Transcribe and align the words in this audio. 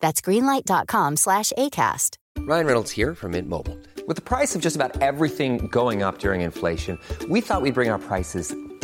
That's 0.00 0.20
greenlight.com 0.20 1.16
slash 1.16 1.52
ACAST. 1.58 2.16
Ryan 2.40 2.66
Reynolds 2.66 2.90
here 2.92 3.14
from 3.14 3.32
Mint 3.32 3.48
Mobile. 3.48 3.78
With 4.06 4.16
the 4.16 4.22
price 4.22 4.54
of 4.54 4.60
just 4.62 4.76
about 4.76 5.00
everything 5.02 5.66
going 5.68 6.02
up 6.02 6.18
during 6.18 6.42
inflation, 6.42 6.98
we 7.28 7.40
thought 7.40 7.62
we'd 7.62 7.74
bring 7.74 7.90
our 7.90 7.98
prices 7.98 8.54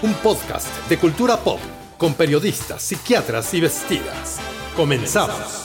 un 0.00 0.14
podcast 0.14 0.68
de 0.88 0.96
cultura 0.96 1.36
pop 1.38 1.58
con 1.96 2.14
periodistas, 2.14 2.82
psiquiatras 2.82 3.52
y 3.54 3.60
vestidas. 3.60 4.38
Comenzamos. 4.76 5.64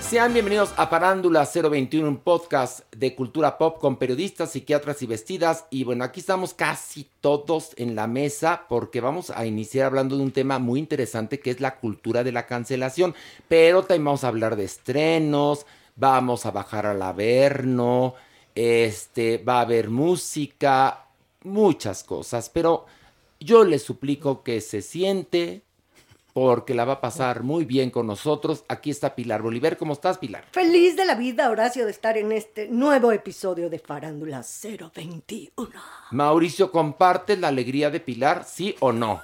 Sean 0.00 0.32
bienvenidos 0.32 0.72
a 0.76 0.88
Parándula 0.88 1.44
021, 1.52 2.06
un 2.06 2.18
podcast 2.18 2.82
de 2.94 3.16
cultura 3.16 3.58
pop 3.58 3.80
con 3.80 3.96
periodistas, 3.96 4.52
psiquiatras 4.52 5.02
y 5.02 5.06
vestidas. 5.06 5.64
Y 5.70 5.82
bueno, 5.82 6.04
aquí 6.04 6.20
estamos 6.20 6.54
casi 6.54 7.08
todos 7.20 7.70
en 7.78 7.96
la 7.96 8.06
mesa 8.06 8.66
porque 8.68 9.00
vamos 9.00 9.30
a 9.30 9.44
iniciar 9.44 9.86
hablando 9.86 10.16
de 10.16 10.22
un 10.22 10.30
tema 10.30 10.60
muy 10.60 10.78
interesante 10.78 11.40
que 11.40 11.50
es 11.50 11.60
la 11.60 11.78
cultura 11.78 12.22
de 12.22 12.30
la 12.30 12.46
cancelación. 12.46 13.16
Pero 13.48 13.82
también 13.82 14.04
vamos 14.04 14.22
a 14.22 14.28
hablar 14.28 14.54
de 14.54 14.64
estrenos, 14.64 15.66
vamos 15.96 16.46
a 16.46 16.52
bajar 16.52 16.86
al 16.86 17.02
averno, 17.02 18.14
este, 18.54 19.38
va 19.38 19.58
a 19.58 19.62
haber 19.62 19.90
música, 19.90 21.03
muchas 21.44 22.02
cosas. 22.02 22.48
Pero 22.50 22.86
yo 23.40 23.64
les 23.64 23.82
suplico 23.82 24.42
que 24.42 24.60
se 24.60 24.82
siente, 24.82 25.62
porque 26.32 26.74
la 26.74 26.84
va 26.84 26.94
a 26.94 27.00
pasar 27.00 27.44
muy 27.44 27.64
bien 27.64 27.90
con 27.90 28.08
nosotros. 28.08 28.64
Aquí 28.68 28.90
está 28.90 29.14
Pilar 29.14 29.40
Bolívar. 29.42 29.76
¿Cómo 29.76 29.92
estás, 29.92 30.18
Pilar? 30.18 30.44
Feliz 30.50 30.96
de 30.96 31.04
la 31.04 31.14
vida, 31.14 31.48
Horacio, 31.50 31.84
de 31.84 31.92
estar 31.92 32.18
en 32.18 32.32
este 32.32 32.66
nuevo 32.68 33.12
episodio 33.12 33.70
de 33.70 33.78
Farándula 33.78 34.42
021. 34.94 35.52
Mauricio, 36.10 36.70
¿compartes 36.72 37.38
la 37.38 37.48
alegría 37.48 37.90
de 37.90 38.00
Pilar, 38.00 38.44
sí 38.48 38.74
o 38.80 38.90
no? 38.92 39.22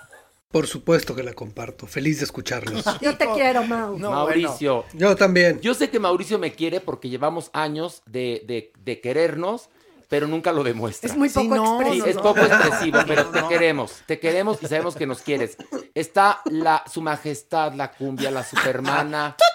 Por 0.52 0.66
supuesto 0.66 1.14
que 1.14 1.22
la 1.22 1.32
comparto. 1.32 1.86
Feliz 1.86 2.18
de 2.18 2.24
escucharlos. 2.24 2.84
Yo 3.00 3.16
te 3.16 3.28
quiero, 3.34 3.64
Mau. 3.64 3.96
Mauricio, 3.98 4.84
Yo 4.94 5.14
también. 5.16 5.60
yo 5.60 5.74
sé 5.74 5.90
que 5.90 6.00
Mauricio 6.00 6.38
me 6.40 6.52
quiere 6.52 6.80
porque 6.80 7.08
llevamos 7.08 7.50
años 7.52 8.02
de, 8.06 8.42
de- 8.46 8.72
de 8.84 9.00
querernos, 9.00 9.68
pero 10.10 10.26
nunca 10.26 10.52
lo 10.52 10.64
demuestra. 10.64 11.08
Es 11.08 11.16
muy 11.16 11.30
poco 11.30 11.54
Sí, 11.54 11.98
expresivo. 11.98 12.06
es 12.06 12.16
poco 12.16 12.40
expresivo, 12.44 12.98
pero 13.06 13.26
te 13.26 13.42
queremos, 13.48 13.92
te 14.06 14.18
queremos 14.18 14.58
y 14.60 14.66
sabemos 14.66 14.96
que 14.96 15.06
nos 15.06 15.22
quieres. 15.22 15.56
Está 15.94 16.42
la, 16.46 16.82
su 16.92 17.00
majestad, 17.00 17.72
la 17.74 17.92
cumbia, 17.92 18.30
la 18.30 18.44
supermana. 18.44 19.36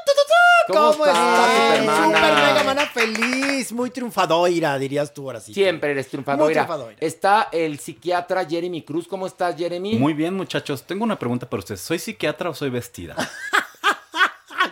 ¿Cómo, 0.68 0.94
¿Cómo 0.94 1.06
estás, 1.06 1.52
supermana? 1.52 2.18
Super 2.18 2.34
mega 2.34 2.64
mana 2.64 2.86
feliz, 2.88 3.72
muy 3.72 3.92
triunfadora, 3.92 4.80
dirías 4.80 5.14
tú 5.14 5.26
ahora 5.26 5.40
sí. 5.40 5.54
Siempre 5.54 5.92
eres 5.92 6.06
Muy 6.06 6.10
triunfadora. 6.24 6.96
Está 7.00 7.50
el 7.52 7.78
psiquiatra 7.78 8.46
Jeremy 8.46 8.82
Cruz. 8.82 9.08
¿Cómo 9.08 9.28
estás, 9.28 9.56
Jeremy? 9.58 9.98
Muy 10.00 10.14
bien, 10.14 10.34
muchachos. 10.34 10.84
Tengo 10.84 11.04
una 11.04 11.20
pregunta 11.20 11.48
para 11.48 11.60
ustedes. 11.60 11.82
¿Soy 11.82 12.00
psiquiatra 12.00 12.50
o 12.50 12.54
soy 12.56 12.72
vestida? 12.72 13.16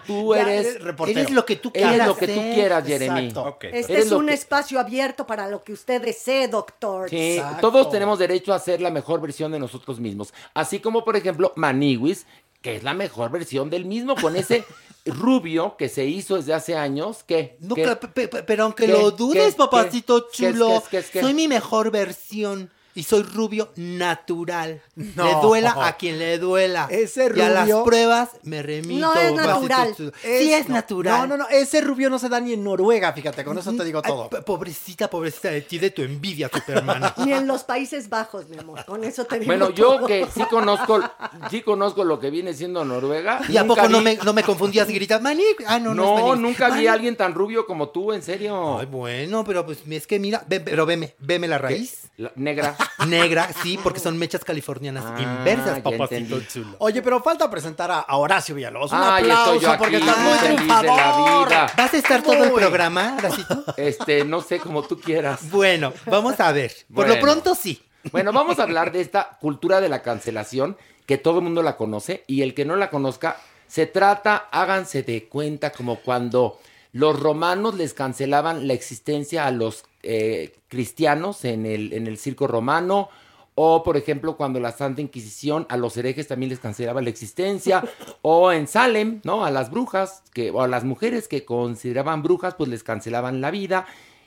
Tú 0.05 0.33
Ya 0.35 0.41
eres, 0.41 0.65
eres 0.67 0.81
reportero. 0.83 1.19
Eres 1.19 1.31
lo 1.31 1.45
que 1.45 1.55
tú 1.55 1.71
Eres 1.73 1.87
quieras 1.89 2.07
lo 2.07 2.17
que 2.17 2.27
tú 2.27 2.41
quieras, 2.53 2.85
Jeremy. 2.85 3.27
Exacto. 3.27 3.49
Ok. 3.49 3.63
Este 3.65 3.93
Eres 3.93 4.05
es 4.07 4.11
un 4.11 4.27
que- 4.27 4.33
espacio 4.33 4.79
abierto 4.79 5.25
para 5.27 5.47
lo 5.47 5.63
que 5.63 5.73
usted 5.73 6.01
desee, 6.01 6.47
doctor. 6.47 7.09
Sí, 7.09 7.37
Exacto. 7.37 7.61
todos 7.71 7.89
tenemos 7.89 8.19
derecho 8.19 8.53
a 8.53 8.59
ser 8.59 8.81
la 8.81 8.91
mejor 8.91 9.21
versión 9.21 9.51
de 9.51 9.59
nosotros 9.59 9.99
mismos. 9.99 10.33
Así 10.53 10.79
como, 10.79 11.03
por 11.03 11.15
ejemplo, 11.15 11.51
Maniwis, 11.55 12.25
que 12.61 12.75
es 12.77 12.83
la 12.83 12.93
mejor 12.93 13.29
versión 13.31 13.69
del 13.69 13.85
mismo, 13.85 14.15
con 14.15 14.35
ese 14.35 14.63
rubio 15.05 15.75
que 15.77 15.89
se 15.89 16.05
hizo 16.05 16.35
desde 16.37 16.53
hace 16.53 16.75
años. 16.75 17.23
que 17.23 17.57
No, 17.59 17.75
pero, 17.75 17.99
pe- 17.99 18.27
pe- 18.27 18.43
pero 18.43 18.63
aunque 18.63 18.85
¿Qué? 18.85 18.91
lo 18.93 19.11
dudes, 19.11 19.51
¿Qué? 19.53 19.57
papacito 19.57 20.27
¿Qué? 20.31 20.37
¿Qué? 20.45 20.51
chulo, 20.53 20.83
¿Qué? 20.89 21.01
¿Qué? 21.01 21.05
¿Qué? 21.11 21.21
soy 21.21 21.33
mi 21.33 21.47
mejor 21.47 21.91
versión. 21.91 22.71
Y 22.95 23.03
soy 23.03 23.23
rubio 23.23 23.69
natural. 23.75 24.81
No. 24.95 25.25
Le 25.25 25.33
duela 25.41 25.75
a 25.87 25.97
quien 25.97 26.19
le 26.19 26.37
duela. 26.37 26.87
Ese 26.91 27.31
Y 27.35 27.41
a 27.41 27.49
las 27.49 27.63
rubio- 27.67 27.83
pruebas 27.83 28.29
me 28.43 28.61
remito. 28.61 28.99
No 29.07 29.13
es 29.15 29.33
natural. 29.33 29.95
sí 30.21 30.53
es 30.53 30.67
no, 30.69 30.75
natural. 30.75 31.21
No, 31.21 31.27
no, 31.27 31.37
no. 31.43 31.49
Ese 31.49 31.81
rubio 31.81 32.09
no 32.09 32.19
se 32.19 32.29
da 32.29 32.39
ni 32.39 32.53
en 32.53 32.63
Noruega, 32.63 33.11
fíjate. 33.13 33.43
Con 33.43 33.57
eso 33.57 33.73
te 33.73 33.83
digo 33.83 34.01
todo. 34.01 34.29
pobrecita, 34.29 35.09
pobrecita 35.09 35.49
de 35.49 35.61
ti, 35.61 35.79
de 35.79 35.89
tu 35.89 36.03
envidia, 36.03 36.49
Superman. 36.53 37.13
Ni 37.25 37.33
en 37.33 37.47
los 37.47 37.63
Países 37.63 38.09
Bajos, 38.09 38.47
mi 38.49 38.57
amor. 38.59 38.85
Con 38.85 39.03
eso 39.03 39.25
te 39.25 39.39
digo 39.39 39.49
Bueno, 39.49 39.71
yo 39.71 40.05
que 40.05 40.27
sí 40.33 40.43
conozco, 40.49 41.01
sí 41.49 41.61
conozco 41.61 42.03
lo 42.03 42.19
que 42.19 42.29
viene 42.29 42.53
siendo 42.53 42.85
Noruega. 42.85 43.41
¿Y 43.49 43.57
a 43.57 43.65
poco 43.65 43.87
no 43.89 44.01
me, 44.01 44.17
no 44.17 44.33
me 44.33 44.43
confundías 44.43 44.89
y 44.89 44.93
gritas, 44.93 45.21
Maní? 45.21 45.43
Ah, 45.65 45.79
no, 45.79 45.93
no, 45.95 46.17
No, 46.19 46.33
es 46.35 46.39
nunca 46.39 46.69
vi 46.69 46.87
a 46.87 46.93
alguien 46.93 47.15
tan 47.15 47.33
rubio 47.33 47.65
como 47.65 47.89
tú, 47.89 48.13
en 48.13 48.21
serio. 48.21 48.77
Ay, 48.79 48.85
bueno, 48.85 49.43
pero 49.43 49.65
pues 49.65 49.79
es 49.89 50.07
que 50.07 50.19
mira, 50.19 50.43
ve- 50.47 50.59
pero 50.59 50.85
veme, 50.85 51.15
veme 51.19 51.47
la 51.47 51.57
raíz. 51.57 52.09
La- 52.17 52.31
negra. 52.35 52.75
Negra, 53.07 53.49
sí, 53.61 53.79
porque 53.81 53.99
son 53.99 54.17
mechas 54.17 54.43
californianas 54.43 55.03
Ah, 55.07 55.21
inversas, 55.21 55.79
papacito 55.81 56.39
chulo. 56.41 56.75
Oye, 56.79 57.01
pero 57.01 57.21
falta 57.21 57.49
presentar 57.49 57.91
a, 57.91 57.99
a 57.99 58.17
Horacio 58.17 58.55
Villalobos. 58.55 58.91
Un 58.91 58.97
Ay, 59.01 59.23
estoy 59.23 59.31
aplauso 59.31 59.59
yo 59.61 59.69
aquí, 59.71 59.77
porque 59.79 59.97
estás 59.97 60.17
muy 60.19 60.33
feliz 60.39 60.59
de 60.61 60.67
la 60.67 60.79
triunfador. 60.79 61.47
vida. 61.49 61.73
¿Vas 61.77 61.93
a 61.93 61.97
estar 61.97 62.23
todo 62.23 62.43
el 62.43 62.51
programa, 62.51 63.15
Horacito? 63.17 63.63
Este, 63.77 64.23
no 64.25 64.41
sé, 64.41 64.59
como 64.59 64.83
tú 64.83 64.99
quieras. 64.99 65.49
Bueno, 65.49 65.93
vamos 66.05 66.39
a 66.39 66.51
ver. 66.51 66.71
Por 66.87 67.05
Bueno. 67.05 67.15
lo 67.15 67.19
pronto 67.21 67.55
sí. 67.55 67.81
Bueno, 68.11 68.31
vamos 68.33 68.59
a 68.59 68.63
hablar 68.63 68.91
de 68.91 69.01
esta 69.01 69.37
cultura 69.39 69.79
de 69.81 69.89
la 69.89 70.01
cancelación, 70.01 70.77
que 71.05 71.17
todo 71.17 71.39
el 71.39 71.43
mundo 71.43 71.61
la 71.63 71.77
conoce, 71.77 72.23
y 72.27 72.41
el 72.41 72.53
que 72.53 72.65
no 72.65 72.75
la 72.75 72.89
conozca, 72.89 73.37
se 73.67 73.85
trata, 73.87 74.47
háganse 74.51 75.03
de 75.03 75.25
cuenta, 75.27 75.71
como 75.71 75.97
cuando 76.01 76.59
los 76.91 77.19
romanos 77.19 77.75
les 77.75 77.93
cancelaban 77.93 78.67
la 78.67 78.73
existencia 78.73 79.45
a 79.47 79.51
los 79.51 79.83
eh, 80.03 80.53
cristianos 80.67 81.45
en 81.45 81.65
el, 81.65 81.93
en 81.93 82.07
el 82.07 82.17
circo 82.17 82.47
romano, 82.47 83.09
o 83.55 83.83
por 83.83 83.97
ejemplo 83.97 84.35
cuando 84.35 84.59
la 84.59 84.71
Santa 84.71 85.01
Inquisición 85.01 85.65
a 85.69 85.77
los 85.77 85.95
herejes 85.97 86.27
también 86.27 86.49
les 86.49 86.59
cancelaba 86.59 87.01
la 87.01 87.09
existencia, 87.09 87.83
o 88.21 88.51
en 88.51 88.67
Salem, 88.67 89.21
¿no? 89.23 89.45
A 89.45 89.51
las 89.51 89.71
brujas, 89.71 90.23
que, 90.33 90.51
o 90.51 90.61
a 90.61 90.67
las 90.67 90.83
mujeres 90.83 91.27
que 91.27 91.45
consideraban 91.45 92.23
brujas, 92.23 92.55
pues 92.55 92.69
les 92.69 92.83
cancelaban 92.83 93.41
la 93.41 93.51
vida. 93.51 93.85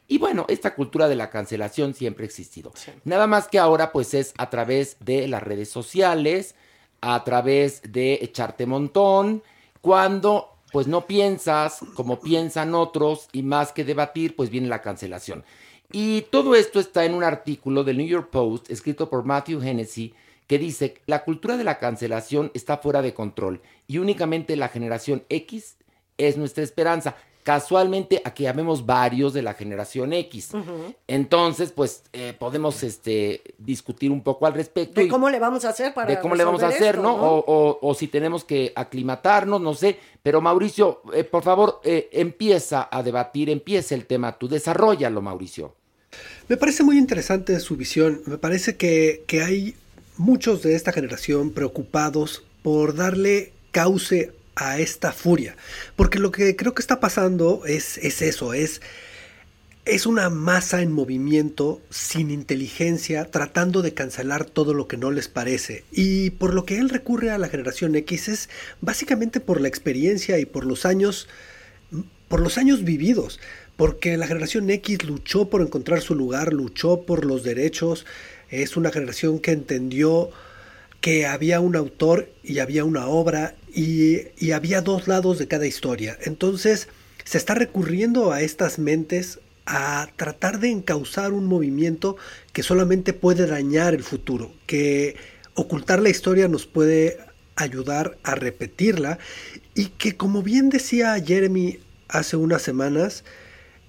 Y 0.08 0.19
bueno, 0.19 0.46
esta 0.49 0.75
cultura 0.75 1.08
de 1.08 1.17
la 1.17 1.31
cancelación 1.31 1.94
siempre 1.94 2.25
ha 2.25 2.26
existido. 2.26 2.73
Nada 3.05 3.26
más 3.26 3.49
que 3.49 3.58
ahora 3.58 3.93
pues 3.93 4.14
es 4.14 4.34
a 4.38 4.50
través 4.50 4.96
de 5.00 5.26
las 5.26 5.43
redes 5.43 5.69
sociales, 5.69 6.55
a 7.00 7.25
través 7.25 7.82
de 7.93 8.20
echarte 8.23 8.67
montón, 8.67 9.43
cuando 9.81 10.56
pues 10.73 10.87
no 10.87 11.06
piensas 11.06 11.81
como 11.94 12.20
piensan 12.20 12.75
otros 12.75 13.28
y 13.32 13.43
más 13.43 13.73
que 13.73 13.84
debatir 13.84 14.37
pues 14.37 14.50
viene 14.50 14.69
la 14.69 14.82
cancelación. 14.82 15.44
Y 15.92 16.22
todo 16.30 16.54
esto 16.54 16.80
está 16.80 17.04
en 17.04 17.14
un 17.14 17.24
artículo 17.24 17.84
del 17.84 17.98
New 17.98 18.06
York 18.06 18.30
Post 18.30 18.70
escrito 18.70 19.08
por 19.08 19.24
Matthew 19.24 19.62
Hennessy 19.62 20.14
que 20.46 20.58
dice, 20.58 20.94
la 21.06 21.24
cultura 21.24 21.56
de 21.56 21.64
la 21.64 21.78
cancelación 21.78 22.50
está 22.54 22.78
fuera 22.78 23.02
de 23.02 23.14
control 23.14 23.60
y 23.86 23.98
únicamente 23.98 24.56
la 24.56 24.68
generación 24.68 25.24
X 25.28 25.76
es 26.18 26.36
nuestra 26.36 26.62
esperanza. 26.62 27.16
Casualmente 27.46 28.20
aquí 28.25 28.44
habemos 28.46 28.84
varios 28.84 29.32
de 29.32 29.40
la 29.40 29.54
generación 29.54 30.12
X. 30.12 30.50
Entonces, 31.06 31.70
pues 31.70 32.02
eh, 32.12 32.34
podemos 32.37 32.82
este, 32.82 33.40
discutir 33.56 34.10
un 34.10 34.20
poco 34.20 34.46
al 34.46 34.54
respecto. 34.54 35.00
De 35.00 35.06
y- 35.06 35.08
cómo 35.08 35.31
le 35.31 35.38
vamos 35.38 35.64
a 35.64 35.69
hacer 35.69 35.94
para 35.94 36.10
de 36.10 36.19
cómo 36.20 36.34
le 36.34 36.43
vamos 36.43 36.64
a 36.64 36.69
hacer, 36.69 36.96
esto, 36.96 37.02
¿no? 37.02 37.14
O, 37.14 37.38
o- 37.46 37.78
o 37.81 37.94
si 37.94 38.08
tenemos 38.08 38.43
que 38.43 38.72
aclimatarnos, 38.75 39.60
no 39.60 39.75
sé. 39.75 39.96
Pero 40.25 40.40
Mauricio, 40.40 41.02
eh, 41.14 41.22
por 41.22 41.44
favor, 41.44 41.81
eh, 41.84 42.08
empieza 42.10 42.88
a 42.90 43.00
debatir, 43.04 43.49
empieza 43.49 43.94
el 43.94 44.06
tema, 44.06 44.37
tú 44.37 44.49
desarrollalo, 44.49 45.22
Mauricio. 45.22 45.72
Me 46.49 46.56
parece 46.56 46.82
muy 46.82 46.99
interesante 46.99 47.60
su 47.60 47.76
visión. 47.76 48.22
Me 48.26 48.38
parece 48.38 48.76
que, 48.76 49.22
que 49.28 49.42
hay 49.44 49.76
muchos 50.16 50.62
de 50.62 50.75
esta 50.75 50.90
generación 50.90 51.52
preocupados 51.52 52.42
por 52.64 52.96
darle 52.96 53.52
cauce 53.70 54.32
a 54.56 54.78
esta 54.78 55.12
furia. 55.12 55.56
Porque 55.94 56.18
lo 56.18 56.32
que 56.32 56.56
creo 56.56 56.74
que 56.74 56.82
está 56.82 56.98
pasando 56.98 57.62
es, 57.66 57.98
es 57.98 58.22
eso, 58.22 58.54
es, 58.54 58.80
es 59.84 60.06
una 60.06 60.30
masa 60.30 60.82
en 60.82 60.90
movimiento, 60.90 61.80
sin 61.90 62.30
inteligencia, 62.30 63.30
tratando 63.30 63.82
de 63.82 63.94
cancelar 63.94 64.44
todo 64.44 64.74
lo 64.74 64.88
que 64.88 64.96
no 64.96 65.12
les 65.12 65.28
parece. 65.28 65.84
Y 65.92 66.30
por 66.30 66.54
lo 66.54 66.64
que 66.64 66.78
él 66.78 66.88
recurre 66.88 67.30
a 67.30 67.38
la 67.38 67.48
generación 67.48 67.94
X 67.94 68.28
es 68.28 68.48
básicamente 68.80 69.38
por 69.38 69.60
la 69.60 69.68
experiencia 69.68 70.38
y 70.40 70.46
por 70.46 70.66
los 70.66 70.84
años 70.84 71.28
por 72.28 72.40
los 72.40 72.58
años 72.58 72.82
vividos, 72.82 73.38
porque 73.76 74.16
la 74.16 74.26
generación 74.26 74.68
X 74.68 75.04
luchó 75.04 75.48
por 75.48 75.62
encontrar 75.62 76.00
su 76.00 76.16
lugar, 76.16 76.52
luchó 76.52 77.02
por 77.02 77.24
los 77.24 77.44
derechos, 77.44 78.04
es 78.50 78.76
una 78.76 78.90
generación 78.90 79.38
que 79.38 79.52
entendió 79.52 80.30
que 81.06 81.24
había 81.24 81.60
un 81.60 81.76
autor 81.76 82.28
y 82.42 82.58
había 82.58 82.84
una 82.84 83.06
obra 83.06 83.54
y, 83.72 84.22
y 84.38 84.50
había 84.50 84.80
dos 84.80 85.06
lados 85.06 85.38
de 85.38 85.46
cada 85.46 85.64
historia. 85.64 86.18
Entonces 86.24 86.88
se 87.22 87.38
está 87.38 87.54
recurriendo 87.54 88.32
a 88.32 88.40
estas 88.40 88.80
mentes 88.80 89.38
a 89.66 90.08
tratar 90.16 90.58
de 90.58 90.72
encauzar 90.72 91.30
un 91.30 91.46
movimiento 91.46 92.16
que 92.52 92.64
solamente 92.64 93.12
puede 93.12 93.46
dañar 93.46 93.94
el 93.94 94.02
futuro, 94.02 94.52
que 94.66 95.14
ocultar 95.54 96.02
la 96.02 96.08
historia 96.08 96.48
nos 96.48 96.66
puede 96.66 97.18
ayudar 97.54 98.18
a 98.24 98.34
repetirla 98.34 99.20
y 99.76 99.90
que 99.98 100.16
como 100.16 100.42
bien 100.42 100.70
decía 100.70 101.14
Jeremy 101.24 101.78
hace 102.08 102.34
unas 102.34 102.62
semanas, 102.62 103.22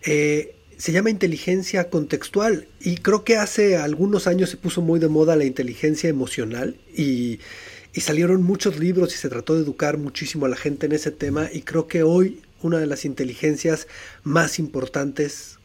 eh, 0.03 0.53
se 0.77 0.91
llama 0.91 1.09
inteligencia 1.09 1.89
contextual 1.89 2.67
y 2.79 2.97
creo 2.97 3.23
que 3.23 3.37
hace 3.37 3.77
algunos 3.77 4.27
años 4.27 4.49
se 4.51 4.57
puso 4.57 4.81
muy 4.81 4.99
de 4.99 5.07
moda 5.07 5.35
la 5.35 5.45
inteligencia 5.45 6.09
emocional 6.09 6.77
y, 6.95 7.39
y 7.93 8.01
salieron 8.01 8.43
muchos 8.43 8.77
libros 8.79 9.13
y 9.15 9.17
se 9.17 9.29
trató 9.29 9.55
de 9.55 9.63
educar 9.63 9.97
muchísimo 9.97 10.45
a 10.45 10.49
la 10.49 10.55
gente 10.55 10.85
en 10.85 10.91
ese 10.91 11.11
tema 11.11 11.49
y 11.51 11.61
creo 11.61 11.87
que 11.87 12.03
hoy 12.03 12.41
una 12.61 12.77
de 12.77 12.85
las 12.85 13.05
inteligencias 13.05 13.87
más 14.23 14.59
importantes 14.59 15.57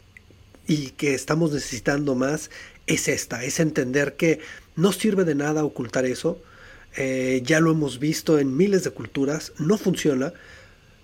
y 0.66 0.90
que 0.90 1.14
estamos 1.14 1.52
necesitando 1.52 2.14
más 2.14 2.50
es 2.86 3.08
esta, 3.08 3.44
es 3.44 3.60
entender 3.60 4.16
que 4.16 4.40
no 4.76 4.92
sirve 4.92 5.24
de 5.24 5.34
nada 5.34 5.64
ocultar 5.64 6.06
eso, 6.06 6.40
eh, 6.96 7.42
ya 7.44 7.60
lo 7.60 7.70
hemos 7.70 7.98
visto 7.98 8.38
en 8.38 8.56
miles 8.56 8.84
de 8.84 8.90
culturas, 8.90 9.52
no 9.58 9.76
funciona, 9.76 10.32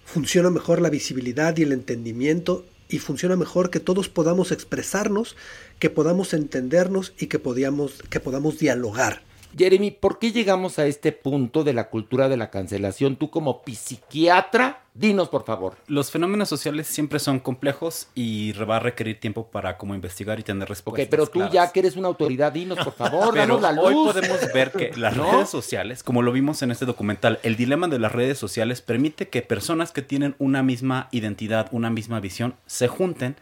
funciona 0.05 0.51
mejor 0.51 0.81
la 0.81 0.91
visibilidad 0.91 1.57
y 1.57 1.63
el 1.63 1.73
entendimiento 1.73 2.65
y 2.89 2.99
funciona 2.99 3.37
mejor 3.37 3.71
que 3.71 3.81
todos 3.81 4.09
podamos 4.09 4.53
expresarnos, 4.53 5.37
que 5.79 5.91
podamos 5.91 6.33
entendernos 6.35 7.13
y 7.19 7.27
que, 7.27 7.39
podamos, 7.39 8.03
que 8.11 8.21
podamos 8.21 8.59
dialogar. 8.59 9.23
Jeremy, 9.57 9.91
¿por 9.91 10.19
qué 10.19 10.33
llegamos 10.33 10.79
a 10.79 10.87
este 10.87 11.13
punto 11.13 11.65
de 11.65 11.73
la 11.73 11.89
cultura 11.89 12.29
de 12.29 12.37
la 12.37 12.51
cancelación? 12.51 13.17
Tú 13.17 13.31
como 13.31 13.63
psiquiatra, 13.67 14.83
dinos 14.95 15.29
por 15.29 15.45
favor. 15.45 15.77
Los 15.87 16.11
fenómenos 16.11 16.49
sociales 16.49 16.87
siempre 16.87 17.19
son 17.19 17.41
complejos 17.41 18.09
y 18.15 18.53
va 18.53 18.77
a 18.77 18.81
requerir 18.81 19.19
tiempo 19.21 19.47
para 19.49 19.77
como 19.79 19.95
investigar 19.95 20.39
y 20.39 20.43
tener 20.43 20.65
Ok, 20.65 20.69
respuestas. 20.69 21.09
pero 21.11 21.27
tú 21.27 21.33
claras. 21.33 21.53
ya 21.53 21.73
que 21.73 21.81
eres 21.81 21.97
una 21.97 22.09
autoridad, 22.09 22.53
dinos 22.53 22.79
por 22.79 22.93
favor, 22.95 23.31
Pero 23.35 23.59
danos 23.59 23.63
la 23.63 23.73
luz. 23.73 23.85
hoy 23.85 23.95
podemos 24.13 24.53
ver 24.53 24.73
que 24.73 24.93
las 24.97 25.17
¿No? 25.17 25.33
redes 25.33 25.49
sociales, 25.49 26.03
como 26.03 26.23
lo 26.23 26.33
vimos 26.33 26.63
en 26.63 26.71
este 26.71 26.85
documental, 26.87 27.39
el 27.43 27.57
dilema 27.57 27.89
de 27.89 27.99
las 27.99 28.13
redes 28.13 28.39
sociales 28.39 28.83
permite 28.83 29.29
que 29.29 29.43
personas 29.43 29.93
que 29.93 30.03
tienen 30.03 30.35
una 30.39 30.63
misma 30.63 31.09
identidad, 31.11 31.69
una 31.73 31.91
misma 31.91 32.21
visión, 32.21 32.55
se 32.67 32.89
junten 32.89 33.37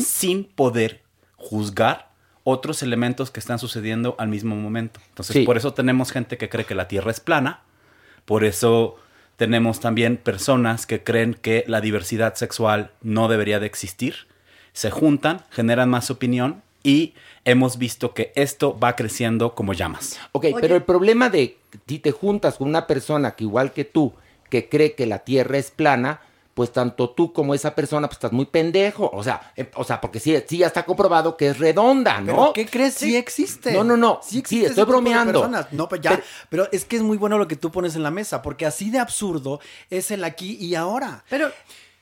sin 0.00 0.44
poder 0.44 1.02
juzgar 1.36 2.07
otros 2.48 2.82
elementos 2.82 3.30
que 3.30 3.40
están 3.40 3.58
sucediendo 3.58 4.14
al 4.18 4.28
mismo 4.28 4.56
momento. 4.56 5.00
Entonces, 5.10 5.34
Sí. 5.34 5.42
por 5.44 5.56
eso 5.58 5.74
tenemos 5.74 6.10
gente 6.12 6.38
que 6.38 6.48
cree 6.48 6.64
que 6.64 6.74
la 6.74 6.88
Tierra 6.88 7.10
es 7.10 7.20
plana, 7.20 7.60
por 8.24 8.42
eso 8.44 8.96
tenemos 9.36 9.80
también 9.80 10.16
personas 10.16 10.86
que 10.86 11.02
creen 11.04 11.34
que 11.34 11.64
la 11.66 11.80
diversidad 11.80 12.34
sexual 12.36 12.90
no 13.02 13.28
debería 13.28 13.60
de 13.60 13.66
existir, 13.66 14.26
se 14.72 14.90
juntan, 14.90 15.42
generan 15.50 15.90
más 15.90 16.10
opinión 16.10 16.62
y 16.82 17.14
hemos 17.44 17.76
visto 17.76 18.14
que 18.14 18.32
esto 18.34 18.78
va 18.78 18.96
creciendo 18.96 19.54
como 19.54 19.74
llamas. 19.74 20.18
Ok, 20.32 20.46
pero 20.60 20.74
el 20.74 20.84
problema 20.84 21.28
de 21.28 21.58
si 21.86 21.98
te 21.98 22.12
juntas 22.12 22.56
con 22.56 22.68
una 22.68 22.86
persona 22.86 23.32
que 23.36 23.44
igual 23.44 23.72
que 23.72 23.84
tú, 23.84 24.14
que 24.48 24.68
cree 24.70 24.94
que 24.94 25.04
la 25.06 25.18
Tierra 25.20 25.58
es 25.58 25.70
plana, 25.70 26.20
pues 26.58 26.72
tanto 26.72 27.10
tú 27.10 27.32
como 27.32 27.54
esa 27.54 27.72
persona, 27.72 28.08
pues 28.08 28.16
estás 28.16 28.32
muy 28.32 28.44
pendejo. 28.46 29.08
O 29.12 29.22
sea, 29.22 29.52
eh, 29.54 29.70
o 29.76 29.84
sea, 29.84 30.00
porque 30.00 30.18
sí, 30.18 30.36
sí 30.48 30.58
ya 30.58 30.66
está 30.66 30.84
comprobado 30.84 31.36
que 31.36 31.50
es 31.50 31.58
redonda, 31.60 32.20
¿no? 32.20 32.26
¿Pero 32.34 32.52
qué 32.52 32.66
crees? 32.66 32.94
Sí, 32.94 33.14
existe. 33.14 33.70
No, 33.70 33.84
no, 33.84 33.96
no. 33.96 34.18
Sí 34.24 34.30
Sí, 34.30 34.38
existe 34.40 34.64
ese 34.66 34.72
estoy 34.72 34.84
tipo 34.86 34.92
de 34.96 35.00
bromeando. 35.02 35.32
personas. 35.42 35.72
No, 35.72 35.88
pues 35.88 36.00
ya. 36.00 36.20
Pero, 36.50 36.66
es 36.72 36.84
que 36.84 36.96
es 36.96 37.02
muy 37.02 37.16
bueno 37.16 37.38
lo 37.38 37.46
que 37.46 37.54
tú 37.54 37.70
pones 37.70 37.94
en 37.94 38.02
la 38.02 38.10
mesa, 38.10 38.42
porque 38.42 38.66
así 38.66 38.90
de 38.90 38.98
absurdo 38.98 39.60
es 39.88 40.10
el 40.10 40.24
aquí 40.24 40.56
y 40.60 40.74
ahora. 40.74 41.22
Pero, 41.30 41.52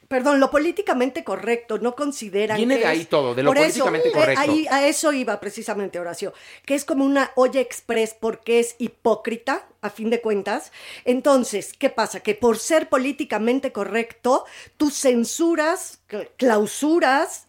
perdón, 0.08 0.40
lo 0.40 0.50
políticamente 0.50 1.22
correcto 1.22 1.76
no 1.78 1.94
consideran 1.94 2.56
Viene 2.56 2.76
que 2.76 2.80
de 2.80 2.86
ahí 2.86 3.00
es- 3.02 3.08
todo, 3.10 3.34
de 3.34 3.42
lo 3.42 3.50
eso, 3.52 3.60
políticamente 3.60 4.08
eh, 4.08 4.12
correcto. 4.12 4.40
ahí, 4.40 4.66
a 4.70 4.86
eso 4.86 5.12
iba 5.12 5.38
precisamente 5.38 5.98
Horacio, 6.00 6.32
que 6.64 6.74
es 6.74 6.86
como 6.86 7.04
una 7.04 7.30
olla 7.36 7.60
express 7.60 8.14
porque 8.18 8.60
es 8.60 8.74
hipócrita, 8.78 9.66
a 9.86 9.90
fin 9.90 10.10
de 10.10 10.20
cuentas. 10.20 10.72
Entonces, 11.04 11.72
¿qué 11.78 11.90
pasa? 11.90 12.20
Que 12.20 12.34
por 12.34 12.58
ser 12.58 12.88
políticamente 12.88 13.72
correcto, 13.72 14.44
tú 14.76 14.90
censuras, 14.90 16.00
cl- 16.08 16.28
clausuras, 16.36 17.46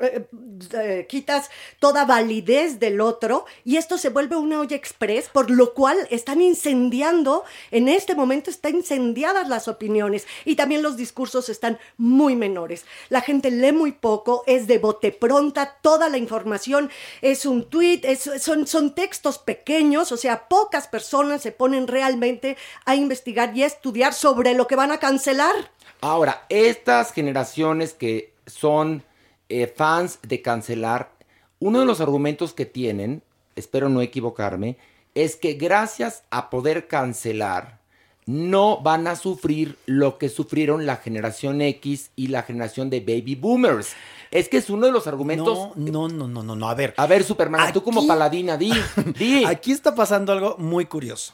eh, 0.00 0.26
eh, 0.74 1.06
quitas 1.08 1.50
toda 1.78 2.04
validez 2.04 2.78
del 2.80 3.00
otro 3.00 3.44
y 3.64 3.76
esto 3.76 3.98
se 3.98 4.08
vuelve 4.08 4.36
una 4.36 4.60
olla 4.60 4.76
express, 4.76 5.28
por 5.28 5.50
lo 5.50 5.74
cual 5.74 5.96
están 6.10 6.40
incendiando, 6.40 7.44
en 7.70 7.88
este 7.88 8.14
momento 8.14 8.50
están 8.50 8.76
incendiadas 8.76 9.48
las 9.48 9.68
opiniones 9.68 10.26
y 10.44 10.56
también 10.56 10.82
los 10.82 10.96
discursos 10.96 11.48
están 11.48 11.78
muy 11.96 12.34
menores. 12.36 12.84
La 13.08 13.20
gente 13.20 13.50
lee 13.50 13.72
muy 13.72 13.92
poco, 13.92 14.42
es 14.46 14.66
de 14.66 14.78
bote 14.78 15.12
pronta, 15.12 15.76
toda 15.82 16.08
la 16.08 16.18
información 16.18 16.90
es 17.22 17.46
un 17.46 17.68
tweet, 17.68 18.00
es- 18.02 18.30
son, 18.42 18.66
son 18.66 18.94
textos 18.94 19.38
pequeños, 19.38 20.10
o 20.12 20.16
sea, 20.16 20.48
pocas 20.48 20.88
personas 20.88 21.42
se 21.42 21.52
ponen 21.52 21.77
realmente 21.86 22.56
a 22.84 22.94
investigar 22.94 23.56
y 23.56 23.62
a 23.62 23.66
estudiar 23.66 24.14
sobre 24.14 24.54
lo 24.54 24.66
que 24.66 24.76
van 24.76 24.90
a 24.90 24.98
cancelar. 24.98 25.54
Ahora, 26.00 26.44
estas 26.48 27.12
generaciones 27.12 27.92
que 27.92 28.32
son 28.46 29.02
eh, 29.48 29.66
fans 29.66 30.18
de 30.22 30.42
cancelar, 30.42 31.12
uno 31.60 31.80
de 31.80 31.86
los 31.86 32.00
argumentos 32.00 32.52
que 32.52 32.66
tienen, 32.66 33.22
espero 33.56 33.88
no 33.88 34.00
equivocarme, 34.00 34.76
es 35.14 35.36
que 35.36 35.54
gracias 35.54 36.22
a 36.30 36.50
poder 36.50 36.86
cancelar, 36.86 37.78
no 38.28 38.82
van 38.82 39.06
a 39.06 39.16
sufrir 39.16 39.78
lo 39.86 40.18
que 40.18 40.28
sufrieron 40.28 40.84
la 40.84 40.96
generación 40.96 41.62
X 41.62 42.10
y 42.14 42.26
la 42.26 42.42
generación 42.42 42.90
de 42.90 43.00
baby 43.00 43.34
boomers. 43.34 43.94
Es 44.30 44.50
que 44.50 44.58
es 44.58 44.68
uno 44.68 44.84
de 44.84 44.92
los 44.92 45.06
argumentos. 45.06 45.70
No, 45.76 46.08
no, 46.08 46.08
no, 46.08 46.28
no, 46.28 46.42
no, 46.42 46.54
no. 46.54 46.68
A 46.68 46.74
ver. 46.74 46.92
A 46.98 47.06
ver, 47.06 47.24
Superman, 47.24 47.72
tú 47.72 47.82
como 47.82 48.06
paladina, 48.06 48.58
di, 48.58 48.70
di. 49.18 49.44
Aquí 49.46 49.72
está 49.72 49.94
pasando 49.94 50.32
algo 50.32 50.56
muy 50.58 50.84
curioso. 50.84 51.32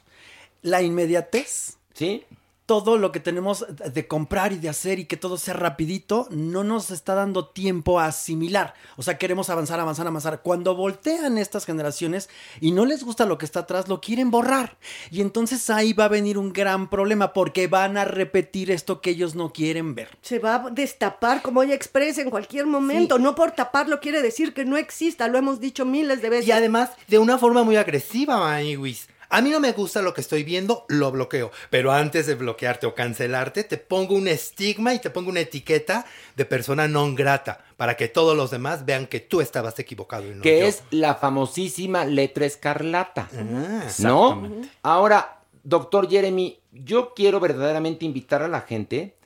La 0.65 0.81
inmediatez. 0.81 1.77
Sí. 1.93 2.25
Todo 2.65 2.97
lo 2.97 3.13
que 3.13 3.21
tenemos 3.21 3.67
de 3.69 4.09
comprar 4.09 4.55
y 4.55 4.57
de 4.57 4.71
hacer 4.71 4.99
y 4.99 5.05
que 5.05 5.19
todo 5.19 5.37
sea 5.37 5.53
rapidito, 5.53 6.27
no 6.31 6.65
nos 6.65 6.91
está 6.91 7.15
dando 7.15 7.49
tiempo 7.49 8.01
a 8.01 8.07
asimilar. 8.07 8.73
O 8.97 9.03
sea, 9.03 9.19
queremos 9.19 9.51
avanzar, 9.51 9.79
avanzar, 9.79 10.07
avanzar. 10.07 10.41
Cuando 10.41 10.75
voltean 10.75 11.37
estas 11.37 11.67
generaciones 11.67 12.31
y 12.63 12.73
no 12.73 12.87
les 12.87 13.05
gusta 13.05 13.27
lo 13.27 13.37
que 13.37 13.45
está 13.45 13.61
atrás, 13.61 13.89
lo 13.89 14.01
quieren 14.01 14.31
borrar. 14.31 14.79
Y 15.11 15.21
entonces 15.21 15.69
ahí 15.69 15.93
va 15.93 16.07
a 16.07 16.09
venir 16.09 16.39
un 16.39 16.55
gran 16.55 16.89
problema 16.89 17.35
porque 17.35 17.67
van 17.67 17.99
a 17.99 18.07
repetir 18.07 18.71
esto 18.71 19.03
que 19.03 19.11
ellos 19.11 19.35
no 19.35 19.53
quieren 19.53 19.95
ver. 19.95 20.17
Se 20.23 20.39
va 20.39 20.55
a 20.55 20.71
destapar 20.71 21.43
como 21.43 21.63
ella 21.63 21.75
expresa 21.75 22.23
en 22.23 22.31
cualquier 22.31 22.67
momento. 22.67 23.19
No 23.19 23.35
por 23.35 23.51
taparlo 23.51 24.01
quiere 24.01 24.23
decir 24.23 24.55
que 24.55 24.65
no 24.65 24.79
exista, 24.79 25.29
lo 25.29 25.37
hemos 25.37 25.61
dicho 25.61 25.85
miles 25.85 26.23
de 26.23 26.31
veces. 26.31 26.49
Y 26.49 26.53
además, 26.53 26.93
de 27.09 27.19
una 27.19 27.37
forma 27.37 27.63
muy 27.63 27.77
agresiva, 27.77 28.39
Maniwis. 28.39 29.07
A 29.35 29.41
mí 29.41 29.51
no 29.51 29.59
me 29.59 29.73
gusta 29.73 30.01
lo 30.01 30.15
que 30.15 30.21
estoy 30.21 30.45
viendo, 30.45 30.85
lo 30.87 31.11
bloqueo. 31.11 31.51
Pero 31.69 31.91
antes 31.91 32.29
de 32.29 32.37
bloquearte 32.37 32.87
o 32.87 32.95
cancelarte, 32.95 33.65
te 33.65 33.79
pongo 33.79 34.15
un 34.15 34.29
estigma 34.29 34.95
y 34.95 35.01
te 35.01 35.11
pongo 35.11 35.29
una 35.29 35.41
etiqueta 35.41 36.07
de 36.37 36.45
persona 36.45 36.87
non 36.87 37.17
grata 37.19 37.59
para 37.75 37.97
que 37.99 38.07
todos 38.07 38.37
los 38.37 38.55
demás 38.55 38.87
vean 38.87 39.09
que 39.09 39.19
tú 39.19 39.41
estabas 39.41 39.77
equivocado. 39.81 40.31
Y 40.31 40.37
no 40.37 40.43
que 40.43 40.61
yo. 40.61 40.67
es 40.67 40.85
la 40.93 41.17
famosísima 41.17 42.05
letra 42.05 42.47
escarlata. 42.47 43.29
¿No? 43.33 43.83
exactamente. 43.83 44.69
Ahora, 44.83 45.41
doctor 45.65 46.09
Jeremy, 46.09 46.61
yo 46.71 47.13
quiero 47.13 47.41
verdaderamente 47.41 48.05
invitar 48.05 48.41
a 48.41 48.47
la 48.47 48.61
gente 48.61 49.17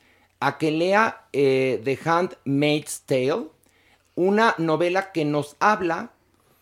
a 0.41 0.57
que 0.57 0.71
lea 0.71 1.27
eh, 1.35 1.83
The 1.85 1.99
Handmaid's 2.03 3.03
Tale, 3.05 3.49
una 4.15 4.55
novela 4.57 5.12
que 5.12 5.27
nos 5.27 5.57
habla 5.61 6.12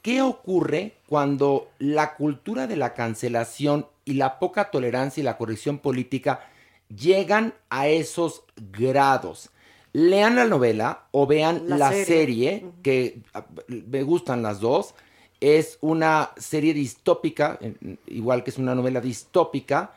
qué 0.03 0.21
ocurre 0.21 0.96
cuando 1.09 1.69
la 1.79 2.15
cultura 2.15 2.67
de 2.67 2.77
la 2.77 2.95
cancelación 2.95 3.87
y 4.05 4.15
la 4.15 4.39
poca 4.39 4.71
tolerancia 4.71 5.21
y 5.21 5.25
la 5.25 5.37
corrección 5.37 5.79
política 5.79 6.41
llegan 6.89 7.55
a 7.71 7.89
esos 7.89 8.45
grados. 8.73 9.51
Lean 9.93 10.37
la 10.37 10.45
novela 10.45 11.07
o 11.11 11.27
vean 11.27 11.63
La 11.69 11.77
la, 11.79 11.91
serie. 11.91 12.05
serie, 12.05 12.67
que 12.83 13.21
ah, 13.35 13.47
me 13.69 14.03
gustan 14.03 14.43
las 14.43 14.61
dos. 14.61 14.95
Es 15.41 15.79
una 15.81 16.31
serie 16.37 16.75
distópica, 16.75 17.59
igual 18.07 18.43
que 18.45 18.51
es 18.51 18.59
una 18.59 18.75
novela 18.75 19.01
distópica, 19.01 19.93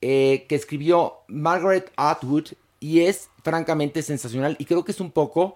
eh, 0.00 0.46
que 0.48 0.54
escribió 0.54 1.18
Margaret 1.28 1.92
Atwood 1.96 2.48
y 2.80 3.00
es 3.00 3.30
francamente 3.44 4.02
sensacional 4.02 4.56
y 4.58 4.64
creo 4.64 4.84
que 4.84 4.92
es 4.92 5.00
un 5.00 5.12
poco, 5.12 5.54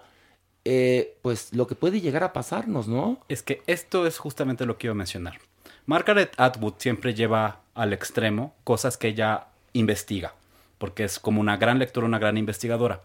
eh, 0.69 1.15
pues, 1.21 1.53
lo 1.53 1.65
que 1.65 1.75
puede 1.75 2.01
llegar 2.01 2.25
a 2.25 2.33
pasarnos, 2.33 2.89
¿no? 2.89 3.19
Es 3.29 3.41
que 3.41 3.61
esto 3.67 4.05
es 4.05 4.17
justamente 4.17 4.65
lo 4.65 4.77
que 4.77 4.87
iba 4.87 4.91
a 4.91 4.95
mencionar. 4.95 5.39
Margaret 5.85 6.33
Atwood 6.35 6.73
siempre 6.77 7.13
lleva 7.13 7.61
al 7.73 7.93
extremo 7.93 8.53
cosas 8.65 8.97
que 8.97 9.07
ella 9.07 9.45
investiga, 9.71 10.33
porque 10.77 11.05
es 11.05 11.19
como 11.19 11.39
una 11.39 11.55
gran 11.55 11.79
lectora, 11.79 12.05
una 12.05 12.19
gran 12.19 12.37
investigadora. 12.37 13.01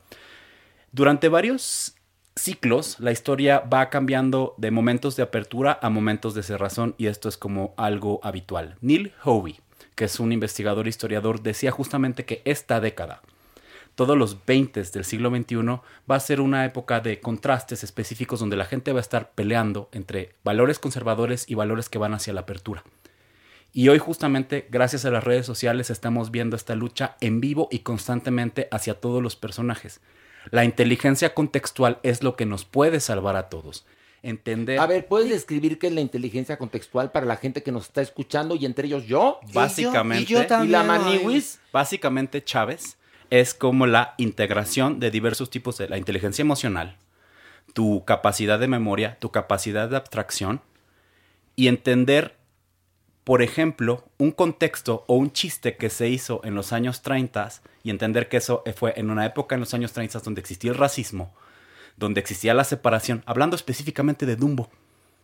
Durante 0.91 1.29
varios 1.29 1.95
ciclos, 2.35 2.99
la 2.99 3.13
historia 3.13 3.61
va 3.61 3.91
cambiando 3.91 4.55
de 4.57 4.73
momentos 4.73 5.15
de 5.15 5.23
apertura 5.23 5.79
a 5.81 5.89
momentos 5.89 6.35
de 6.35 6.43
cerrazón 6.43 6.97
y 6.99 7.07
esto 7.07 7.29
es 7.29 7.37
como 7.37 7.75
algo 7.77 8.19
habitual. 8.25 8.75
Neil 8.81 9.13
Howe, 9.23 9.55
que 9.95 10.07
es 10.07 10.19
un 10.19 10.33
investigador 10.33 10.89
historiador, 10.89 11.43
decía 11.43 11.71
justamente 11.71 12.25
que 12.25 12.43
esta 12.45 12.81
década, 12.81 13.23
todos 13.95 14.17
los 14.17 14.45
20 14.47 14.83
del 14.83 15.05
siglo 15.05 15.31
XXI, 15.31 15.81
va 16.11 16.17
a 16.17 16.21
ser 16.21 16.41
una 16.41 16.65
época 16.65 17.01
de 17.01 17.21
contrastes 17.21 17.85
específicos 17.85 18.41
donde 18.41 18.57
la 18.57 18.65
gente 18.65 18.93
va 18.93 19.01
a 19.01 19.03
estar 19.03 19.33
peleando 19.33 19.89
entre 19.93 20.35
valores 20.45 20.79
conservadores 20.79 21.45
y 21.49 21.55
valores 21.55 21.89
que 21.89 21.99
van 21.99 22.15
hacia 22.15 22.33
la 22.33 22.43
apertura. 22.43 22.85
Y 23.75 23.89
hoy 23.89 23.99
justamente, 23.99 24.67
gracias 24.71 25.05
a 25.05 25.11
las 25.11 25.25
redes 25.25 25.47
sociales, 25.47 25.91
estamos 25.91 26.31
viendo 26.31 26.57
esta 26.57 26.75
lucha 26.75 27.17
en 27.21 27.41
vivo 27.41 27.69
y 27.71 27.81
constantemente 27.81 28.69
hacia 28.71 28.95
todos 28.95 29.23
los 29.23 29.37
personajes. 29.37 30.01
La 30.51 30.65
inteligencia 30.65 31.33
contextual 31.35 31.99
es 32.03 32.23
lo 32.23 32.37
que 32.37 32.45
nos 32.45 32.65
puede 32.65 33.01
salvar 33.01 33.37
a 33.37 33.49
todos. 33.49 33.87
Entender... 34.23 34.79
A 34.79 34.87
ver, 34.87 35.07
¿puedes 35.07 35.31
describir 35.31 35.79
qué 35.79 35.87
es 35.89 35.93
la 35.93 36.01
inteligencia 36.01 36.59
contextual 36.59 37.11
para 37.13 37.27
la 37.27 37.37
gente 37.37 37.63
que 37.63 37.73
nos 37.73 37.85
está 37.85 38.03
escuchando 38.03 38.57
y 38.57 38.67
entre 38.67 38.87
ellos 38.89 39.07
yo? 39.07 39.41
Básicamente, 39.53 40.33
¿Y 40.65 40.69
la 40.69 40.83
Maniwis? 40.83 41.59
Básicamente, 41.73 42.45
Chávez 42.45 42.99
es 43.33 43.55
como 43.55 43.87
la 43.87 44.13
integración 44.19 45.01
de 45.01 45.11
diversos 45.11 45.49
tipos 45.49 45.79
de 45.79 45.89
la 45.89 45.97
inteligencia 45.97 46.43
emocional, 46.43 46.99
tu 47.73 48.05
capacidad 48.05 48.59
de 48.59 48.69
memoria, 48.69 49.17
tu 49.21 49.31
capacidad 49.31 49.89
de 49.89 49.97
abstracción 49.97 50.61
y 51.57 51.69
entender, 51.69 52.37
por 53.25 53.41
ejemplo, 53.41 54.05
un 54.19 54.33
contexto 54.33 55.05
o 55.07 55.15
un 55.15 55.33
chiste 55.33 55.79
que 55.79 55.89
se 55.89 56.11
hizo 56.11 56.43
en 56.45 56.55
los 56.55 56.75
años 56.75 57.01
30 57.01 57.49
y 57.83 57.89
entender 57.89 58.29
que 58.29 58.37
eso 58.37 58.63
fue 58.77 58.93
en 58.97 59.11
una 59.11 59.25
época 59.25 59.55
en 59.55 59.63
los 59.63 59.73
años 59.73 59.95
30 59.95 60.19
donde 60.19 60.43
existía 60.43 60.71
el 60.71 60.77
racismo, 60.77 61.33
donde 61.97 62.21
existía 62.21 62.53
la 62.53 62.65
separación, 62.65 63.23
hablando 63.25 63.57
específicamente 63.57 64.27
de 64.27 64.37
Dumbo 64.37 64.69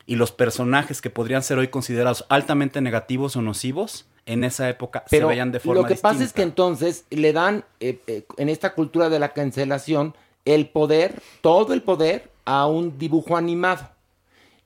y 0.06 0.16
los 0.16 0.32
personajes 0.32 1.02
que 1.02 1.10
podrían 1.10 1.42
ser 1.42 1.58
hoy 1.58 1.68
considerados 1.68 2.24
altamente 2.30 2.80
negativos 2.80 3.36
o 3.36 3.42
nocivos, 3.42 4.06
en 4.28 4.44
esa 4.44 4.68
época 4.68 5.04
Pero 5.10 5.26
se 5.26 5.30
veían 5.30 5.50
de 5.50 5.58
forma 5.58 5.82
lo 5.82 5.88
que 5.88 5.96
pasa 5.96 6.22
es 6.22 6.32
que 6.32 6.42
distinta. 6.42 6.42
entonces 6.42 7.04
le 7.10 7.32
dan, 7.32 7.64
eh, 7.80 7.98
eh, 8.06 8.24
en 8.36 8.48
esta 8.48 8.74
cultura 8.74 9.08
de 9.08 9.18
la 9.18 9.32
cancelación, 9.32 10.14
el 10.44 10.68
poder, 10.68 11.20
todo 11.40 11.72
el 11.72 11.82
poder, 11.82 12.30
a 12.44 12.66
un 12.66 12.98
dibujo 12.98 13.36
animado. 13.36 13.88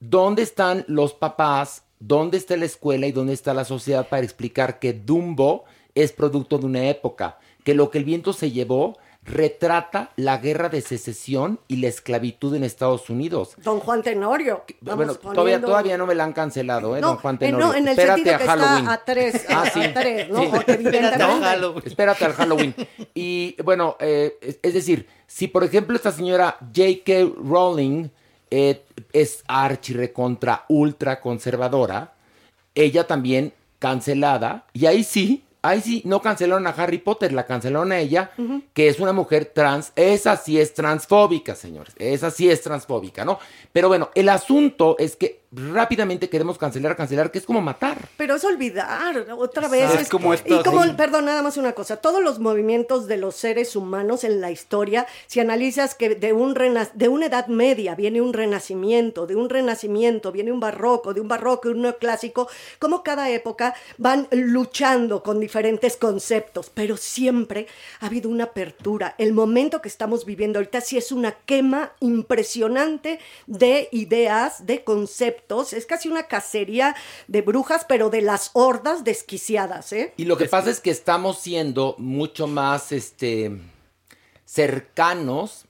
¿Dónde 0.00 0.42
están 0.42 0.84
los 0.88 1.14
papás? 1.14 1.84
¿Dónde 2.00 2.38
está 2.38 2.56
la 2.56 2.64
escuela 2.64 3.06
y 3.06 3.12
dónde 3.12 3.32
está 3.32 3.54
la 3.54 3.64
sociedad 3.64 4.08
para 4.08 4.24
explicar 4.24 4.80
que 4.80 4.92
Dumbo 4.92 5.64
es 5.94 6.12
producto 6.12 6.58
de 6.58 6.66
una 6.66 6.88
época? 6.88 7.38
Que 7.64 7.74
lo 7.74 7.90
que 7.90 7.98
el 7.98 8.04
viento 8.04 8.32
se 8.32 8.50
llevó 8.50 8.98
retrata 9.24 10.10
la 10.16 10.38
guerra 10.38 10.68
de 10.68 10.80
secesión 10.80 11.60
y 11.68 11.76
la 11.76 11.88
esclavitud 11.88 12.54
en 12.56 12.64
Estados 12.64 13.08
Unidos. 13.08 13.54
Don 13.58 13.78
Juan 13.80 14.02
Tenorio. 14.02 14.64
Bueno, 14.80 15.14
todavía, 15.14 15.42
poniendo- 15.42 15.66
todavía 15.68 15.96
no 15.96 16.06
me 16.06 16.14
la 16.14 16.24
han 16.24 16.32
cancelado, 16.32 16.96
¿eh, 16.96 17.00
No, 17.00 17.08
don 17.08 17.16
Juan 17.18 17.36
eh, 17.36 17.38
Tenorio? 17.38 17.66
no, 17.68 17.74
en 17.74 17.82
el 17.84 17.88
Espérate 17.90 18.14
sentido 18.24 18.34
a 18.34 18.38
que 18.38 18.44
está 18.44 18.58
Halloween. 18.58 18.88
a 18.88 19.04
tres, 19.04 19.46
Ah, 19.48 19.62
a 19.62 19.70
sí. 19.70 19.80
tres, 19.94 20.28
¿no? 20.28 20.40
Sí. 20.42 20.48
Porque 20.50 20.72
evidentemente- 20.72 21.88
Espérate 21.88 22.24
al 22.24 22.32
Halloween. 22.32 22.74
Y 23.14 23.56
bueno, 23.62 23.96
eh, 24.00 24.58
es, 24.62 24.74
decir, 24.74 25.06
si 25.26 25.46
por 25.48 25.62
ejemplo 25.64 25.94
esta 25.96 26.10
señora 26.12 26.56
J.K. 26.74 27.12
Rowling 27.44 28.08
eh, 28.50 28.82
es 29.12 29.44
archi 29.46 29.94
recontra 29.94 30.64
ultra 30.68 31.20
conservadora, 31.20 32.12
ella 32.74 33.06
también 33.06 33.52
cancelada, 33.78 34.66
y 34.72 34.86
ahí 34.86 35.04
sí, 35.04 35.44
ahí 35.62 35.80
sí, 35.80 36.02
no 36.04 36.20
cancelaron 36.20 36.66
a 36.66 36.70
Harry 36.70 36.98
Potter, 36.98 37.32
la 37.32 37.46
cancelaron 37.46 37.92
a 37.92 37.98
ella, 37.98 38.32
que 38.74 38.88
es 38.88 39.00
una 39.00 39.12
mujer 39.12 39.46
trans, 39.54 39.92
esa 39.96 40.36
sí 40.36 40.60
es 40.60 40.74
transfóbica, 40.74 41.54
señores, 41.54 41.94
esa 41.98 42.30
sí 42.30 42.50
es 42.50 42.60
transfóbica, 42.60 43.24
¿no? 43.24 43.38
Pero 43.72 43.88
bueno, 43.88 44.10
el 44.14 44.28
asunto 44.28 44.96
es 44.98 45.16
que 45.16 45.41
rápidamente 45.52 46.28
queremos 46.28 46.56
cancelar, 46.58 46.96
cancelar, 46.96 47.30
que 47.30 47.38
es 47.38 47.44
como 47.44 47.60
matar. 47.60 48.08
Pero 48.16 48.36
es 48.36 48.44
olvidar, 48.44 49.26
otra 49.36 49.68
vez. 49.68 49.82
Exacto. 49.82 50.02
Es 50.02 50.08
como 50.08 50.32
estas- 50.34 50.60
y 50.60 50.62
como, 50.62 50.96
perdón, 50.96 51.26
nada 51.26 51.42
más 51.42 51.56
una 51.58 51.72
cosa, 51.72 51.96
todos 51.98 52.22
los 52.22 52.38
movimientos 52.38 53.06
de 53.06 53.18
los 53.18 53.36
seres 53.36 53.76
humanos 53.76 54.24
en 54.24 54.40
la 54.40 54.50
historia, 54.50 55.06
si 55.26 55.40
analizas 55.40 55.94
que 55.94 56.14
de, 56.14 56.32
un 56.32 56.54
rena- 56.54 56.90
de 56.94 57.08
una 57.08 57.26
edad 57.26 57.48
media 57.48 57.94
viene 57.94 58.20
un 58.22 58.32
renacimiento, 58.32 59.26
de 59.26 59.36
un 59.36 59.48
renacimiento 59.50 60.32
viene 60.32 60.52
un 60.52 60.60
barroco, 60.60 61.12
de 61.12 61.20
un 61.20 61.28
barroco 61.28 61.68
un 61.68 61.82
neoclásico, 61.82 62.48
como 62.78 63.02
cada 63.02 63.30
época 63.30 63.74
van 63.98 64.28
luchando 64.30 65.22
con 65.22 65.38
diferentes 65.40 65.96
conceptos, 65.96 66.70
pero 66.72 66.96
siempre 66.96 67.66
ha 68.00 68.06
habido 68.06 68.28
una 68.30 68.44
apertura. 68.44 69.14
El 69.18 69.32
momento 69.32 69.82
que 69.82 69.88
estamos 69.88 70.24
viviendo 70.24 70.58
ahorita 70.58 70.80
sí 70.80 70.96
es 70.96 71.12
una 71.12 71.32
quema 71.32 71.92
impresionante 72.00 73.18
de 73.46 73.88
ideas, 73.92 74.66
de 74.66 74.82
conceptos, 74.84 75.41
es 75.72 75.86
casi 75.86 76.08
una 76.08 76.24
cacería 76.24 76.94
de 77.28 77.42
brujas, 77.42 77.84
pero 77.88 78.10
de 78.10 78.22
las 78.22 78.50
hordas 78.54 79.04
desquiciadas, 79.04 79.92
¿eh? 79.92 80.12
Y 80.16 80.24
lo 80.24 80.36
que 80.36 80.46
pasa 80.46 80.70
es 80.70 80.80
que 80.80 80.90
estamos 80.90 81.38
siendo 81.38 81.94
mucho 81.98 82.46
más 82.46 82.92
este, 82.92 83.58
cercanos 84.44 85.66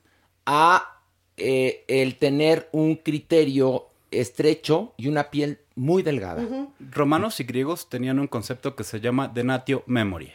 a 0.46 1.00
eh, 1.36 1.84
el 1.88 2.18
tener 2.18 2.68
un 2.72 2.96
criterio 2.96 3.88
estrecho 4.10 4.92
y 4.96 5.08
una 5.08 5.30
piel 5.30 5.60
muy 5.74 6.02
delgada. 6.02 6.44
Romanos 6.78 7.40
y 7.40 7.44
griegos 7.44 7.88
tenían 7.88 8.18
un 8.18 8.28
concepto 8.28 8.76
que 8.76 8.84
se 8.84 9.00
llama 9.00 9.28
denatio 9.28 9.82
memoria. 9.86 10.34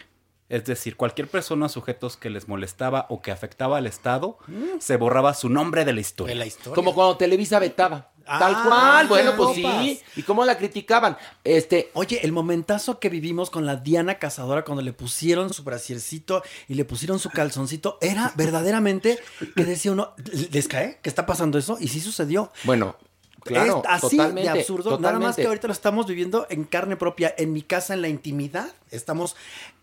Es 0.49 0.63
decir, 0.63 0.95
cualquier 0.95 1.27
persona 1.27 1.67
sujetos 1.67 2.15
que 2.15 2.29
les 2.29 2.47
molestaba 2.47 3.05
o 3.09 3.21
que 3.21 3.31
afectaba 3.31 3.77
al 3.77 3.85
Estado, 3.85 4.37
se 4.79 4.95
borraba 4.95 5.33
su 5.33 5.49
nombre 5.49 5.83
de 5.83 5.93
la 5.93 5.99
historia. 5.99 6.45
Como 6.73 6.93
cuando 6.95 7.17
Televisa 7.17 7.59
vetaba. 7.59 8.11
Tal 8.27 8.53
Ah, 8.55 8.63
cual, 8.67 9.07
bueno, 9.07 9.33
pues 9.37 9.55
sí. 9.55 10.01
¿Y 10.17 10.23
cómo 10.23 10.43
la 10.45 10.57
criticaban? 10.57 11.17
Este. 11.43 11.89
Oye, 11.93 12.19
el 12.23 12.31
momentazo 12.33 12.99
que 12.99 13.09
vivimos 13.09 13.49
con 13.49 13.65
la 13.65 13.77
Diana 13.77 14.19
Cazadora 14.19 14.63
cuando 14.65 14.81
le 14.81 14.93
pusieron 14.93 15.53
su 15.53 15.63
brasiercito 15.63 16.43
y 16.67 16.73
le 16.73 16.83
pusieron 16.85 17.19
su 17.19 17.29
calzoncito, 17.29 17.97
era 18.01 18.33
verdaderamente 18.35 19.17
que 19.55 19.63
decía 19.65 19.91
uno, 19.93 20.13
¿les 20.51 20.67
cae? 20.67 20.99
¿Qué 21.01 21.09
está 21.09 21.25
pasando 21.25 21.57
eso? 21.57 21.77
Y 21.79 21.87
sí 21.87 21.99
sucedió. 22.01 22.51
Bueno, 22.65 22.97
claro, 23.43 23.81
es 23.85 23.89
así 24.03 24.17
totalmente, 24.17 24.51
de 24.51 24.59
absurdo. 24.59 24.99
Nada 24.99 25.19
más 25.19 25.35
que 25.35 25.45
ahorita 25.47 25.67
lo 25.67 25.73
estamos 25.73 26.07
viviendo 26.07 26.47
en 26.49 26.63
carne 26.63 26.97
propia, 26.97 27.33
en 27.37 27.53
mi 27.53 27.61
casa, 27.61 27.93
en 27.93 28.01
la 28.01 28.09
intimidad. 28.09 28.69
Estamos 28.91 29.35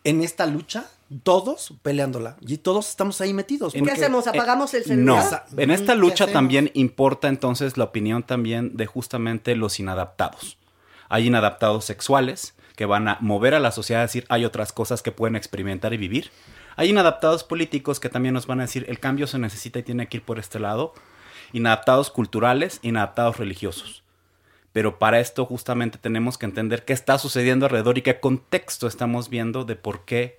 en 0.04 0.23
esta 0.23 0.46
lucha, 0.46 0.87
todos 1.23 1.73
peleándola. 1.82 2.37
Y 2.40 2.58
todos 2.58 2.88
estamos 2.90 3.20
ahí 3.20 3.32
metidos. 3.32 3.73
¿Qué 3.73 3.90
hacemos? 3.90 4.26
¿Apagamos 4.26 4.75
el 4.75 4.82
Eh, 4.82 4.96
No, 4.96 5.20
celular? 5.20 5.46
en 5.56 5.70
esta 5.70 5.92
¿Qué 5.94 5.99
lucha 5.99 6.26
también 6.26 6.70
importa 6.75 7.28
entonces 7.28 7.76
la 7.76 7.84
opinión 7.84 8.23
también 8.23 8.76
de 8.76 8.87
justamente 8.87 9.56
los 9.56 9.80
inadaptados. 9.80 10.58
Hay 11.08 11.26
inadaptados 11.26 11.84
sexuales 11.84 12.54
que 12.76 12.87
van 12.87 13.06
a 13.08 13.18
mover 13.20 13.54
a 13.54 13.61
la 13.61 13.70
sociedad 13.70 14.02
a 14.02 14.06
decir 14.06 14.26
hay 14.28 14.44
otras 14.44 14.73
cosas 14.73 15.00
que 15.02 15.12
pueden 15.12 15.37
experimentar 15.37 15.94
y 15.94 15.96
vivir. 15.96 16.30
Hay 16.76 16.90
inadaptados 16.90 17.44
políticos 17.44 18.00
que 18.00 18.08
también 18.08 18.34
nos 18.34 18.46
van 18.49 18.58
a 18.58 18.64
decir 18.64 18.84
el 18.88 18.99
cambio 18.99 19.26
se 19.28 19.38
necesita 19.38 19.78
y 19.78 19.84
tiene 19.84 20.08
que 20.08 20.16
ir 20.16 20.23
por 20.25 20.38
este 20.40 20.58
lado. 20.58 20.92
Inadaptados 21.54 22.11
culturales, 22.11 22.80
inadaptados 22.82 23.38
religiosos. 23.38 24.02
Pero 24.73 24.99
para 24.99 25.20
esto 25.20 25.46
justamente 25.46 25.99
tenemos 25.99 26.37
que 26.37 26.46
entender 26.46 26.84
qué 26.84 26.92
está 26.92 27.16
sucediendo 27.16 27.64
alrededor 27.64 27.96
y 27.96 28.02
qué 28.02 28.18
contexto 28.18 28.88
estamos 28.88 29.30
viendo 29.30 29.64
de 29.64 29.76
por 29.76 30.04
qué 30.04 30.37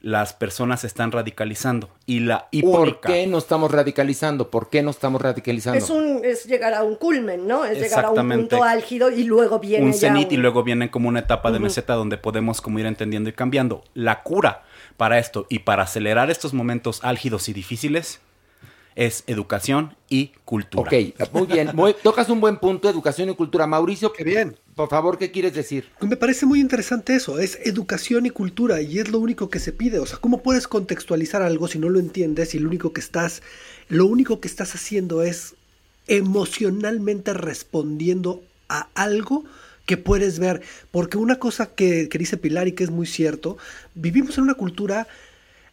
las 0.00 0.32
personas 0.32 0.80
se 0.80 0.86
están 0.88 1.12
radicalizando. 1.12 1.90
Y 2.06 2.20
la 2.20 2.48
¿Y 2.50 2.62
por 2.62 3.00
qué 3.00 3.26
no 3.26 3.36
estamos 3.36 3.70
radicalizando? 3.70 4.50
¿Por 4.50 4.70
qué 4.70 4.82
no 4.82 4.90
estamos 4.90 5.20
radicalizando? 5.20 5.78
Es, 5.78 5.90
un, 5.90 6.22
es 6.24 6.46
llegar 6.46 6.72
a 6.72 6.82
un 6.82 6.96
culmen, 6.96 7.46
¿no? 7.46 7.66
Es 7.66 7.78
llegar 7.78 8.06
a 8.06 8.10
un 8.10 8.28
punto 8.28 8.64
álgido 8.64 9.10
y 9.10 9.24
luego 9.24 9.58
viene 9.58 9.84
un 9.84 9.92
cenit 9.92 10.32
y 10.32 10.38
luego 10.38 10.62
viene 10.64 10.90
como 10.90 11.10
una 11.10 11.20
etapa 11.20 11.52
de 11.52 11.60
meseta 11.60 11.92
donde 11.92 12.16
podemos 12.16 12.62
como 12.62 12.78
ir 12.78 12.86
entendiendo 12.86 13.28
y 13.28 13.34
cambiando. 13.34 13.84
La 13.92 14.22
cura 14.22 14.62
para 14.96 15.18
esto 15.18 15.46
y 15.50 15.58
para 15.58 15.84
acelerar 15.84 16.30
estos 16.30 16.52
momentos 16.52 17.04
álgidos 17.04 17.50
y 17.50 17.52
difíciles 17.52 18.20
es 18.94 19.24
educación 19.26 19.96
y 20.08 20.32
cultura. 20.44 20.82
Ok, 20.90 21.32
muy 21.32 21.46
bien. 21.46 21.70
Muy- 21.74 21.94
tocas 22.02 22.28
un 22.28 22.40
buen 22.40 22.58
punto, 22.58 22.88
educación 22.90 23.30
y 23.30 23.34
cultura. 23.34 23.66
Mauricio, 23.66 24.12
Qué 24.12 24.24
bien. 24.24 24.56
por 24.74 24.88
favor, 24.90 25.16
¿qué 25.18 25.30
quieres 25.30 25.54
decir? 25.54 25.88
Me 26.00 26.16
parece 26.16 26.44
muy 26.46 26.60
interesante 26.60 27.14
eso, 27.14 27.38
es 27.38 27.58
educación 27.64 28.26
y 28.26 28.30
cultura 28.30 28.80
y 28.82 28.98
es 28.98 29.08
lo 29.10 29.18
único 29.18 29.48
que 29.48 29.58
se 29.60 29.72
pide. 29.72 29.98
O 29.98 30.06
sea, 30.06 30.18
¿cómo 30.18 30.42
puedes 30.42 30.68
contextualizar 30.68 31.42
algo 31.42 31.68
si 31.68 31.78
no 31.78 31.88
lo 31.88 31.98
entiendes 32.00 32.54
y 32.54 32.58
lo 32.58 32.68
único 32.68 32.92
que 32.92 33.00
estás, 33.00 33.42
lo 33.88 34.06
único 34.06 34.40
que 34.40 34.48
estás 34.48 34.74
haciendo 34.74 35.22
es 35.22 35.54
emocionalmente 36.06 37.32
respondiendo 37.34 38.42
a 38.68 38.88
algo 38.94 39.44
que 39.86 39.96
puedes 39.96 40.38
ver? 40.38 40.62
Porque 40.90 41.16
una 41.18 41.38
cosa 41.38 41.74
que, 41.74 42.08
que 42.08 42.18
dice 42.18 42.36
Pilar 42.36 42.68
y 42.68 42.72
que 42.72 42.84
es 42.84 42.90
muy 42.90 43.06
cierto, 43.06 43.56
vivimos 43.94 44.36
en 44.38 44.44
una 44.44 44.54
cultura 44.54 45.06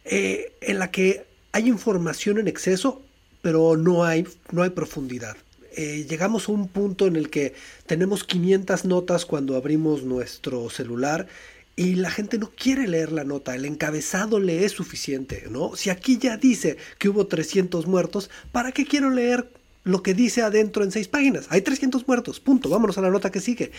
eh, 0.04 0.52
en 0.60 0.78
la 0.78 0.90
que 0.90 1.26
hay 1.52 1.68
información 1.68 2.38
en 2.38 2.48
exceso, 2.48 3.02
pero 3.42 3.76
no 3.76 4.04
hay, 4.04 4.26
no 4.52 4.62
hay 4.62 4.70
profundidad. 4.70 5.36
Eh, 5.76 6.06
llegamos 6.08 6.48
a 6.48 6.52
un 6.52 6.68
punto 6.68 7.06
en 7.06 7.16
el 7.16 7.30
que 7.30 7.54
tenemos 7.86 8.24
500 8.24 8.84
notas 8.84 9.24
cuando 9.24 9.56
abrimos 9.56 10.02
nuestro 10.02 10.68
celular 10.68 11.28
y 11.76 11.94
la 11.94 12.10
gente 12.10 12.38
no 12.38 12.50
quiere 12.50 12.86
leer 12.86 13.12
la 13.12 13.24
nota, 13.24 13.54
el 13.54 13.64
encabezado 13.64 14.40
le 14.40 14.64
es 14.64 14.72
suficiente, 14.72 15.46
¿no? 15.48 15.76
Si 15.76 15.88
aquí 15.88 16.18
ya 16.18 16.36
dice 16.36 16.76
que 16.98 17.08
hubo 17.08 17.26
300 17.26 17.86
muertos, 17.86 18.28
¿para 18.52 18.72
qué 18.72 18.84
quiero 18.84 19.10
leer 19.10 19.48
lo 19.84 20.02
que 20.02 20.12
dice 20.12 20.42
adentro 20.42 20.84
en 20.84 20.90
seis 20.90 21.08
páginas? 21.08 21.46
Hay 21.48 21.62
300 21.62 22.06
muertos, 22.06 22.40
punto, 22.40 22.68
vámonos 22.68 22.98
a 22.98 23.00
la 23.00 23.10
nota 23.10 23.30
que 23.30 23.40
sigue. 23.40 23.72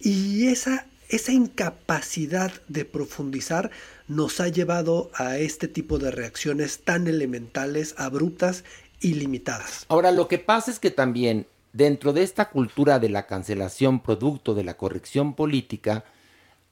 Y 0.00 0.48
esa, 0.48 0.86
esa 1.10 1.30
incapacidad 1.30 2.52
de 2.66 2.84
profundizar 2.84 3.70
nos 4.08 4.40
ha 4.40 4.48
llevado 4.48 5.10
a 5.14 5.38
este 5.38 5.68
tipo 5.68 5.98
de 5.98 6.10
reacciones 6.10 6.80
tan 6.80 7.06
elementales, 7.06 7.94
abruptas 7.98 8.64
y 9.04 9.14
limitadas. 9.14 9.84
Ahora, 9.88 10.10
lo 10.10 10.28
que 10.28 10.38
pasa 10.38 10.70
es 10.70 10.80
que 10.80 10.90
también 10.90 11.46
dentro 11.74 12.14
de 12.14 12.22
esta 12.22 12.48
cultura 12.48 12.98
de 12.98 13.10
la 13.10 13.26
cancelación 13.26 14.00
producto 14.00 14.54
de 14.54 14.64
la 14.64 14.78
corrección 14.78 15.34
política, 15.34 16.04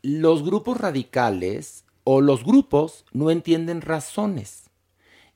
los 0.00 0.42
grupos 0.42 0.78
radicales 0.78 1.84
o 2.04 2.22
los 2.22 2.42
grupos 2.42 3.04
no 3.12 3.30
entienden 3.30 3.82
razones. 3.82 4.70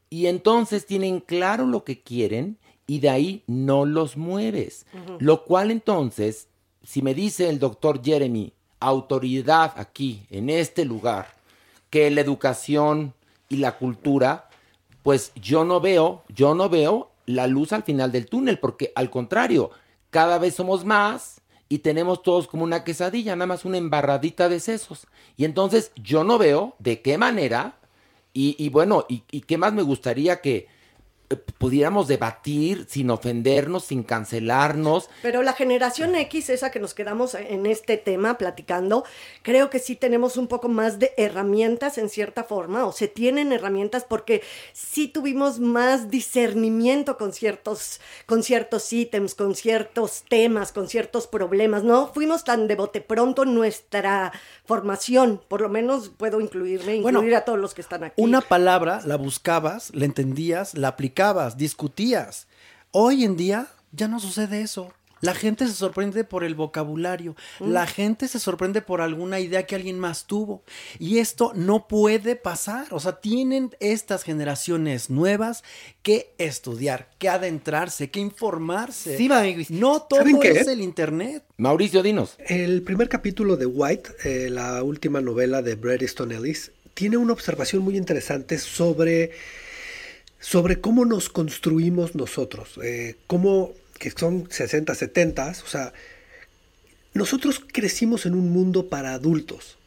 Y 0.09 0.26
entonces 0.26 0.87
tienen 0.87 1.21
claro 1.21 1.67
lo 1.67 1.85
que 1.85 2.00
quieren 2.00 2.59
y 2.87 3.00
de 3.00 3.11
ahí 3.11 3.43
no 3.47 3.85
los 3.85 4.17
mueves. 4.17 4.87
Lo 5.19 5.45
cual 5.45 5.71
entonces, 5.71 6.49
si 6.83 7.03
me 7.03 7.12
dice 7.12 7.50
el 7.50 7.59
doctor 7.59 8.03
Jeremy, 8.03 8.55
autoridad 8.81 9.75
aquí, 9.76 10.23
en 10.31 10.49
este 10.49 10.87
lugar, 10.87 11.35
que 11.91 12.11
la 12.11 12.23
educación 12.23 13.12
y 13.49 13.57
la 13.57 13.76
cultura, 13.76 14.46
pues 15.07 15.31
yo 15.37 15.65
no 15.65 15.81
veo, 15.81 16.25
yo 16.35 16.57
no 16.57 16.69
veo 16.69 17.13
la 17.27 17.47
luz 17.47 17.73
al 17.73 17.85
final 17.85 18.11
del 18.11 18.27
túnel, 18.27 18.59
porque 18.59 18.91
al 18.97 19.09
contrario, 19.09 19.71
cada 20.11 20.37
vez 20.39 20.57
somos 20.57 20.85
más 20.85 21.43
y 21.69 21.79
tenemos 21.79 22.25
todos 22.25 22.49
como 22.49 22.65
una 22.65 22.83
quesadilla, 22.83 23.37
nada 23.37 23.47
más 23.47 23.65
una 23.65 23.79
embarradita 23.79 24.49
de 24.49 24.59
sesos. 24.59 25.07
Y 25.37 25.45
entonces 25.45 25.93
yo 25.95 26.25
no 26.25 26.39
veo 26.39 26.75
de 26.81 27.03
qué 27.03 27.19
manera, 27.19 27.77
y, 28.33 28.57
y 28.59 28.69
bueno, 28.69 29.07
y, 29.09 29.23
y 29.31 29.43
qué 29.43 29.57
más 29.57 29.73
me 29.73 29.83
gustaría 29.83 30.41
que 30.41 30.67
pudiéramos 31.59 32.09
debatir 32.09 32.87
sin 32.88 33.11
ofendernos, 33.11 33.85
sin 33.85 34.02
cancelarnos, 34.02 35.09
Pero 35.23 35.42
la 35.42 35.52
generación 35.52 36.14
X, 36.14 36.50
esa 36.50 36.71
que 36.71 36.80
nos 36.80 36.95
quedamos 36.95 37.35
en 37.35 37.66
este 37.66 37.97
tema 37.97 38.38
platicando, 38.38 39.04
creo 39.42 39.71
que 39.71 39.78
sí 39.78 39.97
tenemos 39.97 40.37
un 40.37 40.47
poco 40.47 40.68
más 40.68 40.99
de 40.99 41.12
herramientas 41.16 41.99
en 41.99 42.09
cierta 42.09 42.45
forma, 42.45 42.87
o 42.87 42.92
se 42.92 43.09
tienen 43.09 43.52
herramientas 43.52 44.04
porque 44.09 44.42
sí 44.73 45.09
tuvimos 45.09 45.59
más 45.59 46.11
discernimiento 46.11 47.16
con 47.16 47.33
ciertos, 47.33 48.00
con 48.26 48.42
ciertos 48.42 48.92
ítems, 48.92 49.35
con 49.35 49.54
ciertos 49.54 50.25
temas, 50.28 50.73
con 50.73 50.88
ciertos 50.88 51.26
problemas. 51.26 51.83
No 51.83 52.12
fuimos 52.12 52.44
tan 52.44 52.68
de 52.68 52.77
bote 52.77 53.01
pronto 53.01 53.42
en 53.42 53.55
nuestra 53.55 54.33
formación, 54.64 55.40
por 55.48 55.61
lo 55.61 55.68
menos 55.68 56.11
puedo 56.16 56.40
incluirme, 56.40 57.01
Bueno, 57.01 57.20
incluir 57.20 57.37
a 57.37 57.44
todos 57.44 57.59
los 57.59 57.74
que 57.74 57.81
están 57.81 58.05
aquí. 58.05 58.22
Una 58.22 58.40
palabra 58.40 59.01
la 59.05 59.16
buscabas, 59.16 59.94
la 59.94 60.05
entendías, 60.05 60.74
la 60.74 60.88
aplicabas, 60.88 61.15
discutías. 61.57 62.46
Hoy 62.90 63.24
en 63.24 63.37
día 63.37 63.68
ya 63.92 64.09
no 64.09 64.20
sucede 64.20 64.61
eso. 64.62 64.92
La 65.22 65.35
gente 65.35 65.66
se 65.66 65.72
sorprende 65.72 66.24
por 66.24 66.44
el 66.44 66.55
vocabulario, 66.55 67.37
Mm. 67.59 67.70
la 67.72 67.87
gente 67.87 68.29
se 68.29 68.38
sorprende 68.38 68.83
por 68.83 69.00
alguna 69.00 69.40
idea 69.40 69.64
que 69.64 69.74
alguien 69.74 69.98
más 69.98 70.26
tuvo. 70.26 70.62
Y 70.98 71.18
esto 71.18 71.52
no 71.55 71.88
puede 71.88 72.37
pasar. 72.37 72.87
O 72.90 73.00
sea, 73.00 73.12
tienen 73.18 73.70
estas 73.81 74.24
generaciones 74.24 75.09
nuevas 75.09 75.64
que 76.02 76.35
estudiar, 76.37 77.09
que 77.18 77.31
adentrarse, 77.31 78.11
que 78.11 78.20
informarse. 78.20 79.16
Sí. 79.16 79.26
No 79.70 80.02
todo 80.02 80.20
es 80.42 80.66
el 80.68 80.83
Internet. 80.83 81.44
Mauricio, 81.57 82.02
dinos. 82.02 82.37
El 82.46 82.83
primer 82.83 83.09
capítulo 83.09 83.57
de 83.57 83.64
White, 83.64 84.11
eh, 84.24 84.50
la 84.50 84.83
última 84.83 85.22
novela 85.22 85.62
de 85.62 85.76
Bret 85.76 86.02
Easton 86.02 86.31
Ellis, 86.31 86.72
tiene 86.92 87.16
una 87.16 87.33
observación 87.33 87.83
muy 87.83 87.96
interesante 87.96 88.59
sobre, 88.59 89.31
sobre 90.40 90.81
cómo 90.81 91.05
nos 91.05 91.29
construimos 91.29 92.14
nosotros, 92.14 92.79
eh, 92.83 93.16
cómo, 93.27 93.72
que 93.99 94.11
son 94.11 94.49
60, 94.51 94.94
70, 94.94 95.51
o 95.51 95.68
sea, 95.68 95.92
nosotros 97.14 97.61
crecimos 97.66 98.27
en 98.27 98.35
un 98.35 98.51
mundo 98.51 98.88
para 98.88 99.14
adultos 99.14 99.79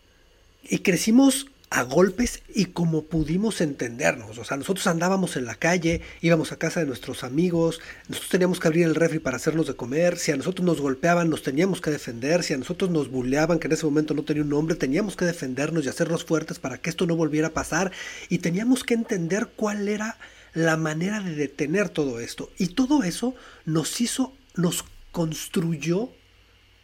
y 0.63 0.79
crecimos 0.79 1.47
a 1.69 1.83
golpes 1.83 2.41
y 2.53 2.65
como 2.65 3.03
pudimos 3.03 3.62
entendernos. 3.62 4.38
O 4.39 4.43
sea, 4.43 4.57
nosotros 4.57 4.88
andábamos 4.88 5.35
en 5.35 5.45
la 5.45 5.55
calle, 5.55 6.01
íbamos 6.21 6.51
a 6.51 6.57
casa 6.57 6.79
de 6.79 6.88
nuestros 6.88 7.23
amigos, 7.23 7.79
nosotros 8.07 8.31
teníamos 8.31 8.59
que 8.59 8.67
abrir 8.67 8.85
el 8.85 8.95
refri 8.95 9.19
para 9.19 9.38
hacernos 9.38 9.67
de 9.67 9.75
comer, 9.75 10.17
si 10.17 10.31
a 10.31 10.38
nosotros 10.38 10.65
nos 10.65 10.81
golpeaban 10.81 11.29
nos 11.29 11.43
teníamos 11.43 11.81
que 11.81 11.91
defender, 11.91 12.43
si 12.43 12.53
a 12.53 12.57
nosotros 12.57 12.89
nos 12.89 13.12
bulleaban, 13.12 13.59
que 13.59 13.67
en 13.67 13.73
ese 13.73 13.85
momento 13.85 14.13
no 14.15 14.23
tenía 14.23 14.43
un 14.43 14.49
nombre, 14.49 14.75
teníamos 14.75 15.15
que 15.15 15.25
defendernos 15.25 15.85
y 15.85 15.89
hacernos 15.89 16.25
fuertes 16.25 16.57
para 16.57 16.79
que 16.79 16.89
esto 16.89 17.05
no 17.05 17.15
volviera 17.15 17.49
a 17.49 17.53
pasar 17.53 17.91
y 18.29 18.39
teníamos 18.39 18.83
que 18.83 18.95
entender 18.95 19.49
cuál 19.55 19.88
era 19.88 20.17
la 20.53 20.77
manera 20.77 21.19
de 21.21 21.35
detener 21.35 21.89
todo 21.89 22.19
esto. 22.19 22.51
Y 22.57 22.69
todo 22.69 23.03
eso 23.03 23.35
nos 23.65 24.01
hizo, 24.01 24.33
nos 24.55 24.85
construyó 25.12 26.09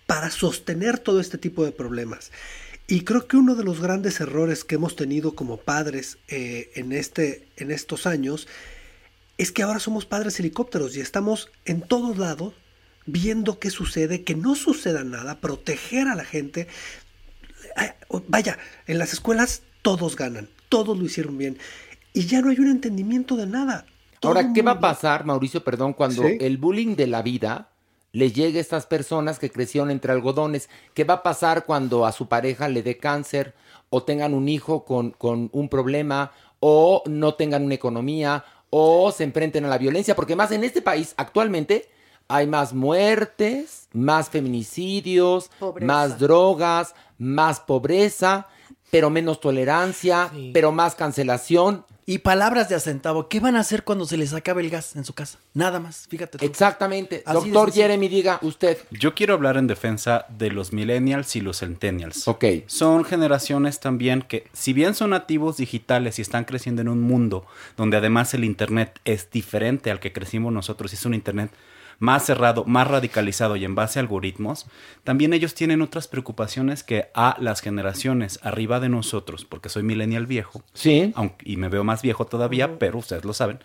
para 0.06 0.30
sostener 0.30 1.00
todo 1.00 1.20
este 1.20 1.38
tipo 1.38 1.66
de 1.66 1.72
problemas. 1.72 2.32
Y 2.88 3.02
creo 3.02 3.28
que 3.28 3.38
uno 3.38 3.56
de 3.56 3.64
los 3.64 3.80
grandes 3.80 4.20
errores 4.20 4.64
que 4.64 4.76
hemos 4.76 4.96
tenido 4.96 5.34
como 5.34 5.58
padres 5.58 6.20
eh, 6.28 6.72
en, 6.76 6.92
este, 6.92 7.48
en 7.58 7.72
estos 7.72 8.06
años 8.06 8.48
es 9.38 9.52
que 9.52 9.64
ahora 9.64 9.80
somos 9.80 10.06
padres 10.06 10.40
helicópteros 10.40 10.96
y 10.96 11.02
estamos 11.02 11.50
en 11.66 11.82
todos 11.82 12.18
lados 12.18 12.54
viendo 13.08 13.60
qué 13.60 13.70
sucede, 13.70 14.24
que 14.24 14.36
no 14.36 14.56
suceda 14.56 15.04
nada, 15.04 15.42
proteger 15.42 16.08
a 16.08 16.16
la 16.16 16.26
gente. 16.26 16.68
Vaya, 18.28 18.58
en 18.88 19.00
las 19.00 19.14
escuelas 19.14 19.64
todos 19.82 20.16
ganan, 20.16 20.50
todos 20.70 20.98
lo 20.98 21.06
hicieron 21.06 21.38
bien 21.38 21.58
y 22.16 22.26
ya 22.26 22.42
no 22.42 22.50
hay 22.50 22.60
un 22.60 22.70
entendimiento 22.70 23.36
de 23.36 23.46
nada. 23.46 23.86
Todo 24.20 24.32
Ahora, 24.32 24.52
¿qué 24.54 24.62
va 24.62 24.72
a 24.72 24.80
pasar, 24.80 25.26
Mauricio, 25.26 25.64
perdón, 25.64 25.94
cuando 25.94 26.24
Sí. 26.24 26.38
el 26.40 26.58
bullying 26.58 26.96
de 26.96 27.08
la 27.08 27.22
vida 27.22 27.70
le 28.14 28.32
llegue 28.32 28.58
a 28.58 28.62
estas 28.62 28.86
personas 28.88 29.38
que 29.38 29.52
crecieron 29.52 29.92
entre 29.92 30.12
algodones? 30.14 30.70
¿Qué 30.94 31.04
va 31.04 31.16
a 31.16 31.24
pasar 31.24 31.66
cuando 31.66 32.06
a 32.06 32.12
su 32.12 32.28
pareja 32.28 32.68
le 32.70 32.82
dé 32.82 32.98
cáncer 32.98 33.54
o 33.90 34.02
tengan 34.04 34.34
un 34.34 34.48
hijo 34.50 34.86
con, 34.86 35.12
con 35.12 35.50
un 35.52 35.70
problema 35.70 36.32
o 36.60 37.04
no 37.06 37.36
tengan 37.36 37.64
una 37.66 37.76
economía 37.76 38.46
o 38.70 39.12
se 39.12 39.26
enfrenten 39.26 39.66
a 39.66 39.68
la 39.68 39.78
violencia? 39.78 40.16
Porque 40.16 40.36
más 40.36 40.52
en 40.52 40.64
este 40.64 40.82
país 40.82 41.14
actualmente 41.18 41.90
hay 42.28 42.48
más 42.48 42.74
muertes, 42.74 43.88
más 43.94 44.30
feminicidios, 44.30 45.52
Pobreza. 45.60 45.86
más 45.86 46.18
drogas, 46.20 46.96
más 47.20 47.60
pobreza, 47.60 48.48
pero 48.90 49.10
menos 49.10 49.40
tolerancia, 49.42 50.32
pero 50.54 50.72
más 50.72 50.96
cancelación. 50.96 51.86
Y 52.08 52.20
palabras 52.20 52.70
de 52.70 52.76
a 52.76 52.80
centavo. 52.80 53.30
¿Qué 53.30 53.40
van 53.40 53.56
a 53.56 53.62
hacer 53.62 53.84
cuando 53.84 54.06
se 54.06 54.16
les 54.16 54.34
acabe 54.34 54.62
el 54.62 54.70
gas 54.70 54.96
en 54.96 55.04
su 55.06 55.14
casa? 55.14 55.40
Nada 55.56 55.80
más, 55.80 56.06
fíjate. 56.08 56.38
tú. 56.38 56.46
Exactamente. 56.46 57.24
Así 57.26 57.50
Doctor. 57.50 57.74
Jeremy, 57.74 58.08
diga 58.08 58.38
usted. 58.44 58.78
Yo 58.92 59.16
quiero 59.16 59.34
hablar 59.34 59.58
en 59.58 59.66
defensa 59.66 60.28
de 60.30 60.52
los 60.52 60.72
millennials 60.72 61.36
y 61.36 61.42
los 61.42 61.62
centennials. 61.62 62.28
Ok. 62.28 62.46
Son 62.68 63.06
generaciones 63.06 63.80
también 63.80 64.22
que, 64.22 64.48
si 64.54 64.74
bien 64.74 64.94
son 64.94 65.10
nativos 65.10 65.58
digitales 65.58 66.20
y 66.20 66.22
están 66.22 66.46
creciendo 66.46 66.84
en 66.84 66.90
un 66.90 67.02
mundo 67.02 67.48
donde 67.76 67.98
además 67.98 68.36
el 68.36 68.44
Internet 68.44 69.00
es 69.04 69.32
diferente 69.32 69.90
al 69.90 70.00
que 70.00 70.14
crecimos 70.14 70.54
nosotros, 70.54 70.92
y 70.92 70.96
es 70.98 71.06
un 71.08 71.16
Internet 71.16 71.50
más 72.00 72.26
cerrado, 72.26 72.64
más 72.66 72.88
radicalizado 72.88 73.56
y 73.56 73.66
en 73.66 73.76
base 73.76 74.00
a 74.00 74.02
algoritmos, 74.02 74.66
también 75.04 75.34
ellos 75.34 75.54
tienen 75.54 75.82
otras 75.82 76.08
preocupaciones 76.08 76.84
que 76.84 77.10
a 77.14 77.36
las 77.40 77.62
generaciones 77.62 78.40
arriba 78.44 78.80
de 78.80 78.90
nosotros, 78.90 79.46
porque 79.46 79.70
soy 79.70 79.84
millennial 79.84 80.26
viejo, 80.26 80.64
Sí. 80.74 81.12
aunque, 81.16 81.50
y 81.50 81.58
me 81.58 81.70
veo 81.70 81.84
más 81.84 82.02
viejo 82.02 82.26
todavía, 82.26 82.78
pero 82.80 82.98
ustedes 83.00 83.24
lo 83.26 83.34
saben, 83.34 83.60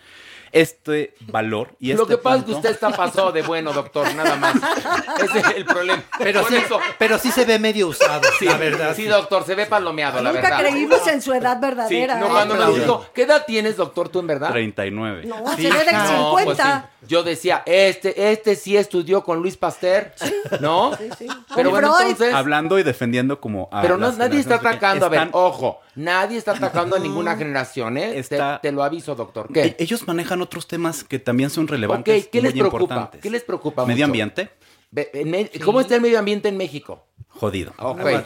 este 0.53 1.15
valor 1.29 1.71
y 1.79 1.93
Lo 1.93 2.03
este 2.03 2.15
que 2.15 2.19
pasa 2.19 2.37
es 2.37 2.43
que 2.43 2.53
punto- 2.53 2.59
usted 2.59 2.71
está 2.71 2.91
pasado 2.91 3.33
de 3.33 3.43
bueno, 3.43 3.73
doctor, 3.73 4.13
nada 4.15 4.37
más. 4.37 4.55
Ese 5.25 5.39
es 5.39 5.57
el 5.57 5.65
problema. 5.65 6.03
Pero 6.19 6.47
sí, 6.49 6.57
eso- 6.57 6.81
pero 6.99 7.19
sí 7.19 7.31
se 7.31 7.45
ve 7.45 7.59
medio 7.59 7.89
usado, 7.89 8.29
Sí, 8.39 8.45
la 8.47 8.57
verdad. 8.57 8.95
Sí, 8.95 9.05
doctor, 9.07 9.45
se 9.45 9.55
ve 9.55 9.67
palomeado, 9.67 10.23
la 10.23 10.33
Nunca 10.33 10.43
verdad. 10.43 10.61
creímos 10.61 11.07
en 11.07 11.23
su 11.23 11.33
edad 11.33 11.57
Sí, 11.57 11.61
verdadera. 11.67 12.15
no, 12.19 12.27
¿eh? 12.27 12.31
cuando 12.31 12.55
nos 12.57 12.71
Pero- 12.71 12.79
dijo, 12.81 13.07
¿qué 13.15 13.23
edad 13.23 13.45
tienes, 13.47 13.77
doctor, 13.77 14.09
tú 14.09 14.21
en 14.21 14.27
verdad? 14.27 14.51
39. 14.51 15.25
No, 15.27 15.37
se 15.57 15.71
ve 15.71 15.85
de 15.85 15.93
No, 15.93 16.31
pues 16.33 16.45
50. 16.45 16.91
sí. 17.01 17.07
Yo 17.09 17.23
decía, 17.23 17.63
este, 17.65 18.31
este 18.33 18.55
sí 18.57 18.77
estudió 18.77 19.25
con 19.25 19.41
Luis 19.41 19.57
Pasteur, 19.57 20.13
¿no? 20.61 20.91
Pero 21.55 21.71
Con 21.71 21.71
bueno, 21.71 21.95
Freud. 21.95 22.11
entonces... 22.11 22.35
Hablando 22.35 22.79
y 22.79 22.83
defendiendo 22.83 23.41
como 23.41 23.69
a 23.73 23.81
Pero 23.83 23.97
no, 23.97 24.07
las 24.09 24.19
nadie 24.19 24.39
está 24.41 24.59
generaciones 24.59 24.77
atacando, 24.77 25.07
a 25.07 25.09
ver, 25.09 25.19
Están- 25.21 25.31
ojo, 25.33 25.81
nadie 25.95 26.37
está 26.39 26.53
atacando 26.53 26.97
a 26.97 26.99
ninguna 26.99 27.37
generación, 27.39 27.97
¿eh? 27.97 28.19
Está- 28.19 28.61
Te, 28.61 28.69
te 28.69 28.73
lo 28.73 28.83
aviso, 28.83 29.15
doctor. 29.15 29.47
E- 29.49 29.53
¿Qué? 29.53 29.77
Ellos 29.79 30.07
manejan 30.07 30.40
otros 30.43 30.67
temas 30.67 31.05
que 31.05 31.19
también 31.19 31.51
son 31.51 31.69
relevantes. 31.69 32.25
Ok, 32.25 32.31
¿qué 32.31 32.43
les 32.43 32.53
muy 32.53 32.61
preocupa? 32.61 32.83
importantes. 32.95 33.21
¿Qué 33.21 33.31
les 33.31 33.43
preocupa 33.45 33.85
Medio 33.87 34.07
mucho? 34.07 34.11
ambiente, 34.13 34.51
¿Cómo 35.65 35.81
está 35.81 35.95
el 35.97 36.01
medio 36.01 36.19
ambiente 36.19 36.49
en 36.49 36.57
México? 36.57 37.05
jodido. 37.29 37.73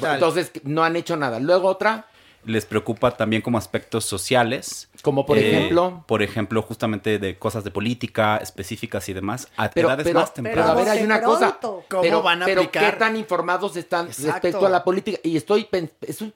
Entonces 0.02 0.50
no 0.64 0.82
han 0.82 0.96
hecho 0.96 1.16
nada. 1.16 1.38
Luego 1.40 1.68
otra, 1.68 2.06
Les 2.46 2.66
preocupa 2.66 3.10
también 3.16 3.40
como 3.40 3.56
aspectos 3.56 4.04
sociales. 4.04 4.90
como 5.00 5.24
por 5.24 5.38
Eh, 5.38 5.48
ejemplo... 5.50 6.04
Por 6.06 6.22
ejemplo, 6.22 6.60
justamente 6.62 7.18
de 7.18 7.38
cosas 7.38 7.64
de 7.64 7.70
política 7.70 8.36
específicas 8.36 9.08
y 9.08 9.14
demás, 9.14 9.48
a 9.56 9.70
Pero, 9.70 9.88
edades 9.88 10.04
pero, 10.04 10.20
más 10.20 10.30
pero 10.32 10.44
tempranas. 10.44 10.70
a 10.70 10.74
ver, 10.74 10.88
hay 10.90 11.02
una 11.04 11.22
cosa. 11.22 11.58
pronto. 11.58 11.84
¿Cómo 11.88 12.02
pero, 12.02 12.22
van 12.22 12.42
a 12.42 12.44
pero 12.44 12.60
aplicar? 12.62 12.92
¿qué 12.92 12.98
tan 12.98 13.16
informados 13.16 13.76
están 13.76 14.06
Exacto. 14.08 14.32
respecto 14.32 14.66
a 14.66 14.68
la 14.70 14.84
política? 14.84 15.18
Y 15.22 15.36
estoy... 15.38 15.66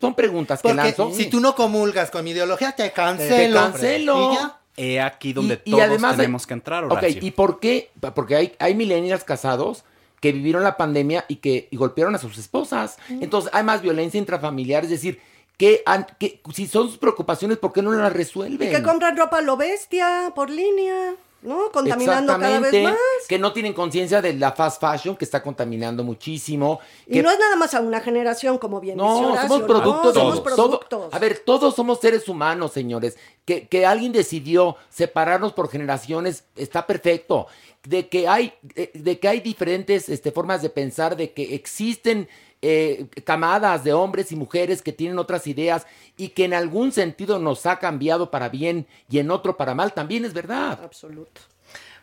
son 0.00 0.14
preguntas 0.14 0.62
que 0.62 0.72
lanzo. 0.72 1.10
si 1.12 1.26
tú 1.26 1.40
no 1.40 1.54
comulgas 1.54 2.10
con 2.10 2.24
mi 2.24 2.30
ideología, 2.30 2.72
te 2.72 2.84
Te 2.84 2.92
cancelo. 2.92 3.60
cancelo. 3.60 4.32
Y 4.32 4.34
ya. 4.36 4.57
He 4.78 5.00
aquí 5.00 5.32
donde 5.32 5.60
Y- 5.64 5.70
y 5.70 5.70
todos 5.72 5.84
además 5.84 6.12
hay- 6.12 6.16
tenemos 6.18 6.46
que 6.46 6.54
entrar, 6.54 6.84
Ok, 6.84 6.92
Horacio. 6.92 7.18
¿y 7.22 7.30
por 7.32 7.60
qué? 7.60 7.90
Porque 8.14 8.36
hay, 8.36 8.52
hay 8.58 8.74
millennials 8.74 9.24
casados 9.24 9.84
que 10.20 10.32
vivieron 10.32 10.62
la 10.62 10.76
pandemia 10.76 11.24
y 11.28 11.36
que 11.36 11.68
y 11.70 11.76
golpearon 11.76 12.14
a 12.14 12.18
sus 12.18 12.38
esposas. 12.38 12.96
Entonces 13.08 13.50
hay 13.54 13.62
más 13.64 13.82
violencia 13.82 14.18
intrafamiliar. 14.18 14.84
Es 14.84 14.90
decir, 14.90 15.20
que, 15.56 15.82
han- 15.86 16.06
que 16.18 16.40
si 16.54 16.66
son 16.66 16.88
sus 16.88 16.98
preocupaciones, 16.98 17.58
¿por 17.58 17.72
qué 17.72 17.82
no 17.82 17.92
las 17.92 18.12
resuelven? 18.12 18.68
Y 18.68 18.70
que 18.70 18.82
compran 18.82 19.16
ropa 19.16 19.38
a 19.38 19.42
lo 19.42 19.56
bestia 19.56 20.32
por 20.34 20.50
línea, 20.50 21.14
¿no? 21.42 21.70
Contaminando 21.70 22.38
cada 22.38 22.60
vez 22.60 22.82
más. 22.82 22.96
Que 23.28 23.38
no 23.38 23.52
tienen 23.52 23.72
conciencia 23.72 24.20
de 24.20 24.32
la 24.34 24.52
fast 24.52 24.80
fashion 24.80 25.16
que 25.16 25.24
está 25.24 25.42
contaminando 25.42 26.02
muchísimo. 26.02 26.80
Y 27.06 27.20
no 27.20 27.30
es 27.30 27.38
nada 27.38 27.56
más 27.56 27.74
a 27.74 27.80
una 27.80 28.00
generación, 28.00 28.58
como 28.58 28.80
bien 28.80 28.96
dice 28.98 29.06
no, 29.08 29.32
Horacio, 29.32 29.48
somos 29.48 29.66
productos. 29.66 30.14
no, 30.14 30.20
somos 30.20 30.42
todo- 30.42 30.54
productos. 30.80 31.14
a 31.14 31.18
ver, 31.18 31.38
todos 31.44 31.74
somos 31.74 32.00
seres 32.00 32.28
humanos, 32.28 32.72
señores. 32.72 33.16
Que, 33.44 33.66
que 33.68 33.86
alguien 33.86 34.12
decidió 34.12 34.76
separarnos 34.90 35.52
por 35.52 35.70
generaciones 35.70 36.44
está 36.56 36.86
perfecto. 36.86 37.46
De 37.84 38.08
que 38.08 38.26
hay, 38.28 38.52
de, 38.62 38.90
de 38.92 39.18
que 39.18 39.28
hay 39.28 39.40
diferentes 39.40 40.08
este, 40.08 40.32
formas 40.32 40.60
de 40.62 40.68
pensar, 40.70 41.16
de 41.16 41.32
que 41.32 41.54
existen 41.54 42.28
eh, 42.62 43.06
camadas 43.24 43.84
de 43.84 43.92
hombres 43.92 44.32
y 44.32 44.36
mujeres 44.36 44.82
que 44.82 44.92
tienen 44.92 45.18
otras 45.18 45.46
ideas 45.46 45.86
y 46.16 46.28
que 46.30 46.44
en 46.44 46.54
algún 46.54 46.92
sentido 46.92 47.38
nos 47.38 47.66
ha 47.66 47.78
cambiado 47.78 48.30
para 48.30 48.48
bien 48.48 48.86
y 49.10 49.18
en 49.18 49.30
otro 49.30 49.56
para 49.56 49.74
mal, 49.74 49.92
también 49.92 50.24
es 50.24 50.32
verdad. 50.34 50.78
Absoluto. 50.82 51.40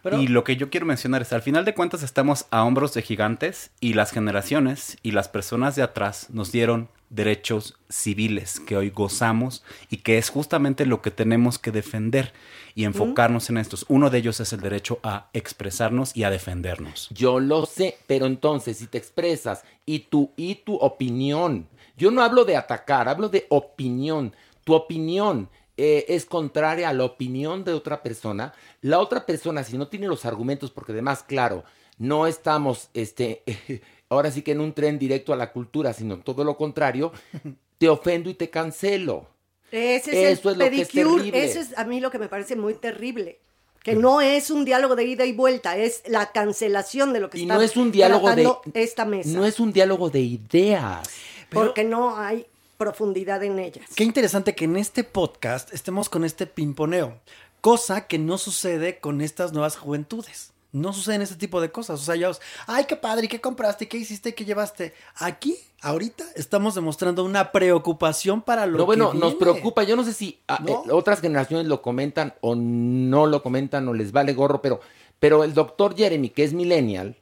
Pero- 0.02 0.22
y 0.22 0.28
lo 0.28 0.44
que 0.44 0.56
yo 0.56 0.70
quiero 0.70 0.86
mencionar 0.86 1.24
es, 1.24 1.34
al 1.34 1.42
final 1.42 1.66
de 1.66 1.74
cuentas 1.74 2.04
estamos 2.04 2.46
a 2.52 2.64
hombros 2.64 2.94
de 2.94 3.02
gigantes 3.02 3.72
y 3.80 3.94
las 3.94 4.12
generaciones 4.12 4.98
y 5.02 5.12
las 5.12 5.28
personas 5.30 5.76
de 5.76 5.82
atrás 5.82 6.28
nos 6.30 6.52
dieron 6.52 6.90
derechos 7.10 7.76
civiles 7.90 8.60
que 8.60 8.76
hoy 8.76 8.90
gozamos 8.90 9.64
y 9.90 9.98
que 9.98 10.18
es 10.18 10.30
justamente 10.30 10.86
lo 10.86 11.02
que 11.02 11.12
tenemos 11.12 11.60
que 11.60 11.72
defender 11.72 12.34
y 12.74 12.84
enfocarnos 12.84 13.50
en 13.50 13.58
estos. 13.58 13.86
Uno 13.88 14.10
de 14.10 14.18
ellos 14.18 14.40
es 14.40 14.52
el 14.54 14.62
derecho 14.62 15.00
a 15.04 15.30
expresarnos 15.34 16.16
y 16.16 16.24
a 16.24 16.30
defendernos. 16.30 17.10
Yo 17.12 17.40
lo 17.40 17.66
sé, 17.66 17.98
pero 18.08 18.26
entonces 18.26 18.78
si 18.78 18.88
te 18.88 18.98
expresas 18.98 19.64
y 19.86 20.00
tu, 20.00 20.32
y 20.36 20.56
tu 20.56 20.76
opinión, 20.76 21.68
yo 21.98 22.12
no 22.12 22.22
hablo 22.22 22.44
de 22.44 22.58
atacar, 22.58 23.08
hablo 23.08 23.30
de 23.30 23.46
opinión, 23.50 24.34
tu 24.64 24.74
opinión 24.74 25.50
eh, 25.78 26.06
es 26.08 26.26
contraria 26.26 26.90
a 26.90 26.94
la 26.94 27.06
opinión 27.06 27.64
de 27.64 27.74
otra 27.74 28.02
persona, 28.02 28.54
la 28.82 29.00
otra 29.00 29.26
persona 29.26 29.64
si 29.64 29.78
no 29.78 29.88
tiene 29.88 30.08
los 30.08 30.26
argumentos, 30.26 30.72
porque 30.72 30.92
además, 30.92 31.24
claro, 31.24 31.64
no 31.98 32.28
estamos, 32.28 32.90
este, 32.94 33.44
ahora 34.10 34.32
sí 34.32 34.42
que 34.42 34.52
en 34.52 34.62
un 34.62 34.74
tren 34.74 35.00
directo 35.00 35.34
a 35.34 35.36
la 35.36 35.52
cultura, 35.52 35.94
sino 35.94 36.18
todo 36.20 36.44
lo 36.44 36.58
contrario, 36.58 37.12
te 37.78 37.90
ofendo 37.90 38.30
y 38.30 38.34
te 38.34 38.50
cancelo. 38.50 39.28
Ese 39.72 40.12
es 40.32 40.40
Eso 40.40 40.50
el 40.50 40.62
es 40.62 40.66
lo 40.66 40.72
que 40.72 40.82
es 40.82 40.90
terrible. 40.90 41.44
Eso 41.46 41.60
es 41.60 41.78
a 41.78 41.84
mí 41.84 42.00
lo 42.00 42.12
que 42.12 42.20
me 42.20 42.28
parece 42.30 42.56
muy 42.56 42.76
terrible. 42.76 43.40
Que 43.84 43.94
no 43.96 44.20
es 44.20 44.50
un 44.50 44.66
diálogo 44.66 44.96
de 44.96 45.04
ida 45.04 45.26
y 45.26 45.34
vuelta, 45.34 45.78
es 45.78 46.02
la 46.08 46.32
cancelación 46.32 47.14
de 47.14 47.20
lo 47.20 47.30
que 47.30 47.38
Y 47.38 47.42
está 47.44 47.54
no 47.54 47.62
es 47.62 47.78
un 47.78 47.92
diálogo 47.92 48.34
de... 48.34 48.50
esta 48.74 49.06
mesa. 49.06 49.30
No 49.30 49.46
es 49.46 49.60
un 49.60 49.72
diálogo 49.74 50.10
de 50.10 50.22
ideas. 50.22 51.08
porque 51.52 51.84
no 51.84 52.18
hay 52.18 52.48
profundidad 52.78 53.44
en 53.44 53.60
ellas. 53.60 53.86
Qué 53.96 54.04
interesante 54.04 54.56
que 54.56 54.66
en 54.66 54.78
este 54.78 55.04
podcast 55.04 55.72
estemos 55.72 56.10
con 56.10 56.26
este 56.26 56.48
pimponeo, 56.48 57.20
cosa 57.62 58.08
que 58.08 58.18
no 58.18 58.40
sucede 58.40 58.98
con 59.00 59.22
estas 59.22 59.54
nuevas 59.54 59.78
juventudes. 59.78 60.52
No 60.76 60.92
suceden 60.92 61.22
este 61.22 61.36
tipo 61.38 61.62
de 61.62 61.72
cosas. 61.72 62.02
O 62.02 62.04
sea, 62.04 62.16
ya, 62.18 62.30
os- 62.30 62.42
ay, 62.68 62.84
qué 62.84 62.98
padre, 62.98 63.30
¿qué 63.30 63.40
compraste? 63.40 63.88
¿Qué 63.88 63.98
hiciste? 63.98 64.36
¿Qué 64.36 64.44
llevaste? 64.44 64.94
Aquí, 65.16 65.56
ahorita, 65.82 66.26
estamos 66.36 66.76
demostrando 66.76 67.24
una 67.24 67.54
preocupación 67.54 68.42
para 68.42 68.66
lo 68.66 68.80
No, 68.80 68.86
bueno, 68.86 69.12
que 69.12 69.18
nos 69.18 69.32
viene. 69.32 69.40
preocupa. 69.40 69.84
Yo 69.84 69.96
no 69.96 70.04
sé 70.04 70.12
si 70.12 70.40
ah, 70.50 70.60
¿No? 70.62 70.84
eh, 70.86 70.92
otras 70.92 71.22
generaciones 71.22 71.68
lo 71.68 71.82
comentan 71.82 72.34
o 72.42 72.56
no 72.56 73.26
lo 73.26 73.42
comentan 73.42 73.88
o 73.88 73.94
les 73.94 74.12
vale 74.12 74.34
gorro, 74.34 74.62
pero, 74.62 74.82
pero 75.20 75.46
el 75.46 75.54
doctor 75.54 75.96
Jeremy, 75.96 76.30
que 76.30 76.44
es 76.44 76.52
millennial 76.52 77.16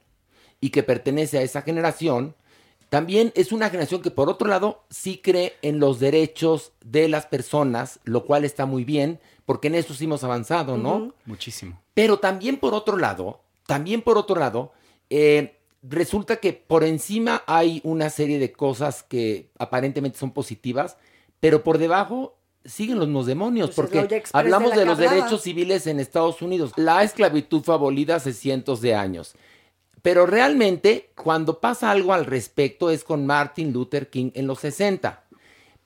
y 0.60 0.70
que 0.70 0.82
pertenece 0.82 1.38
a 1.38 1.42
esa 1.42 1.62
generación, 1.62 2.34
también 2.88 3.32
es 3.36 3.52
una 3.52 3.70
generación 3.70 4.02
que 4.02 4.10
por 4.10 4.28
otro 4.28 4.48
lado 4.48 4.82
sí 4.90 5.18
cree 5.22 5.54
en 5.62 5.78
los 5.78 6.00
derechos 6.00 6.72
de 6.84 7.08
las 7.08 7.26
personas, 7.26 8.00
lo 8.02 8.24
cual 8.24 8.44
está 8.44 8.66
muy 8.66 8.82
bien, 8.84 9.20
porque 9.46 9.68
en 9.68 9.76
eso 9.76 9.94
sí 9.94 10.06
hemos 10.06 10.24
avanzado, 10.24 10.76
¿no? 10.76 11.12
Muchísimo. 11.24 11.80
Pero 11.94 12.18
también 12.18 12.56
por 12.56 12.74
otro 12.74 12.96
lado, 12.96 13.40
también 13.66 14.02
por 14.02 14.18
otro 14.18 14.38
lado, 14.38 14.72
eh, 15.10 15.58
resulta 15.82 16.36
que 16.36 16.52
por 16.52 16.84
encima 16.84 17.42
hay 17.46 17.80
una 17.84 18.10
serie 18.10 18.38
de 18.38 18.52
cosas 18.52 19.02
que 19.02 19.50
aparentemente 19.58 20.18
son 20.18 20.32
positivas, 20.32 20.96
pero 21.40 21.62
por 21.62 21.78
debajo 21.78 22.36
siguen 22.64 22.98
los 22.98 23.06
mismos 23.06 23.26
demonios, 23.26 23.72
Pues 23.74 23.92
es 23.92 24.00
porque 24.00 24.22
hablamos 24.32 24.74
de 24.74 24.84
los 24.86 24.98
hablaba. 24.98 25.16
derechos 25.16 25.42
civiles 25.42 25.86
en 25.86 26.00
Estados 26.00 26.40
Unidos. 26.40 26.72
La 26.76 27.02
esclavitud 27.02 27.62
fue 27.62 27.74
abolida 27.74 28.16
hace 28.16 28.32
cientos 28.32 28.80
de 28.80 28.94
años. 28.94 29.34
Pero 30.00 30.26
realmente, 30.26 31.10
cuando 31.14 31.60
pasa 31.60 31.90
algo 31.90 32.12
al 32.12 32.26
respecto, 32.26 32.90
es 32.90 33.04
con 33.04 33.24
Martin 33.26 33.72
Luther 33.72 34.10
King 34.10 34.30
en 34.34 34.46
los 34.46 34.60
60. 34.60 35.23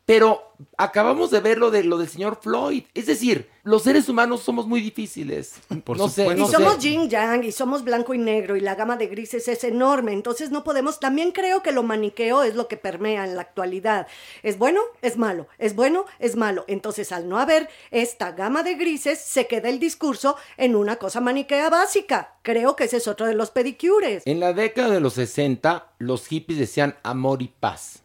Pero 0.09 0.55
acabamos 0.79 1.31
de 1.31 1.41
ver 1.41 1.59
lo, 1.59 1.71
de, 1.71 1.85
lo 1.85 1.99
del 1.99 2.09
señor 2.09 2.39
Floyd. 2.41 2.85
Es 2.95 3.05
decir, 3.05 3.51
los 3.63 3.83
seres 3.83 4.09
humanos 4.09 4.41
somos 4.41 4.67
muy 4.67 4.81
difíciles. 4.81 5.57
Por 5.85 5.99
no 5.99 6.09
sé, 6.09 6.23
supuesto. 6.23 6.43
no 6.45 6.49
y 6.49 6.51
somos 6.51 6.75
sé. 6.77 6.81
yin 6.81 7.11
yang 7.11 7.45
y 7.45 7.53
somos 7.53 7.85
blanco 7.85 8.15
y 8.15 8.19
negro 8.19 8.57
y 8.57 8.61
la 8.61 8.75
gama 8.75 8.97
de 8.97 9.09
grises 9.09 9.47
es 9.49 9.65
enorme, 9.65 10.15
entonces 10.15 10.51
no 10.51 10.65
podemos, 10.65 10.99
también 10.99 11.31
creo 11.31 11.63
que 11.63 11.73
lo 11.73 11.83
maniqueo 11.83 12.43
es 12.43 12.55
lo 12.55 12.69
que 12.69 12.79
permea 12.79 13.23
en 13.27 13.37
la 13.37 13.43
actualidad. 13.43 14.07
Es 14.43 14.57
bueno, 14.57 14.81
es 15.03 15.19
malo, 15.19 15.47
es 15.59 15.75
bueno, 15.77 16.07
es 16.21 16.37
malo. 16.37 16.65
Entonces 16.69 17.13
al 17.13 17.29
no 17.29 17.39
haber 17.39 17.69
esta 17.91 18.33
gama 18.33 18.63
de 18.63 18.77
grises, 18.77 19.21
se 19.21 19.47
queda 19.47 19.69
el 19.69 19.79
discurso 19.79 20.37
en 20.57 20.75
una 20.75 20.97
cosa 20.97 21.21
maniquea 21.21 21.69
básica. 21.69 22.37
Creo 22.41 22.77
que 22.77 22.85
ese 22.85 22.97
es 22.97 23.09
otro 23.09 23.27
de 23.27 23.35
los 23.35 23.51
pedicures. 23.51 24.23
En 24.25 24.41
la 24.41 24.55
década 24.55 24.89
de 24.89 25.01
los 25.01 25.13
60, 25.13 25.93
los 25.99 26.27
hippies 26.29 26.59
decían 26.59 26.97
amor 27.03 27.43
y 27.43 27.49
paz. 27.49 28.05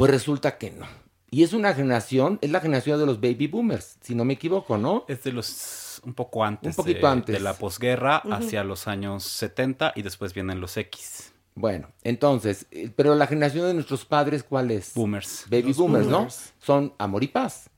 Pues 0.00 0.12
resulta 0.12 0.56
que 0.56 0.70
no. 0.70 0.86
Y 1.30 1.42
es 1.42 1.52
una 1.52 1.74
generación, 1.74 2.38
es 2.40 2.50
la 2.50 2.60
generación 2.60 2.98
de 2.98 3.04
los 3.04 3.20
baby 3.20 3.48
boomers, 3.48 3.98
si 4.00 4.14
no 4.14 4.24
me 4.24 4.32
equivoco, 4.32 4.78
¿no? 4.78 5.04
Es 5.08 5.22
de 5.24 5.30
los 5.30 6.00
un 6.06 6.14
poco 6.14 6.42
antes, 6.42 6.78
Un 6.78 6.84
poquito 6.84 7.06
de, 7.06 7.12
antes. 7.12 7.34
de 7.34 7.40
la 7.40 7.52
posguerra 7.52 8.16
hacia 8.16 8.64
los 8.64 8.88
años 8.88 9.24
70 9.24 9.92
y 9.94 10.00
después 10.00 10.32
vienen 10.32 10.58
los 10.58 10.74
X, 10.78 11.34
Bueno, 11.54 11.90
entonces, 12.02 12.64
eh, 12.70 12.90
pero 12.96 13.14
la 13.14 13.26
generación 13.26 13.66
de 13.66 13.74
nuestros 13.74 14.06
padres, 14.06 14.42
¿cuál 14.42 14.70
es? 14.70 14.94
boomers. 14.94 15.44
Baby 15.50 15.74
boomers, 15.74 16.06
boomers. 16.06 16.08
¿no? 16.08 16.28
Son 16.64 16.94
amor 16.96 17.22
y 17.22 17.28
paz. 17.28 17.68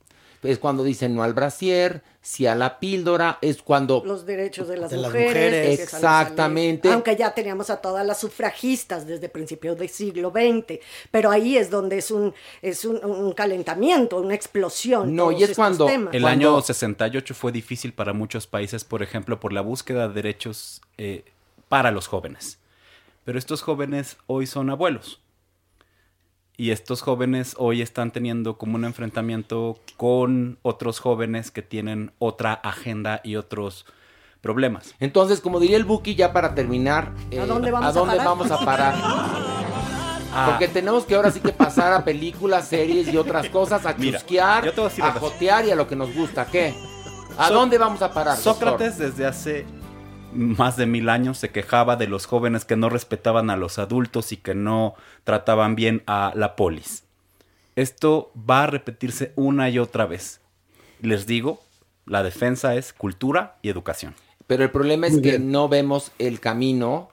Es 0.43 0.59
cuando 0.59 0.83
dicen 0.83 1.15
no 1.15 1.23
al 1.23 1.33
brasier, 1.33 2.03
sí 2.21 2.45
a 2.47 2.53
la 2.55 2.79
píldora, 2.79 3.37
es 3.41 3.61
cuando... 3.61 4.03
Los 4.05 4.25
derechos 4.25 4.67
de 4.67 4.77
las 4.77 4.91
De 4.91 4.97
las 4.97 5.11
mujeres. 5.13 5.79
Exactamente. 5.79 6.91
Aunque 6.91 7.15
ya 7.15 7.33
teníamos 7.33 7.69
a 7.69 7.77
todas 7.77 8.05
las 8.05 8.19
sufragistas 8.19 9.07
desde 9.07 9.29
principios 9.29 9.77
del 9.77 9.89
siglo 9.89 10.31
XX. 10.31 10.79
Pero 11.11 11.31
ahí 11.31 11.57
es 11.57 11.69
donde 11.69 11.97
es 11.97 12.11
un, 12.11 12.33
es 12.61 12.85
un, 12.85 13.03
un 13.03 13.31
calentamiento, 13.33 14.17
una 14.19 14.35
explosión. 14.35 15.15
No, 15.15 15.31
y 15.31 15.43
es 15.43 15.55
cuando- 15.55 15.85
temas. 15.85 16.13
El 16.13 16.21
Cuando- 16.23 16.49
año 16.55 16.61
68 16.61 17.33
fue 17.33 17.51
difícil 17.51 17.93
para 17.93 18.13
muchos 18.13 18.45
países, 18.47 18.83
por 18.83 19.01
ejemplo, 19.01 19.39
por 19.39 19.53
la 19.53 19.61
búsqueda 19.61 20.07
de 20.07 20.13
derechos 20.13 20.81
eh, 20.97 21.23
para 21.69 21.91
los 21.91 22.07
jóvenes. 22.07 22.59
Pero 23.23 23.39
estos 23.39 23.61
jóvenes 23.61 24.17
hoy 24.27 24.45
son 24.47 24.69
abuelos. 24.69 25.21
Y 26.63 26.71
estos 26.71 27.01
jóvenes 27.01 27.55
hoy 27.57 27.81
están 27.81 28.11
teniendo 28.11 28.57
como 28.57 28.75
un 28.75 28.85
enfrentamiento 28.85 29.77
con 29.97 30.59
otros 30.61 30.99
jóvenes 31.01 31.51
que 31.51 31.61
tienen 31.61 32.13
otra 32.19 32.53
agenda 32.53 33.19
y 33.21 33.35
otros 33.35 33.85
problemas. 34.39 34.95
Entonces, 35.01 35.41
como 35.41 35.59
diría 35.59 35.75
el 35.75 35.83
Buki, 35.83 36.15
ya 36.15 36.31
para 36.31 36.55
terminar, 36.55 37.11
eh, 37.31 37.41
¿A 37.41 37.45
dónde 37.45 37.69
vamos 37.69 37.93
a 37.97 38.05
parar? 38.05 38.25
vamos 38.25 38.51
a 38.51 38.59
parar? 38.63 38.95
Ah. 40.35 40.47
Porque 40.49 40.67
tenemos 40.67 41.05
que 41.05 41.13
ahora 41.13 41.29
sí 41.29 41.39
que 41.39 41.51
pasar 41.51 41.93
a 41.93 42.03
películas, 42.03 42.67
series 42.67 43.07
y 43.13 43.17
otras 43.17 43.49
cosas, 43.49 43.85
a 43.85 43.93
Mira, 43.93 44.17
chusquear, 44.17 44.67
a 44.67 45.07
a 45.07 45.11
jotear 45.11 45.65
y 45.67 45.69
a 45.69 45.75
lo 45.75 45.87
que 45.87 45.95
nos 45.95 46.11
gusta. 46.15 46.47
¿Qué? 46.47 46.73
¿A 47.37 47.49
So- 47.49 47.53
dónde 47.53 47.77
vamos 47.77 48.01
a 48.01 48.11
parar? 48.11 48.35
doctor? 48.37 48.55
Sócrates 48.55 48.97
desde 48.97 49.27
hace 49.27 49.63
más 50.35 50.77
de 50.77 50.85
mil 50.85 51.09
años 51.09 51.37
se 51.37 51.49
quejaba 51.49 51.95
de 51.95 52.07
los 52.07 52.25
jóvenes 52.25 52.65
que 52.65 52.75
no 52.75 52.89
respetaban 52.89 53.49
a 53.49 53.57
los 53.57 53.79
adultos 53.79 54.31
y 54.31 54.37
que 54.37 54.55
no 54.55 54.95
trataban 55.23 55.75
bien 55.75 56.03
a 56.07 56.31
la 56.35 56.55
polis. 56.55 57.03
Esto 57.75 58.31
va 58.49 58.63
a 58.63 58.67
repetirse 58.67 59.33
una 59.35 59.69
y 59.69 59.79
otra 59.79 60.05
vez. 60.05 60.41
Les 61.01 61.25
digo, 61.25 61.61
la 62.05 62.23
defensa 62.23 62.75
es 62.75 62.93
cultura 62.93 63.57
y 63.61 63.69
educación. 63.69 64.15
Pero 64.47 64.63
el 64.63 64.71
problema 64.71 65.07
es 65.07 65.13
Muy 65.13 65.21
que 65.21 65.29
bien. 65.31 65.51
no 65.51 65.69
vemos 65.69 66.11
el 66.19 66.39
camino 66.39 67.09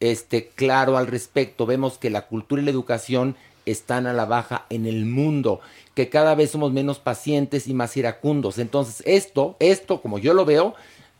este, 0.00 0.48
claro 0.48 0.96
al 0.96 1.06
respecto. 1.06 1.66
Vemos 1.66 1.98
que 1.98 2.10
la 2.10 2.26
cultura 2.26 2.60
y 2.60 2.64
la 2.64 2.70
educación 2.70 3.36
están 3.64 4.06
a 4.06 4.12
la 4.12 4.26
baja 4.26 4.66
en 4.70 4.86
el 4.86 5.06
mundo, 5.06 5.60
que 5.94 6.08
cada 6.08 6.34
vez 6.34 6.50
somos 6.50 6.72
menos 6.72 6.98
pacientes 6.98 7.66
y 7.66 7.74
más 7.74 7.96
iracundos. 7.96 8.58
Entonces, 8.58 9.02
esto, 9.06 9.56
esto, 9.58 10.00
como 10.00 10.18
yo 10.18 10.34
lo 10.34 10.44
veo, 10.44 10.74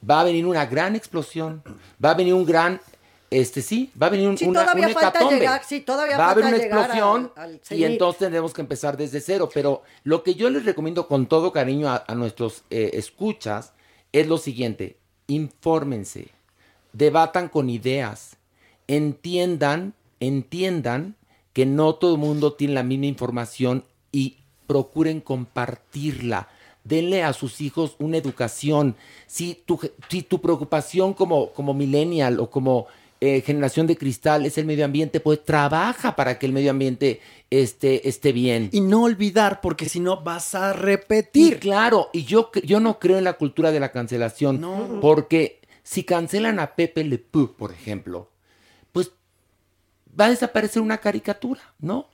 va 0.08 0.20
a 0.20 0.24
venir 0.24 0.46
una 0.46 0.66
gran 0.66 0.94
explosión, 0.96 1.62
va 2.04 2.10
a 2.10 2.14
venir 2.14 2.34
un 2.34 2.44
gran, 2.44 2.80
este 3.30 3.60
sí, 3.62 3.90
va 4.00 4.06
a 4.06 4.10
venir 4.10 4.28
un, 4.28 4.38
Sí, 4.38 4.44
una, 4.46 4.62
todavía 4.62 4.86
un 4.88 4.92
falta 4.94 5.08
hecatombe. 5.10 5.38
llegar, 5.40 5.62
sí, 5.64 5.80
todavía 5.80 6.16
va 6.18 6.26
a 6.26 6.30
haber 6.30 6.44
una 6.46 6.56
explosión 6.56 7.32
al- 7.36 7.60
al 7.68 7.78
y 7.78 7.84
entonces 7.84 8.18
tendremos 8.20 8.52
que 8.54 8.60
empezar 8.60 8.96
desde 8.96 9.20
cero. 9.20 9.48
Pero 9.52 9.82
lo 10.04 10.22
que 10.22 10.34
yo 10.34 10.48
les 10.50 10.64
recomiendo 10.64 11.08
con 11.08 11.26
todo 11.26 11.52
cariño 11.52 11.88
a, 11.88 12.04
a 12.06 12.14
nuestros 12.14 12.62
eh, 12.70 12.90
escuchas 12.94 13.72
es 14.12 14.26
lo 14.28 14.38
siguiente, 14.38 14.96
infórmense, 15.26 16.28
debatan 16.92 17.48
con 17.48 17.68
ideas, 17.68 18.36
entiendan, 18.86 19.94
entiendan 20.20 21.16
que 21.52 21.66
no 21.66 21.94
todo 21.96 22.14
el 22.14 22.20
mundo 22.20 22.52
tiene 22.52 22.74
la 22.74 22.82
misma 22.82 23.06
información 23.06 23.84
y 24.12 24.38
procuren 24.66 25.20
compartirla. 25.20 26.48
Denle 26.86 27.22
a 27.22 27.32
sus 27.32 27.60
hijos 27.60 27.96
una 27.98 28.16
educación. 28.16 28.96
Si 29.26 29.54
tu, 29.66 29.78
si 30.08 30.22
tu 30.22 30.40
preocupación 30.40 31.14
como, 31.14 31.50
como 31.52 31.74
millennial 31.74 32.38
o 32.40 32.48
como 32.50 32.86
eh, 33.20 33.40
generación 33.40 33.86
de 33.86 33.96
cristal 33.96 34.44
es 34.44 34.58
el 34.58 34.66
medio 34.66 34.84
ambiente, 34.84 35.20
pues 35.20 35.42
trabaja 35.44 36.14
para 36.16 36.38
que 36.38 36.46
el 36.46 36.52
medio 36.52 36.70
ambiente 36.70 37.20
esté, 37.50 38.06
esté 38.08 38.32
bien. 38.32 38.68
Y 38.72 38.80
no 38.82 39.04
olvidar, 39.04 39.60
porque 39.60 39.88
si 39.88 40.00
no 40.00 40.22
vas 40.22 40.54
a 40.54 40.70
Y 40.70 40.74
repetir. 40.74 41.58
claro, 41.58 42.10
y 42.12 42.24
yo, 42.24 42.50
yo 42.62 42.78
no 42.78 42.98
creo 42.98 43.16
en 43.18 43.24
la 43.24 43.32
cultura 43.34 43.72
de 43.72 43.80
la 43.80 43.90
cancelación. 43.90 44.60
No. 44.60 45.00
Porque 45.00 45.60
si 45.82 46.04
cancelan 46.04 46.58
a 46.60 46.74
Pepe 46.76 47.04
Le 47.04 47.18
Pew, 47.18 47.54
por 47.56 47.72
ejemplo, 47.72 48.30
pues 48.92 49.12
va 50.18 50.26
a 50.26 50.30
desaparecer 50.30 50.82
una 50.82 50.98
caricatura, 50.98 51.60
¿no? 51.78 52.08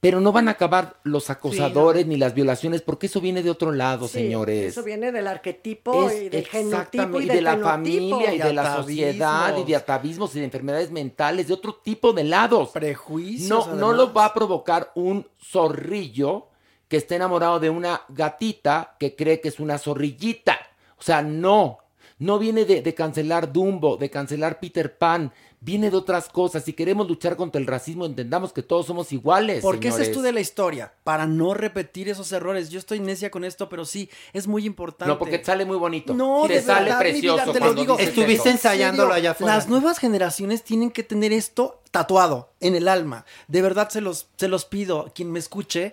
Pero 0.00 0.20
no 0.20 0.32
van 0.32 0.48
a 0.48 0.52
acabar 0.52 1.00
los 1.02 1.30
acosadores 1.30 2.06
ni 2.06 2.16
las 2.16 2.34
violaciones, 2.34 2.82
porque 2.82 3.06
eso 3.06 3.20
viene 3.20 3.42
de 3.42 3.50
otro 3.50 3.72
lado, 3.72 4.06
Sí, 4.06 4.14
señores. 4.20 4.72
Eso 4.72 4.82
viene 4.82 5.10
del 5.10 5.26
arquetipo 5.26 6.08
Es 6.08 6.22
y 6.22 6.28
del 6.28 6.46
genotipo 6.46 6.76
exactamente, 6.78 7.26
y, 7.26 7.30
y 7.30 7.34
de 7.34 7.42
la 7.42 7.58
familia 7.58 8.34
y 8.34 8.38
de 8.38 8.52
la 8.52 8.76
sociedad 8.76 9.56
y 9.56 9.64
de 9.64 9.76
atavismos 9.76 10.34
y 10.36 10.38
de 10.40 10.44
enfermedades 10.44 10.90
mentales, 10.90 11.48
de 11.48 11.54
otro 11.54 11.74
tipo 11.74 12.12
de 12.12 12.24
lados. 12.24 12.70
Prejuicios. 12.70 13.68
No, 13.68 13.74
no 13.74 13.92
lo 13.92 14.12
va 14.12 14.26
a 14.26 14.34
provocar 14.34 14.92
un 14.94 15.26
zorrillo 15.40 16.48
que 16.88 16.96
esté 16.96 17.16
enamorado 17.16 17.60
de 17.60 17.70
una 17.70 18.02
gatita 18.08 18.96
que 18.98 19.14
cree 19.14 19.40
que 19.40 19.48
es 19.48 19.60
una 19.60 19.78
zorrillita. 19.78 20.58
O 20.98 21.02
sea, 21.02 21.22
no. 21.22 21.78
No 22.18 22.38
viene 22.38 22.64
de, 22.64 22.82
de 22.82 22.94
cancelar 22.94 23.52
Dumbo, 23.52 23.96
de 23.96 24.10
cancelar 24.10 24.58
Peter 24.58 24.96
Pan. 24.98 25.32
Viene 25.60 25.90
de 25.90 25.96
otras 25.96 26.28
cosas. 26.28 26.64
Si 26.64 26.72
queremos 26.72 27.08
luchar 27.08 27.36
contra 27.36 27.60
el 27.60 27.66
racismo, 27.66 28.06
entendamos 28.06 28.52
que 28.52 28.62
todos 28.62 28.86
somos 28.86 29.12
iguales. 29.12 29.60
Porque 29.60 29.88
señores. 29.88 30.08
estudia 30.08 30.32
la 30.32 30.40
historia, 30.40 30.94
para 31.04 31.26
no 31.26 31.54
repetir 31.54 32.08
esos 32.08 32.30
errores. 32.32 32.68
Yo 32.70 32.78
estoy 32.78 33.00
necia 33.00 33.30
con 33.30 33.44
esto, 33.44 33.68
pero 33.68 33.84
sí, 33.84 34.08
es 34.32 34.46
muy 34.46 34.64
importante. 34.64 35.12
No, 35.12 35.18
porque 35.18 35.42
sale 35.44 35.64
muy 35.64 35.76
bonito. 35.76 36.14
No, 36.14 36.44
te 36.46 36.54
de 36.54 36.62
sale 36.62 36.84
verdad, 36.84 36.98
precioso. 37.00 37.42
vida, 37.42 37.52
te 37.52 37.60
lo 37.60 37.74
digo. 37.74 37.98
Estuviste 37.98 38.48
eso. 38.48 38.50
ensayándolo 38.50 39.12
allá 39.12 39.32
afuera. 39.32 39.56
Las 39.56 39.68
nuevas 39.68 39.98
generaciones 39.98 40.62
tienen 40.62 40.90
que 40.90 41.02
tener 41.02 41.32
esto 41.32 41.82
tatuado 41.90 42.52
en 42.60 42.74
el 42.74 42.86
alma. 42.88 43.24
De 43.48 43.62
verdad 43.62 43.88
se 43.88 44.00
los, 44.00 44.28
se 44.36 44.48
los 44.48 44.64
pido, 44.64 45.10
quien 45.14 45.32
me 45.32 45.38
escuche, 45.38 45.92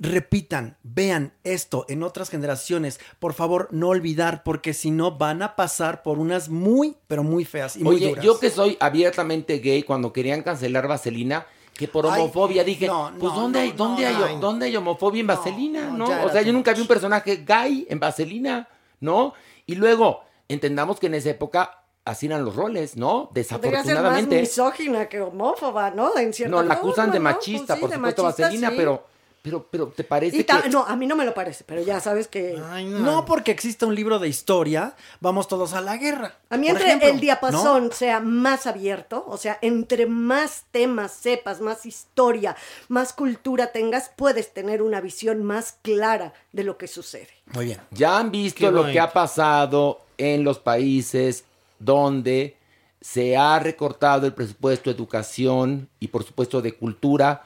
repitan, 0.00 0.78
vean 0.82 1.34
esto 1.44 1.84
en 1.88 2.02
otras 2.02 2.30
generaciones. 2.30 2.98
Por 3.18 3.34
favor, 3.34 3.68
no 3.70 3.88
olvidar, 3.90 4.42
porque 4.42 4.72
si 4.74 4.90
no 4.90 5.12
van 5.18 5.42
a 5.42 5.54
pasar 5.54 6.02
por 6.02 6.18
unas 6.18 6.48
muy, 6.48 6.96
pero 7.06 7.22
muy 7.22 7.44
feas 7.44 7.76
y 7.76 7.84
muy 7.84 7.96
Oye, 7.96 8.08
duras. 8.08 8.24
yo 8.24 8.40
que 8.40 8.50
soy 8.50 8.76
abiertamente 8.80 9.58
gay, 9.58 9.82
cuando 9.82 10.12
querían 10.12 10.42
cancelar 10.42 10.88
Vaselina, 10.88 11.46
que 11.74 11.86
por 11.86 12.06
Ay, 12.06 12.20
homofobia 12.22 12.64
dije, 12.64 12.86
no, 12.86 13.12
pues 13.20 13.32
no, 13.32 13.40
¿dónde, 13.40 13.58
no, 13.58 13.64
hay, 13.64 13.72
¿dónde, 13.72 14.10
no, 14.10 14.24
hay. 14.24 14.36
¿dónde 14.40 14.66
hay 14.66 14.76
homofobia 14.76 15.20
en 15.20 15.26
Vaselina? 15.26 15.90
no, 15.90 16.04
o 16.24 16.30
sea, 16.30 16.42
yo 16.42 16.52
nunca 16.52 16.72
vi 16.72 16.80
un 16.80 16.86
personaje 16.88 17.44
gay 17.46 17.86
en 17.88 18.00
Vaselina, 18.00 18.68
¿no? 19.00 19.34
Y 19.66 19.74
luego, 19.74 20.22
entendamos 20.48 20.98
que 20.98 21.06
en 21.06 21.14
esa 21.14 21.30
época 21.30 21.84
así 22.04 22.26
eran 22.26 22.44
los 22.44 22.56
roles, 22.56 22.96
¿no? 22.96 23.28
Podría 23.28 23.44
ser 23.44 23.60
más 23.60 23.62
Desafortunadamente. 23.62 24.40
misógina 24.40 25.08
que 25.08 25.20
homófoba, 25.20 25.90
¿no? 25.90 26.10
En 26.18 26.32
No, 26.50 26.62
la 26.62 26.74
acusan 26.74 27.10
de 27.12 27.18
¿no? 27.18 27.24
machista, 27.24 27.74
Pues 27.74 27.80
por 27.80 27.90
de 27.90 27.96
supuesto, 27.96 28.22
machista, 28.24 28.42
Vaselina, 28.44 28.70
sí. 28.70 28.74
pero, 28.76 29.04
pero, 29.42 29.66
pero 29.70 29.88
¿te 29.88 30.04
parece 30.04 30.44
ta- 30.44 30.62
que...? 30.62 30.68
No, 30.68 30.84
a 30.84 30.96
mí 30.96 31.06
no 31.06 31.16
me 31.16 31.24
lo 31.24 31.32
parece, 31.34 31.64
pero 31.64 31.82
ya 31.82 32.00
sabes 32.00 32.28
que... 32.28 32.60
No 32.84 33.24
porque 33.24 33.50
exista 33.50 33.86
un 33.86 33.94
libro 33.94 34.18
de 34.18 34.28
historia, 34.28 34.94
vamos 35.20 35.48
todos 35.48 35.72
a 35.72 35.80
la 35.80 35.96
guerra. 35.96 36.34
A 36.50 36.56
mí 36.56 36.68
entre 36.68 36.86
ejemplo, 36.86 37.08
el 37.08 37.20
diapasón 37.20 37.90
sea 37.92 38.20
más 38.20 38.66
abierto, 38.66 39.24
o 39.26 39.36
sea, 39.36 39.58
entre 39.62 40.06
más 40.06 40.64
temas 40.70 41.12
sepas, 41.12 41.60
más 41.60 41.86
historia, 41.86 42.56
más 42.88 43.12
cultura 43.12 43.72
tengas, 43.72 44.10
puedes 44.14 44.52
tener 44.52 44.82
una 44.82 45.00
visión 45.00 45.42
más 45.42 45.76
clara 45.82 46.32
de 46.52 46.64
lo 46.64 46.76
que 46.78 46.86
sucede. 46.88 47.28
¿no? 47.46 47.54
Muy 47.54 47.64
bien. 47.66 47.80
Ya 47.90 48.18
han 48.18 48.30
visto 48.30 48.60
Qué 48.60 48.70
lo 48.70 48.78
bonito. 48.80 48.92
que 48.92 49.00
ha 49.00 49.12
pasado 49.12 50.00
en 50.18 50.44
los 50.44 50.58
países 50.58 51.44
donde 51.78 52.56
se 53.00 53.36
ha 53.36 53.58
recortado 53.58 54.26
el 54.26 54.34
presupuesto 54.34 54.90
de 54.90 54.96
educación 54.96 55.88
y 56.00 56.08
por 56.08 56.22
supuesto 56.24 56.60
de 56.60 56.74
cultura, 56.74 57.44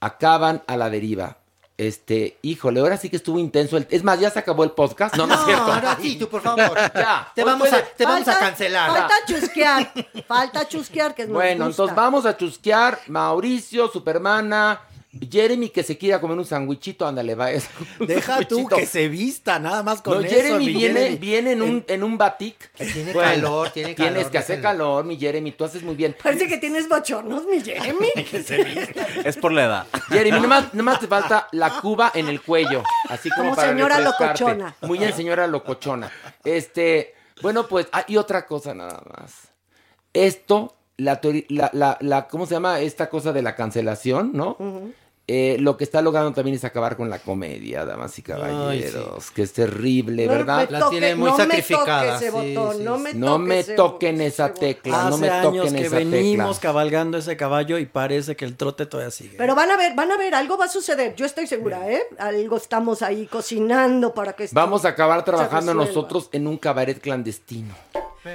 acaban 0.00 0.62
a 0.66 0.76
la 0.76 0.90
deriva. 0.90 1.38
Este, 1.78 2.38
híjole, 2.40 2.80
ahora 2.80 2.96
sí 2.96 3.10
que 3.10 3.16
estuvo 3.16 3.38
intenso. 3.38 3.76
El, 3.76 3.86
es 3.90 4.02
más, 4.02 4.18
ya 4.18 4.30
se 4.30 4.38
acabó 4.38 4.64
el 4.64 4.70
podcast. 4.70 5.14
No, 5.16 5.26
no, 5.26 5.34
es 5.34 5.44
cierto. 5.44 5.72
ahora 5.72 5.98
sí, 6.00 6.16
tú, 6.16 6.28
por 6.28 6.40
favor. 6.40 6.72
Ya, 6.94 7.30
Te 7.34 7.44
vamos, 7.44 7.70
a, 7.70 7.82
te 7.82 8.04
vamos 8.04 8.28
a 8.28 8.38
cancelar. 8.38 8.90
Falta 8.90 9.14
chusquear, 9.26 9.92
falta 10.26 10.68
chusquear 10.68 11.14
que 11.14 11.22
es 11.22 11.28
Bueno, 11.28 11.66
entonces 11.66 11.94
vamos 11.94 12.24
a 12.24 12.36
chusquear. 12.36 12.98
Mauricio, 13.08 13.88
Supermana, 13.88 14.80
Jeremy 15.30 15.70
que 15.70 15.82
se 15.82 15.96
quiera 15.96 16.20
comer 16.20 16.36
un 16.36 16.44
sandwichito, 16.44 17.06
ándale, 17.06 17.34
va. 17.34 17.48
Deja 18.00 18.40
tú 18.42 18.66
que 18.68 18.84
se 18.86 19.08
vista, 19.08 19.58
nada 19.58 19.82
más 19.82 20.02
con 20.02 20.14
No, 20.14 20.20
eso. 20.20 20.34
Jeremy 20.34 20.66
mi 20.66 20.72
viene, 20.74 21.00
Jeremy. 21.00 21.16
viene 21.16 21.52
en 21.52 21.62
un, 21.62 21.84
en 21.88 22.02
un 22.04 22.18
batik. 22.18 22.70
Tiene 22.76 23.12
Bueno, 23.12 23.30
calor, 23.30 23.70
tiene 23.70 23.94
calor. 23.94 24.12
Tienes 24.12 24.30
que 24.30 24.38
hacer 24.38 24.60
calor, 24.60 25.04
mi 25.04 25.16
Jeremy, 25.16 25.52
tú 25.52 25.64
haces 25.64 25.82
muy 25.82 25.94
bien. 25.94 26.14
Parece 26.22 26.46
que 26.48 26.58
tienes 26.58 26.88
bochornos, 26.88 27.44
mi 27.46 27.60
Jeremy. 27.62 28.08
Es 29.24 29.36
por 29.38 29.52
la 29.52 29.64
edad. 29.64 29.86
Jeremy, 30.08 30.40
nomás, 30.40 30.74
nomás 30.74 31.00
te 31.00 31.06
falta 31.06 31.48
la 31.52 31.80
cuba 31.80 32.12
en 32.14 32.28
el 32.28 32.42
cuello. 32.42 32.82
Así 33.08 33.30
como, 33.30 33.44
Como 33.44 33.56
para 33.56 33.68
señora 33.68 34.00
locochona. 34.00 34.76
Muy 34.82 34.98
bien, 34.98 35.14
señora 35.14 35.46
locochona. 35.46 36.12
Este, 36.44 37.14
bueno, 37.40 37.66
pues, 37.66 37.86
ah, 37.92 38.04
y 38.06 38.16
otra 38.16 38.46
cosa 38.46 38.74
nada 38.74 39.02
más. 39.16 39.48
Esto, 40.12 40.75
la, 40.98 41.20
teoría- 41.20 41.44
la, 41.48 41.70
la, 41.72 41.98
la- 42.00 42.28
¿cómo 42.28 42.46
se 42.46 42.54
llama? 42.54 42.80
Esta 42.80 43.08
cosa 43.10 43.32
de 43.32 43.42
la 43.42 43.54
cancelación, 43.54 44.30
¿no? 44.32 44.56
Eh, 45.28 45.56
lo 45.58 45.76
que 45.76 45.82
está 45.82 46.02
logrando 46.02 46.30
también 46.32 46.54
es 46.56 46.62
acabar 46.64 46.96
con 46.96 47.10
la 47.10 47.18
comedia, 47.18 47.84
damas 47.84 48.16
y 48.16 48.22
caballeros, 48.22 49.32
que 49.32 49.42
es 49.42 49.52
terrible, 49.52 50.24
No 50.26 50.32
¿verdad? 50.32 50.68
La 50.70 50.78
toque- 50.78 50.90
tiene 51.00 51.16
muy 51.16 51.30
no 51.30 51.36
me 51.36 51.42
sacrificada, 51.44 52.12
toque 52.14 52.26
ese 52.28 52.38
sí, 52.40 52.54
botón, 52.54 52.76
sí, 52.76 52.82
no 52.84 52.98
me 52.98 53.14
No 53.14 53.26
toque 53.32 53.42
me 53.44 53.58
ese 53.58 53.74
toquen 53.74 54.20
esa 54.20 54.54
tecla, 54.54 55.10
no 55.10 55.18
me 55.18 55.28
años 55.28 55.56
toquen 55.66 55.74
que 55.74 55.86
esa 55.86 55.96
venimos 55.96 56.56
tecla. 56.58 56.68
cabalgando 56.70 57.18
ese 57.18 57.36
caballo 57.36 57.76
y 57.78 57.86
parece 57.86 58.36
que 58.36 58.44
el 58.44 58.54
trote 58.56 58.86
todavía 58.86 59.10
sigue. 59.10 59.36
Pero 59.36 59.56
van 59.56 59.68
a 59.72 59.76
ver, 59.76 59.96
van 59.96 60.12
a 60.12 60.16
ver, 60.16 60.32
algo 60.32 60.56
va 60.56 60.66
a 60.66 60.68
suceder. 60.68 61.16
Yo 61.16 61.26
estoy 61.26 61.48
segura, 61.48 61.90
¿eh? 61.90 62.02
Algo 62.18 62.56
estamos 62.56 63.02
ahí 63.02 63.26
cocinando 63.26 64.14
para 64.14 64.34
que 64.34 64.48
Vamos 64.52 64.84
a 64.84 64.90
acabar 64.90 65.24
trabajando 65.24 65.74
nosotros 65.74 66.28
en 66.30 66.46
un 66.46 66.56
cabaret 66.56 67.00
clandestino. 67.00 67.74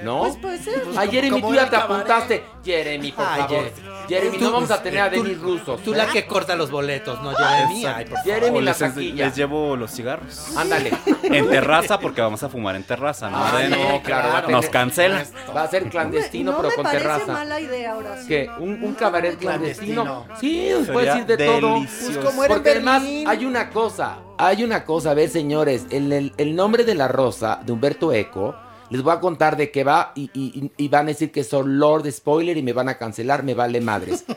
¿No? 0.04 0.20
Pues 0.22 0.38
puede 0.38 0.58
ser. 0.60 0.84
Ay, 0.98 1.10
Jeremy, 1.10 1.30
Como 1.42 1.48
tú 1.50 1.56
ya 1.56 1.70
te 1.70 1.76
apuntaste. 1.76 2.44
Jeremy, 2.64 3.12
por 3.12 3.26
Ay, 3.28 3.42
favor. 3.42 3.50
Jeremy. 3.50 3.92
Jeremy, 4.08 4.38
Tú- 4.38 4.44
no 4.46 4.52
vamos 4.52 4.72
a 4.72 4.84
tener 4.84 5.00
a 5.02 5.10
Denis 5.10 5.40
Rusos. 5.40 5.82
Tú 5.84 5.94
¿eh? 5.94 5.98
la 5.98 6.08
que 6.08 6.26
corta 6.26 6.56
los 6.56 6.70
boletos, 6.72 7.22
no 7.22 7.34
Jeremy. 7.34 7.86
Ay, 7.86 8.06
por 8.06 8.18
favor. 8.18 8.24
Jeremy 8.34 8.62
la 8.62 8.72
les, 8.72 8.78
taquilla. 8.80 9.26
les 9.26 9.36
llevo 9.36 9.76
los 9.76 9.92
cigarros. 9.92 10.56
Ándale. 10.58 10.92
En 11.24 11.50
terraza, 11.50 11.98
porque 12.00 12.20
vamos 12.22 12.44
a 12.44 12.50
fumar 12.50 12.76
en 12.76 12.84
terraza, 12.84 13.30
¿no? 13.30 13.38
Ah, 13.38 13.62
no, 13.70 14.02
claro, 14.04 14.30
va 14.34 14.38
a 14.40 14.52
Nos 14.52 14.68
cancelan. 14.70 15.26
Va 15.56 15.64
a 15.64 15.68
ser 15.70 15.88
clandestino, 15.90 16.52
no 16.52 16.58
pero 16.58 16.70
me 16.70 16.76
con 16.76 16.84
parece 16.84 17.04
terraza. 17.04 17.32
mala 17.32 17.60
idea 17.62 17.94
ahora 17.94 18.18
sí. 18.22 18.28
¿Qué? 18.28 18.50
¿Un, 18.60 18.84
un 18.84 18.94
cabaret 18.96 19.38
clandestino? 19.38 20.04
Clandestino. 20.04 20.38
Sí, 20.42 20.92
puedes 20.92 21.14
decir 21.14 21.26
de 21.26 21.46
todo. 21.46 21.76
Pues 21.78 22.18
como 22.18 22.44
era 22.44 22.54
Porque 22.54 22.72
además 22.72 23.04
hay 23.28 23.46
una 23.46 23.70
cosa, 23.70 24.18
hay 24.38 24.64
una 24.64 24.84
cosa, 24.84 25.12
a 25.12 25.14
ver 25.14 25.30
señores, 25.30 25.86
el, 25.90 26.12
el- 26.12 26.34
el 26.38 26.56
nombre 26.56 26.84
de 26.84 26.96
la 26.96 27.08
rosa 27.08 27.60
de 27.64 27.72
Humberto 27.72 28.12
Eco, 28.12 28.56
les 28.92 29.02
voy 29.02 29.14
a 29.14 29.20
contar 29.20 29.58
de 29.58 29.72
qué 29.72 29.84
va 29.84 30.12
y, 30.16 30.30
y- 30.34 30.72
y 30.78 30.88
van 30.90 31.06
a 31.06 31.10
decir 31.10 31.32
que 31.32 31.44
son 31.44 31.80
Lord 31.80 32.12
Spoiler 32.12 32.56
y 32.58 32.62
me 32.64 32.74
van 32.74 32.90
a 32.90 32.98
cancelar, 32.98 33.44
me 33.44 33.54
vale 33.56 33.82
madres. 33.82 34.24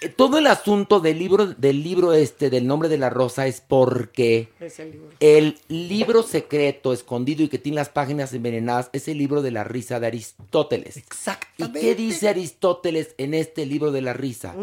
Eh, 0.00 0.08
Todo 0.10 0.38
el 0.38 0.46
asunto 0.46 1.00
del 1.00 1.18
libro, 1.18 1.44
del 1.46 1.82
libro 1.82 2.12
este, 2.12 2.50
del 2.50 2.68
nombre 2.68 2.88
de 2.88 2.98
la 2.98 3.10
rosa 3.10 3.48
es 3.48 3.60
porque 3.60 4.48
Es 4.60 4.78
el 4.78 4.92
libro. 4.92 5.08
el 5.18 5.58
libro 5.66 6.22
secreto, 6.22 6.92
escondido 6.92 7.42
y 7.42 7.48
que 7.48 7.58
tiene 7.58 7.74
las 7.74 7.88
páginas 7.88 8.32
envenenadas 8.32 8.90
es 8.92 9.08
el 9.08 9.18
libro 9.18 9.42
de 9.42 9.50
la 9.50 9.64
risa 9.64 9.98
de 9.98 10.06
Aristóteles. 10.06 10.96
¿Y 10.98 11.00
Exactamente. 11.00 11.80
qué 11.80 11.96
dice 11.96 12.28
Aristóteles 12.28 13.16
en 13.18 13.34
este 13.34 13.66
libro 13.66 13.90
de 13.90 14.02
la 14.02 14.12
risa? 14.12 14.54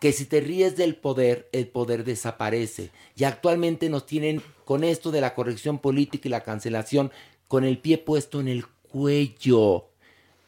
Que 0.00 0.10
si 0.12 0.24
te 0.24 0.40
ríes 0.40 0.76
del 0.76 0.96
poder, 0.96 1.48
el 1.52 1.68
poder 1.68 2.02
desaparece. 2.02 2.90
Y 3.16 3.22
actualmente 3.22 3.90
nos 3.90 4.06
tienen 4.06 4.42
con 4.64 4.82
esto 4.82 5.12
de 5.12 5.20
la 5.20 5.36
corrección 5.36 5.78
política 5.78 6.26
y 6.26 6.30
la 6.32 6.42
cancelación 6.42 7.12
con 7.50 7.64
el 7.64 7.78
pie 7.78 7.98
puesto 7.98 8.38
en 8.38 8.46
el 8.46 8.64
cuello. 8.92 9.86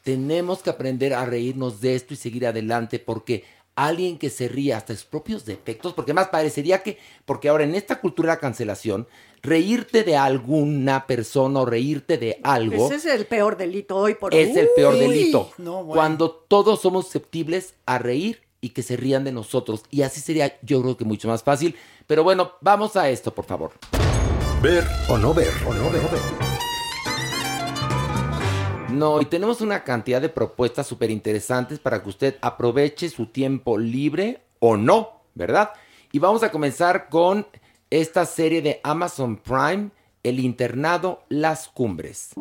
Tenemos 0.05 0.63
que 0.63 0.71
aprender 0.71 1.15
a 1.15 1.27
reírnos 1.27 1.81
de 1.81 1.97
esto 1.97 2.15
y 2.15 2.17
seguir 2.17 2.47
adelante 2.47 3.01
porque 3.01 3.43
alguien 3.75 4.19
que 4.19 4.31
se 4.31 4.47
ríe 4.47 4.73
hasta 4.73 4.95
sus 4.95 5.03
propios 5.07 5.45
defectos, 5.45 5.95
porque 5.95 6.15
más 6.15 6.29
parecería 6.29 6.85
que, 6.85 6.99
porque 7.25 7.49
ahora 7.49 7.65
en 7.65 7.75
esta 7.75 8.01
cultura 8.01 8.29
de 8.31 8.37
la 8.37 8.41
cancelación, 8.41 9.09
reírte 9.43 10.05
de 10.05 10.17
alguna 10.17 11.09
persona 11.09 11.63
o 11.63 11.67
reírte 11.67 12.19
de 12.19 12.39
algo 12.45 12.87
Ese 12.87 12.95
es 12.95 13.07
el 13.07 13.27
peor 13.27 13.57
delito 13.57 13.97
hoy 13.97 14.15
por 14.15 14.33
hoy. 14.33 14.41
es 14.41 14.57
el 14.57 14.69
peor 14.77 14.95
Uy. 14.95 15.01
delito. 15.01 15.51
no, 15.59 15.83
bueno. 15.83 15.95
Cuando 15.95 16.31
todos 16.31 16.83
somos 16.83 17.07
susceptibles 17.07 17.75
a 17.85 17.99
reír 17.99 18.43
y 18.61 18.69
que 18.69 18.85
se 18.85 18.97
rían 18.97 19.25
de 19.25 19.33
nosotros. 19.33 19.83
Y 19.91 20.03
así 20.03 20.21
sería, 20.21 20.57
yo 20.63 20.81
creo 20.81 20.97
que 20.97 21.05
mucho 21.05 21.27
más 21.27 21.43
fácil. 21.43 21.75
Pero 22.07 22.23
bueno, 22.23 22.53
vamos 22.61 22.95
a 22.95 23.11
esto, 23.11 23.35
por 23.35 23.45
favor. 23.45 23.73
Ver 24.63 24.87
o 25.09 25.19
no 25.19 25.35
ver 25.35 25.51
o 25.67 25.75
no 25.75 25.91
ver. 25.91 26.52
No, 28.93 29.21
y 29.23 29.25
tenemos 29.25 29.61
una 29.63 29.85
cantidad 29.85 30.21
de 30.21 30.29
propuestas 30.29 30.87
súper 30.87 31.11
interesantes 31.11 31.79
para 31.79 32.03
que 32.03 32.11
usted 32.11 32.37
aproveche 32.43 33.09
su 33.09 33.27
tiempo 33.27 33.79
libre 33.79 34.43
o 34.59 34.77
no, 34.77 35.23
¿verdad? 35.35 35.71
Y 36.13 36.19
vamos 36.19 36.43
a 36.43 36.51
comenzar 36.51 37.09
con 37.09 37.47
esta 37.89 38.27
serie 38.27 38.61
de 38.61 38.81
Amazon 38.85 39.37
Prime, 39.37 39.91
El 40.23 40.41
internado 40.41 41.25
Las 41.29 41.69
Cumbres. 41.69 42.35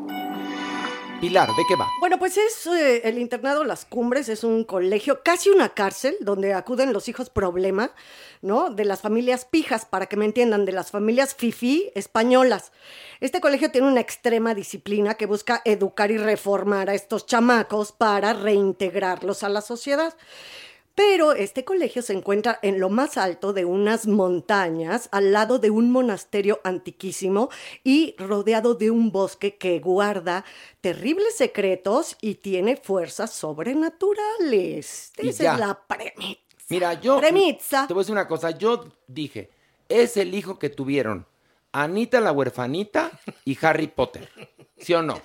Pilar, 1.22 1.50
¿de 1.56 1.64
qué 1.68 1.76
va? 1.76 1.88
Bueno, 2.00 2.18
pues 2.18 2.36
es 2.36 2.66
eh, 2.66 3.08
el 3.08 3.20
internado 3.20 3.64
Las 3.64 3.86
Cumbres, 3.86 4.28
es 4.28 4.44
un 4.44 4.64
colegio, 4.64 5.22
casi 5.24 5.52
una 5.52 5.70
cárcel, 5.70 6.18
donde 6.20 6.56
acuden 6.56 6.94
los 6.94 7.08
hijos 7.10 7.30
problema, 7.30 7.92
¿no? 8.42 8.72
De 8.72 8.86
las 8.86 9.02
familias 9.02 9.46
pijas, 9.46 9.86
para 9.86 10.08
que 10.08 10.18
me 10.18 10.26
entiendan, 10.26 10.66
de 10.66 10.72
las 10.72 10.90
familias 10.90 11.36
fifí 11.36 11.92
españolas. 11.94 12.72
Este 13.20 13.40
colegio 13.40 13.70
tiene 13.70 13.88
una 13.88 14.02
extrema 14.02 14.56
disciplina 14.56 15.14
que 15.14 15.28
busca 15.28 15.62
educar 15.64 16.10
y 16.10 16.18
reformar 16.18 16.90
a 16.90 16.96
estos 16.96 17.28
chamacos 17.28 17.92
para 17.92 18.34
reintegrarlos 18.34 19.44
a 19.44 19.50
la 19.50 19.62
sociedad. 19.62 20.16
Pero 20.96 21.34
este 21.34 21.64
colegio 21.64 22.02
se 22.02 22.14
encuentra 22.14 22.60
en 22.62 22.80
lo 22.80 22.90
más 22.90 23.18
alto 23.18 23.54
de 23.54 23.66
unas 23.66 24.08
montañas, 24.08 25.08
al 25.12 25.32
lado 25.32 25.58
de 25.58 25.70
un 25.70 25.92
monasterio 25.92 26.60
antiquísimo 26.64 27.50
y 27.84 28.16
rodeado 28.18 28.76
de 28.76 28.92
un 28.92 29.12
bosque 29.12 29.58
que 29.58 29.80
guarda 29.80 30.44
terribles 30.82 31.36
secretos 31.36 32.18
y 32.22 32.36
tiene 32.36 32.76
fuerzas 32.76 33.34
sobrenaturales. 33.34 35.14
Y 35.18 35.30
Esa 35.30 35.44
ya. 35.44 35.54
es 35.54 35.60
la 35.60 35.82
premisa. 35.88 36.40
Mira, 36.70 36.94
yo. 37.00 37.20
Premisa. 37.20 37.88
Te 37.88 37.94
voy 37.94 38.02
a 38.02 38.04
decir 38.04 38.14
una 38.14 38.28
cosa. 38.28 38.52
Yo 38.52 38.86
dije: 39.08 39.50
es 39.90 40.18
el 40.18 40.34
hijo 40.34 40.60
que 40.60 40.70
tuvieron 40.70 41.26
Anita 41.74 42.20
la 42.20 42.32
huerfanita 42.32 43.12
y 43.46 43.58
Harry 43.66 43.88
Potter. 43.88 44.30
¿Sí 44.78 44.94
o 44.94 45.02
no? 45.02 45.22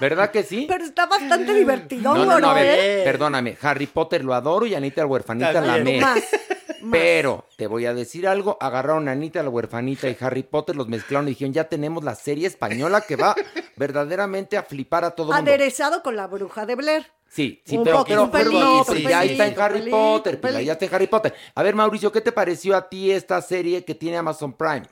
¿Verdad 0.00 0.30
que 0.30 0.42
sí? 0.44 0.66
Pero 0.68 0.84
está 0.84 1.06
bastante 1.06 1.52
divertido, 1.54 2.14
No, 2.14 2.24
no, 2.24 2.38
no, 2.38 2.50
a 2.50 2.54
ver, 2.54 2.78
¿eh? 2.78 3.04
perdóname. 3.04 3.56
Harry 3.60 3.86
Potter 3.86 4.24
lo 4.24 4.32
adoro 4.32 4.64
y 4.64 4.74
Anita 4.74 5.02
la 5.02 5.06
huerfanita 5.08 5.60
la 5.60 5.74
amé. 5.74 6.00
Más, 6.00 6.22
Pero 6.90 7.46
te 7.56 7.66
voy 7.66 7.86
a 7.86 7.94
decir 7.94 8.28
algo, 8.28 8.56
agarraron 8.60 9.08
a 9.08 9.12
Anita 9.12 9.42
la 9.42 9.50
huerfanita 9.50 10.08
y 10.08 10.16
Harry 10.20 10.44
Potter, 10.44 10.76
los 10.76 10.88
mezclaron 10.88 11.26
y 11.26 11.30
dijeron, 11.30 11.52
ya 11.52 11.64
tenemos 11.64 12.04
la 12.04 12.14
serie 12.14 12.46
española 12.46 13.00
que 13.00 13.16
va 13.16 13.34
verdaderamente 13.76 14.56
a 14.56 14.62
flipar 14.62 15.04
a 15.04 15.10
todo 15.10 15.32
el 15.32 15.36
mundo. 15.36 15.50
Aderezado 15.50 16.02
con 16.02 16.14
la 16.16 16.28
bruja 16.28 16.64
de 16.64 16.76
Blair. 16.76 17.06
Sí, 17.28 17.62
sí, 17.64 17.78
Un 17.78 17.84
pero, 17.84 17.98
poquito, 17.98 18.30
pero, 18.30 18.50
no, 18.50 18.60
pelito, 18.60 18.84
pero 18.86 18.98
un 19.00 19.08
ya 19.08 19.24
está 19.24 19.46
en 19.46 19.60
Harry 19.60 19.90
Potter, 19.90 20.40
ya 20.64 20.72
está 20.74 20.84
en 20.84 20.94
Harry 20.94 21.06
Potter. 21.06 21.34
A 21.54 21.62
ver, 21.62 21.74
Mauricio, 21.74 22.12
¿qué 22.12 22.20
te 22.20 22.30
pareció 22.30 22.76
a 22.76 22.88
ti 22.88 23.10
esta 23.10 23.40
serie 23.40 23.84
que 23.84 23.94
tiene 23.94 24.18
Amazon 24.18 24.52
Prime? 24.52 24.82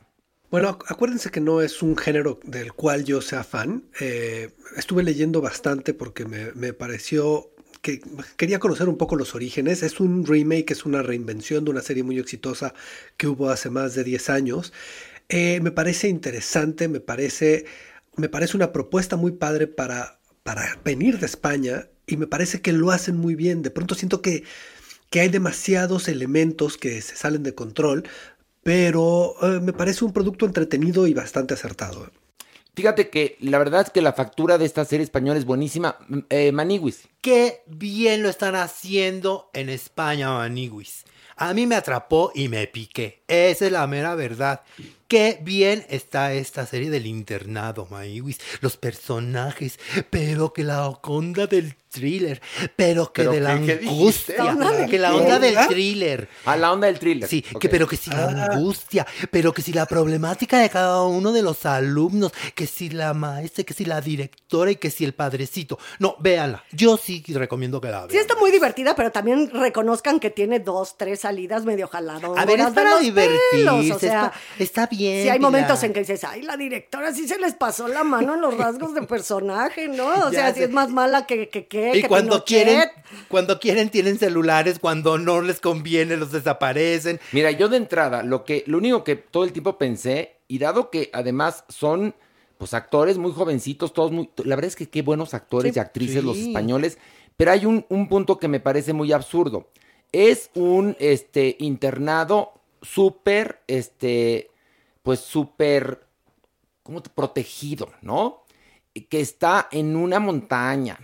Bueno, 0.50 0.68
acu- 0.78 0.84
acuérdense 0.88 1.30
que 1.30 1.40
no 1.40 1.60
es 1.62 1.82
un 1.82 1.96
género 1.96 2.40
del 2.44 2.72
cual 2.72 3.04
yo 3.04 3.20
sea 3.20 3.44
fan. 3.44 3.84
Eh, 4.00 4.50
estuve 4.76 5.02
leyendo 5.02 5.40
bastante 5.40 5.94
porque 5.94 6.24
me, 6.24 6.52
me 6.54 6.72
pareció 6.72 7.50
que 7.82 8.00
quería 8.36 8.58
conocer 8.58 8.88
un 8.88 8.98
poco 8.98 9.16
los 9.16 9.34
orígenes. 9.34 9.82
Es 9.82 10.00
un 10.00 10.26
remake, 10.26 10.72
es 10.72 10.84
una 10.84 11.02
reinvención 11.02 11.64
de 11.64 11.70
una 11.70 11.82
serie 11.82 12.02
muy 12.02 12.18
exitosa 12.18 12.74
que 13.16 13.28
hubo 13.28 13.50
hace 13.50 13.70
más 13.70 13.94
de 13.94 14.04
10 14.04 14.28
años. 14.30 14.72
Eh, 15.28 15.60
me 15.62 15.72
parece 15.72 16.08
interesante, 16.08 16.88
me 16.88 17.00
parece, 17.00 17.66
me 18.16 18.28
parece 18.28 18.56
una 18.56 18.72
propuesta 18.72 19.16
muy 19.16 19.32
padre 19.32 19.66
para, 19.68 20.20
para 20.42 20.80
venir 20.84 21.18
de 21.20 21.26
España 21.26 21.88
y 22.06 22.16
me 22.16 22.26
parece 22.26 22.60
que 22.62 22.72
lo 22.72 22.90
hacen 22.92 23.16
muy 23.16 23.34
bien. 23.36 23.62
De 23.62 23.70
pronto 23.70 23.94
siento 23.94 24.22
que, 24.22 24.44
que 25.10 25.20
hay 25.20 25.28
demasiados 25.28 26.08
elementos 26.08 26.76
que 26.78 27.00
se 27.02 27.16
salen 27.16 27.42
de 27.42 27.54
control, 27.54 28.04
pero 28.62 29.34
eh, 29.42 29.60
me 29.60 29.72
parece 29.72 30.04
un 30.04 30.12
producto 30.12 30.46
entretenido 30.46 31.06
y 31.06 31.14
bastante 31.14 31.54
acertado. 31.54 32.10
Fíjate 32.74 33.10
que 33.10 33.36
la 33.40 33.58
verdad 33.58 33.82
es 33.82 33.90
que 33.90 34.00
la 34.00 34.12
factura 34.12 34.56
de 34.56 34.64
esta 34.64 34.84
serie 34.84 35.04
española 35.04 35.38
es 35.38 35.44
buenísima. 35.44 35.96
Eh, 36.30 36.52
Qué 37.20 37.62
bien 37.66 38.22
lo 38.22 38.28
están 38.28 38.54
haciendo 38.54 39.50
en 39.52 39.68
España, 39.68 40.30
Maniguis. 40.30 41.04
A 41.36 41.52
mí 41.52 41.66
me 41.66 41.74
atrapó 41.74 42.32
y 42.34 42.48
me 42.48 42.66
piqué. 42.66 43.19
Esa 43.30 43.66
es 43.66 43.72
la 43.72 43.86
mera 43.86 44.14
verdad. 44.14 44.60
Qué 45.06 45.40
bien 45.42 45.84
está 45.88 46.34
esta 46.34 46.66
serie 46.66 46.88
del 46.88 47.06
internado, 47.06 47.88
Maniguis. 47.90 48.38
Los 48.60 48.76
personajes, 48.76 49.78
pero 50.08 50.52
que 50.52 50.62
la 50.62 50.88
onda 50.88 51.48
del 51.48 51.74
thriller, 51.90 52.40
pero 52.76 53.12
que 53.12 53.22
¿Pero 53.22 53.32
de 53.32 53.40
la 53.40 53.50
angustia, 53.54 54.36
La 54.44 54.52
onda 54.52 54.70
del 54.70 54.88
que 54.88 54.98
la 55.00 55.16
onda 55.16 55.40
del 55.40 55.56
thriller. 55.66 56.28
a 56.44 56.56
la 56.56 56.72
onda 56.72 56.86
del 56.86 57.00
thriller. 57.00 57.28
Sí, 57.28 57.42
que 57.42 57.68
pero 57.68 57.88
que 57.88 57.96
si 57.96 58.10
la 58.10 58.28
angustia, 58.28 59.04
pero 59.32 59.52
que 59.52 59.62
si 59.62 59.72
la 59.72 59.86
problemática 59.86 60.60
de 60.60 60.70
cada 60.70 61.02
uno 61.02 61.32
de 61.32 61.42
los 61.42 61.66
alumnos, 61.66 62.30
que 62.54 62.68
si 62.68 62.90
la 62.90 63.12
maestra, 63.12 63.64
que 63.64 63.74
si 63.74 63.84
la 63.84 64.00
directora 64.00 64.70
y 64.70 64.76
que 64.76 64.90
si 64.92 65.04
el 65.04 65.14
padrecito. 65.14 65.78
No, 65.98 66.14
véanla. 66.20 66.64
Yo 66.70 66.96
sí 66.96 67.24
recomiendo 67.28 67.80
que 67.80 67.88
la 67.88 67.98
vean. 68.06 68.10
Sí 68.10 68.18
está 68.18 68.36
muy 68.36 68.52
divertida, 68.52 68.94
pero 68.94 69.10
también 69.10 69.50
reconozcan 69.50 70.20
que 70.20 70.30
tiene 70.30 70.60
dos, 70.60 70.96
tres 70.96 71.18
salidas 71.20 71.64
medio 71.64 71.88
jaladoras. 71.88 72.40
A 72.40 72.46
ver, 72.46 72.60
es 72.60 72.70
para 72.70 72.90
los 72.92 73.02
divertirse. 73.28 73.92
o 73.92 73.98
sea, 73.98 74.32
está, 74.58 74.62
está 74.62 74.86
bien. 74.86 75.22
Sí, 75.24 75.28
hay 75.28 75.38
momentos 75.38 75.82
en 75.82 75.92
que 75.92 76.00
dices, 76.00 76.24
ay, 76.24 76.42
la 76.42 76.56
directora 76.56 77.12
sí 77.14 77.26
se 77.28 77.38
les 77.38 77.54
pasó 77.54 77.88
la 77.88 78.04
mano 78.04 78.34
en 78.34 78.40
los 78.40 78.56
rasgos 78.56 78.94
de 78.94 79.02
personaje, 79.02 79.88
¿no? 79.88 80.06
O 80.26 80.30
Ya 80.30 80.46
sea, 80.46 80.54
sí 80.54 80.62
es 80.62 80.70
más 80.70 80.90
mala 80.90 81.26
que, 81.26 81.48
que, 81.48 81.66
que, 81.66 81.92
Y 81.96 82.02
que 82.02 82.08
cuando 82.08 82.44
Pinochet. 82.44 82.64
quieren, 82.66 82.88
cuando 83.28 83.58
quieren 83.60 83.90
tienen 83.90 84.18
celulares, 84.18 84.78
cuando 84.78 85.18
no 85.18 85.40
les 85.42 85.60
conviene 85.60 86.16
los 86.16 86.32
desaparecen. 86.32 87.20
Mira, 87.32 87.50
yo 87.50 87.68
de 87.68 87.76
entrada, 87.76 88.22
lo 88.22 88.44
que, 88.44 88.64
lo 88.66 88.78
único 88.78 89.04
que 89.04 89.16
todo 89.16 89.44
el 89.44 89.52
tiempo 89.52 89.78
pensé, 89.78 90.36
y 90.48 90.58
dado 90.58 90.90
que 90.90 91.10
además 91.12 91.64
son 91.68 92.14
pues 92.58 92.74
actores 92.74 93.16
muy 93.16 93.32
jovencitos, 93.32 93.92
todos 93.94 94.12
muy. 94.12 94.28
La 94.44 94.54
verdad 94.56 94.68
es 94.68 94.76
que 94.76 94.88
qué 94.88 95.00
buenos 95.02 95.32
actores 95.32 95.72
Sí. 95.72 95.78
y 95.78 95.80
actrices 95.80 96.22
los 96.22 96.36
españoles. 96.36 96.98
Pero 97.38 97.52
hay 97.52 97.64
un, 97.64 97.86
un 97.88 98.06
punto 98.08 98.38
que 98.38 98.48
me 98.48 98.60
parece 98.60 98.92
muy 98.92 99.12
absurdo. 99.12 99.70
Es 100.12 100.50
un 100.54 100.94
este 100.98 101.56
internado 101.60 102.52
súper, 102.82 103.62
este, 103.66 104.50
pues 105.02 105.20
súper, 105.20 106.06
¿cómo 106.82 107.02
te 107.02 107.10
protegido, 107.10 107.90
¿no? 108.02 108.44
Que 109.08 109.20
está 109.20 109.68
en 109.70 109.96
una 109.96 110.20
montaña, 110.20 110.98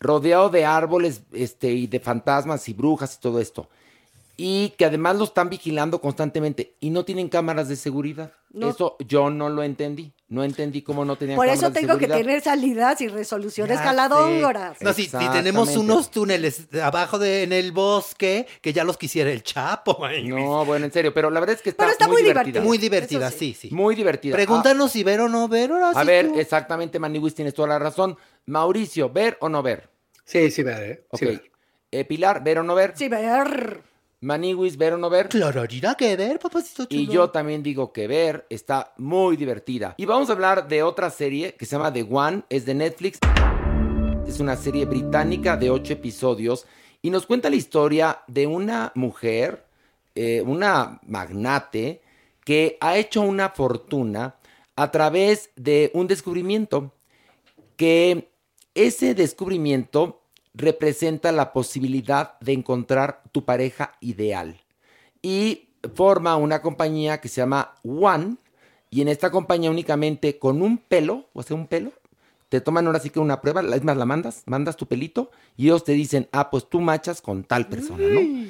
rodeado 0.00 0.48
de 0.48 0.64
árboles, 0.64 1.22
este, 1.32 1.72
y 1.72 1.86
de 1.86 2.00
fantasmas 2.00 2.68
y 2.68 2.72
brujas 2.72 3.16
y 3.16 3.20
todo 3.20 3.40
esto. 3.40 3.68
Y 4.36 4.70
que 4.78 4.84
además 4.84 5.16
lo 5.16 5.24
están 5.24 5.50
vigilando 5.50 6.00
constantemente 6.00 6.74
y 6.80 6.90
no 6.90 7.04
tienen 7.04 7.28
cámaras 7.28 7.68
de 7.68 7.76
seguridad. 7.76 8.32
No. 8.50 8.70
Eso 8.70 8.96
yo 9.06 9.30
no 9.30 9.48
lo 9.48 9.62
entendí. 9.62 10.12
No 10.30 10.44
entendí 10.44 10.82
cómo 10.82 11.06
no 11.06 11.16
tenían 11.16 11.36
Por 11.36 11.48
eso 11.48 11.70
de 11.70 11.80
tengo 11.80 11.96
que 11.96 12.06
tener 12.06 12.42
salidas 12.42 13.00
y 13.00 13.08
resoluciones 13.08 13.80
caladóngoras. 13.80 14.76
No, 14.82 14.92
si, 14.92 15.04
si 15.06 15.28
tenemos 15.32 15.74
unos 15.74 16.10
túneles 16.10 16.70
de 16.70 16.82
abajo 16.82 17.18
de, 17.18 17.44
en 17.44 17.54
el 17.54 17.72
bosque 17.72 18.46
que 18.60 18.74
ya 18.74 18.84
los 18.84 18.98
quisiera 18.98 19.30
el 19.30 19.42
Chapo. 19.42 19.96
Maniguis. 20.00 20.34
No, 20.34 20.66
bueno, 20.66 20.84
en 20.84 20.92
serio, 20.92 21.14
pero 21.14 21.30
la 21.30 21.40
verdad 21.40 21.56
es 21.56 21.62
que 21.62 21.70
está, 21.70 21.84
Pero 21.84 21.92
está 21.92 22.08
muy 22.08 22.16
divertida. 22.20 22.42
divertida. 22.42 22.62
Muy 22.62 22.76
divertida, 22.76 23.30
sí, 23.30 23.54
sí. 23.58 23.70
Muy 23.72 23.94
divertida. 23.94 24.34
Pregúntanos 24.34 24.92
si 24.92 25.02
ver 25.02 25.20
o 25.22 25.28
no 25.30 25.48
ver. 25.48 25.70
ahora 25.72 25.88
A, 25.88 25.90
a 25.92 26.02
sí 26.02 26.06
ver, 26.06 26.28
tú. 26.28 26.38
exactamente, 26.38 26.98
Maniwis, 26.98 27.34
tienes 27.34 27.54
toda 27.54 27.68
la 27.68 27.78
razón. 27.78 28.16
Mauricio, 28.44 29.08
¿ver 29.10 29.38
o 29.40 29.48
no 29.48 29.62
ver? 29.62 29.88
Sí, 30.26 30.50
sí, 30.50 30.62
ver, 30.62 30.90
¿eh? 30.90 31.04
Ok. 31.08 31.18
Sí, 31.20 31.24
ver. 31.24 31.50
Eh, 31.90 32.04
Pilar, 32.04 32.44
¿ver 32.44 32.58
o 32.58 32.62
no 32.62 32.74
ver? 32.74 32.92
Sí, 32.94 33.08
ver. 33.08 33.80
Maniwis, 34.20 34.76
¿ver 34.76 34.94
o 34.94 34.98
no 34.98 35.08
ver? 35.08 35.28
Claro, 35.28 35.64
irá 35.70 35.94
que 35.94 36.16
ver, 36.16 36.40
papacito 36.40 36.86
chulo. 36.86 37.00
Y 37.00 37.06
yo 37.06 37.30
también 37.30 37.62
digo 37.62 37.92
que 37.92 38.08
ver 38.08 38.46
está 38.50 38.92
muy 38.96 39.36
divertida. 39.36 39.94
Y 39.96 40.06
vamos 40.06 40.28
a 40.28 40.32
hablar 40.32 40.66
de 40.66 40.82
otra 40.82 41.08
serie 41.10 41.54
que 41.54 41.66
se 41.66 41.76
llama 41.76 41.92
The 41.92 42.06
One, 42.10 42.42
es 42.48 42.66
de 42.66 42.74
Netflix. 42.74 43.20
Es 44.26 44.40
una 44.40 44.56
serie 44.56 44.86
británica 44.86 45.56
de 45.56 45.70
ocho 45.70 45.92
episodios 45.92 46.66
y 47.00 47.10
nos 47.10 47.26
cuenta 47.26 47.48
la 47.48 47.56
historia 47.56 48.22
de 48.26 48.48
una 48.48 48.90
mujer, 48.96 49.64
eh, 50.16 50.42
una 50.44 51.00
magnate, 51.06 52.02
que 52.44 52.76
ha 52.80 52.96
hecho 52.96 53.20
una 53.20 53.50
fortuna 53.50 54.34
a 54.74 54.90
través 54.90 55.50
de 55.54 55.92
un 55.94 56.08
descubrimiento 56.08 56.92
que 57.76 58.30
ese 58.74 59.14
descubrimiento 59.14 60.22
representa 60.58 61.32
la 61.32 61.52
posibilidad 61.52 62.38
de 62.40 62.52
encontrar 62.52 63.22
tu 63.32 63.44
pareja 63.44 63.92
ideal. 64.00 64.60
Y 65.22 65.68
forma 65.94 66.36
una 66.36 66.60
compañía 66.60 67.20
que 67.20 67.28
se 67.28 67.40
llama 67.40 67.74
One. 67.84 68.36
Y 68.90 69.02
en 69.02 69.08
esta 69.08 69.30
compañía 69.30 69.70
únicamente 69.70 70.38
con 70.38 70.62
un 70.62 70.78
pelo, 70.78 71.26
o 71.32 71.42
sea, 71.42 71.56
un 71.56 71.66
pelo, 71.66 71.92
te 72.48 72.60
toman 72.60 72.86
ahora 72.86 72.98
sí 72.98 73.10
que 73.10 73.20
una 73.20 73.40
prueba, 73.40 73.60
es 73.60 73.84
más, 73.84 73.96
la 73.96 74.06
mandas, 74.06 74.42
mandas 74.46 74.76
tu 74.76 74.86
pelito 74.86 75.30
y 75.56 75.66
ellos 75.66 75.84
te 75.84 75.92
dicen, 75.92 76.28
ah, 76.32 76.50
pues 76.50 76.68
tú 76.68 76.80
machas 76.80 77.20
con 77.20 77.44
tal 77.44 77.68
persona, 77.68 78.04
¿no? 78.08 78.48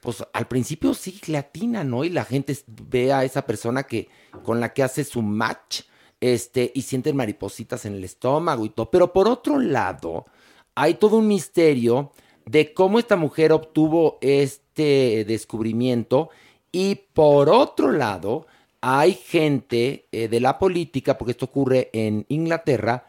Pues 0.00 0.24
al 0.32 0.46
principio 0.46 0.94
sí 0.94 1.20
le 1.26 1.38
atinan, 1.38 1.90
¿no? 1.90 2.04
Y 2.04 2.10
la 2.10 2.24
gente 2.24 2.56
ve 2.66 3.12
a 3.12 3.24
esa 3.24 3.46
persona 3.46 3.82
que, 3.82 4.08
con 4.44 4.60
la 4.60 4.72
que 4.72 4.82
hace 4.82 5.02
su 5.02 5.22
match, 5.22 5.82
este, 6.20 6.70
y 6.74 6.82
sienten 6.82 7.16
maripositas 7.16 7.84
en 7.84 7.94
el 7.94 8.04
estómago 8.04 8.64
y 8.64 8.70
todo. 8.70 8.90
Pero 8.90 9.12
por 9.12 9.28
otro 9.28 9.58
lado, 9.58 10.26
hay 10.74 10.94
todo 10.94 11.18
un 11.18 11.28
misterio 11.28 12.12
de 12.46 12.74
cómo 12.74 12.98
esta 12.98 13.16
mujer 13.16 13.52
obtuvo 13.52 14.18
este 14.20 15.24
descubrimiento. 15.24 16.30
Y 16.72 16.96
por 17.12 17.48
otro 17.48 17.92
lado, 17.92 18.46
hay 18.80 19.14
gente 19.14 20.06
eh, 20.12 20.28
de 20.28 20.40
la 20.40 20.58
política, 20.58 21.16
porque 21.16 21.32
esto 21.32 21.46
ocurre 21.46 21.90
en 21.92 22.26
Inglaterra, 22.28 23.06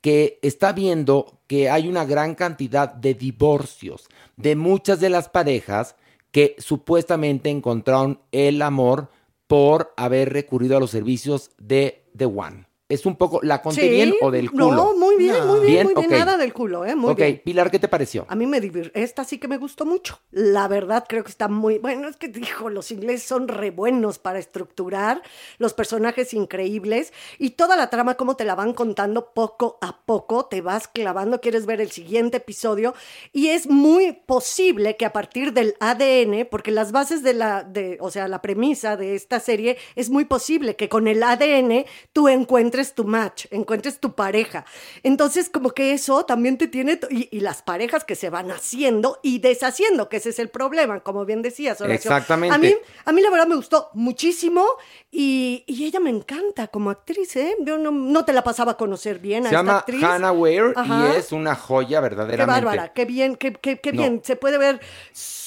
que 0.00 0.38
está 0.42 0.72
viendo 0.72 1.40
que 1.46 1.68
hay 1.68 1.88
una 1.88 2.04
gran 2.04 2.34
cantidad 2.34 2.92
de 2.94 3.14
divorcios 3.14 4.08
de 4.36 4.54
muchas 4.54 5.00
de 5.00 5.10
las 5.10 5.28
parejas 5.28 5.96
que 6.30 6.54
supuestamente 6.58 7.50
encontraron 7.50 8.20
el 8.30 8.62
amor 8.62 9.10
por 9.48 9.92
haber 9.96 10.32
recurrido 10.32 10.76
a 10.76 10.80
los 10.80 10.90
servicios 10.90 11.50
de 11.58 12.04
The 12.16 12.26
One. 12.26 12.67
Es 12.88 13.04
un 13.04 13.16
poco, 13.16 13.40
¿la 13.42 13.60
conté 13.60 13.82
Sí, 13.82 13.88
bien 13.90 14.14
o 14.22 14.30
del 14.30 14.50
culo? 14.50 14.70
No, 14.72 14.96
muy 14.96 15.16
bien, 15.16 15.46
muy 15.46 15.60
bien, 15.60 15.66
Bien, 15.66 15.86
muy 15.88 15.94
bien. 15.94 16.06
ok. 16.06 16.18
Nada 16.18 16.38
del 16.38 16.54
culo, 16.54 16.86
¿eh? 16.86 16.94
Muy 16.94 17.10
ok, 17.12 17.18
bien. 17.18 17.42
Pilar, 17.44 17.70
¿qué 17.70 17.78
te 17.78 17.86
pareció? 17.86 18.24
A 18.30 18.34
mí 18.34 18.46
me 18.46 18.62
divirtió. 18.62 18.90
Esta 18.98 19.24
sí 19.24 19.36
que 19.36 19.46
me 19.46 19.58
gustó 19.58 19.84
mucho. 19.84 20.20
La 20.30 20.68
verdad, 20.68 21.04
creo 21.06 21.22
que 21.22 21.30
está 21.30 21.48
muy. 21.48 21.76
Bueno, 21.78 22.08
es 22.08 22.16
que 22.16 22.28
dijo, 22.28 22.70
los 22.70 22.90
ingleses 22.90 23.24
son 23.28 23.46
re 23.46 23.70
buenos 23.70 24.18
para 24.18 24.38
estructurar, 24.38 25.20
los 25.58 25.74
personajes 25.74 26.32
increíbles 26.32 27.12
y 27.38 27.50
toda 27.50 27.76
la 27.76 27.90
trama, 27.90 28.14
como 28.14 28.36
te 28.36 28.46
la 28.46 28.54
van 28.54 28.72
contando 28.72 29.32
poco 29.34 29.76
a 29.82 30.00
poco, 30.06 30.46
te 30.46 30.62
vas 30.62 30.88
clavando, 30.88 31.42
quieres 31.42 31.66
ver 31.66 31.82
el 31.82 31.90
siguiente 31.90 32.38
episodio. 32.38 32.94
Y 33.34 33.48
es 33.48 33.68
muy 33.68 34.12
posible 34.12 34.96
que 34.96 35.04
a 35.04 35.12
partir 35.12 35.52
del 35.52 35.74
ADN, 35.80 36.48
porque 36.50 36.70
las 36.70 36.90
bases 36.92 37.22
de 37.22 37.34
la. 37.34 37.64
De, 37.64 37.98
o 38.00 38.10
sea, 38.10 38.28
la 38.28 38.40
premisa 38.40 38.96
de 38.96 39.14
esta 39.14 39.40
serie, 39.40 39.76
es 39.94 40.08
muy 40.08 40.24
posible 40.24 40.74
que 40.74 40.88
con 40.88 41.06
el 41.06 41.22
ADN 41.22 41.84
tú 42.14 42.28
encuentres 42.28 42.77
tu 42.94 43.04
match, 43.04 43.46
encuentres 43.50 43.98
tu 44.00 44.14
pareja. 44.14 44.64
Entonces, 45.02 45.50
como 45.50 45.70
que 45.70 45.92
eso 45.92 46.24
también 46.24 46.56
te 46.58 46.68
tiene, 46.68 46.98
y, 47.10 47.28
y 47.36 47.40
las 47.40 47.62
parejas 47.62 48.04
que 48.04 48.14
se 48.14 48.30
van 48.30 48.50
haciendo 48.50 49.18
y 49.22 49.38
deshaciendo, 49.40 50.08
que 50.08 50.18
ese 50.18 50.30
es 50.30 50.38
el 50.38 50.48
problema, 50.48 51.00
como 51.00 51.24
bien 51.24 51.42
decías, 51.42 51.80
Horacio. 51.80 51.96
Exactamente. 51.96 52.54
A 52.54 52.58
mí, 52.58 52.74
a 53.04 53.12
mí 53.12 53.20
la 53.20 53.30
verdad 53.30 53.46
me 53.46 53.56
gustó 53.56 53.90
muchísimo 53.94 54.64
y, 55.10 55.64
y 55.66 55.84
ella 55.84 56.00
me 56.00 56.10
encanta 56.10 56.68
como 56.68 56.90
actriz, 56.90 57.34
¿eh? 57.36 57.56
Yo 57.60 57.78
no, 57.78 57.90
no 57.90 58.24
te 58.24 58.32
la 58.32 58.42
pasaba 58.44 58.72
a 58.72 58.76
conocer 58.76 59.18
bien 59.18 59.46
a 59.46 59.50
Se 59.50 59.54
esta 59.54 59.58
llama 59.64 59.78
actriz. 59.78 60.02
Hannah 60.04 60.32
Ware 60.32 60.72
Ajá. 60.76 61.12
y 61.14 61.16
es 61.18 61.32
una 61.32 61.54
joya 61.54 61.98
Qué 61.98 62.02
verdaderamente. 62.02 62.46
bárbara, 62.64 62.92
qué 62.92 63.04
bien, 63.04 63.36
qué, 63.36 63.52
qué, 63.52 63.80
qué 63.80 63.92
No. 63.92 64.02
bien. 64.02 64.20
Se 64.24 64.36
puede 64.36 64.58
ver 64.58 64.80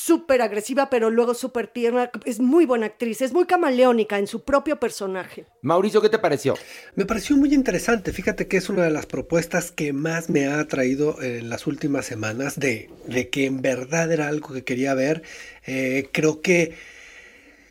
súper 0.06 0.42
agresiva, 0.42 0.90
pero 0.90 1.10
luego 1.10 1.34
súper 1.34 1.68
tierna. 1.68 2.12
Es 2.26 2.40
muy 2.40 2.66
buena 2.66 2.88
actriz, 2.88 3.22
es 3.22 3.34
muy 3.34 3.46
camaleónica 3.46 4.18
en 4.18 4.28
su 4.28 4.44
propio 4.44 4.80
personaje. 4.80 5.46
Mauricio, 5.62 6.02
¿qué 6.02 6.10
te 6.10 6.20
pareció? 6.20 6.56
Me 6.96 7.06
pareció 7.06 7.38
muy 7.38 7.54
interesante. 7.54 8.12
Fíjate 8.12 8.48
que 8.48 8.58
es 8.58 8.70
una 8.70 8.84
de 8.84 8.92
las 8.92 9.06
propuestas 9.06 9.72
que 9.72 9.94
más 9.94 10.30
me 10.30 10.48
ha 10.48 10.60
atraído 10.60 11.22
en 11.22 11.50
las 11.50 11.68
últimas 11.68 12.06
semanas 12.06 12.60
de, 12.60 12.90
de 13.08 13.30
que 13.30 13.46
en 13.46 13.62
verdad 13.62 14.12
era 14.12 14.28
algo 14.28 14.54
que 14.54 14.64
quería 14.64 14.94
ver. 14.94 15.22
Eh, 15.66 16.10
creo 16.12 16.42
que 16.42 16.74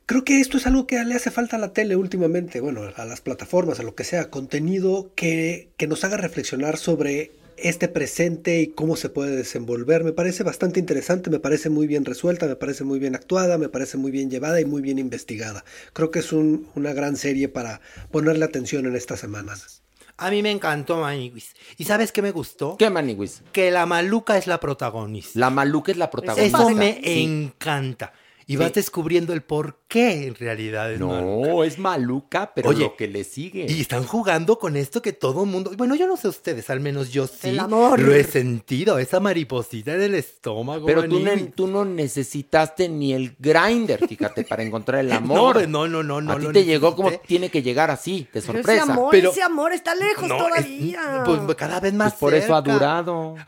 creo 0.07 0.24
que 0.24 0.41
esto 0.41 0.57
es 0.57 0.66
algo 0.66 0.87
que 0.87 1.03
le 1.05 1.14
hace 1.14 1.31
falta 1.31 1.57
a 1.57 1.61
la 1.61 1.72
tele 1.72 1.95
últimamente, 1.95 2.61
bueno, 2.61 2.83
a 2.97 3.05
las 3.05 3.20
plataformas, 3.20 3.78
a 3.78 3.85
lo 3.85 3.95
que 3.95 4.03
sea, 4.03 4.28
contenido 4.28 5.12
que, 5.14 5.70
que 5.76 5.87
nos 5.87 6.03
haga 6.03 6.16
reflexionar 6.16 6.78
sobre 6.78 7.31
este 7.63 7.89
presente 7.89 8.61
y 8.61 8.67
cómo 8.69 8.97
se 8.97 9.09
puede 9.09 9.37
desenvolver. 9.37 10.05
Me 10.05 10.13
parece 10.13 10.43
bastante 10.43 10.81
interesante, 10.81 11.31
me 11.31 11.41
parece 11.41 11.71
muy 11.71 11.87
bien 11.87 12.05
resuelta, 12.05 12.47
me 12.47 12.57
parece 12.57 12.85
muy 12.85 12.99
bien 12.99 13.15
actuada, 13.15 13.59
me 13.59 13.69
parece 13.69 13.97
muy 13.97 14.11
bien 14.11 14.31
llevada 14.31 14.61
y 14.61 14.65
muy 14.65 14.83
bien 14.83 14.99
investigada. 14.99 15.65
Creo 15.93 16.11
que 16.11 16.21
es 16.21 16.33
un- 16.33 16.69
una 16.75 16.93
gran 16.93 17.17
serie 17.17 17.49
para 17.49 17.81
ponerle 18.11 18.45
atención 18.45 18.87
en 18.87 18.97
estas 18.97 19.21
semanas. 19.21 19.83
A 20.17 20.31
mí 20.31 20.43
me 20.43 20.51
encantó 20.51 21.01
Maniwis. 21.01 21.55
¿Y 21.79 21.85
sabes 21.85 22.13
qué 22.13 22.21
me 22.21 22.31
gustó? 22.31 22.77
¿Qué, 22.77 22.91
Maniwis? 22.91 23.43
Que 23.53 23.71
la 23.71 23.87
maluca 23.87 24.37
es 24.37 24.47
la 24.47 24.61
protagonista. 24.61 25.39
La 25.39 25.49
maluca 25.49 25.93
es 25.93 25.97
la 25.99 26.11
protagonista. 26.11 26.59
Eso 26.59 26.71
me 26.71 27.01
Sí. 27.03 27.23
encanta. 27.25 28.13
Y 28.53 28.57
vas 28.57 28.72
descubriendo 28.72 29.32
el 29.32 29.42
por 29.42 29.78
qué 29.86 30.26
en 30.26 30.34
realidad 30.34 30.92
es 30.92 30.98
maluca. 31.01 31.48
No, 31.48 31.62
es 31.64 31.78
maluca, 31.78 32.53
pero 32.55 32.70
Oye, 32.70 32.80
lo 32.84 32.96
que 32.96 33.07
le 33.07 33.22
sigue. 33.22 33.66
Y 33.68 33.80
están 33.80 34.05
jugando 34.05 34.59
con 34.59 34.76
esto 34.76 35.01
que 35.01 35.12
todo 35.12 35.44
mundo. 35.46 35.70
Bueno, 35.76 35.94
yo 35.94 36.09
no 36.09 36.16
sé 36.16 36.26
ustedes, 36.28 36.68
al 36.68 36.80
menos 36.80 37.11
yo 37.12 37.26
sí. 37.28 37.51
El 37.51 37.61
amor. 37.61 38.01
Lo 38.01 38.12
he 38.14 38.24
sentido, 38.24 38.98
esa 38.98 39.20
mariposita 39.20 39.94
en 39.94 40.03
el 40.03 40.14
estómago. 40.16 40.84
Pero 40.84 41.09
tú, 41.09 41.20
ne- 41.20 41.53
tú 41.55 41.68
no 41.68 41.84
necesitaste 41.84 42.88
ni 42.88 43.12
el 43.12 43.36
grinder, 43.38 44.05
fíjate, 44.09 44.42
para 44.44 44.62
encontrar 44.64 45.01
el 45.05 45.12
amor. 45.12 45.68
No, 45.68 45.86
no, 45.86 46.03
no, 46.03 46.20
no. 46.20 46.32
A 46.32 46.38
ti 46.40 46.46
te 46.53 46.64
llegó 46.64 46.96
como 46.96 47.12
tiene 47.20 47.51
que 47.51 47.62
llegar 47.62 47.90
así, 47.92 48.20
de 48.32 48.40
Pero 48.40 48.46
sorpresa. 48.46 48.82
ese 48.82 48.92
amor, 48.92 49.09
Pero- 49.12 49.30
ese 49.30 49.42
amor 49.42 49.72
está 49.72 49.94
lejos 49.94 50.26
No, 50.28 50.34
es- 50.57 50.64
todavía. 50.64 51.22
pues 51.24 51.57
cada 51.57 51.78
vez 51.78 51.94
más 51.94 52.14
Pues 52.14 52.20
por 52.20 52.34
eso 52.34 52.55
ha 52.57 52.62
durado. 52.62 53.36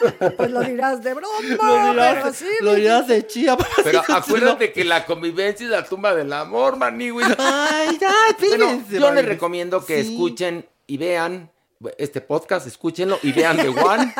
Pues 0.36 0.50
lo 0.50 0.60
dirás 0.60 1.02
de 1.02 1.14
broma, 1.14 1.38
Lo 1.92 1.92
dirás, 1.92 2.14
pero 2.22 2.32
sí. 2.34 2.46
lo 2.60 2.74
dirás 2.74 3.06
de 3.08 3.26
chía. 3.26 3.56
Pero 3.84 4.02
acuérdate 4.08 4.72
que 4.72 4.84
la 4.84 5.04
convivencia 5.06 5.64
es 5.64 5.70
la 5.70 5.84
tumba 5.84 6.14
del 6.14 6.32
amor, 6.32 6.76
Maniwis. 6.76 7.26
Ay, 7.38 7.98
ya, 8.00 8.12
Bueno, 8.38 8.66
fíjense. 8.68 8.98
yo 9.00 9.12
les 9.12 9.24
recomiendo 9.24 9.84
que 9.84 10.02
Sí. 10.02 10.12
escuchen 10.12 10.66
y 10.86 10.96
vean 10.96 11.50
este 11.96 12.20
podcast, 12.20 12.66
escúchenlo 12.66 13.18
y 13.22 13.30
vean 13.32 13.56
The 13.56 13.68
One. 13.68 14.12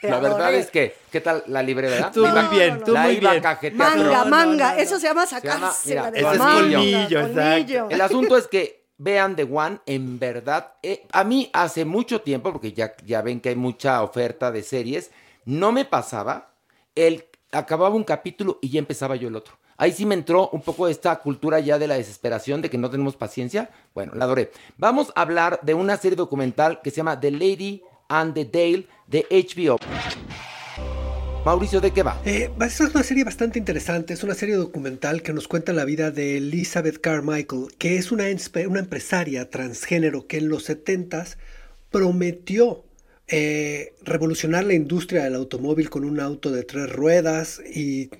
Te 0.00 0.10
La 0.10 0.18
verdad 0.18 0.52
es 0.54 0.68
que, 0.70 0.96
¿qué 1.12 1.20
tal 1.20 1.44
la 1.46 1.62
libre, 1.62 1.88
verdad? 1.88 2.10
Tú 2.12 2.26
muy 2.26 2.56
bien, 2.56 2.82
tú 2.84 2.92
la 2.92 3.02
muy 3.02 3.12
iba 3.12 3.30
bien. 3.32 3.42
cajetear, 3.42 3.96
Manga, 3.96 4.24
manga, 4.24 4.70
no, 4.70 4.74
no. 4.76 4.80
eso 4.82 4.98
se 4.98 5.06
llama 5.06 5.24
llama, 5.24 5.40
sacarse 5.40 5.88
mira, 5.90 6.02
la 6.02 6.10
de 6.10 6.18
ese 6.20 6.30
es 6.32 6.38
colmillo. 6.38 7.88
El 7.90 8.00
asunto 8.00 8.36
es 8.36 8.46
que 8.48 8.77
vean 8.98 9.36
The 9.36 9.44
One, 9.44 9.80
en 9.86 10.18
verdad, 10.18 10.74
eh, 10.82 11.06
a 11.12 11.24
mí 11.24 11.50
hace 11.52 11.84
mucho 11.84 12.20
tiempo, 12.20 12.52
porque 12.52 12.72
ya, 12.72 12.94
ya 13.06 13.22
ven 13.22 13.40
que 13.40 13.50
hay 13.50 13.56
mucha 13.56 14.02
oferta 14.02 14.50
de 14.52 14.62
series, 14.62 15.10
no 15.44 15.72
me 15.72 15.84
pasaba, 15.84 16.52
el, 16.94 17.24
acababa 17.52 17.94
un 17.94 18.04
capítulo 18.04 18.58
y 18.60 18.68
ya 18.68 18.78
empezaba 18.80 19.16
yo 19.16 19.28
el 19.28 19.36
otro. 19.36 19.54
Ahí 19.80 19.92
sí 19.92 20.04
me 20.04 20.16
entró 20.16 20.48
un 20.50 20.60
poco 20.60 20.88
esta 20.88 21.14
cultura 21.20 21.60
ya 21.60 21.78
de 21.78 21.86
la 21.86 21.94
desesperación, 21.94 22.60
de 22.60 22.68
que 22.68 22.78
no 22.78 22.90
tenemos 22.90 23.14
paciencia. 23.14 23.70
Bueno, 23.94 24.12
la 24.16 24.24
adoré. 24.24 24.50
Vamos 24.76 25.12
a 25.14 25.22
hablar 25.22 25.60
de 25.62 25.74
una 25.74 25.96
serie 25.96 26.16
documental 26.16 26.82
que 26.82 26.90
se 26.90 26.96
llama 26.96 27.20
The 27.20 27.30
Lady 27.30 27.82
and 28.08 28.34
the 28.34 28.44
Dale 28.44 28.88
de 29.06 29.24
HBO. 29.30 29.78
Mauricio, 31.48 31.80
¿de 31.80 31.92
qué 31.92 32.02
va? 32.02 32.20
Eh, 32.26 32.50
es 32.60 32.80
una 32.80 33.02
serie 33.02 33.24
bastante 33.24 33.58
interesante, 33.58 34.12
es 34.12 34.22
una 34.22 34.34
serie 34.34 34.56
documental 34.56 35.22
que 35.22 35.32
nos 35.32 35.48
cuenta 35.48 35.72
la 35.72 35.86
vida 35.86 36.10
de 36.10 36.36
Elizabeth 36.36 37.00
Carmichael, 37.00 37.68
que 37.78 37.96
es 37.96 38.12
una, 38.12 38.24
una 38.66 38.80
empresaria 38.80 39.48
transgénero 39.48 40.26
que 40.26 40.36
en 40.36 40.50
los 40.50 40.68
70s 40.68 41.38
prometió 41.90 42.84
eh, 43.28 43.94
revolucionar 44.02 44.64
la 44.64 44.74
industria 44.74 45.24
del 45.24 45.36
automóvil 45.36 45.88
con 45.88 46.04
un 46.04 46.20
auto 46.20 46.50
de 46.50 46.64
tres 46.64 46.92
ruedas 46.92 47.62
y, 47.74 48.10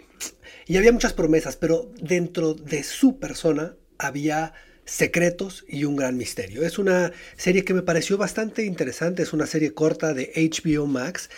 y 0.64 0.78
había 0.78 0.92
muchas 0.92 1.12
promesas, 1.12 1.56
pero 1.56 1.92
dentro 2.00 2.54
de 2.54 2.82
su 2.82 3.18
persona 3.18 3.76
había 3.98 4.54
secretos 4.86 5.66
y 5.68 5.84
un 5.84 5.96
gran 5.96 6.16
misterio. 6.16 6.62
Es 6.62 6.78
una 6.78 7.12
serie 7.36 7.62
que 7.62 7.74
me 7.74 7.82
pareció 7.82 8.16
bastante 8.16 8.64
interesante, 8.64 9.22
es 9.22 9.34
una 9.34 9.46
serie 9.46 9.74
corta 9.74 10.14
de 10.14 10.32
HBO 10.34 10.86
Max 10.86 11.28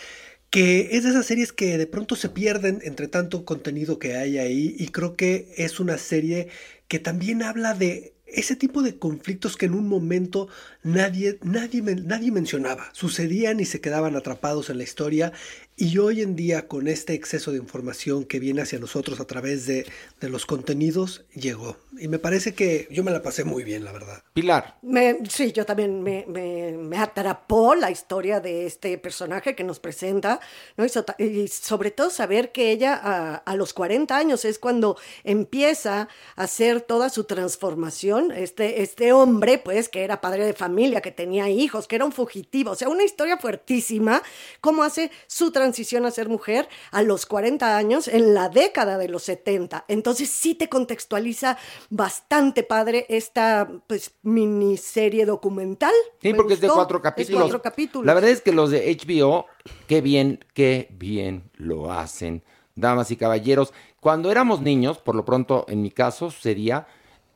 que 0.51 0.89
es 0.97 1.03
de 1.03 1.11
esas 1.11 1.25
series 1.25 1.53
que 1.53 1.77
de 1.77 1.87
pronto 1.87 2.15
se 2.15 2.29
pierden 2.29 2.81
entre 2.83 3.07
tanto 3.07 3.45
contenido 3.45 3.99
que 3.99 4.17
hay 4.17 4.37
ahí 4.37 4.75
y 4.77 4.89
creo 4.89 5.15
que 5.15 5.53
es 5.57 5.79
una 5.79 5.97
serie 5.97 6.49
que 6.89 6.99
también 6.99 7.41
habla 7.41 7.73
de 7.73 8.13
ese 8.25 8.55
tipo 8.57 8.81
de 8.81 8.97
conflictos 8.99 9.57
que 9.57 9.65
en 9.65 9.73
un 9.73 9.87
momento 9.87 10.49
nadie, 10.83 11.37
nadie, 11.43 11.81
nadie 11.81 12.31
mencionaba, 12.31 12.89
sucedían 12.93 13.59
y 13.59 13.65
se 13.65 13.81
quedaban 13.81 14.15
atrapados 14.15 14.69
en 14.69 14.77
la 14.77 14.83
historia 14.83 15.31
y 15.77 15.97
hoy 15.97 16.21
en 16.21 16.35
día 16.35 16.67
con 16.67 16.87
este 16.87 17.13
exceso 17.13 17.51
de 17.51 17.57
información 17.57 18.23
que 18.25 18.39
viene 18.39 18.61
hacia 18.61 18.77
nosotros 18.77 19.19
a 19.19 19.25
través 19.25 19.65
de, 19.65 19.85
de 20.19 20.29
los 20.29 20.45
contenidos, 20.45 21.25
llegó. 21.33 21.77
Y 21.97 22.07
me 22.07 22.19
parece 22.19 22.53
que 22.53 22.87
yo 22.91 23.03
me 23.03 23.09
la 23.11 23.23
pasé 23.23 23.43
muy 23.45 23.63
bien, 23.63 23.83
la 23.83 23.91
verdad. 23.91 24.21
Pilar. 24.33 24.77
Me- 24.83 25.17
sí, 25.27 25.51
yo 25.53 25.65
también 25.65 26.03
me, 26.03 26.25
me- 26.27 26.73
me 26.77 26.97
atrapó 26.97 27.73
la 27.73 27.89
historia 27.89 28.39
de 28.39 28.67
este 28.67 28.97
personaje 28.99 29.55
que 29.55 29.63
nos 29.63 29.79
presenta, 29.79 30.39
¿no? 30.77 30.85
Y, 30.85 30.89
so- 30.89 31.05
y 31.17 31.47
sobre 31.47 31.89
todo 31.89 32.11
saber 32.11 32.51
que 32.51 32.71
ella 32.71 32.99
a, 33.01 33.35
a 33.37 33.55
los 33.55 33.73
40 33.73 34.15
años 34.15 34.45
es 34.45 34.59
cuando 34.59 34.97
empieza 35.23 36.09
a 36.35 36.43
hacer 36.43 36.81
toda 36.81 37.09
su 37.09 37.23
transformación. 37.23 38.31
Este, 38.31 38.83
este 38.83 39.13
hombre, 39.13 39.57
pues, 39.57 39.89
que 39.89 40.03
era 40.03 40.21
padre 40.21 40.45
de 40.45 40.53
familia, 40.53 40.70
que 41.01 41.11
tenía 41.11 41.49
hijos, 41.49 41.87
que 41.87 41.95
era 41.95 42.05
un 42.05 42.11
fugitivo, 42.11 42.71
o 42.71 42.75
sea, 42.75 42.89
una 42.89 43.03
historia 43.03 43.37
fuertísima, 43.37 44.21
cómo 44.59 44.83
hace 44.83 45.11
su 45.27 45.51
transición 45.51 46.05
a 46.05 46.11
ser 46.11 46.29
mujer 46.29 46.67
a 46.91 47.01
los 47.01 47.25
40 47.25 47.77
años 47.77 48.07
en 48.07 48.33
la 48.33 48.49
década 48.49 48.97
de 48.97 49.07
los 49.07 49.23
70. 49.23 49.85
Entonces 49.87 50.29
sí 50.29 50.55
te 50.55 50.69
contextualiza 50.69 51.57
bastante 51.89 52.63
padre 52.63 53.05
esta 53.09 53.69
pues 53.87 54.11
miniserie 54.23 55.25
documental. 55.25 55.93
Sí, 56.21 56.29
Me 56.29 56.35
porque 56.35 56.55
es 56.55 56.61
de 56.61 56.69
cuatro 56.69 57.01
capítulos. 57.01 57.41
cuatro 57.41 57.61
capítulos. 57.61 58.05
La 58.05 58.13
verdad 58.13 58.31
es 58.31 58.41
que 58.41 58.51
los 58.51 58.71
de 58.71 58.95
HBO, 58.95 59.45
qué 59.87 60.01
bien, 60.01 60.43
qué 60.53 60.89
bien 60.91 61.49
lo 61.55 61.91
hacen. 61.91 62.43
Damas 62.75 63.11
y 63.11 63.17
caballeros, 63.17 63.73
cuando 63.99 64.31
éramos 64.31 64.61
niños, 64.61 64.97
por 64.97 65.15
lo 65.15 65.25
pronto 65.25 65.65
en 65.67 65.81
mi 65.81 65.91
caso 65.91 66.31
sucedía, 66.31 66.87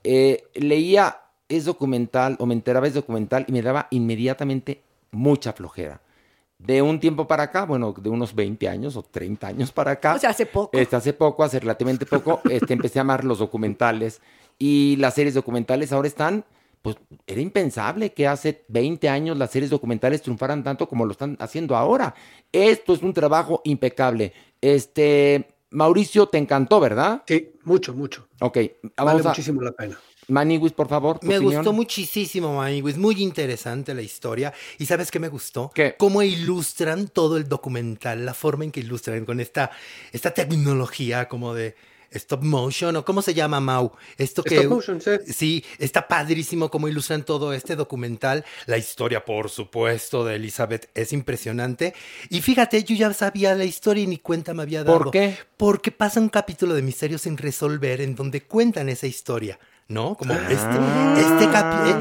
eh, 0.04 0.44
leía 0.54 1.25
es 1.50 1.66
documental 1.66 2.36
o 2.40 2.46
me 2.46 2.54
enteraba 2.54 2.88
es 2.88 2.94
documental 2.94 3.46
y 3.48 3.52
me 3.52 3.62
daba 3.62 3.88
inmediatamente 3.92 4.82
mucha 5.12 5.54
flojera. 5.54 6.02
De 6.58 6.82
un 6.82 7.00
tiempo 7.00 7.28
para 7.28 7.44
acá, 7.44 7.66
bueno, 7.66 7.94
de 7.98 8.10
unos 8.10 8.34
20 8.34 8.68
años 8.70 8.96
o 8.96 9.04
30 9.04 9.48
años 9.48 9.72
para 9.72 9.92
acá. 9.92 10.16
O 10.16 10.20
sea, 10.20 10.30
hace 10.30 10.46
poco. 10.46 10.78
Este, 10.78 10.96
hace 10.96 11.14
poco, 11.14 11.44
hace 11.44 11.60
relativamente 11.60 12.06
poco, 12.06 12.42
este, 12.50 12.74
empecé 12.74 13.00
a 13.00 13.02
amar 13.02 13.24
los 13.24 13.40
documentales 13.40 14.22
y 14.58 14.96
las 14.98 15.14
series 15.16 15.34
documentales 15.34 15.92
ahora 15.92 16.08
están, 16.08 16.46
pues 16.82 16.96
era 17.28 17.42
impensable 17.42 18.14
que 18.14 18.28
hace 18.28 18.64
20 18.70 19.10
años 19.10 19.38
las 19.38 19.52
series 19.52 19.70
documentales 19.70 20.22
triunfaran 20.22 20.64
tanto 20.64 20.88
como 20.88 21.06
lo 21.06 21.12
están 21.12 21.36
haciendo 21.40 21.76
ahora. 21.76 22.16
Esto 22.52 22.94
es 22.94 23.02
un 23.02 23.14
trabajo 23.14 23.62
impecable. 23.66 24.34
Este, 24.62 25.48
Mauricio, 25.72 26.28
te 26.28 26.38
encantó, 26.38 26.80
¿verdad? 26.80 27.24
Sí, 27.28 27.52
mucho, 27.64 27.94
mucho. 27.94 28.30
Ok, 28.40 28.56
Vale 28.56 28.92
vamos 28.96 29.26
a... 29.26 29.30
muchísimo 29.30 29.62
la 29.62 29.74
pena. 29.74 30.00
Maniwis, 30.28 30.74
por 30.74 30.88
favor. 30.88 31.20
tu 31.20 31.28
Me 31.28 31.38
opinión. 31.38 31.58
gustó 31.64 31.74
muchísimo, 31.74 32.56
Maniguis. 32.58 32.98
Muy 32.98 33.22
interesante 33.22 33.94
la 33.94 34.02
historia. 34.02 34.54
¿Y 34.80 34.86
sabes 34.86 35.12
qué 35.12 35.20
me 35.20 35.28
gustó? 35.28 35.72
¿Qué? 35.74 35.96
Cómo 35.98 36.22
ilustran 36.22 37.08
todo 37.08 37.38
el 37.38 37.48
documental, 37.48 38.26
la 38.26 38.34
forma 38.34 38.64
en 38.64 38.72
que 38.72 38.80
ilustran 38.80 39.26
con 39.26 39.40
esta, 39.40 39.72
esta 40.12 40.32
tecnología 40.32 41.28
como 41.28 41.54
de 41.54 41.76
stop 42.12 42.44
motion 42.44 42.96
o 42.96 43.04
cómo 43.04 43.22
se 43.22 43.34
llama, 43.34 43.60
Mau. 43.60 43.92
Esto 44.18 44.42
que 44.42 44.56
Stop 44.58 44.70
motion, 44.70 45.02
sí. 45.02 45.12
Sí, 45.34 45.66
está 45.80 46.08
padrísimo 46.08 46.70
cómo 46.72 46.88
ilustran 46.88 47.24
todo 47.26 47.52
este 47.54 47.76
documental. 47.76 48.46
La 48.68 48.78
historia, 48.78 49.26
por 49.26 49.50
supuesto, 49.50 50.24
de 50.24 50.36
Elizabeth 50.36 50.90
es 50.94 51.12
impresionante. 51.14 51.94
Y 52.30 52.42
fíjate, 52.42 52.84
yo 52.84 52.96
ya 52.96 53.14
sabía 53.14 53.54
la 53.56 53.66
historia 53.66 54.04
y 54.04 54.08
ni 54.08 54.18
cuenta 54.20 54.54
me 54.54 54.64
había 54.64 54.84
dado. 54.84 54.98
¿Por 54.98 55.12
qué? 55.12 55.38
Porque 55.58 55.92
pasa 55.92 56.20
un 56.22 56.30
capítulo 56.30 56.74
de 56.74 56.82
Misterios 56.82 57.24
sin 57.24 57.38
resolver 57.38 58.00
en 58.02 58.16
donde 58.16 58.44
cuentan 58.44 58.88
esa 58.88 59.08
historia. 59.08 59.60
¿No? 59.88 60.16
Como 60.16 60.34
Ah. 60.34 60.40
este, 60.50 61.22
este, 61.22 61.46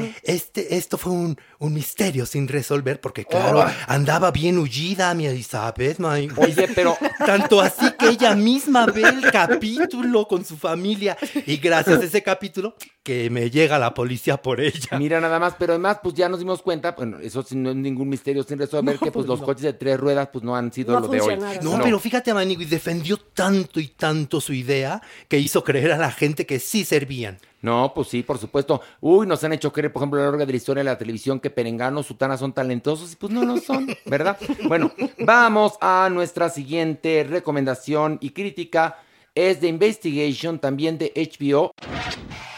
eh, 0.07 0.15
este, 0.23 0.75
esto 0.75 0.97
fue 0.97 1.11
un, 1.11 1.37
un 1.59 1.73
misterio 1.73 2.25
sin 2.25 2.47
resolver, 2.47 2.99
porque 2.99 3.25
claro, 3.25 3.59
Oh. 3.59 3.65
andaba 3.87 4.31
bien 4.31 4.57
hullida 4.57 5.13
mi 5.13 5.27
Elizabeth, 5.27 5.99
my- 5.99 6.27
Oye, 6.37 6.67
pero 6.73 6.97
tanto 7.25 7.61
así 7.61 7.85
que 7.99 8.07
ella 8.09 8.33
misma 8.35 8.87
ve 8.87 9.03
el 9.03 9.29
capítulo 9.31 10.27
con 10.27 10.43
su 10.43 10.57
familia 10.57 11.15
y 11.45 11.57
gracias 11.57 12.01
a 12.01 12.03
ese 12.05 12.23
capítulo 12.23 12.75
que 13.03 13.29
me 13.29 13.51
llega 13.51 13.77
la 13.77 13.93
policía 13.93 14.37
por 14.41 14.61
ella. 14.61 14.97
Mira 14.97 15.21
nada 15.21 15.37
más, 15.39 15.53
pero 15.59 15.73
además 15.73 15.99
pues 16.01 16.15
ya 16.15 16.27
nos 16.27 16.39
dimos 16.39 16.63
cuenta, 16.63 16.93
bueno, 16.93 17.19
eso 17.19 17.43
sí 17.43 17.55
no 17.55 17.69
es 17.69 17.75
ningún 17.75 18.09
misterio 18.09 18.41
sin 18.41 18.57
resolver, 18.57 18.95
No, 18.95 18.99
que 18.99 19.11
pues 19.11 19.27
los 19.27 19.41
no. 19.41 19.45
coches 19.45 19.61
de 19.61 19.73
tres 19.73 19.99
ruedas 19.99 20.29
pues 20.33 20.43
no 20.43 20.55
han 20.55 20.73
sido 20.73 20.93
No 20.93 21.01
lo 21.01 21.07
de 21.07 21.21
hoy. 21.21 21.37
No, 21.61 21.79
pero 21.83 21.99
fíjate, 21.99 22.33
Manigui, 22.33 22.65
defendió 22.65 23.17
tanto 23.17 23.79
y 23.79 23.89
tanto 23.89 24.41
su 24.41 24.53
idea 24.53 25.03
que 25.27 25.37
hizo 25.37 25.63
creer 25.63 25.91
a 25.91 25.97
la 25.99 26.11
gente 26.11 26.47
que 26.47 26.59
sí 26.59 26.83
servían. 26.83 27.37
No, 27.65 27.91
pues 27.95 28.09
sí, 28.09 28.21
por 28.21 28.37
supuesto. 28.37 28.79
Uy, 29.01 29.25
nos 29.25 29.43
han 29.43 29.53
hecho 29.53 29.73
creer, 29.73 29.91
por 29.91 30.01
ejemplo, 30.01 30.19
a 30.19 30.25
lo 30.25 30.31
largo 30.31 30.45
de 30.45 30.51
la 30.51 30.57
historia 30.57 30.83
de 30.83 30.89
la 30.91 30.97
televisión 30.99 31.39
que 31.39 31.49
Perengano, 31.49 32.03
Sutana 32.03 32.37
son 32.37 32.53
talentosos 32.53 33.11
y 33.11 33.15
pues 33.15 33.33
no 33.33 33.43
lo 33.43 33.57
son, 33.57 33.87
¿verdad? 34.05 34.37
Bueno, 34.67 34.91
vamos 35.25 35.73
a 35.81 36.07
nuestra 36.11 36.49
siguiente 36.49 37.25
recomendación 37.27 38.19
y 38.21 38.29
crítica. 38.29 38.97
Es 39.33 39.59
de 39.61 39.67
Investigation, 39.67 40.59
también 40.59 40.97
de 40.99 41.11
HBO. 41.15 41.71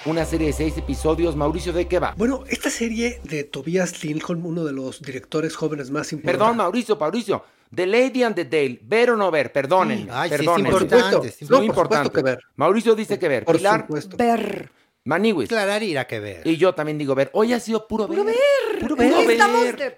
Una 0.06 0.26
serie 0.26 0.48
de 0.48 0.54
seis 0.54 0.78
episodios. 0.78 1.36
Mauricio, 1.36 1.72
¿de 1.74 1.88
qué 1.88 2.00
va? 2.00 2.14
Bueno, 2.18 2.44
esta 2.50 2.70
serie 2.70 3.20
de 3.24 3.46
Tobias 3.46 4.04
Lindholm, 4.04 4.46
uno 4.46 4.64
de 4.66 4.74
los 4.74 5.02
directores 5.02 5.56
jóvenes 5.56 5.90
más 5.90 6.12
importantes. 6.12 6.40
Perdón, 6.40 6.58
Mauricio, 6.58 6.96
Mauricio. 6.98 7.44
The 7.74 7.86
Lady 7.88 8.24
and 8.24 8.36
the 8.36 8.46
Dale. 8.46 8.80
¿Ver 8.84 9.12
o 9.12 9.18
no 9.18 9.32
ver? 9.32 9.52
Perdónenme. 9.52 10.10
Ay, 10.12 10.30
sí, 10.30 10.36
es 10.36 10.40
perdónenme. 10.42 10.70
importante, 10.70 11.28
Es 11.30 11.50
no, 11.50 11.58
muy 11.60 11.68
por 11.68 11.76
supuesto 11.86 12.06
importante. 12.06 12.12
que 12.12 12.22
ver. 12.24 12.40
Mauricio 12.58 12.96
dice 12.96 13.18
que 13.20 13.28
ver. 13.28 13.44
Por 13.46 13.58
Pilar, 13.58 13.82
supuesto. 13.82 14.16
Ver. 14.18 14.72
Maniwis. 15.08 15.48
Claro, 15.48 15.84
irá 15.86 16.06
que 16.06 16.20
ver. 16.20 16.46
Y 16.46 16.58
yo 16.58 16.76
también 16.76 16.98
digo 16.98 17.16
ver. 17.16 17.30
Hoy 17.34 17.54
ha 17.54 17.60
sido 17.60 17.88
puro, 17.88 18.08
Puro 18.08 18.26
ver. 18.26 18.36
ver. 18.36 18.80
Puro, 18.82 18.96
Ver. 18.98 19.10
puro 19.10 19.22
ver. 19.26 19.32
Estamos 19.32 19.78
de... 19.78 19.98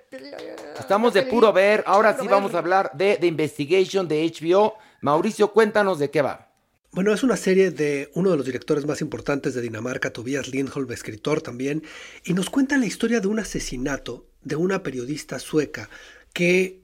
Estamos 0.79 1.13
de 1.13 1.23
puro 1.23 1.51
ver. 1.51 1.83
Ahora 1.87 2.11
Puro 2.11 2.21
sí 2.21 2.27
ver. 2.27 2.35
vamos 2.35 2.53
a 2.53 2.59
hablar 2.59 2.91
de 2.93 3.17
The 3.19 3.25
Investigation 3.27 4.07
de 4.07 4.31
HBO. 4.31 4.75
Mauricio, 5.01 5.51
cuéntanos 5.51 5.97
de 5.97 6.11
qué 6.11 6.21
va. 6.21 6.51
Bueno, 6.91 7.11
es 7.13 7.23
una 7.23 7.37
serie 7.37 7.71
de 7.71 8.11
uno 8.13 8.29
de 8.31 8.37
los 8.37 8.45
directores 8.45 8.85
más 8.85 9.01
importantes 9.01 9.53
de 9.55 9.61
Dinamarca, 9.61 10.11
Tobias 10.13 10.47
Lindholm, 10.47 10.91
escritor 10.91 11.41
también, 11.41 11.83
y 12.23 12.33
nos 12.33 12.49
cuenta 12.49 12.77
la 12.77 12.85
historia 12.85 13.19
de 13.19 13.27
un 13.27 13.39
asesinato 13.39 14.27
de 14.41 14.55
una 14.55 14.83
periodista 14.83 15.39
sueca 15.39 15.89
que 16.33 16.81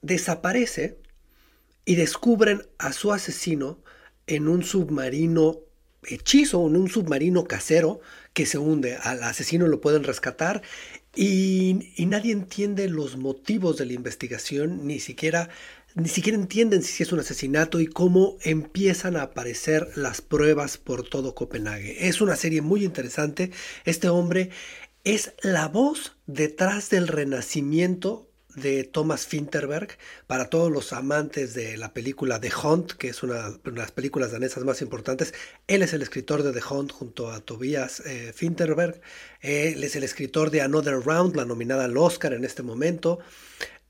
desaparece 0.00 0.98
y 1.84 1.94
descubren 1.96 2.66
a 2.78 2.92
su 2.92 3.12
asesino 3.12 3.80
en 4.26 4.48
un 4.48 4.62
submarino 4.62 5.60
hechizo, 6.06 6.66
en 6.66 6.76
un 6.76 6.88
submarino 6.88 7.44
casero 7.44 8.00
que 8.32 8.46
se 8.46 8.58
hunde. 8.58 8.96
Al 8.96 9.22
asesino 9.22 9.68
lo 9.68 9.80
pueden 9.80 10.04
rescatar 10.04 10.62
y, 11.14 11.92
y 11.96 12.06
nadie 12.06 12.32
entiende 12.32 12.88
los 12.88 13.16
motivos 13.16 13.76
de 13.76 13.86
la 13.86 13.92
investigación, 13.92 14.86
ni 14.86 15.00
siquiera, 15.00 15.50
ni 15.94 16.08
siquiera 16.08 16.38
entienden 16.38 16.82
si 16.82 17.02
es 17.02 17.12
un 17.12 17.20
asesinato 17.20 17.80
y 17.80 17.86
cómo 17.86 18.36
empiezan 18.42 19.16
a 19.16 19.22
aparecer 19.22 19.88
las 19.96 20.20
pruebas 20.20 20.78
por 20.78 21.08
todo 21.08 21.34
Copenhague. 21.34 22.08
Es 22.08 22.20
una 22.20 22.36
serie 22.36 22.62
muy 22.62 22.84
interesante. 22.84 23.50
Este 23.84 24.08
hombre 24.08 24.50
es 25.04 25.34
la 25.42 25.68
voz 25.68 26.16
detrás 26.26 26.90
del 26.90 27.08
renacimiento 27.08 28.31
de 28.54 28.84
Thomas 28.84 29.26
Finterberg 29.26 29.96
para 30.26 30.50
todos 30.50 30.70
los 30.70 30.92
amantes 30.92 31.54
de 31.54 31.76
la 31.76 31.92
película 31.92 32.40
The 32.40 32.50
Hunt, 32.62 32.92
que 32.92 33.08
es 33.08 33.22
una, 33.22 33.50
de 33.50 33.72
las 33.72 33.92
películas 33.92 34.32
danesas 34.32 34.64
más 34.64 34.82
importantes. 34.82 35.34
Él 35.66 35.82
es 35.82 35.92
el 35.92 36.02
escritor 36.02 36.42
de 36.42 36.52
The 36.52 36.66
Hunt 36.68 36.92
junto 36.92 37.30
a 37.30 37.40
Tobias 37.40 38.00
eh, 38.00 38.32
Finterberg. 38.34 39.00
Él 39.40 39.82
es 39.82 39.96
el 39.96 40.04
escritor 40.04 40.50
de 40.50 40.62
Another 40.62 41.00
Round, 41.00 41.36
la 41.36 41.44
nominada 41.44 41.84
al 41.84 41.96
Oscar 41.96 42.32
en 42.32 42.44
este 42.44 42.62
momento. 42.62 43.18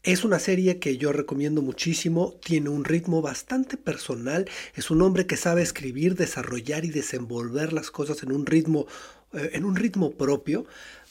Es 0.04 0.24
una 0.24 0.40
serie 0.40 0.80
que 0.80 0.96
yo 0.96 1.12
recomiendo 1.12 1.62
muchísimo, 1.62 2.34
tiene 2.44 2.70
un 2.70 2.84
ritmo 2.84 3.22
bastante 3.22 3.76
personal, 3.76 4.48
es 4.74 4.90
un 4.90 5.00
hombre 5.00 5.26
que 5.28 5.36
sabe 5.36 5.62
escribir, 5.62 6.16
desarrollar 6.16 6.84
y 6.84 6.90
desenvolver 6.90 7.72
las 7.72 7.92
cosas 7.92 8.24
en 8.24 8.32
un 8.32 8.44
ritmo, 8.44 8.88
eh, 9.32 9.50
en 9.52 9.64
un 9.64 9.76
ritmo 9.76 10.10
propio, 10.10 10.66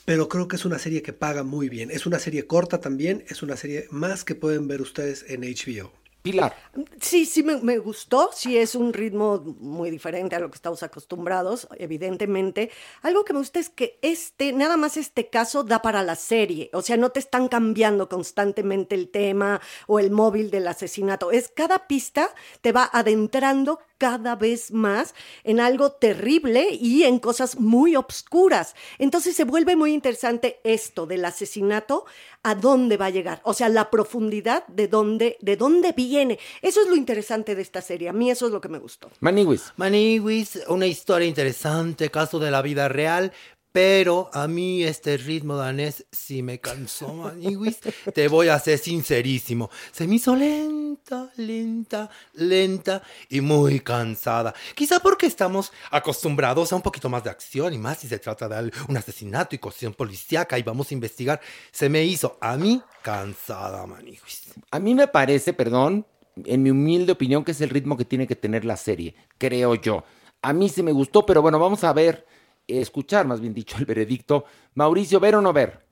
pero 0.06 0.28
creo 0.28 0.48
que 0.48 0.56
es 0.56 0.66
una 0.66 0.80
serie 0.80 1.02
que 1.02 1.14
paga 1.14 1.44
muy 1.44 1.70
bien. 1.70 1.92
Es 1.92 2.06
una 2.06 2.20
serie 2.20 2.48
corta 2.48 2.80
también, 2.80 3.24
es 3.28 3.42
una 3.44 3.56
serie 3.56 3.88
más 3.92 4.24
que 4.24 4.36
pueden 4.36 4.68
ver 4.68 4.82
ustedes 4.82 5.26
en 5.28 5.42
HBO. 5.42 5.92
Pilar. 6.22 6.56
Sí, 7.00 7.26
sí 7.26 7.42
me, 7.42 7.58
me 7.58 7.80
gustó, 7.80 8.30
sí 8.32 8.56
es 8.56 8.76
un 8.76 8.94
ritmo 8.94 9.40
muy 9.60 9.90
diferente 9.90 10.36
a 10.36 10.40
lo 10.40 10.52
que 10.52 10.56
estamos 10.56 10.84
acostumbrados, 10.84 11.68
evidentemente. 11.78 12.70
Algo 13.02 13.26
que 13.26 13.34
me 13.34 13.40
gusta 13.40 13.60
es 13.60 13.70
que 13.70 13.98
este, 14.04 14.54
nada 14.54 14.78
más 14.78 14.98
este 14.98 15.30
caso 15.30 15.64
da 15.64 15.82
para 15.82 16.04
la 16.04 16.16
serie, 16.16 16.70
o 16.74 16.84
sea, 16.84 16.96
no 16.96 17.10
te 17.10 17.20
están 17.20 17.48
cambiando 17.48 18.08
constantemente 18.08 18.94
el 18.94 19.10
tema 19.10 19.62
o 19.88 19.98
el 19.98 20.12
móvil 20.12 20.52
del 20.52 20.68
asesinato, 20.68 21.32
es 21.32 21.52
cada 21.56 21.88
pista 21.88 22.30
te 22.62 22.72
va 22.72 22.88
adentrando 22.94 23.80
cada 24.02 24.36
vez 24.36 24.72
más 24.72 25.14
en 25.44 25.60
algo 25.60 25.92
terrible 25.92 26.70
y 26.72 27.04
en 27.04 27.20
cosas 27.20 27.60
muy 27.60 27.96
obscuras. 27.96 28.74
Entonces 28.98 29.36
se 29.36 29.44
vuelve 29.44 29.76
muy 29.76 29.94
interesante 29.94 30.60
esto 30.64 31.06
del 31.06 31.24
asesinato, 31.24 32.06
a 32.42 32.56
dónde 32.56 32.98
va 32.98 33.06
a 33.06 33.10
llegar, 33.12 33.42
o 33.44 33.54
sea, 33.54 33.70
la 33.70 33.92
profundidad 33.92 34.66
de 34.66 34.88
dónde, 34.88 35.38
de 35.42 35.56
dónde 35.56 35.92
viene. 35.92 36.40
Eso 36.64 36.82
es 36.82 36.88
lo 36.88 36.96
interesante 36.96 37.54
de 37.54 37.62
esta 37.62 37.82
serie. 37.82 38.10
A 38.10 38.14
mí 38.14 38.32
eso 38.32 38.48
es 38.48 38.52
lo 38.52 38.60
que 38.60 38.70
me 38.70 38.80
gustó. 38.80 39.12
Maniwis. 39.20 39.72
Maniwis, 39.76 40.64
una 40.68 40.88
historia 40.88 41.28
interesante, 41.28 42.10
caso 42.10 42.40
de 42.40 42.50
la 42.50 42.64
vida 42.64 42.90
real. 42.90 43.32
Pero 43.72 44.30
a 44.34 44.48
mí 44.48 44.84
este 44.84 45.16
ritmo 45.16 45.56
danés 45.56 46.06
sí 46.12 46.44
me 46.44 46.60
cansó, 46.60 47.14
Maniwis. 47.14 47.80
Te 48.14 48.28
voy 48.28 48.50
a 48.50 48.60
ser 48.60 48.78
sincerísimo. 48.78 49.70
Se 49.92 50.08
me 50.08 50.16
hizo 50.16 50.36
lenta, 50.36 51.32
lenta, 51.38 52.10
lenta 52.34 53.02
y 53.30 53.40
muy 53.40 53.80
cansada. 53.80 54.54
Quizá 54.76 55.00
porque 55.00 55.26
estamos 55.26 55.72
acostumbrados 55.90 56.74
a 56.74 56.76
un 56.76 56.82
poquito 56.82 57.08
más 57.08 57.24
de 57.24 57.30
acción 57.30 57.74
y 57.74 57.78
más 57.78 58.00
si 58.00 58.10
se 58.10 58.20
trata 58.20 58.50
de 58.50 58.72
un 58.90 58.98
asesinato 58.98 59.56
y 59.56 59.60
cuestión 59.60 59.94
policíaca 59.94 60.60
y 60.60 60.64
vamos 60.64 60.92
a 60.92 60.94
investigar. 60.94 61.40
Se 61.72 61.88
me 61.88 62.04
hizo 62.04 62.38
a 62.42 62.58
mí 62.58 62.82
cansada, 63.02 63.88
Maniwis. 63.88 64.54
A 64.70 64.80
mí 64.80 64.94
me 64.96 65.08
parece, 65.08 65.54
perdón, 65.54 66.06
en 66.44 66.64
mi 66.64 66.72
humilde 66.72 67.14
opinión, 67.14 67.46
que 67.46 67.52
es 67.52 67.62
el 67.62 67.70
ritmo 67.70 67.96
que 67.96 68.06
tiene 68.06 68.28
que 68.28 68.36
tener 68.36 68.66
la 68.66 68.76
serie, 68.76 69.16
creo 69.38 69.76
yo. 69.76 70.04
A 70.42 70.52
mí 70.54 70.68
sí 70.68 70.84
me 70.84 70.92
gustó, 70.92 71.26
pero 71.26 71.42
bueno, 71.42 71.58
vamos 71.60 71.84
a 71.84 71.94
ver 71.94 72.26
escuchar, 72.68 73.26
más 73.26 73.42
bien 73.42 73.54
dicho, 73.54 73.78
el 73.78 73.86
veredicto. 73.86 74.46
Mauricio, 74.76 75.20
¿ver 75.20 75.36
o 75.36 75.42
no 75.42 75.54
ver? 75.54 75.86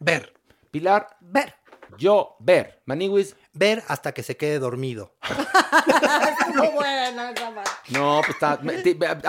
Ver. 0.00 0.32
Pilar. 0.70 1.16
Ver. 1.20 1.54
Yo, 1.98 2.36
ver. 2.40 2.82
Maniwis. 2.86 3.36
Ver 3.52 3.84
hasta 3.86 4.12
que 4.12 4.22
se 4.24 4.36
quede 4.36 4.58
dormido. 4.58 5.14
no, 6.54 6.72
buena, 6.72 7.32
no, 7.90 8.20
pues 8.24 8.30
está, 8.30 8.60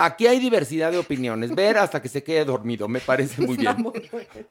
aquí 0.04 0.26
hay 0.26 0.40
diversidad 0.40 0.90
de 0.90 0.98
opiniones. 0.98 1.54
Ver 1.54 1.78
hasta 1.78 2.02
que 2.02 2.08
se 2.08 2.24
quede 2.24 2.44
dormido, 2.44 2.88
me 2.88 3.00
parece 3.00 3.42
muy 3.42 3.56
bien. 3.56 3.76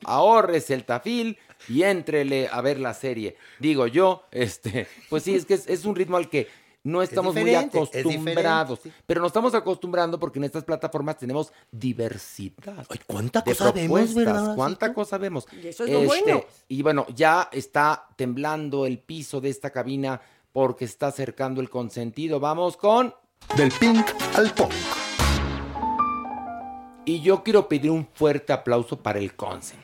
Ahorres 0.04 0.70
el 0.70 0.86
tafil 0.86 1.38
y 1.68 1.84
éntrele 1.84 2.48
a 2.52 2.62
ver 2.62 2.80
la 2.80 2.94
serie. 2.94 3.36
Digo 3.60 3.88
yo, 3.88 4.24
este, 4.32 4.88
pues 5.10 5.24
sí, 5.24 5.36
es 5.36 5.46
que 5.46 5.56
es, 5.56 5.68
es 5.68 5.86
un 5.86 5.96
ritmo 5.96 6.18
al 6.18 6.30
que 6.30 6.48
no 6.86 7.02
estamos 7.02 7.34
muy 7.34 7.56
acostumbrados. 7.56 8.80
Pero 9.08 9.20
nos 9.20 9.30
estamos 9.30 9.56
acostumbrando 9.56 10.20
porque 10.20 10.38
en 10.38 10.46
estas 10.46 10.64
plataformas 10.64 11.18
tenemos 11.18 11.52
diversidad. 11.72 12.86
Ay, 12.88 13.00
¿Cuánta 13.08 13.44
cosa 13.44 13.72
vemos, 13.72 14.14
verdad? 14.14 14.56
¿Cuánta 14.56 14.94
cosa 14.94 15.18
vemos? 15.18 15.48
Y 15.52 15.68
eso 15.68 15.84
es 15.84 15.92
lo 15.92 16.04
bueno. 16.04 16.38
Este, 16.38 16.48
y 16.70 16.84
bueno, 16.84 17.08
ya 17.16 17.50
está 17.52 18.08
temblando 18.16 18.86
el 18.86 19.00
piso 19.00 19.42
de 19.42 19.50
esta 19.50 19.72
cabina 19.72 20.22
porque 20.54 20.86
está 20.86 21.08
acercando 21.08 21.60
el 21.60 21.72
consentido. 21.72 22.40
Vamos 22.40 22.78
con... 22.78 23.14
Del 23.58 23.72
pink 23.72 24.06
al 24.36 24.52
punk. 24.54 24.72
Y 27.04 27.22
yo 27.22 27.44
quiero 27.44 27.68
pedir 27.68 27.90
un 27.90 28.08
fuerte 28.14 28.54
aplauso 28.54 28.98
para 28.98 29.18
el 29.18 29.36
consent. 29.36 29.84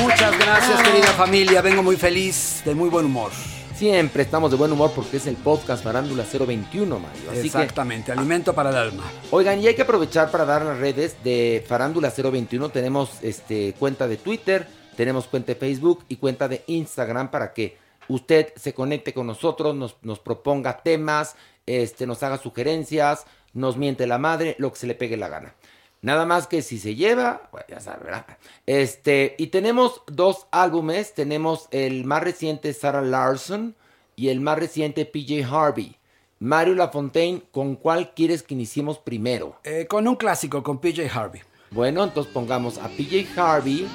Muchas 0.00 0.36
gracias, 0.36 0.82
querida 0.82 1.12
familia. 1.12 1.62
Vengo 1.62 1.82
muy 1.82 1.96
feliz, 1.96 2.62
de 2.64 2.74
muy 2.74 2.88
buen 2.88 3.06
humor. 3.06 3.30
Siempre 3.78 4.24
estamos 4.24 4.50
de 4.50 4.56
buen 4.56 4.72
humor 4.72 4.90
porque 4.92 5.18
es 5.18 5.28
el 5.28 5.36
podcast 5.36 5.84
Farándula 5.84 6.24
021, 6.24 6.98
Mario. 6.98 7.30
Así 7.30 7.46
Exactamente, 7.46 8.10
alimento 8.10 8.52
para 8.52 8.70
el 8.70 8.76
alma. 8.76 9.04
Oigan, 9.30 9.60
y 9.60 9.68
hay 9.68 9.76
que 9.76 9.82
aprovechar 9.82 10.32
para 10.32 10.44
dar 10.44 10.62
las 10.62 10.80
redes 10.80 11.22
de 11.22 11.64
Farándula 11.64 12.10
021. 12.10 12.70
Tenemos 12.70 13.22
este, 13.22 13.74
cuenta 13.78 14.08
de 14.08 14.16
Twitter, 14.16 14.66
tenemos 14.96 15.28
cuenta 15.28 15.52
de 15.52 15.60
Facebook 15.60 16.04
y 16.08 16.16
cuenta 16.16 16.48
de 16.48 16.64
Instagram 16.66 17.30
para 17.30 17.52
que 17.52 17.78
usted 18.08 18.52
se 18.56 18.74
conecte 18.74 19.14
con 19.14 19.28
nosotros, 19.28 19.76
nos, 19.76 19.94
nos 20.02 20.18
proponga 20.18 20.78
temas, 20.78 21.36
este, 21.64 22.04
nos 22.04 22.20
haga 22.24 22.38
sugerencias, 22.38 23.26
nos 23.52 23.76
miente 23.76 24.08
la 24.08 24.18
madre, 24.18 24.56
lo 24.58 24.72
que 24.72 24.78
se 24.80 24.88
le 24.88 24.96
pegue 24.96 25.16
la 25.16 25.28
gana. 25.28 25.54
Nada 26.00 26.26
más 26.26 26.46
que 26.46 26.62
si 26.62 26.78
se 26.78 26.94
lleva, 26.94 27.48
pues 27.50 27.64
ya 27.68 27.80
sabe, 27.80 28.04
¿verdad? 28.04 28.26
Este, 28.66 29.34
y 29.38 29.48
tenemos 29.48 30.02
dos 30.06 30.46
álbumes, 30.52 31.12
tenemos 31.14 31.68
el 31.72 32.04
más 32.04 32.22
reciente 32.22 32.72
Sarah 32.72 33.02
Larson 33.02 33.74
y 34.14 34.28
el 34.28 34.40
más 34.40 34.58
reciente 34.58 35.06
PJ 35.06 35.44
Harvey. 35.44 35.96
Mario 36.38 36.76
Lafontaine, 36.76 37.42
¿con 37.50 37.74
cuál 37.74 38.14
quieres 38.14 38.44
que 38.44 38.54
iniciemos 38.54 38.98
primero? 38.98 39.58
Eh, 39.64 39.86
con 39.88 40.06
un 40.06 40.14
clásico, 40.14 40.62
con 40.62 40.78
PJ 40.78 41.08
Harvey. 41.12 41.42
Bueno, 41.72 42.04
entonces 42.04 42.32
pongamos 42.32 42.78
a 42.78 42.88
PJ 42.88 43.26
Harvey 43.36 43.88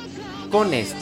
con 0.51 0.73
esto. 0.73 0.97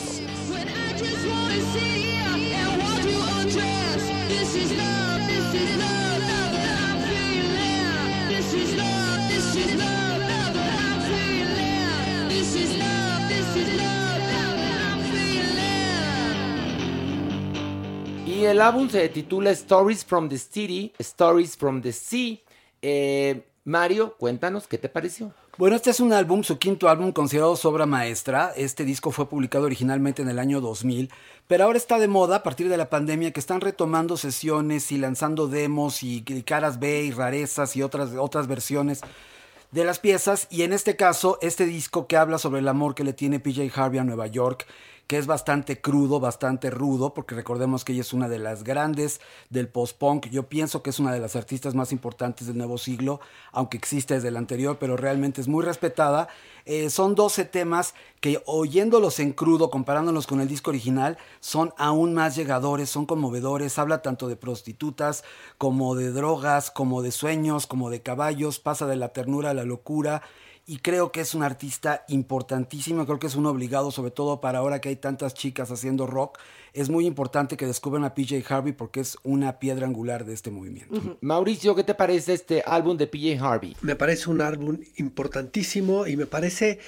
Y 18.32 18.45
el 18.45 18.61
álbum 18.61 18.89
se 18.89 19.09
titula 19.09 19.51
Stories 19.51 20.05
from 20.05 20.29
the 20.29 20.38
City, 20.38 20.93
Stories 20.99 21.57
from 21.57 21.82
the 21.82 21.91
Sea. 21.91 22.41
Eh, 22.82 23.45
Mario, 23.65 24.15
cuéntanos, 24.17 24.67
¿qué 24.67 24.77
te 24.77 24.88
pareció? 24.88 25.34
Bueno, 25.57 25.75
este 25.75 25.89
es 25.89 25.99
un 25.99 26.13
álbum, 26.13 26.41
su 26.41 26.57
quinto 26.57 26.88
álbum 26.88 27.11
considerado 27.11 27.57
su 27.57 27.67
obra 27.67 27.86
maestra. 27.86 28.53
Este 28.55 28.86
disco 28.86 29.11
fue 29.11 29.27
publicado 29.27 29.65
originalmente 29.65 30.21
en 30.21 30.29
el 30.29 30.39
año 30.39 30.61
2000, 30.61 31.11
pero 31.47 31.65
ahora 31.65 31.77
está 31.77 31.99
de 31.99 32.07
moda 32.07 32.38
a 32.38 32.43
partir 32.43 32.69
de 32.69 32.77
la 32.77 32.89
pandemia 32.89 33.32
que 33.32 33.41
están 33.41 33.59
retomando 33.59 34.15
sesiones 34.15 34.93
y 34.93 34.97
lanzando 34.97 35.49
demos 35.49 36.01
y, 36.01 36.23
y 36.25 36.43
caras 36.43 36.79
B 36.79 37.03
y 37.03 37.11
rarezas 37.11 37.75
y 37.75 37.84
otras, 37.84 38.11
otras 38.17 38.47
versiones 38.47 39.01
de 39.71 39.84
las 39.84 39.99
piezas. 39.99 40.47
Y 40.49 40.61
en 40.61 40.71
este 40.71 40.95
caso, 40.95 41.38
este 41.41 41.65
disco 41.65 42.07
que 42.07 42.15
habla 42.15 42.38
sobre 42.38 42.61
el 42.61 42.69
amor 42.69 42.95
que 42.95 43.03
le 43.03 43.11
tiene 43.11 43.41
PJ 43.41 43.69
Harvey 43.75 43.99
a 43.99 44.05
Nueva 44.05 44.27
York 44.27 44.65
que 45.08 45.18
es 45.18 45.28
bastante 45.28 45.82
crudo, 45.82 46.20
bastante 46.20 46.70
rudo, 46.70 47.14
porque 47.14 47.36
recordemos 47.36 47.84
que 47.84 47.93
ella 47.93 48.02
es 48.02 48.14
una 48.14 48.30
de 48.30 48.39
las 48.39 48.64
grandes 48.64 49.20
del 49.49 49.68
post-punk. 49.68 50.28
Yo 50.30 50.47
pienso 50.47 50.82
que 50.82 50.89
es 50.89 50.99
una 50.99 51.14
de 51.14 51.20
las 51.20 51.36
artistas 51.36 51.76
más 51.76 51.91
importantes 51.91 52.47
del 52.47 52.58
nuevo 52.58 52.78
siglo, 52.78 53.20
aunque 53.52 53.78
existe 53.78 54.14
desde 54.14 54.30
el 54.30 54.38
anterior, 54.38 54.78
pero 54.80 54.97
realmente 54.97 55.41
es 55.41 55.47
muy 55.47 55.64
respetada. 55.66 56.30
Eh, 56.66 56.89
son 56.89 57.16
12 57.16 57.45
temas 57.45 57.93
que 58.20 58.41
oyéndolos 58.45 59.20
en 59.20 59.34
crudo, 59.34 59.70
comparándolos 59.70 60.28
con 60.28 60.41
el 60.41 60.47
disco 60.47 60.70
original, 60.70 61.18
son 61.39 61.74
aún 61.78 62.14
más 62.14 62.36
llegadores, 62.36 62.89
son 62.89 63.06
conmovedores. 63.06 63.80
Habla 63.80 64.02
tanto 64.02 64.28
de 64.28 64.36
prostitutas 64.36 65.24
como 65.58 65.95
de 65.95 66.12
drogas, 66.12 66.72
como 66.72 67.02
de 67.02 67.12
sueños, 67.12 67.68
como 67.68 67.89
de 67.89 68.02
caballos, 68.02 68.60
pasa 68.60 68.86
de 68.86 68.95
la 68.95 69.10
ternura 69.10 69.49
a 69.49 69.54
la 69.54 69.66
locura 69.66 70.22
y 70.66 70.78
creo 70.78 71.12
que 71.12 71.22
es 71.22 71.34
un 71.34 71.43
artista 71.43 72.05
importantísimo, 72.07 73.05
creo 73.05 73.20
que 73.20 73.28
es 73.28 73.36
un 73.36 73.45
obligado, 73.45 73.91
sobre 73.91 74.12
todo 74.12 74.41
para 74.41 74.59
ahora 74.59 74.80
que 74.80 74.89
hay 74.89 74.95
tantas 74.95 75.34
chicas 75.34 75.72
haciendo 75.72 76.07
rock, 76.07 76.38
es 76.74 76.89
muy 76.89 77.05
importante 77.05 77.57
que 77.57 77.66
descubran 77.66 78.03
a 78.03 78.14
PJ 78.14 78.43
Harvey 78.47 78.74
porque 78.74 78.99
es 78.99 79.18
una 79.24 79.59
piedra 79.59 79.86
angular 79.86 80.26
de 80.26 80.34
este 80.34 80.51
movimiento. 80.51 81.18
Mauricio, 81.22 81.76
¿qué 81.76 81.84
te 81.84 81.95
parece 81.95 82.34
este 82.34 82.64
álbum 82.66 82.97
de 82.97 83.07
PJ 83.07 83.43
Harvey? 83.43 83.76
Me 83.82 83.95
parece 83.95 84.30
un 84.30 84.41
álbum 84.41 84.80
importantísimo 84.97 86.07
y 86.07 86.16
me 86.16 86.26
parece 86.26 86.80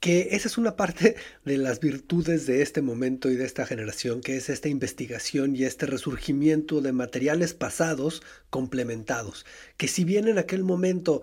que 0.00 0.28
esa 0.32 0.48
es 0.48 0.58
una 0.58 0.76
parte 0.76 1.16
de 1.44 1.58
las 1.58 1.80
virtudes 1.80 2.46
de 2.46 2.62
este 2.62 2.82
momento 2.82 3.30
y 3.30 3.36
de 3.36 3.44
esta 3.44 3.66
generación, 3.66 4.20
que 4.20 4.36
es 4.36 4.48
esta 4.48 4.68
investigación 4.68 5.56
y 5.56 5.64
este 5.64 5.86
resurgimiento 5.86 6.80
de 6.80 6.92
materiales 6.92 7.54
pasados 7.54 8.22
complementados, 8.50 9.44
que 9.76 9.88
si 9.88 10.04
bien 10.04 10.28
en 10.28 10.38
aquel 10.38 10.62
momento 10.62 11.22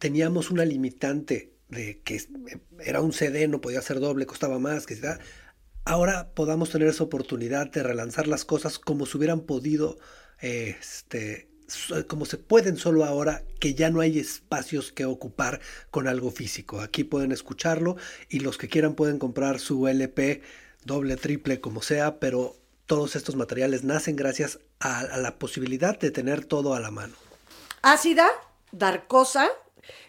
teníamos 0.00 0.50
una 0.50 0.64
limitante 0.64 1.52
de 1.68 2.00
que 2.02 2.20
era 2.84 3.00
un 3.00 3.12
CD, 3.12 3.46
no 3.46 3.60
podía 3.60 3.82
ser 3.82 4.00
doble, 4.00 4.26
costaba 4.26 4.58
más, 4.58 4.86
que 4.86 4.98
ahora 5.84 6.30
podamos 6.34 6.70
tener 6.70 6.88
esa 6.88 7.04
oportunidad 7.04 7.70
de 7.70 7.84
relanzar 7.84 8.26
las 8.26 8.44
cosas 8.44 8.78
como 8.78 9.06
se 9.06 9.18
hubieran 9.18 9.42
podido, 9.42 9.98
este, 10.40 11.48
como 12.08 12.24
se 12.24 12.38
pueden 12.38 12.76
solo 12.76 13.04
ahora, 13.04 13.44
que 13.60 13.74
ya 13.74 13.90
no 13.90 14.00
hay 14.00 14.18
espacios 14.18 14.90
que 14.90 15.04
ocupar 15.04 15.60
con 15.90 16.08
algo 16.08 16.30
físico. 16.30 16.80
Aquí 16.80 17.04
pueden 17.04 17.30
escucharlo 17.30 17.96
y 18.28 18.40
los 18.40 18.58
que 18.58 18.68
quieran 18.68 18.94
pueden 18.94 19.18
comprar 19.18 19.60
su 19.60 19.86
LP 19.86 20.42
doble, 20.84 21.16
triple, 21.16 21.60
como 21.60 21.82
sea, 21.82 22.18
pero 22.18 22.56
todos 22.86 23.16
estos 23.16 23.36
materiales 23.36 23.84
nacen 23.84 24.16
gracias 24.16 24.58
a, 24.80 25.00
a 25.00 25.18
la 25.18 25.38
posibilidad 25.38 25.98
de 25.98 26.10
tener 26.10 26.46
todo 26.46 26.74
a 26.74 26.80
la 26.80 26.90
mano. 26.90 27.14
Ácida, 27.82 28.26
dar 28.72 29.06
cosa, 29.06 29.48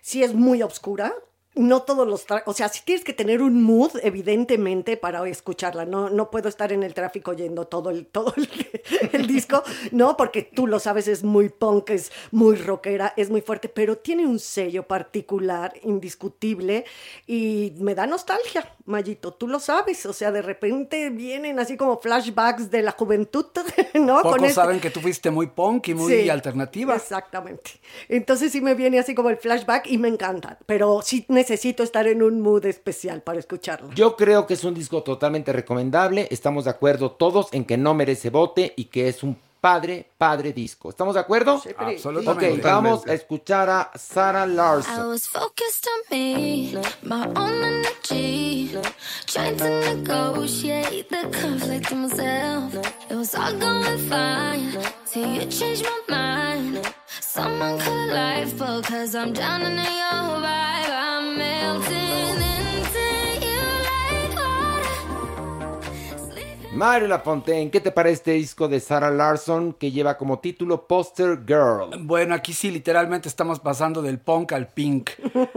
sí 0.02 0.24
es 0.24 0.34
muy 0.34 0.62
oscura, 0.64 1.14
no 1.56 1.82
todos 1.82 2.08
los 2.08 2.26
o 2.46 2.54
sea, 2.54 2.70
sí 2.70 2.82
tienes 2.86 3.04
que 3.04 3.12
tener 3.12 3.42
un 3.42 3.62
mood 3.62 3.92
evidentemente 4.04 4.96
para 4.96 5.28
escucharla. 5.28 5.86
No, 5.86 6.10
no 6.10 6.32
puedo 6.32 6.48
estar 6.48 6.72
en 6.72 6.82
el 6.82 6.94
tráfico 6.94 7.32
oyendo 7.32 7.66
todo 7.68 7.90
el 7.90 8.06
todo 8.06 8.34
el, 8.38 8.50
el 9.12 9.28
disco, 9.28 9.62
no, 9.92 10.16
porque 10.16 10.44
tú 10.44 10.66
lo 10.66 10.80
sabes 10.80 11.10
es 11.10 11.24
muy 11.24 11.50
punk, 11.50 11.90
es 11.90 12.12
muy 12.32 12.56
rockera, 12.56 13.14
es 13.18 13.30
muy 13.30 13.42
fuerte, 13.42 13.68
pero 13.68 13.98
tiene 13.98 14.26
un 14.26 14.40
sello 14.40 14.84
particular, 14.88 15.74
indiscutible 15.84 16.86
y 17.28 17.74
me 17.80 17.96
da 17.96 18.08
nostalgia, 18.08 18.74
Mayito, 18.86 19.34
tú 19.34 19.48
lo 19.48 19.60
sabes, 19.60 20.06
o 20.06 20.14
sea, 20.14 20.32
de 20.32 20.42
repente 20.42 21.10
vienen 21.10 21.60
así 21.60 21.76
como 21.76 22.00
flashbacks 22.00 22.72
de 22.72 22.82
la 22.82 22.92
juventud, 22.92 23.48
¿no? 23.96 24.22
Pocos 24.22 24.42
este- 24.42 24.54
saben 24.54 24.80
que 24.80 24.90
tú 24.90 25.02
fuiste 25.02 25.30
muy 25.30 25.48
punk 25.48 25.90
y 25.90 25.96
muy 25.96 26.12
Sí, 26.14 26.30
alternativa. 26.30 26.96
Exactamente. 26.96 27.72
Entonces 28.08 28.52
sí 28.54 28.62
me 28.62 28.74
viene 28.74 29.00
así 29.00 29.14
como 29.16 29.30
el 29.30 29.38
flashback 29.38 29.88
y 29.88 29.98
me 29.98 30.08
encanta, 30.08 30.58
pero 30.66 31.02
sí 31.02 31.26
necesito 31.28 31.41
estar 31.84 32.08
en 32.08 32.22
un 32.22 32.42
mood 32.42 32.66
especial 32.66 33.22
para 33.22 33.40
escucharlo. 33.40 33.90
Yo 33.94 34.16
creo 34.16 34.46
que 34.46 34.54
es 34.54 34.64
un 34.64 34.74
disco 34.74 35.04
totalmente 35.04 35.52
recomendable. 35.52 36.28
Estamos 36.30 36.66
de 36.66 36.72
acuerdo 36.72 37.12
todos 37.12 37.48
en 37.52 37.66
que 37.66 37.78
no 37.78 37.94
merece 37.94 38.30
bote 38.30 38.74
y 38.76 38.86
que 38.86 39.08
es 39.08 39.24
un 39.24 39.38
padre, 39.62 40.10
padre 40.18 40.52
disco. 40.52 40.90
¿Estamos 40.90 41.14
de 41.14 41.22
acuerdo? 41.22 41.62
Absolutamente. 41.78 42.60
Ok, 42.60 42.64
vamos 42.64 43.08
a 43.08 43.14
escuchar 43.14 43.70
a 43.70 43.92
Sarah 43.96 44.46
I 44.46 44.50
Larson. 44.50 45.08
was 45.08 45.28
focused 45.28 45.88
on 45.88 46.18
me, 46.18 46.74
my 47.04 47.28
own 47.36 47.64
energy, 47.64 48.72
trying 49.28 49.56
to 49.58 49.70
negotiate 49.96 51.08
the 51.10 51.30
conflict 51.40 51.92
in 51.92 52.02
myself. 52.02 52.74
It 53.10 53.16
was 53.16 53.36
all 53.36 53.54
going 53.54 53.98
fine 54.10 54.78
till 55.06 55.28
you 55.28 55.46
changed 55.46 55.86
my 56.08 56.16
mind. 56.18 56.94
Someone 57.20 57.78
cut 57.80 58.10
life, 58.14 58.58
because 58.58 59.16
I'm 59.16 59.32
drowning 59.32 59.78
in 59.78 59.78
your 59.78 60.42
vibe. 60.42 60.90
I'm 60.90 61.38
melting 61.38 62.01
Mario 66.82 67.10
Lafontaine, 67.10 67.70
¿qué 67.70 67.80
te 67.80 67.92
parece 67.92 68.16
este 68.16 68.32
disco 68.32 68.68
de 68.68 68.80
Sarah 68.80 69.12
Larson 69.12 69.74
que 69.74 69.92
lleva 69.92 70.18
como 70.18 70.40
título 70.40 70.88
Poster 70.88 71.38
Girl? 71.46 71.92
Bueno, 72.00 72.34
aquí 72.34 72.54
sí 72.54 72.72
literalmente 72.72 73.30
estamos 73.30 73.60
pasando 73.60 74.02
del 74.02 74.18
punk 74.18 74.54
al 74.54 74.68
pink. 74.68 75.12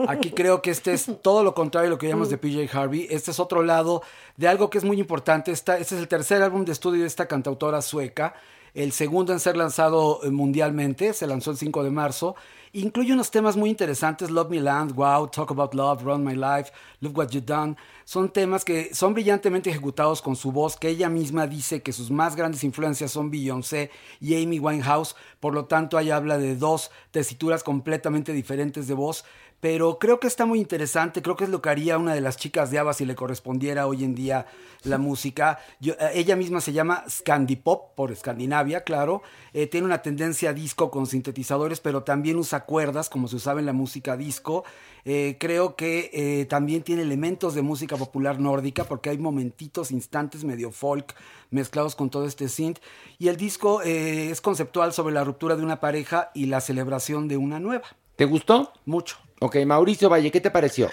Aquí 0.06 0.32
creo 0.32 0.60
que 0.60 0.70
este 0.70 0.92
es 0.92 1.10
todo 1.22 1.42
lo 1.42 1.54
contrario 1.54 1.88
de 1.88 1.94
lo 1.94 1.98
que 1.98 2.08
llamamos 2.08 2.28
de 2.28 2.36
PJ 2.36 2.78
Harvey. 2.78 3.06
Este 3.08 3.30
es 3.30 3.40
otro 3.40 3.62
lado 3.62 4.02
de 4.36 4.48
algo 4.48 4.68
que 4.68 4.76
es 4.76 4.84
muy 4.84 5.00
importante. 5.00 5.50
Este 5.50 5.80
es 5.80 5.92
el 5.92 6.08
tercer 6.08 6.42
álbum 6.42 6.66
de 6.66 6.72
estudio 6.72 7.00
de 7.00 7.06
esta 7.06 7.24
cantautora 7.24 7.80
sueca. 7.80 8.34
El 8.74 8.90
segundo 8.90 9.32
en 9.32 9.38
ser 9.38 9.56
lanzado 9.56 10.20
eh, 10.24 10.30
mundialmente, 10.30 11.12
se 11.12 11.28
lanzó 11.28 11.52
el 11.52 11.56
5 11.56 11.84
de 11.84 11.90
marzo. 11.90 12.34
Incluye 12.72 13.12
unos 13.12 13.30
temas 13.30 13.56
muy 13.56 13.70
interesantes, 13.70 14.32
Love 14.32 14.50
Me 14.50 14.60
Land, 14.60 14.96
Wow, 14.96 15.28
Talk 15.28 15.52
About 15.52 15.74
Love, 15.74 16.02
Run 16.02 16.24
My 16.24 16.34
Life, 16.34 16.72
Look 16.98 17.16
What 17.16 17.28
You've 17.28 17.46
Done. 17.46 17.76
Son 18.04 18.28
temas 18.30 18.64
que 18.64 18.92
son 18.92 19.14
brillantemente 19.14 19.70
ejecutados 19.70 20.20
con 20.20 20.34
su 20.34 20.50
voz, 20.50 20.76
que 20.76 20.88
ella 20.88 21.08
misma 21.08 21.46
dice 21.46 21.82
que 21.82 21.92
sus 21.92 22.10
más 22.10 22.34
grandes 22.34 22.64
influencias 22.64 23.12
son 23.12 23.30
Beyoncé 23.30 23.92
y 24.20 24.42
Amy 24.42 24.58
Winehouse. 24.58 25.14
Por 25.38 25.54
lo 25.54 25.66
tanto, 25.66 25.96
ahí 25.96 26.10
habla 26.10 26.36
de 26.36 26.56
dos 26.56 26.90
tesituras 27.12 27.62
completamente 27.62 28.32
diferentes 28.32 28.88
de 28.88 28.94
voz. 28.94 29.24
Pero 29.64 29.98
creo 29.98 30.20
que 30.20 30.26
está 30.26 30.44
muy 30.44 30.58
interesante, 30.60 31.22
creo 31.22 31.36
que 31.36 31.44
es 31.44 31.48
lo 31.48 31.62
que 31.62 31.70
haría 31.70 31.96
una 31.96 32.12
de 32.12 32.20
las 32.20 32.36
chicas 32.36 32.70
de 32.70 32.78
ABBA 32.78 32.92
si 32.92 33.06
le 33.06 33.14
correspondiera 33.14 33.86
hoy 33.86 34.04
en 34.04 34.14
día 34.14 34.44
la 34.82 34.98
música. 34.98 35.58
Yo- 35.80 35.94
eh, 35.94 36.10
ella 36.16 36.36
misma 36.36 36.60
se 36.60 36.74
llama 36.74 37.02
Scandipop, 37.08 37.94
por 37.94 38.12
Escandinavia, 38.12 38.82
claro. 38.84 39.22
Eh, 39.54 39.66
tiene 39.66 39.86
una 39.86 40.02
tendencia 40.02 40.50
a 40.50 40.52
disco 40.52 40.90
con 40.90 41.06
sintetizadores, 41.06 41.80
pero 41.80 42.02
también 42.02 42.36
usa 42.36 42.66
cuerdas, 42.66 43.08
como 43.08 43.26
se 43.26 43.36
usaba 43.36 43.58
en 43.58 43.64
la 43.64 43.72
música 43.72 44.18
disco. 44.18 44.64
Eh, 45.06 45.38
creo 45.40 45.76
que 45.76 46.10
eh, 46.12 46.44
también 46.44 46.82
tiene 46.82 47.00
elementos 47.00 47.54
de 47.54 47.62
música 47.62 47.96
popular 47.96 48.38
nórdica, 48.38 48.84
porque 48.84 49.08
hay 49.08 49.16
momentitos, 49.16 49.92
instantes 49.92 50.44
medio 50.44 50.72
folk 50.72 51.14
mezclados 51.48 51.94
con 51.94 52.10
todo 52.10 52.26
este 52.26 52.50
synth. 52.50 52.80
Y 53.18 53.28
el 53.28 53.38
disco 53.38 53.80
es 53.80 54.42
conceptual 54.42 54.92
sobre 54.92 55.14
la 55.14 55.24
ruptura 55.24 55.56
de 55.56 55.62
una 55.62 55.80
pareja 55.80 56.32
y 56.34 56.44
la 56.44 56.60
celebración 56.60 57.28
de 57.28 57.38
una 57.38 57.60
nueva. 57.60 57.86
¿Te 58.16 58.26
gustó? 58.26 58.70
Mucho. 58.84 59.16
Ok, 59.44 59.56
Mauricio 59.66 60.08
Valle, 60.08 60.30
¿qué 60.30 60.40
te 60.40 60.50
pareció? 60.50 60.90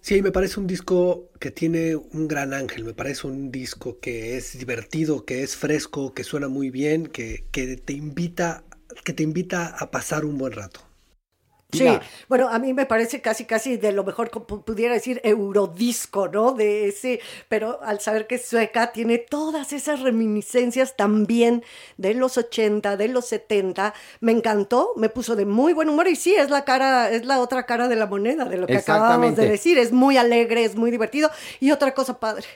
Sí, 0.00 0.22
me 0.22 0.30
parece 0.30 0.60
un 0.60 0.68
disco 0.68 1.32
que 1.40 1.50
tiene 1.50 1.96
un 1.96 2.28
gran 2.28 2.54
ángel, 2.54 2.84
me 2.84 2.94
parece 2.94 3.26
un 3.26 3.50
disco 3.50 3.98
que 3.98 4.36
es 4.36 4.56
divertido, 4.56 5.24
que 5.24 5.42
es 5.42 5.56
fresco, 5.56 6.14
que 6.14 6.22
suena 6.22 6.46
muy 6.46 6.70
bien, 6.70 7.08
que, 7.08 7.48
que 7.50 7.76
te 7.76 7.94
invita, 7.94 8.62
que 9.04 9.12
te 9.14 9.24
invita 9.24 9.66
a 9.76 9.90
pasar 9.90 10.24
un 10.24 10.38
buen 10.38 10.52
rato. 10.52 10.87
Sí, 11.70 11.86
bueno, 12.30 12.48
a 12.48 12.58
mí 12.58 12.72
me 12.72 12.86
parece 12.86 13.20
casi, 13.20 13.44
casi 13.44 13.76
de 13.76 13.92
lo 13.92 14.02
mejor 14.02 14.30
que 14.30 14.38
pu- 14.38 14.64
pudiera 14.64 14.94
decir 14.94 15.20
eurodisco, 15.22 16.26
¿no? 16.28 16.52
De 16.52 16.88
ese, 16.88 17.20
pero 17.50 17.80
al 17.82 18.00
saber 18.00 18.26
que 18.26 18.38
sueca 18.38 18.90
tiene 18.92 19.18
todas 19.18 19.74
esas 19.74 20.00
reminiscencias 20.00 20.96
también 20.96 21.62
de 21.98 22.14
los 22.14 22.38
80, 22.38 22.96
de 22.96 23.08
los 23.08 23.26
70. 23.26 23.92
Me 24.20 24.32
encantó, 24.32 24.92
me 24.96 25.10
puso 25.10 25.36
de 25.36 25.44
muy 25.44 25.74
buen 25.74 25.90
humor 25.90 26.08
y 26.08 26.16
sí, 26.16 26.34
es 26.34 26.48
la 26.48 26.64
cara, 26.64 27.10
es 27.10 27.26
la 27.26 27.38
otra 27.38 27.66
cara 27.66 27.86
de 27.88 27.96
la 27.96 28.06
moneda 28.06 28.46
de 28.46 28.56
lo 28.56 28.66
que 28.66 28.78
acabamos 28.78 29.36
de 29.36 29.48
decir. 29.50 29.78
Es 29.78 29.92
muy 29.92 30.16
alegre, 30.16 30.64
es 30.64 30.74
muy 30.74 30.90
divertido 30.90 31.30
y 31.60 31.70
otra 31.70 31.92
cosa 31.92 32.18
padre. 32.18 32.46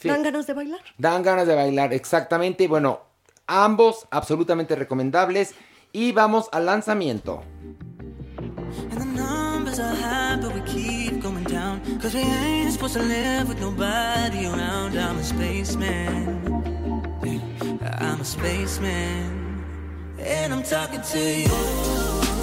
Sí. 0.00 0.08
Dan 0.08 0.24
ganas 0.24 0.46
de 0.48 0.54
bailar. 0.54 0.80
Dan 0.98 1.22
ganas 1.22 1.46
de 1.46 1.54
bailar, 1.54 1.94
exactamente. 1.94 2.64
Y 2.64 2.66
bueno, 2.66 3.00
ambos 3.46 4.06
absolutamente 4.10 4.74
recomendables. 4.74 5.54
Y 5.92 6.10
vamos 6.12 6.48
al 6.52 6.66
lanzamiento. 6.66 7.42
The 9.76 9.82
are 9.82 9.94
high, 9.94 10.38
but 10.40 10.54
we 10.54 10.62
keep 10.62 11.20
going 11.20 11.44
down. 11.44 11.82
Cause 12.00 12.14
we 12.14 12.20
ain't 12.20 12.72
supposed 12.72 12.94
to 12.94 13.02
live 13.02 13.46
with 13.46 13.60
nobody 13.60 14.46
around. 14.46 14.96
I'm 14.96 15.18
a 15.18 15.22
spaceman. 15.22 16.40
I'm 17.82 18.18
a 18.18 18.24
spaceman. 18.24 19.62
And 20.18 20.54
I'm 20.54 20.62
talking 20.62 21.02
to 21.02 21.18
you. 21.18 22.35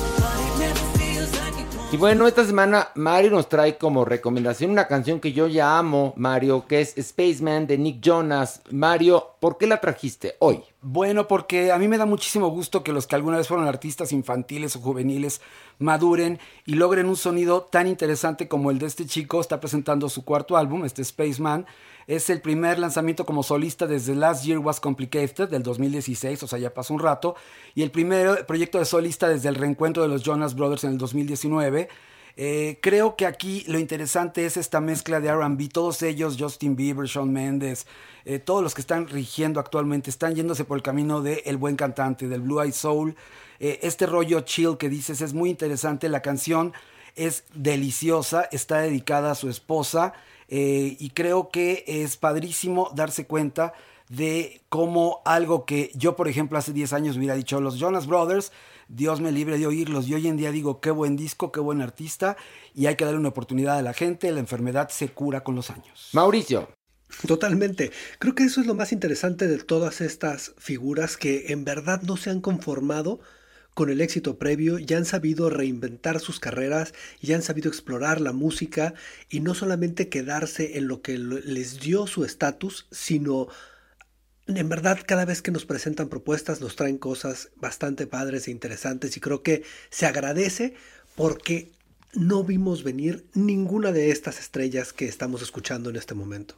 Y 1.93 1.97
bueno, 1.97 2.25
esta 2.25 2.43
semana 2.43 2.89
Mario 2.95 3.29
nos 3.29 3.49
trae 3.49 3.77
como 3.77 4.03
recomendación 4.03 4.71
una 4.71 4.87
canción 4.87 5.19
que 5.19 5.31
yo 5.31 5.45
ya 5.47 5.77
amo, 5.77 6.15
Mario, 6.17 6.65
que 6.65 6.81
es 6.81 6.95
Spaceman 6.99 7.67
de 7.67 7.77
Nick 7.77 8.01
Jonas. 8.01 8.63
Mario, 8.71 9.35
¿por 9.39 9.59
qué 9.59 9.67
la 9.67 9.79
trajiste 9.79 10.35
hoy? 10.39 10.63
Bueno, 10.81 11.27
porque 11.27 11.71
a 11.71 11.77
mí 11.77 11.87
me 11.87 11.99
da 11.99 12.07
muchísimo 12.07 12.49
gusto 12.49 12.83
que 12.83 12.93
los 12.93 13.05
que 13.05 13.13
alguna 13.15 13.37
vez 13.37 13.47
fueron 13.47 13.67
artistas 13.67 14.11
infantiles 14.11 14.75
o 14.75 14.79
juveniles 14.79 15.39
maduren 15.77 16.39
y 16.65 16.73
logren 16.73 17.05
un 17.05 17.15
sonido 17.15 17.61
tan 17.61 17.85
interesante 17.85 18.47
como 18.47 18.71
el 18.71 18.79
de 18.79 18.87
este 18.87 19.05
chico. 19.05 19.39
Está 19.39 19.59
presentando 19.59 20.09
su 20.09 20.25
cuarto 20.25 20.57
álbum, 20.57 20.85
este 20.85 21.03
Spaceman. 21.03 21.67
Es 22.07 22.29
el 22.29 22.41
primer 22.41 22.79
lanzamiento 22.79 23.25
como 23.25 23.43
solista 23.43 23.87
desde 23.87 24.15
Last 24.15 24.43
Year 24.45 24.59
Was 24.59 24.79
Complicated 24.79 25.49
del 25.49 25.63
2016, 25.63 26.43
o 26.43 26.47
sea, 26.47 26.59
ya 26.59 26.73
pasó 26.73 26.93
un 26.93 26.99
rato. 26.99 27.35
Y 27.75 27.83
el 27.83 27.91
primer 27.91 28.45
proyecto 28.45 28.79
de 28.79 28.85
solista 28.85 29.29
desde 29.29 29.49
el 29.49 29.55
reencuentro 29.55 30.03
de 30.03 30.09
los 30.09 30.23
Jonas 30.23 30.55
Brothers 30.55 30.83
en 30.83 30.91
el 30.91 30.97
2019. 30.97 31.89
Eh, 32.35 32.79
creo 32.81 33.15
que 33.15 33.27
aquí 33.27 33.63
lo 33.67 33.77
interesante 33.77 34.45
es 34.45 34.57
esta 34.57 34.81
mezcla 34.81 35.19
de 35.19 35.31
RB, 35.31 35.69
todos 35.71 36.01
ellos, 36.01 36.35
Justin 36.39 36.75
Bieber, 36.75 37.05
Shawn 37.05 37.31
Mendes, 37.31 37.85
eh, 38.25 38.39
todos 38.39 38.63
los 38.63 38.73
que 38.73 38.81
están 38.81 39.07
rigiendo 39.07 39.59
actualmente, 39.59 40.09
están 40.09 40.33
yéndose 40.33 40.65
por 40.65 40.77
el 40.77 40.83
camino 40.83 41.21
del 41.21 41.41
el 41.45 41.57
buen 41.57 41.75
cantante, 41.75 42.27
del 42.27 42.41
Blue 42.41 42.59
Eyed 42.59 42.73
Soul. 42.73 43.15
Eh, 43.59 43.79
este 43.83 44.07
rollo 44.07 44.41
chill 44.41 44.77
que 44.77 44.89
dices 44.89 45.21
es 45.21 45.33
muy 45.33 45.51
interesante, 45.51 46.09
la 46.09 46.23
canción 46.23 46.73
es 47.15 47.43
deliciosa, 47.53 48.49
está 48.51 48.79
dedicada 48.79 49.31
a 49.31 49.35
su 49.35 49.47
esposa 49.47 50.13
eh, 50.55 50.97
y 50.99 51.09
creo 51.09 51.49
que 51.49 51.83
es 51.87 52.15
padrísimo 52.15 52.91
darse 52.93 53.25
cuenta 53.25 53.73
de 54.07 54.61
cómo 54.69 55.23
algo 55.25 55.65
que 55.65 55.89
yo, 55.95 56.15
por 56.15 56.27
ejemplo, 56.27 56.59
hace 56.59 56.73
10 56.73 56.93
años 56.93 57.17
hubiera 57.17 57.33
dicho, 57.33 57.59
los 57.59 57.79
Jonas 57.79 58.05
Brothers, 58.05 58.51
Dios 58.87 59.19
me 59.19 59.31
libre 59.31 59.57
de 59.57 59.65
oírlos. 59.65 60.07
Y 60.07 60.13
hoy 60.13 60.27
en 60.27 60.37
día 60.37 60.51
digo, 60.51 60.79
qué 60.79 60.91
buen 60.91 61.15
disco, 61.15 61.51
qué 61.51 61.59
buen 61.59 61.81
artista, 61.81 62.37
y 62.75 62.85
hay 62.85 62.95
que 62.95 63.03
darle 63.03 63.19
una 63.19 63.29
oportunidad 63.29 63.79
a 63.79 63.81
la 63.81 63.93
gente. 63.93 64.31
La 64.31 64.41
enfermedad 64.41 64.89
se 64.89 65.09
cura 65.09 65.43
con 65.43 65.55
los 65.55 65.71
años. 65.71 66.09
Mauricio. 66.13 66.69
Totalmente. 67.25 67.91
Creo 68.19 68.35
que 68.35 68.43
eso 68.43 68.61
es 68.61 68.67
lo 68.67 68.75
más 68.75 68.91
interesante 68.91 69.47
de 69.47 69.57
todas 69.57 70.01
estas 70.01 70.53
figuras 70.59 71.17
que 71.17 71.51
en 71.51 71.65
verdad 71.65 72.03
no 72.03 72.15
se 72.15 72.29
han 72.29 72.41
conformado 72.41 73.21
con 73.73 73.89
el 73.89 74.01
éxito 74.01 74.37
previo, 74.37 74.79
ya 74.79 74.97
han 74.97 75.05
sabido 75.05 75.49
reinventar 75.49 76.19
sus 76.19 76.39
carreras, 76.39 76.93
ya 77.21 77.35
han 77.35 77.41
sabido 77.41 77.69
explorar 77.69 78.21
la 78.21 78.31
música 78.31 78.93
y 79.29 79.39
no 79.39 79.53
solamente 79.55 80.09
quedarse 80.09 80.77
en 80.77 80.87
lo 80.87 81.01
que 81.01 81.17
les 81.17 81.79
dio 81.79 82.07
su 82.07 82.25
estatus, 82.25 82.87
sino 82.91 83.47
en 84.47 84.69
verdad 84.69 84.99
cada 85.05 85.25
vez 85.25 85.41
que 85.41 85.51
nos 85.51 85.65
presentan 85.65 86.09
propuestas 86.09 86.59
nos 86.59 86.75
traen 86.75 86.97
cosas 86.97 87.49
bastante 87.55 88.07
padres 88.07 88.47
e 88.47 88.51
interesantes 88.51 89.15
y 89.15 89.21
creo 89.21 89.41
que 89.41 89.63
se 89.89 90.05
agradece 90.05 90.73
porque 91.15 91.71
no 92.13 92.43
vimos 92.43 92.83
venir 92.83 93.25
ninguna 93.33 93.91
de 93.91 94.11
estas 94.11 94.39
estrellas 94.39 94.93
que 94.93 95.07
estamos 95.07 95.41
escuchando 95.41 95.89
en 95.89 95.95
este 95.95 96.13
momento. 96.13 96.55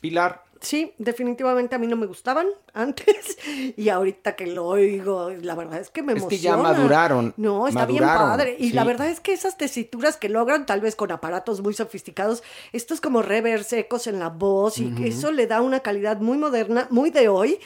Pilar. 0.00 0.44
Sí, 0.60 0.92
definitivamente 0.98 1.76
a 1.76 1.78
mí 1.78 1.86
no 1.86 1.94
me 1.94 2.06
gustaban 2.06 2.48
antes 2.74 3.38
y 3.76 3.88
ahorita 3.90 4.34
que 4.34 4.48
lo 4.48 4.66
oigo, 4.66 5.30
la 5.30 5.54
verdad 5.54 5.78
es 5.80 5.88
que 5.90 6.02
me 6.02 6.14
Es 6.14 6.18
emociona. 6.18 6.36
que 6.40 6.42
ya 6.42 6.56
maduraron, 6.56 7.32
No, 7.36 7.68
está 7.68 7.80
maduraron, 7.82 8.16
bien 8.18 8.28
padre. 8.28 8.56
Y 8.58 8.70
sí. 8.70 8.72
la 8.74 8.82
verdad 8.82 9.08
es 9.08 9.20
que 9.20 9.32
esas 9.32 9.56
tesituras 9.56 10.16
que 10.16 10.28
logran, 10.28 10.66
tal 10.66 10.80
vez 10.80 10.96
con 10.96 11.12
aparatos 11.12 11.60
muy 11.60 11.74
sofisticados, 11.74 12.42
estos 12.72 13.00
como 13.00 13.22
reverse, 13.22 13.78
ecos 13.78 14.08
en 14.08 14.18
la 14.18 14.30
voz, 14.30 14.78
y 14.78 14.92
eso 15.06 15.30
le 15.30 15.46
da 15.46 15.60
una 15.60 15.78
calidad 15.80 16.18
muy 16.18 16.36
moderna, 16.38 16.88
muy 16.90 17.10
de 17.10 17.28
hoy, 17.28 17.60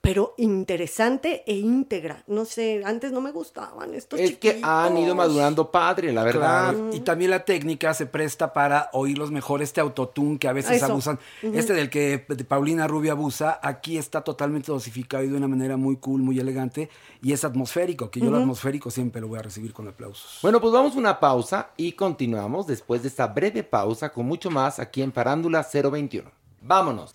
pero 0.00 0.34
interesante 0.38 1.42
e 1.46 1.54
íntegra. 1.56 2.22
No 2.28 2.44
sé, 2.44 2.82
antes 2.84 3.12
no 3.12 3.20
me 3.20 3.30
gustaban 3.32 3.94
estos 3.94 4.18
Es 4.20 4.38
que 4.38 4.60
han 4.62 4.92
ido 4.92 4.98
chiquitos. 4.98 5.16
madurando 5.16 5.70
padre, 5.70 6.12
la 6.12 6.24
verdad. 6.24 6.72
Claro, 6.72 6.90
Y 6.94 7.00
también 7.00 7.30
la 7.30 7.44
técnica 7.44 7.92
se 7.94 8.06
presta 8.06 8.52
para 8.52 8.90
oírlos 8.92 9.30
mejor. 9.30 9.60
Este 9.60 9.80
autotune 9.80 10.38
que 10.38 10.48
a 10.48 10.52
veces 10.52 10.76
Eso. 10.78 10.86
abusan. 10.86 11.18
Este 11.42 11.74
del 11.74 11.90
que 11.90 12.18
Paulina 12.48 12.86
Rubio 12.86 13.12
abusa, 13.12 13.58
aquí 13.62 13.98
está 13.98 14.22
totalmente 14.22 14.72
dosificado 14.72 15.24
y 15.24 15.28
de 15.28 15.36
una 15.36 15.48
manera 15.48 15.76
muy 15.76 15.96
cool, 15.96 16.22
muy 16.22 16.38
elegante. 16.38 16.88
Y 17.20 17.32
es 17.32 17.44
atmosférico, 17.44 18.10
que 18.10 18.20
yo 18.20 18.30
lo 18.30 18.38
atmosférico 18.38 18.90
siempre 18.90 19.20
lo 19.20 19.28
voy 19.28 19.40
a 19.40 19.42
recibir 19.42 19.72
con 19.72 19.88
aplausos. 19.88 20.38
Bueno, 20.42 20.60
pues 20.60 20.72
vamos 20.72 20.94
a 20.94 20.98
una 20.98 21.20
pausa 21.20 21.70
y 21.76 21.92
continuamos 21.92 22.66
después 22.66 23.02
de 23.02 23.08
esta 23.08 23.26
breve 23.26 23.62
pausa 23.64 24.10
con 24.10 24.26
mucho 24.26 24.50
más 24.50 24.78
aquí 24.78 25.02
en 25.02 25.12
Parándula 25.12 25.66
021. 25.70 26.30
Vámonos. 26.62 27.14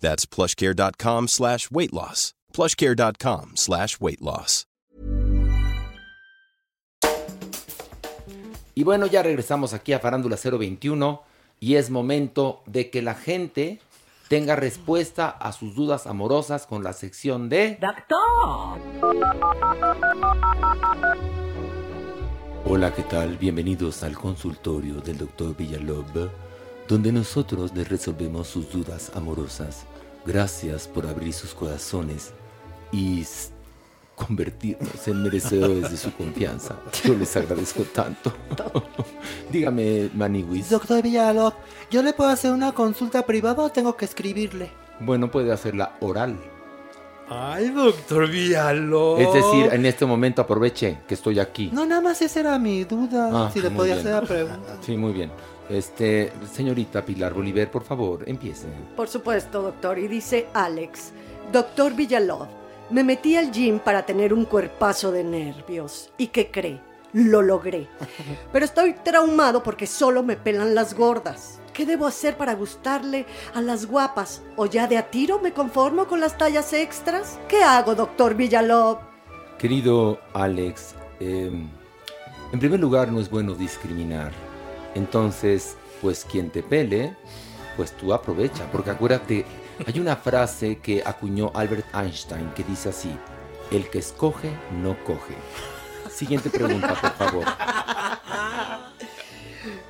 That's 0.00 0.26
plushcare.com 0.26 1.28
slash 1.28 1.70
weight 1.70 1.92
loss. 1.92 2.34
plushcare.com 2.52 3.56
slash 3.56 4.00
weight 4.00 4.20
loss. 4.20 4.68
Y 8.78 8.84
bueno, 8.84 9.06
ya 9.06 9.24
regresamos 9.24 9.72
aquí 9.72 9.92
a 9.92 9.98
Farándula 9.98 10.36
021 10.36 11.22
y 11.58 11.74
es 11.74 11.90
momento 11.90 12.62
de 12.66 12.90
que 12.90 13.02
la 13.02 13.14
gente 13.14 13.80
tenga 14.28 14.54
respuesta 14.54 15.28
a 15.28 15.50
sus 15.50 15.74
dudas 15.74 16.06
amorosas 16.06 16.64
con 16.64 16.84
la 16.84 16.92
sección 16.92 17.48
de... 17.48 17.76
¡Doctor! 17.80 18.78
Hola, 22.66 22.94
¿qué 22.94 23.02
tal? 23.02 23.36
Bienvenidos 23.38 24.04
al 24.04 24.16
consultorio 24.16 25.00
del 25.00 25.18
Dr. 25.18 25.56
Villalobos, 25.56 26.30
donde 26.88 27.12
nosotros 27.12 27.72
les 27.74 27.88
resolvemos 27.88 28.48
sus 28.48 28.72
dudas 28.72 29.12
amorosas. 29.14 29.84
Gracias 30.24 30.88
por 30.88 31.06
abrir 31.06 31.34
sus 31.34 31.54
corazones 31.54 32.32
y 32.90 33.24
convertirnos 34.16 35.06
en 35.06 35.22
merecedores 35.22 35.90
de 35.90 35.96
su 35.96 36.12
confianza. 36.12 36.76
Yo 37.04 37.14
les 37.14 37.36
agradezco 37.36 37.82
tanto. 37.84 38.32
Dígame, 39.52 40.10
Maniwis. 40.14 40.70
Doctor 40.70 41.02
Villalobos, 41.02 41.54
¿yo 41.90 42.02
le 42.02 42.12
puedo 42.14 42.30
hacer 42.30 42.52
una 42.52 42.72
consulta 42.72 43.24
privada 43.24 43.62
o 43.62 43.70
tengo 43.70 43.96
que 43.96 44.06
escribirle? 44.06 44.70
Bueno, 45.00 45.30
puede 45.30 45.52
hacerla 45.52 45.96
oral. 46.00 46.36
Ay, 47.30 47.68
doctor 47.68 48.28
Villalobos. 48.28 49.20
Es 49.20 49.32
decir, 49.34 49.68
en 49.72 49.84
este 49.84 50.06
momento 50.06 50.40
aproveche 50.40 51.00
que 51.06 51.14
estoy 51.14 51.38
aquí. 51.38 51.70
No, 51.72 51.84
nada 51.84 52.00
más 52.00 52.22
esa 52.22 52.40
era 52.40 52.58
mi 52.58 52.84
duda. 52.84 53.30
Ah, 53.32 53.50
si 53.52 53.60
le 53.60 53.70
podía 53.70 53.94
bien. 53.94 54.06
hacer 54.06 54.22
la 54.22 54.28
pregunta. 54.28 54.76
Sí, 54.80 54.96
muy 54.96 55.12
bien. 55.12 55.30
Este, 55.68 56.32
señorita 56.50 57.04
Pilar 57.04 57.34
Bolívar, 57.34 57.70
por 57.70 57.84
favor, 57.84 58.24
empiece. 58.26 58.68
Por 58.96 59.08
supuesto, 59.08 59.62
doctor. 59.62 59.98
Y 59.98 60.08
dice 60.08 60.48
Alex, 60.54 61.12
doctor 61.52 61.94
Villalov, 61.94 62.48
me 62.90 63.04
metí 63.04 63.36
al 63.36 63.50
gym 63.50 63.78
para 63.78 64.06
tener 64.06 64.32
un 64.32 64.46
cuerpazo 64.46 65.12
de 65.12 65.24
nervios. 65.24 66.10
¿Y 66.16 66.28
qué 66.28 66.50
cree? 66.50 66.80
Lo 67.12 67.42
logré. 67.42 67.86
Pero 68.52 68.64
estoy 68.64 68.94
traumado 68.94 69.62
porque 69.62 69.86
solo 69.86 70.22
me 70.22 70.36
pelan 70.36 70.74
las 70.74 70.94
gordas. 70.94 71.60
¿Qué 71.74 71.86
debo 71.86 72.06
hacer 72.06 72.36
para 72.36 72.54
gustarle 72.54 73.26
a 73.54 73.60
las 73.60 73.86
guapas? 73.86 74.42
¿O 74.56 74.66
ya 74.66 74.88
de 74.88 74.96
a 74.96 75.10
tiro 75.10 75.38
me 75.38 75.52
conformo 75.52 76.06
con 76.06 76.18
las 76.18 76.36
tallas 76.36 76.72
extras? 76.72 77.38
¿Qué 77.48 77.62
hago, 77.62 77.94
doctor 77.94 78.34
Villalov? 78.34 78.98
Querido 79.58 80.18
Alex, 80.32 80.94
eh, 81.20 81.52
en 82.52 82.58
primer 82.58 82.80
lugar 82.80 83.12
no 83.12 83.20
es 83.20 83.30
bueno 83.30 83.54
discriminar. 83.54 84.47
Entonces, 84.94 85.76
pues 86.00 86.24
quien 86.24 86.50
te 86.50 86.62
pele, 86.62 87.14
pues 87.76 87.92
tú 87.92 88.12
aprovecha. 88.12 88.70
Porque 88.70 88.90
acuérdate, 88.90 89.44
hay 89.86 90.00
una 90.00 90.16
frase 90.16 90.78
que 90.78 91.02
acuñó 91.04 91.50
Albert 91.54 91.86
Einstein 91.94 92.50
que 92.54 92.64
dice 92.64 92.88
así, 92.88 93.16
el 93.70 93.88
que 93.90 93.98
escoge 93.98 94.50
no 94.82 94.96
coge. 95.04 95.34
Siguiente 96.10 96.50
pregunta, 96.50 96.94
por 97.00 97.12
favor. 97.12 97.44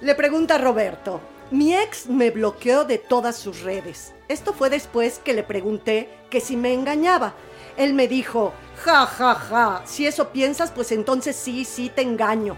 Le 0.01 0.15
pregunta 0.15 0.59
Roberto. 0.59 1.21
Mi 1.51 1.75
ex 1.75 2.09
me 2.09 2.31
bloqueó 2.31 2.85
de 2.85 2.99
todas 2.99 3.37
sus 3.37 3.63
redes. 3.63 4.13
Esto 4.29 4.53
fue 4.53 4.69
después 4.69 5.19
que 5.25 5.33
le 5.33 5.43
pregunté 5.43 6.11
que 6.29 6.41
si 6.41 6.57
me 6.57 6.75
engañaba. 6.75 7.33
Él 7.79 7.95
me 7.95 8.07
dijo, 8.07 8.53
ja, 8.85 9.07
ja, 9.07 9.35
ja, 9.35 9.83
si 9.87 10.07
eso 10.07 10.29
piensas, 10.29 10.71
pues 10.71 10.93
entonces 10.93 11.37
sí, 11.37 11.65
sí 11.65 11.91
te 11.95 12.03
engaño. 12.03 12.57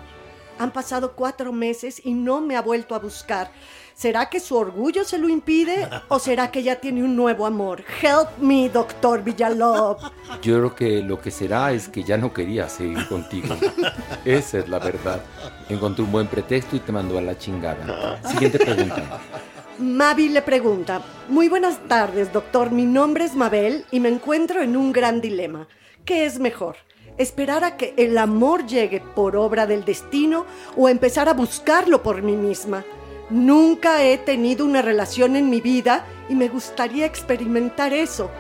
Han 0.61 0.73
pasado 0.73 1.13
cuatro 1.13 1.55
meses 1.55 2.03
y 2.05 2.13
no 2.13 2.43
me 2.43 2.55
ha 2.55 2.61
vuelto 2.61 2.95
a 2.95 2.99
buscar. 2.99 3.51
¿Será 3.95 4.29
que 4.29 4.41
su 4.41 4.57
orgullo 4.57 5.05
se 5.05 5.17
lo 5.17 5.27
impide 5.27 5.89
o 6.09 6.19
será 6.19 6.51
que 6.51 6.63
ya 6.63 6.77
tiene 6.77 7.03
un 7.03 7.17
nuevo 7.17 7.47
amor? 7.47 7.83
Help 8.03 8.37
me, 8.39 8.69
doctor 8.69 9.25
Villalov. 9.25 9.97
Yo 10.43 10.59
creo 10.59 10.75
que 10.75 11.03
lo 11.03 11.19
que 11.19 11.31
será 11.31 11.73
es 11.73 11.89
que 11.89 12.05
ya 12.05 12.19
no 12.19 12.35
quería 12.35 12.69
seguir 12.69 13.09
contigo. 13.09 13.57
Esa 14.27 14.59
es 14.59 14.69
la 14.69 14.79
verdad. 14.79 15.23
Encontré 15.71 16.05
un 16.05 16.13
buen 16.13 16.27
pretexto 16.27 16.77
y 16.77 16.81
te 16.81 16.93
mandó 16.93 17.17
a 17.17 17.23
la 17.23 17.39
chingada. 17.39 18.21
Siguiente 18.29 18.59
pregunta. 18.59 19.19
Mavi 19.79 20.29
le 20.29 20.43
pregunta, 20.43 21.01
muy 21.29 21.49
buenas 21.49 21.79
tardes, 21.89 22.31
doctor, 22.35 22.71
mi 22.71 22.85
nombre 22.85 23.25
es 23.25 23.35
Mabel 23.35 23.87
y 23.91 23.99
me 24.01 24.11
encuentro 24.11 24.61
en 24.61 24.77
un 24.77 24.93
gran 24.93 25.23
dilema. 25.23 25.69
¿Qué 26.05 26.27
es 26.27 26.39
mejor? 26.39 26.77
¿Esperar 27.21 27.65
a 27.65 27.77
que 27.77 27.93
el 27.99 28.17
amor 28.17 28.67
llegue 28.67 29.03
por 29.03 29.37
obra 29.37 29.67
del 29.67 29.85
destino 29.85 30.47
o 30.75 30.89
empezar 30.89 31.29
a 31.29 31.35
buscarlo 31.35 32.03
por 32.03 32.23
mí 32.23 32.35
misma? 32.35 32.83
Nunca 33.29 34.03
he 34.03 34.17
tenido 34.17 34.65
una 34.65 34.81
relación 34.81 35.37
en 35.37 35.51
mi 35.51 35.61
vida 35.61 36.07
y 36.31 36.35
me 36.35 36.49
gustaría 36.49 37.05
experimentar 37.05 37.93
eso. 37.93 38.31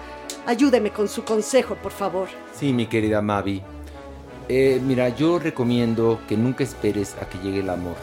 Ayúdeme 0.47 0.93
con 0.93 1.09
su 1.09 1.25
consejo, 1.25 1.75
por 1.75 1.93
favor. 1.93 2.29
Sí, 2.55 2.73
mi 2.73 2.87
querida 2.87 3.21
Mavi. 3.21 3.63
Eh, 4.49 4.81
mira, 4.83 5.11
yo 5.11 5.39
recomiendo 5.39 6.19
que 6.27 6.39
nunca 6.39 6.65
esperes 6.65 7.17
a 7.21 7.29
que 7.29 7.37
llegue 7.37 7.61
el 7.61 7.69
amor. 7.69 7.97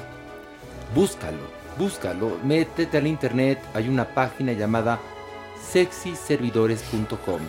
Búscalo. 0.93 1.57
búscalo, 1.79 2.37
métete 2.43 2.99
al 2.99 3.07
internet, 3.07 3.59
hay 3.73 3.89
una 3.89 4.13
página 4.13 4.53
llamada 4.53 4.99
sexyservidores.com. 5.71 7.41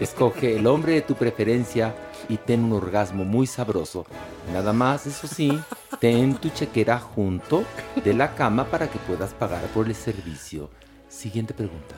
Escoge 0.00 0.56
el 0.56 0.66
hombre 0.66 0.94
de 0.94 1.02
tu 1.02 1.14
preferencia 1.14 1.94
y 2.28 2.36
ten 2.36 2.64
un 2.64 2.72
orgasmo 2.72 3.24
muy 3.24 3.46
sabroso. 3.46 4.06
Nada 4.52 4.72
más, 4.72 5.06
eso 5.06 5.26
sí, 5.26 5.58
ten 6.00 6.34
tu 6.34 6.48
chequera 6.50 6.98
junto 6.98 7.64
de 8.04 8.14
la 8.14 8.34
cama 8.34 8.64
para 8.64 8.88
que 8.88 8.98
puedas 8.98 9.34
pagar 9.34 9.62
por 9.68 9.86
el 9.86 9.94
servicio. 9.94 10.70
Siguiente 11.08 11.54
pregunta. 11.54 11.94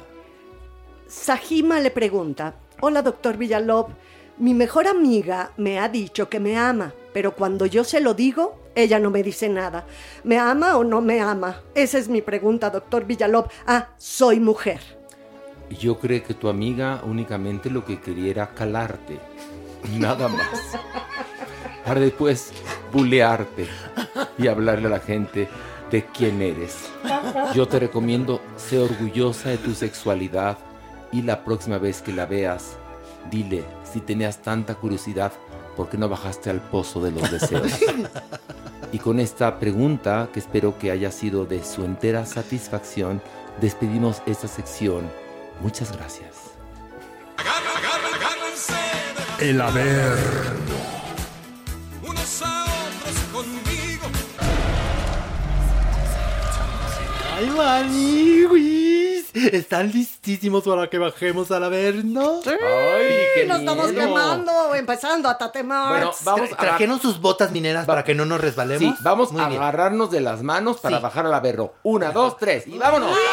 Sajima 1.07 1.81
le 1.81 1.91
pregunta, 1.91 2.55
hola 2.81 3.01
doctor 3.01 3.37
Villalob, 3.37 3.89
mi 4.39 4.55
mejor 4.55 4.87
amiga 4.87 5.53
me 5.57 5.79
ha 5.79 5.89
dicho 5.89 6.29
que 6.29 6.41
me 6.41 6.59
ama, 6.59 6.93
pero 7.15 7.35
cuando 7.35 7.65
yo 7.65 7.85
se 7.85 8.01
lo 8.01 8.13
digo, 8.13 8.61
ella 8.75 8.99
no 8.99 9.11
me 9.11 9.23
dice 9.23 9.49
nada. 9.49 9.87
¿Me 10.25 10.39
ama 10.39 10.77
o 10.77 10.85
no 10.85 11.01
me 11.01 11.21
ama? 11.21 11.63
Esa 11.75 11.97
es 11.97 12.09
mi 12.09 12.21
pregunta, 12.21 12.69
doctor 12.69 13.07
Villalob. 13.07 13.49
Ah, 13.67 13.89
soy 13.97 14.39
mujer. 14.39 14.81
Yo 15.81 15.99
creo 15.99 16.23
que 16.23 16.35
tu 16.35 16.49
amiga 16.49 17.01
únicamente 17.05 17.71
lo 17.71 17.85
que 17.85 18.01
quería 18.01 18.31
era 18.31 18.55
calarte. 18.55 19.19
Nada 19.93 20.29
más. 20.29 20.79
Para 21.85 22.01
después 22.01 22.53
bulearte 22.93 23.69
y 24.39 24.49
hablarle 24.49 24.89
a 24.89 24.91
la 24.91 25.01
gente 25.01 25.49
de 25.91 26.05
quién 26.07 26.43
eres. 26.43 26.91
Yo 27.55 27.67
te 27.67 27.79
recomiendo 27.79 28.41
ser 28.57 28.81
orgullosa 28.81 29.51
de 29.51 29.59
tu 29.59 29.75
sexualidad 29.75 30.59
y 31.13 31.23
la 31.23 31.45
próxima 31.45 31.79
vez 31.79 32.03
que 32.03 32.13
la 32.13 32.27
veas, 32.27 32.77
dile 33.31 33.65
si 33.91 34.01
tenías 34.01 34.43
tanta 34.43 34.75
curiosidad, 34.75 35.33
¿por 35.77 35.89
qué 35.89 35.97
no 35.97 36.09
bajaste 36.09 36.51
al 36.51 36.61
pozo 36.61 37.01
de 37.01 37.13
los 37.13 37.31
deseos? 37.31 37.73
Y 38.93 38.99
con 38.99 39.21
esta 39.21 39.59
pregunta, 39.59 40.29
que 40.33 40.41
espero 40.41 40.79
que 40.79 40.91
haya 40.91 41.11
sido 41.11 41.45
de 41.45 41.65
su 41.65 41.85
entera 41.85 42.25
satisfacción, 42.25 43.21
despedimos 43.61 44.23
esta 44.27 44.49
sección. 44.49 45.11
Muchas 45.61 45.93
gracias. 45.97 46.36
El 49.39 49.61
haber. 49.61 50.17
Unos 52.03 52.43
a 52.43 52.65
otros 52.65 53.17
conmigo. 53.33 54.07
¡Ay, 57.37 57.51
maniwis! 57.51 59.27
¿Están 59.35 59.93
listísimos 59.93 60.63
para 60.65 60.89
que 60.89 60.97
bajemos 60.97 61.51
al 61.51 61.65
averno? 61.65 62.41
¡Ay, 62.47 63.15
qué 63.35 63.45
Nos 63.47 63.59
estamos 63.61 63.93
quemando, 63.93 64.75
empezando 64.75 65.29
a 65.29 65.37
tatemar. 65.37 65.89
Bueno, 65.91 66.13
vamos 66.25 66.51
a 66.53 66.57
¿Trajeron 66.57 66.99
sus 67.01 67.21
botas 67.21 67.53
mineras 67.53 67.85
para 67.85 68.03
que 68.05 68.15
no 68.15 68.25
nos 68.25 68.41
resbalemos? 68.41 68.97
Sí, 68.97 69.03
vamos 69.03 69.33
Muy 69.33 69.43
a 69.43 69.49
bien. 69.49 69.61
agarrarnos 69.61 70.11
de 70.11 70.23
las 70.23 70.43
manos 70.43 70.79
para 70.79 70.99
bajar 70.99 71.27
al 71.27 71.35
aberro. 71.35 71.75
Una, 71.83 72.11
dos, 72.11 72.39
tres 72.39 72.67
y 72.67 72.79
vámonos. 72.79 73.11
Manos. 73.11 73.27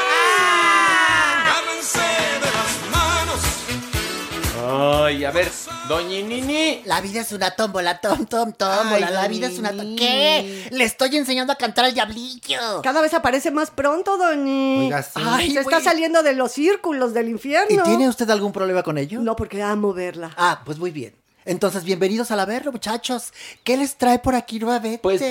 Ay, 4.73 5.23
a 5.25 5.31
ver, 5.31 5.51
doñinini. 5.87 6.81
La 6.85 7.01
vida 7.01 7.21
es 7.21 7.31
una 7.31 7.51
tómbola, 7.51 7.99
tom, 8.01 8.25
tom, 8.25 8.53
tómbola. 8.53 9.07
Ay, 9.07 9.13
la 9.13 9.27
vida 9.27 9.47
es 9.47 9.59
una... 9.59 9.71
to- 9.71 9.83
¿Qué? 9.97 10.67
Le 10.71 10.83
estoy 10.83 11.15
enseñando 11.17 11.53
a 11.53 11.55
cantar 11.55 11.85
al 11.85 11.93
diablillo. 11.93 12.81
Cada 12.81 13.01
vez 13.01 13.13
aparece 13.13 13.51
más 13.51 13.69
pronto, 13.71 14.17
doñi. 14.17 14.85
Oiga, 14.85 15.03
sí. 15.03 15.21
Ay, 15.23 15.51
se 15.51 15.59
está 15.59 15.79
saliendo 15.81 16.23
de 16.23 16.33
los 16.33 16.51
círculos 16.51 17.13
del 17.13 17.29
infierno. 17.29 17.81
¿Y 17.83 17.83
tiene 17.87 18.09
usted 18.09 18.29
algún 18.29 18.51
problema 18.51 18.83
con 18.83 18.97
ello? 18.97 19.19
No, 19.21 19.35
porque 19.35 19.61
amo 19.61 19.93
verla. 19.93 20.31
Ah, 20.37 20.61
pues 20.65 20.77
muy 20.79 20.91
bien. 20.91 21.13
Entonces, 21.45 21.83
bienvenidos 21.83 22.31
a 22.31 22.37
la 22.37 22.45
verlo, 22.45 22.71
muchachos. 22.71 23.33
¿Qué 23.65 23.75
les 23.75 23.97
trae 23.97 24.17
por 24.19 24.33
aquí 24.33 24.59
nuevamente? 24.59 24.99
Pues 24.99 25.21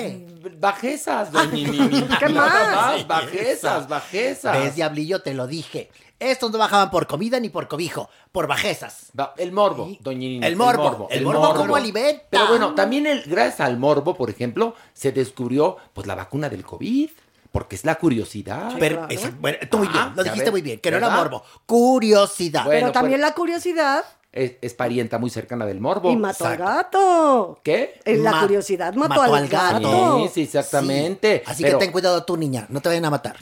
bajezas, 0.59 1.31
doñinini. 1.31 2.03
¿Qué 2.19 2.29
Nada 2.29 2.75
más? 2.75 3.07
Bajezas, 3.07 3.87
bajezas. 3.87 4.57
¿Ves, 4.59 4.75
diablillo? 4.75 5.21
Te 5.23 5.33
lo 5.33 5.47
dije. 5.47 5.89
Estos 6.31 6.51
no 6.51 6.57
bajaban 6.57 6.89
por 6.91 7.05
comida 7.07 7.39
ni 7.39 7.49
por 7.49 7.67
cobijo, 7.67 8.09
por 8.31 8.47
bajezas. 8.47 9.11
Va, 9.19 9.33
El 9.37 9.51
morbo, 9.51 9.89
doñinini. 9.99 10.45
El 10.45 10.55
morbo. 10.55 11.07
El 11.11 11.23
morbo 11.23 11.53
como 11.55 11.75
alimenta. 11.75 12.23
Pero 12.29 12.47
bueno, 12.47 12.73
también 12.75 13.05
el, 13.07 13.23
gracias 13.23 13.59
al 13.61 13.77
morbo, 13.77 14.15
por 14.15 14.29
ejemplo, 14.29 14.75
se 14.93 15.11
descubrió 15.11 15.77
pues 15.93 16.07
la 16.07 16.15
vacuna 16.15 16.49
del 16.49 16.63
COVID. 16.63 17.09
Porque 17.51 17.75
es 17.75 17.85
la 17.85 17.93
curiosidad. 17.95 18.73
Pero 18.79 19.05
esa- 19.09 19.31
bueno, 19.39 19.59
tú 19.69 19.77
muy 19.77 19.87
bien, 19.87 19.99
Ah, 19.99 20.13
lo 20.15 20.23
ya 20.23 20.31
dijiste 20.31 20.45
ves, 20.45 20.51
muy 20.51 20.61
bien, 20.63 20.79
que 20.79 20.89
no 20.89 20.97
era 20.97 21.07
¿verdad? 21.09 21.23
morbo, 21.23 21.43
curiosidad. 21.67 22.65
Bueno, 22.65 22.79
Pero 22.87 22.91
también 22.91 23.19
pues, 23.21 23.29
la 23.29 23.35
curiosidad 23.35 24.03
es, 24.31 24.53
es 24.59 24.73
parienta 24.73 25.19
muy 25.19 25.29
cercana 25.29 25.63
del 25.67 25.79
morbo. 25.79 26.09
y 26.11 26.15
mató 26.15 26.47
al 26.47 26.57
gato. 26.57 27.59
¿Qué? 27.61 27.99
Eh, 28.05 28.17
La 28.17 28.31
Ma- 28.31 28.41
curiosidad 28.41 28.93
mató, 28.95 29.09
mató 29.21 29.21
al 29.35 29.43
al 29.43 29.47
gato. 29.47 29.79
gato. 29.91 30.23
Sí, 30.23 30.29
sí, 30.33 30.41
exactamente. 30.43 31.43
Así 31.45 31.61
Pero- 31.61 31.77
que 31.77 31.85
ten 31.85 31.91
cuidado 31.91 32.23
tú, 32.23 32.37
niña, 32.37 32.65
no 32.69 32.81
te 32.81 32.89
vayan 32.89 33.05
a 33.05 33.11
matar. 33.11 33.35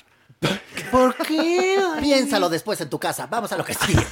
¿Por 0.92 1.16
qué? 1.16 1.80
Piénsalo 2.02 2.50
después 2.50 2.80
en 2.82 2.90
tu 2.90 3.00
casa. 3.00 3.28
Vamos 3.28 3.52
a 3.52 3.58
lo 3.58 3.64
que 3.64 3.74
sigue. 3.74 4.06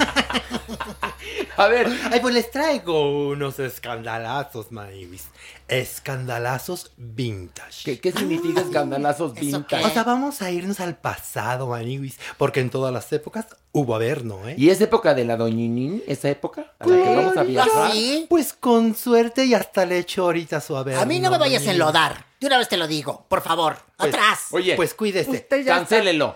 A 1.57 1.67
ver. 1.67 1.89
Ay, 2.09 2.21
pues 2.21 2.33
les 2.33 2.49
traigo 2.51 3.27
unos 3.29 3.59
escandalazos, 3.59 4.71
Maniwis. 4.71 5.25
Escandalazos 5.67 6.93
vintage. 6.95 7.83
¿Qué, 7.83 7.99
qué 7.99 8.11
significa 8.13 8.61
escandalazos 8.61 9.33
vintage? 9.33 9.83
O 9.83 9.89
sea, 9.89 10.05
vamos 10.05 10.41
a 10.41 10.51
irnos 10.51 10.79
al 10.79 10.95
pasado, 10.95 11.67
Maniwis. 11.67 12.17
Porque 12.37 12.61
en 12.61 12.69
todas 12.69 12.93
las 12.93 13.11
épocas 13.11 13.47
hubo 13.73 13.93
averno, 13.93 14.47
¿eh? 14.47 14.55
¿Y 14.57 14.69
es 14.69 14.79
época 14.79 15.13
de 15.13 15.25
la 15.25 15.35
doñinini? 15.35 16.01
¿Esa 16.07 16.29
época? 16.29 16.71
¿A 16.79 16.87
la 16.87 16.95
que 16.95 17.15
vamos 17.15 17.37
a 17.37 17.43
viajar? 17.43 17.91
¿Sí? 17.91 18.25
Pues 18.29 18.53
con 18.53 18.95
suerte 18.95 19.45
y 19.45 19.53
hasta 19.53 19.85
le 19.85 19.99
echo 19.99 20.23
ahorita 20.23 20.61
su 20.61 20.77
averno. 20.77 21.01
A 21.01 21.05
mí 21.05 21.19
no 21.19 21.29
me 21.29 21.37
vayas 21.37 21.67
a 21.67 21.71
enlodar. 21.71 22.25
De 22.39 22.47
una 22.47 22.57
vez 22.57 22.69
te 22.69 22.77
lo 22.77 22.87
digo, 22.87 23.25
por 23.27 23.41
favor. 23.41 23.88
Pues, 23.99 24.13
Atrás. 24.13 24.39
Oye, 24.51 24.75
Pues 24.77 24.93
cuídese. 24.93 25.29
Usted 25.29 25.57
ya 25.57 25.59
está- 25.59 25.75
cancélelo. 25.75 26.35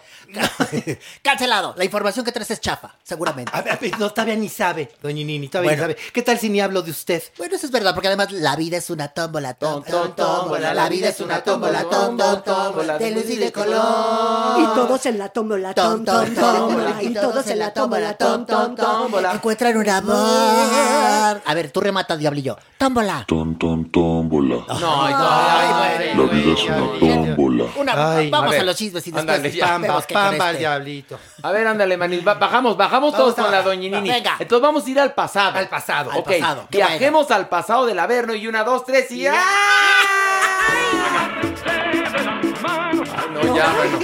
Cancelado. 1.22 1.74
La 1.78 1.86
información 1.86 2.26
que 2.26 2.32
traes 2.32 2.52
es 2.52 2.60
chafa, 2.60 2.96
seguramente. 3.04 3.52
A 3.56 3.62
ver, 3.62 3.74
a 3.94 3.98
no, 3.98 4.10
todavía 4.10 4.36
ni 4.36 4.50
sabe, 4.50 4.92
doña 5.02 5.24
Nini, 5.24 5.48
todavía 5.48 5.72
Bueno. 5.72 5.88
ni 5.88 5.94
sabe. 5.94 6.12
¿Qué 6.12 6.22
tal 6.24 6.40
si 6.40 6.50
ni 6.50 6.60
hablo 6.60 6.82
de 6.82 6.92
usted? 6.92 7.24
Bueno, 7.38 7.56
eso 7.56 7.66
es 7.66 7.72
verdad, 7.72 7.94
porque 7.94 8.08
además 8.08 8.32
la 8.32 8.56
vida 8.58 8.78
es 8.78 8.90
una 8.90 9.08
tómbola, 9.10 9.54
tom, 9.54 9.84
tom, 9.84 10.14
tómbola. 10.16 10.74
La 10.74 10.90
vida 10.90 11.10
es 11.10 11.20
una 11.22 11.42
tómbola, 11.44 11.84
tom, 11.90 12.18
tom, 12.18 12.44
tómbola. 12.44 12.98
De 12.98 13.12
luz 13.12 13.30
y 13.30 13.36
de 13.38 13.52
color. 13.52 14.60
Y 14.60 14.66
todos 14.76 15.06
en 15.06 15.18
la 15.20 15.30
tómbola, 15.30 15.74
tom, 15.74 16.04
tom, 16.04 16.34
tómbola. 16.36 17.02
Y 17.04 17.14
todos 17.14 17.48
en 17.48 17.60
la 17.60 17.74
tómbola, 17.74 18.14
tom, 18.18 18.46
tom, 18.46 18.76
tómbola. 18.76 19.34
Encuentran 19.34 19.78
un 19.78 19.90
amor. 19.90 21.42
A 21.46 21.54
ver, 21.54 21.72
tú 21.72 21.80
remata, 21.80 22.18
diablillo. 22.18 22.58
Tómbola. 22.78 23.24
Ton, 23.28 23.58
ton, 23.58 23.90
tómbola. 23.92 24.66
No, 24.68 25.04
ay, 25.06 25.14
La 26.16 26.24
vida 26.24 26.54
es 26.54 26.64
una 26.64 27.00
tómbola. 27.00 27.53
Una, 27.76 28.16
Ay, 28.18 28.30
vamos 28.30 28.56
a 28.56 28.64
los 28.64 28.76
chismes 28.76 29.06
y 29.08 29.12
después 29.12 29.22
ándale, 29.38 29.52
ya. 29.52 29.66
Pamba, 29.68 29.88
vemos 29.88 30.06
pamba 30.08 30.46
este. 30.52 30.60
diablito. 30.60 31.20
A 31.42 31.52
ver, 31.52 31.68
ándale, 31.68 31.98
Manil. 31.98 32.28
va- 32.28 32.34
bajamos, 32.36 32.76
bajamos 32.78 33.12
Vamos 33.12 33.36
todos 33.36 33.46
con 33.46 33.52
la 33.52 33.62
doñinini. 33.62 34.10
Venga. 34.10 34.36
Entonces 34.40 34.62
vamos 34.62 34.86
a 34.86 34.90
ir 34.90 35.00
al 35.00 35.14
pasado. 35.14 35.58
Al 35.58 35.68
pasado. 35.70 36.12
Al 36.12 36.20
ok, 36.20 36.26
pasado, 36.40 36.68
viajemos 36.72 37.32
al 37.32 37.50
pasado 37.50 37.86
del 37.86 38.00
Averno 38.00 38.34
y 38.34 38.48
una, 38.48 38.64
dos, 38.64 38.86
tres 38.86 39.12
y... 39.12 39.28
¡Ay! 39.28 39.36
Ay, 41.66 43.30
no, 43.34 43.56
ya, 43.56 43.74
bueno. 43.74 44.00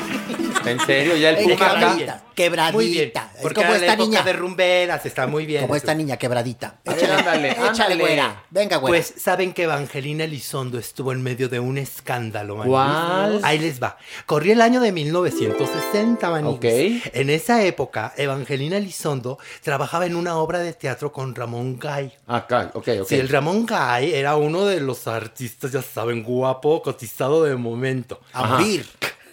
En 0.71 0.79
serio, 0.85 1.15
ya 1.15 1.31
el 1.31 1.43
puma 1.43 1.53
acá. 1.71 2.23
quebradita. 2.35 2.71
Muy 2.73 2.87
bien. 2.89 3.11
Es 3.35 3.41
Porque 3.41 3.61
como 3.61 3.73
esta 3.75 3.95
niña. 3.95 4.23
de 4.23 4.33
rumberas, 4.33 5.05
está 5.05 5.27
muy 5.27 5.45
bien. 5.45 5.61
Como 5.61 5.75
esta 5.75 5.93
niña 5.93 6.17
quebradita. 6.17 6.75
A 6.85 6.93
ver, 6.93 7.11
ándale, 7.11 7.51
échale, 7.51 7.69
ándale. 7.69 7.95
güera. 7.99 8.43
Venga, 8.49 8.77
güera. 8.77 8.91
Pues 8.91 9.13
saben 9.21 9.53
que 9.53 9.63
Evangelina 9.63 10.23
Elizondo 10.23 10.79
estuvo 10.79 11.11
en 11.11 11.21
medio 11.21 11.49
de 11.49 11.59
un 11.59 11.77
escándalo, 11.77 12.55
Maniguis? 12.55 12.71
¿Cuál? 12.77 13.39
Ahí 13.43 13.59
les 13.59 13.81
va. 13.81 13.97
Corría 14.25 14.53
el 14.53 14.61
año 14.61 14.79
de 14.81 14.91
1960, 14.91 16.29
Maniguis. 16.29 17.05
Ok. 17.05 17.11
En 17.13 17.29
esa 17.29 17.63
época, 17.63 18.13
Evangelina 18.17 18.77
Elizondo 18.77 19.37
trabajaba 19.61 20.05
en 20.05 20.15
una 20.15 20.37
obra 20.37 20.59
de 20.59 20.73
teatro 20.73 21.11
con 21.11 21.35
Ramón 21.35 21.77
Gay. 21.79 22.13
Acá, 22.27 22.71
ok, 22.73 22.87
ok. 23.01 23.07
Sí, 23.07 23.15
el 23.15 23.29
Ramón 23.29 23.65
Gay 23.65 24.13
era 24.13 24.35
uno 24.37 24.65
de 24.65 24.79
los 24.79 25.07
artistas, 25.07 25.71
ya 25.71 25.81
saben, 25.81 26.23
guapo, 26.23 26.81
cotizado 26.81 27.43
de 27.43 27.55
momento. 27.55 28.19
a 28.33 28.45
morir. 28.47 28.85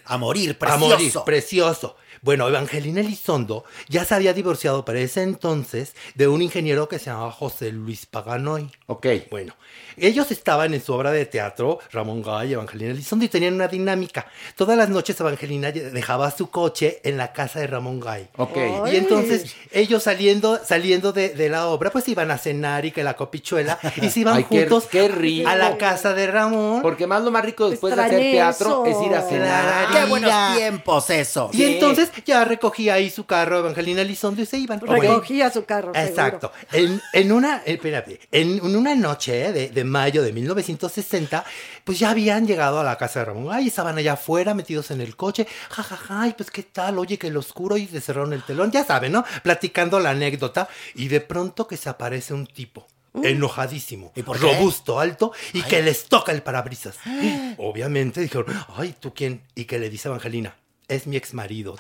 A 0.07 0.16
morir, 0.18 0.57
A 0.61 0.76
morir, 0.76 0.96
precioso. 0.96 1.24
precioso. 1.24 1.96
Bueno, 2.22 2.48
Evangelina 2.48 3.00
Elizondo 3.00 3.64
ya 3.88 4.04
se 4.04 4.14
había 4.14 4.32
divorciado 4.32 4.84
para 4.84 5.00
ese 5.00 5.22
entonces 5.22 5.94
de 6.14 6.26
un 6.28 6.42
ingeniero 6.42 6.88
que 6.88 6.98
se 6.98 7.07
llamaba 7.07 7.30
José 7.30 7.70
Luis 7.72 8.07
Paganoy. 8.07 8.70
Ok. 8.86 9.07
Bueno, 9.30 9.54
ellos 9.97 10.30
estaban 10.30 10.74
en 10.74 10.82
su 10.82 10.92
obra 10.92 11.11
de 11.12 11.26
teatro, 11.26 11.78
Ramón 11.92 12.22
Gay 12.22 12.51
y 12.51 12.53
Evangelina 12.55 12.90
Elizondo, 12.90 13.24
y 13.24 13.28
tenían 13.28 13.55
una 13.55 13.68
dinámica. 13.68 14.26
Todas 14.57 14.76
las 14.76 14.88
noches 14.88 15.18
Evangelina 15.20 15.72
dejaba 15.72 16.30
su 16.30 16.51
coche 16.51 17.01
en 17.05 17.16
la 17.16 17.32
casa 17.32 17.61
de 17.61 17.66
Ramón 17.66 18.01
Gay. 18.01 18.28
Ok. 18.36 18.57
Ay. 18.57 18.94
Y 18.94 18.97
entonces 18.97 19.55
ellos 19.72 20.03
saliendo, 20.03 20.61
saliendo 20.64 21.12
de, 21.12 21.30
de 21.30 21.49
la 21.49 21.66
obra, 21.68 21.90
pues 21.90 22.09
iban 22.09 22.30
a 22.30 22.38
cenar 22.38 22.84
y 22.84 22.92
que 22.92 23.03
la 23.05 23.14
copichuela, 23.16 23.78
y 24.01 24.11
se 24.11 24.20
iban 24.20 24.36
Ay, 24.36 24.42
juntos 24.44 24.86
qué 24.90 25.09
rico. 25.09 25.49
a 25.49 25.57
la 25.57 25.76
casa 25.78 26.14
de 26.14 26.26
Ramón. 26.26 26.82
Porque 26.82 27.07
más 27.07 27.22
lo 27.22 27.30
más 27.30 27.44
rico 27.44 27.70
después 27.70 27.94
de 27.97 28.03
hacer 28.03 28.18
teatro 28.20 28.84
eso. 28.86 29.01
es 29.01 29.07
ir 29.07 29.14
a 29.14 29.22
cenar. 29.22 29.88
Qué 29.92 30.05
buenos 30.09 30.32
tiempos 30.57 31.11
eso. 31.11 31.51
Y 31.53 31.64
entonces 31.64 32.11
ya 32.24 32.44
recogía 32.44 32.94
ahí 32.94 33.11
su 33.11 33.24
carro 33.26 33.59
Evangelina 33.59 34.03
Elizondo 34.03 34.42
y 34.42 34.47
se 34.47 34.59
iban. 34.59 34.80
Recogía 34.80 35.51
su 35.51 35.64
carro. 35.64 35.92
Exacto. 35.94 36.53
En, 36.72 37.01
en 37.12 37.32
una, 37.32 37.59
eh, 37.64 37.74
espérate, 37.74 38.20
en, 38.32 38.59
en 38.59 38.76
una 38.76 38.94
noche 38.94 39.47
eh, 39.47 39.53
de, 39.53 39.68
de 39.68 39.84
mayo 39.87 40.22
de 40.22 40.32
1960, 40.32 41.45
pues 41.84 41.99
ya 41.99 42.11
habían 42.11 42.47
llegado 42.47 42.80
a 42.80 42.84
la 42.84 42.99
casa 42.99 43.20
de 43.20 43.26
Ramón. 43.26 43.55
Ay, 43.55 43.68
estaban 43.68 43.97
allá 43.99 44.14
afuera 44.14 44.55
metidos 44.55 44.91
en 44.91 45.01
el 45.01 45.16
coche. 45.16 45.47
Ja, 45.70 45.82
ja, 45.82 45.97
ja, 45.97 46.22
ay, 46.22 46.34
pues 46.37 46.51
qué 46.51 46.62
tal, 46.62 46.99
oye, 46.99 47.18
que 47.18 47.28
el 47.28 47.37
oscuro 47.37 47.76
y 47.76 47.87
se 47.87 48.01
cerraron 48.01 48.32
el 48.32 48.43
telón. 48.43 48.70
Ya 48.70 48.84
saben, 48.84 49.12
¿no? 49.12 49.24
Platicando 49.43 50.01
la 50.01 50.11
anécdota. 50.11 50.68
Y 50.95 51.09
de 51.09 51.20
pronto 51.20 51.66
que 51.66 51.76
se 51.76 51.89
aparece 51.89 52.34
un 52.34 52.47
tipo. 52.47 52.87
Enojadísimo, 53.22 54.12
por 54.12 54.39
qué? 54.39 54.43
robusto, 54.43 55.01
alto 55.01 55.32
y 55.55 55.62
que 55.62 55.82
les 55.82 56.05
toca 56.05 56.32
el 56.32 56.43
parabrisas. 56.43 56.97
Obviamente 57.57 58.20
dijeron, 58.20 58.47
ay, 58.76 58.95
¿tú 58.99 59.14
quién? 59.14 59.43
Y 59.55 59.64
que 59.64 59.78
le 59.78 59.89
dice 59.89 60.09
Evangelina, 60.09 60.55
es 60.89 61.07
mi 61.07 61.16
ex 61.16 61.32
marido. 61.32 61.76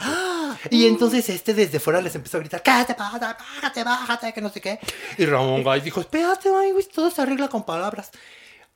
Y 0.70 0.86
entonces 0.86 1.28
este 1.28 1.54
desde 1.54 1.80
fuera 1.80 2.00
les 2.00 2.14
empezó 2.14 2.36
a 2.36 2.40
gritar, 2.40 2.62
¿qué 2.62 2.84
te 2.86 2.94
pasa? 2.94 3.36
Bájate, 3.38 3.84
bájate, 3.84 4.32
que 4.32 4.40
no 4.40 4.48
sé 4.50 4.60
qué. 4.60 4.78
Y 5.18 5.26
Ramón 5.26 5.62
Gay 5.64 5.80
dijo, 5.80 6.00
espérate, 6.00 6.48
ay, 6.54 6.72
güey, 6.72 6.84
todo 6.84 7.10
se 7.10 7.22
arregla 7.22 7.48
con 7.48 7.64
palabras. 7.64 8.10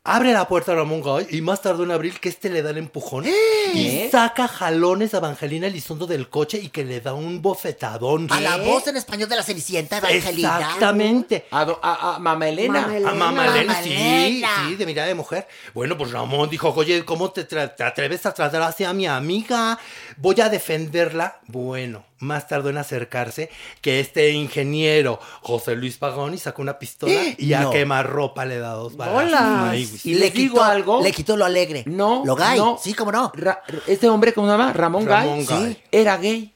Abre 0.03 0.33
la 0.33 0.49
puerta 0.49 0.73
a 0.73 0.77
Ramón 0.77 1.03
Gay 1.03 1.27
y 1.29 1.43
más 1.43 1.61
tardó 1.61 1.85
en 1.85 1.91
abrir 1.91 2.19
que 2.21 2.31
este 2.31 2.49
le 2.49 2.63
da 2.63 2.71
el 2.71 2.79
empujón 2.79 3.27
y 3.75 4.09
saca 4.11 4.49
jalones 4.49 5.13
a 5.13 5.19
Evangelina 5.19 5.67
Elizondo 5.67 6.07
del 6.07 6.31
coche 6.31 6.59
y 6.59 6.71
que 6.71 6.87
le 6.87 7.03
da 7.03 7.13
un 7.13 7.43
bofetadón. 7.43 8.27
A 8.33 8.41
la 8.41 8.57
voz 8.57 8.87
en 8.87 8.97
español 8.97 9.29
de 9.29 9.37
la 9.37 9.43
Cenicienta, 9.43 9.99
Evangelina. 9.99 10.57
Exactamente. 10.59 11.45
A, 11.51 11.67
do- 11.67 11.79
a- 11.83 12.17
a 12.17 12.19
Mama 12.19 12.49
Elena. 12.49 12.89
A 13.07 13.13
Mamá 13.13 13.47
Elena, 13.49 13.83
sí, 13.83 13.93
Elena. 13.93 14.49
sí, 14.69 14.77
de 14.77 14.87
mirada 14.87 15.07
de 15.07 15.15
mujer. 15.15 15.47
Bueno, 15.75 15.99
pues 15.99 16.11
Ramón 16.13 16.49
dijo, 16.49 16.73
oye, 16.75 17.05
¿cómo 17.05 17.31
te, 17.31 17.47
tra- 17.47 17.75
te 17.77 17.85
atreves 17.85 18.25
a 18.25 18.33
tratar 18.33 18.63
así 18.63 18.85
a 18.85 18.95
mi 18.95 19.07
amiga? 19.07 19.79
Voy 20.21 20.41
a 20.41 20.49
defenderla. 20.49 21.41
Bueno, 21.47 22.05
más 22.19 22.47
tardó 22.47 22.69
en 22.71 22.79
acercarse 22.79 23.51
que 23.81 24.01
este 24.01 24.31
ingeniero 24.33 25.19
José 25.43 25.75
Luis 25.77 25.97
Pagoni 25.97 26.39
sacó 26.39 26.63
una 26.63 26.79
pistola 26.79 27.13
y 27.39 27.53
a 27.55 27.63
No. 27.63 27.71
quemarropa 27.71 28.45
le 28.45 28.59
da 28.59 28.73
dos. 28.73 28.93
Hola. 28.99 29.71
Ay. 29.71 29.89
Y 30.05 30.15
le 30.15 30.31
digo 30.31 30.63
algo. 30.63 31.03
Le 31.03 31.13
quitó 31.13 31.37
lo 31.37 31.45
alegre. 31.45 31.85
No. 31.87 32.23
Lo 32.27 32.37
gay. 32.37 32.59
no. 32.59 32.79
Sí, 32.83 32.95
cómo 32.95 33.11
no. 33.13 33.33
Ra- 33.35 33.63
este 33.87 34.09
hombre, 34.09 34.33
¿cómo 34.33 34.47
se 34.47 34.53
llama? 34.53 34.73
Ramón, 34.73 35.07
Ramón 35.07 35.47
Gay. 35.47 35.47
Gay. 35.47 35.73
Sí. 35.75 35.83
Era 35.93 36.17
gay. 36.19 36.55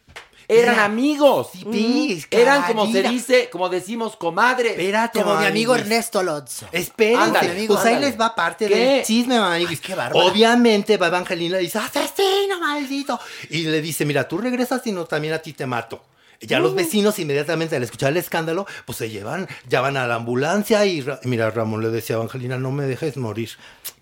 Eran 0.49 0.75
Era- 0.75 0.85
amigos. 0.85 1.49
Sí, 1.53 2.23
Eran 2.31 2.65
como 2.65 2.91
se 2.91 3.03
dice, 3.03 3.49
como 3.51 3.69
decimos, 3.69 4.17
comadre. 4.17 4.71
Espérate, 4.71 5.23
Como 5.23 5.37
mi 5.37 5.47
amigo. 5.47 5.75
Ernesto 5.75 6.19
Alonso. 6.21 6.67
Espérense, 6.73 7.23
Ándale, 7.25 7.67
pues 7.67 7.81
ahí 7.81 7.95
ándale. 7.95 8.07
les 8.11 8.21
va 8.21 8.35
parte 8.35 8.67
¿Qué? 8.69 8.75
del 8.77 9.05
chisme, 9.05 9.39
mami. 9.41 9.77
qué 9.79 9.95
bárbara. 9.95 10.27
Obviamente 10.27 10.97
va 10.97 11.07
Evangelina 11.09 11.59
y 11.61 11.65
dice, 11.65 11.79
asesino, 11.79 12.61
maldito. 12.61 13.19
Y 13.51 13.63
le 13.65 13.81
dice, 13.81 14.05
mira, 14.05 14.29
tú 14.29 14.39
regresas, 14.39 14.83
sino 14.85 15.05
también 15.07 15.35
a 15.35 15.39
ti 15.39 15.53
te 15.53 15.67
mato. 15.67 16.03
Ya 16.41 16.59
los 16.59 16.75
vecinos 16.75 17.19
inmediatamente 17.19 17.77
al 17.77 17.83
escuchar 17.85 18.11
el 18.11 18.19
escándalo, 18.19 18.67
pues 18.85 18.99
se 18.99 19.09
llevan, 19.09 19.49
ya 19.67 19.81
van 19.81 19.97
a 19.97 20.07
la 20.07 20.17
ambulancia 20.17 20.85
y, 20.85 21.01
Ra- 21.01 21.19
y 21.23 21.29
mira, 21.29 21.51
Ramón 21.51 21.81
le 21.81 21.89
decía 21.89 22.17
a 22.17 22.19
Evangelina, 22.19 22.59
no 22.59 22.71
me 22.71 22.85
dejes 22.85 23.17
morir. 23.17 23.51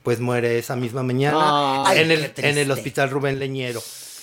Pues 0.03 0.19
muere 0.19 0.59
esa 0.59 0.75
misma 0.75 1.05
mañana 1.05 1.85
Ay, 1.87 1.99
en, 2.01 2.09
qué 2.09 2.15
el, 2.15 2.33
en 2.45 2.59
el 2.59 2.71
hospital 2.73 3.11
Rubén 3.11 3.39
Leñero. 3.39 3.81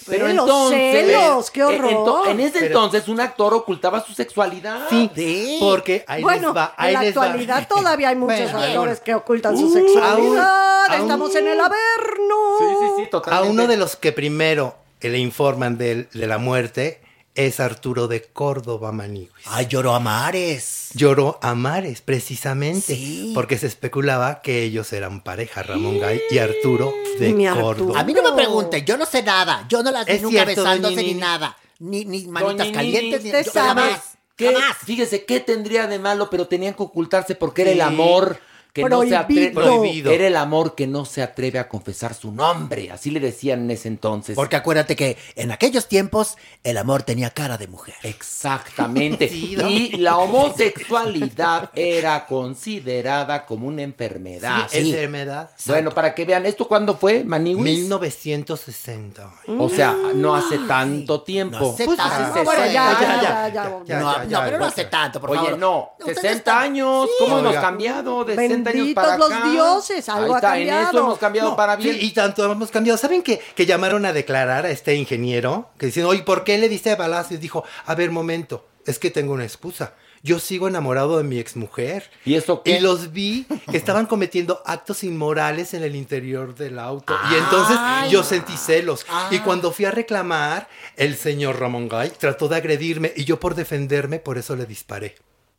Pero 0.10 0.28
entonces. 0.28 0.91
celos, 1.07 1.51
qué 1.51 1.60
eh, 1.62 1.64
horror. 1.64 2.28
en 2.30 2.39
ese 2.39 2.51
Pero- 2.53 2.66
entonces, 2.68 3.07
un 3.07 3.20
actor 3.20 3.53
ocultaba 3.53 4.03
su 4.03 4.14
sexualidad. 4.14 4.82
Sí, 4.89 5.10
Sí. 5.16 5.57
porque 5.60 6.03
ahí 6.07 6.22
bueno, 6.22 6.47
les 6.49 6.57
va, 6.57 6.74
ahí 6.78 6.88
en 6.89 6.93
la 6.93 7.01
les 7.01 7.18
va. 7.18 7.24
actualidad 7.24 7.68
todavía 7.68 8.10
hay 8.10 8.16
muchos 8.16 8.51
Bueno, 8.51 8.60
actores 8.60 8.99
que 9.01 9.16
ocultan 9.16 9.57
su 9.57 9.72
sexualidad. 9.72 10.86
aún- 10.89 11.01
Estamos 11.01 11.36
en 11.36 11.47
el 11.47 11.60
averno. 11.60 12.36
Sí, 12.60 12.66
sí, 12.80 12.86
sí, 12.97 13.03
A 13.03 13.10
totalmente. 13.10 13.51
uno 13.51 13.68
de 13.68 13.78
los 13.78 13.95
que 13.95 14.12
primero 14.12 14.76
le 15.01 15.18
informan 15.20 15.78
del- 15.78 16.10
de, 16.14 16.28
la 16.28 16.38
muerte 16.39 16.99
es 17.47 17.59
Arturo 17.61 18.07
de 18.07 18.23
Córdoba 18.23 18.91
Maniguis. 18.91 19.31
Ay, 19.45 19.67
lloró 19.67 19.95
a 19.95 19.99
mares. 19.99 20.89
Lloró 20.93 21.39
a 21.41 21.55
mares, 21.55 22.01
precisamente, 22.01 22.95
Sí. 22.95 23.31
porque 23.33 23.57
se 23.57 23.67
especulaba 23.67 24.41
que 24.41 24.63
ellos 24.63 24.91
eran 24.91 25.21
pareja, 25.21 25.63
Ramón 25.63 25.99
Gay 25.99 26.21
y 26.29 26.37
Arturo 26.39 26.93
de 27.17 27.33
Mi 27.33 27.47
Arturo. 27.47 27.65
Córdoba. 27.65 27.99
A 27.99 28.03
mí 28.03 28.13
no 28.13 28.23
me 28.23 28.31
pregunten, 28.33 28.83
yo 28.85 28.97
no 28.97 29.05
sé 29.05 29.23
nada. 29.23 29.65
Yo 29.69 29.81
no 29.83 29.91
las 29.91 30.05
vi 30.05 30.13
Es 30.13 30.21
nunca 30.21 30.43
cierto, 30.43 30.63
besándose 30.63 31.01
ni 31.03 31.13
nada. 31.13 31.57
Ni, 31.79 32.03
ni 32.03 32.25
manitas 32.27 32.67
calientes, 32.69 33.23
ni 33.23 33.31
yo 33.31 33.37
jamás. 33.53 34.17
¿Qué? 34.35 34.53
Jamás. 34.53 34.77
Fíjese, 34.85 35.23
¿qué 35.25 35.39
tendría 35.39 35.87
de 35.87 35.97
malo? 35.99 36.29
Pero 36.29 36.47
tenían 36.47 36.73
que 36.73 36.83
ocultarse 36.83 37.35
porque 37.35 37.61
era 37.61 37.71
el 37.71 37.81
amor 37.81 38.37
que 38.74 38.84
no 38.84 39.01
se 39.03 39.15
atreve. 39.15 39.51
Prohibido. 39.51 40.11
Era 40.11 40.28
el 40.28 40.36
amor 40.36 40.76
que 40.76 40.86
no 40.88 41.05
se 41.05 41.22
atreve 41.24 41.59
a 41.59 41.67
confesar 41.67 42.13
su 42.13 42.32
nombre. 42.32 42.91
Así 42.91 43.09
le 43.11 43.20
decían 43.20 43.61
en 43.61 43.72
ese 43.72 43.88
entonces. 43.88 44.36
Porque 44.36 44.55
acuérdate 44.55 44.95
que 44.95 45.17
en 45.36 45.51
aquellos 45.51 45.88
tiempos 45.88 46.38
el 46.63 46.78
amor 46.78 47.03
tenía 47.03 47.30
cara 47.32 47.57
de 47.57 47.67
mujer. 47.67 47.95
Exactamente. 48.03 49.28
Sí, 49.39 49.55
¿no? 49.57 49.67
Y 49.70 49.89
la 49.97 50.17
homosexualidad 50.17 51.70
era 51.76 52.26
considerada 52.26 53.45
como 53.45 53.67
una 53.67 53.82
enfermedad. 53.84 54.67
Sí, 54.70 54.89
enfermedad. 54.91 55.49
Bueno, 55.65 55.91
para 55.91 56.13
que 56.15 56.26
vean, 56.26 56.45
¿esto 56.45 56.67
cuándo 56.67 56.95
fue, 56.97 57.24
Maniwis? 57.24 57.63
1960. 57.63 59.32
O 59.59 59.70
sea, 59.70 59.95
no 60.15 60.36
hace 60.36 60.57
tanto 60.59 61.22
tiempo. 61.22 61.57
No 61.59 61.70
hace 61.72 61.86
Pues 61.86 61.97
tanto. 61.97 62.15
hace 62.15 62.43
bueno, 62.43 62.63
60 62.63 62.74
ya, 62.74 62.89
años. 62.89 63.01
ya, 63.01 63.22
ya, 63.22 63.22
ya, 63.22 63.53
ya. 63.53 63.84
ya, 63.86 63.99
no, 63.99 64.26
no, 64.26 64.39
pero 64.45 64.57
no 64.59 64.65
hace 64.65 64.86
tanto, 64.86 65.20
por 65.22 65.32
Oye, 65.32 65.39
favor. 65.39 65.57
no, 65.59 65.89
Ustedes 65.99 66.17
60 66.22 66.38
están- 66.38 66.63
años, 66.63 67.09
¿cómo 67.20 67.39
hemos 67.39 67.55
cambiado 67.55 68.24
de 68.26 68.36
60 68.36 68.59
años 68.68 68.76
Benditos 68.78 69.03
para 69.03 69.18
los 69.18 69.32
acá? 69.32 69.49
dioses, 69.51 70.10
algo 70.10 70.26
Ahí 70.26 70.32
ha 70.34 70.38
está, 70.38 70.57
en 70.57 70.64
eso 70.68 70.72
cambiado. 70.78 70.99
hemos 70.99 71.18
cambiado 71.20 71.49
No, 71.51 71.55
para 71.55 71.78
sí, 71.78 71.84
bien. 71.84 71.97
y 72.01 72.12
tanto 72.12 72.51
hemos 72.51 72.72
cambiado. 72.72 72.97
¿Saben 72.97 73.22
que, 73.24 73.39
que 73.55 73.66
llamaron 73.66 74.05
a 74.05 74.14
declarar 74.14 74.66
a 74.66 74.72
este 74.72 74.95
ingeniero? 74.95 75.70
Que 75.78 75.88
dicen, 75.88 76.05
oye, 76.05 76.24
¿por 76.24 76.43
qué 76.43 76.57
le 76.57 76.70
diste 76.70 76.95
balazo? 76.95 77.34
Y 77.34 77.38
dijo, 77.38 77.64
a 77.86 77.95
ver, 77.95 78.12
momento, 78.12 78.66
es 78.86 78.99
que 78.99 79.12
tengo 79.12 79.34
una 79.34 79.43
excusa. 79.43 79.93
Yo 80.22 80.38
sigo 80.39 80.68
enamorado 80.68 81.18
de 81.18 81.24
mi 81.24 81.39
exmujer. 81.39 82.12
¿Y 82.26 82.36
eso 82.36 82.62
qué? 82.62 82.72
Y 82.72 82.80
los 82.82 83.14
vi 83.14 83.45
que 83.72 83.78
estaban 83.78 84.05
cometiendo 84.05 84.62
actos 84.66 85.05
inmorales 85.05 85.74
en 85.74 85.82
el 85.82 85.95
interior 85.95 86.55
del 86.55 86.78
auto. 86.78 87.16
Y 87.32 87.36
entonces 87.36 87.78
yo 88.12 88.22
sentí 88.24 88.57
celos. 88.57 89.05
Y 89.32 89.39
cuando 89.39 89.72
fui 89.72 89.86
a 89.86 89.91
reclamar, 89.91 90.68
el 90.97 91.16
señor 91.16 91.62
Ramón 91.62 91.88
Gay 91.88 92.12
trató 92.18 92.49
de 92.49 92.57
agredirme 92.57 93.14
y 93.16 93.24
yo 93.24 93.39
por 93.39 93.55
defenderme, 93.55 94.20
por 94.20 94.38
eso 94.38 94.57
le 94.57 94.66
disparé. 94.66 95.16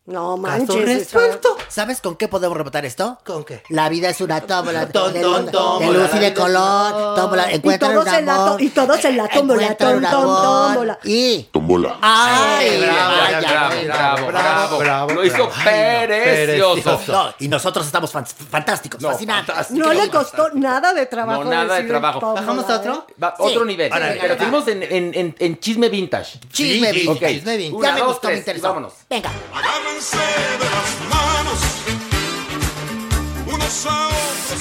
No 0.06 0.36
manches. 0.36 0.84
resuelto. 0.84 1.56
¿Sabes 1.68 2.00
con 2.00 2.16
qué 2.16 2.26
podemos 2.26 2.56
rebotar 2.56 2.84
esto? 2.84 3.18
¿Con 3.24 3.44
qué? 3.44 3.62
La 3.68 3.88
vida 3.88 4.08
es 4.08 4.20
una 4.20 4.40
tómbola 4.40 4.86
de, 4.86 4.92
tómbola, 4.92 5.78
de 5.78 5.92
luz 5.92 6.10
y 6.14 6.18
de 6.18 6.34
color. 6.34 7.14
Tómbola, 7.14 7.52
Y 7.52 7.54
encuentran 7.56 7.96
un 7.96 8.04
todos, 8.04 8.18
en 8.18 8.26
la 8.26 8.34
to- 8.36 8.56
y 8.58 8.68
todos 8.70 9.04
en 9.04 9.16
la 9.16 9.28
tómbola, 9.28 9.74
tom, 9.76 10.02
tómbola. 10.02 10.98
Y... 11.04 11.42
Tómbola. 11.52 11.98
¡Ay! 12.00 12.80
bravo, 12.80 13.16
vaya, 13.18 13.40
bravo, 13.40 13.86
bravo, 13.86 14.26
bravo, 14.26 14.78
bravo, 14.78 15.12
Lo 15.12 15.24
hizo. 15.24 15.50
No, 17.06 17.34
y 17.38 17.46
nosotros 17.48 17.86
estamos 17.86 18.10
fan- 18.10 18.26
fantásticos, 18.26 19.00
No, 19.00 19.10
fascinantes. 19.10 19.70
No 19.70 19.92
le 19.92 20.08
costó 20.08 20.48
nada 20.54 20.92
de 20.92 21.06
trabajo. 21.06 21.44
No, 21.44 21.50
nada 21.50 21.76
de 21.76 21.84
trabajo. 21.84 22.18
tómbola, 22.18 22.40
¿Bajamos 22.40 22.68
a 22.68 22.72
¿eh? 22.72 22.78
otro? 22.78 23.06
Va, 23.22 23.34
Sí. 23.36 23.42
Otro 23.44 23.64
nivel. 23.64 23.92
Órale, 23.92 24.18
Pero 24.20 24.36
seguimos 24.36 24.66
en, 24.68 24.82
en, 24.82 25.12
en, 25.14 25.36
en 25.38 25.60
chisme 25.60 25.88
vintage. 25.88 26.40
Chisme 26.52 26.90
vintage. 26.92 27.34
chisme 27.36 27.70
Ya 27.82 27.92
me 27.92 28.02
gustó, 28.02 28.28
me 28.28 28.34
y 28.34 28.38
interesó. 28.38 28.68
vámonos. 28.68 28.92
Venga. 29.08 29.30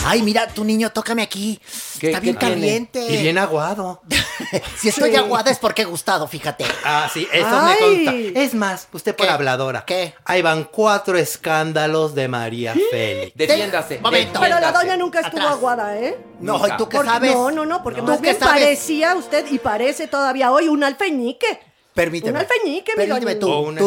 Ay, 0.05 0.23
mira, 0.23 0.47
tu 0.47 0.63
niño, 0.63 0.89
tócame 0.91 1.21
aquí. 1.21 1.59
¿Qué- 1.99 2.07
Está 2.07 2.19
bien 2.19 2.35
qué 2.35 2.39
tiene? 2.39 2.55
caliente. 2.55 3.05
Y 3.13 3.17
bien 3.21 3.37
aguado. 3.37 4.01
si 4.79 4.89
estoy 4.89 5.11
Sí. 5.11 5.15
aguada 5.17 5.51
es 5.51 5.59
porque 5.59 5.83
he 5.83 5.85
gustado, 5.85 6.27
fíjate. 6.27 6.65
Ah, 6.83 7.07
sí, 7.13 7.27
eso 7.31 7.47
Ay. 7.47 7.75
me 7.75 8.05
consta. 8.05 8.39
Es 8.39 8.53
más, 8.55 8.87
usted 8.91 9.15
por 9.15 9.27
¿Qué? 9.27 9.31
habladora. 9.31 9.83
¿Qué? 9.85 10.15
Ahí 10.25 10.41
van 10.41 10.63
cuatro 10.63 11.15
escándalos 11.17 12.15
de 12.15 12.27
María 12.27 12.73
Félix. 12.89 13.35
Defiéndase. 13.37 13.99
Momento. 13.99 14.39
Pero 14.39 14.59
la 14.59 14.71
doña 14.71 14.97
nunca 14.97 15.19
estuvo 15.19 15.41
Atrás. 15.41 15.55
aguada, 15.57 15.97
¿eh? 15.99 16.17
No, 16.39 16.53
Nunca. 16.57 16.73
¿y 16.73 16.77
tú 16.77 16.89
qué 16.89 16.97
Porque- 16.97 17.11
sabes? 17.11 17.35
No, 17.35 17.51
no, 17.51 17.65
no, 17.65 17.83
porque 17.83 17.99
¿Tú 18.01 18.07
más 18.07 18.21
bien 18.21 18.39
sabes? 18.39 18.63
parecía 18.63 19.15
usted 19.15 19.45
y 19.51 19.59
parece 19.59 20.07
todavía 20.07 20.51
hoy 20.51 20.69
un 20.69 20.83
alfeñique. 20.83 21.59
Permíteme. 21.93 22.31
Un 22.31 22.37
alfeñique, 22.37 22.93
mi 22.93 23.05
Permíteme 23.05 23.35
doña. 23.35 23.39
tú, 23.39 23.51
O 23.51 23.59
una 23.61 23.81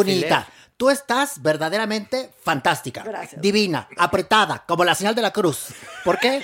tú, 0.82 0.90
estás 0.90 1.40
verdaderamente 1.40 2.32
fantástica. 2.42 3.04
Gracias. 3.04 3.40
Divina, 3.40 3.86
apretada, 3.96 4.64
como 4.66 4.84
la 4.84 4.96
señal 4.96 5.14
de 5.14 5.22
la 5.22 5.30
cruz. 5.32 5.66
¿Por 6.04 6.18
qué? 6.18 6.42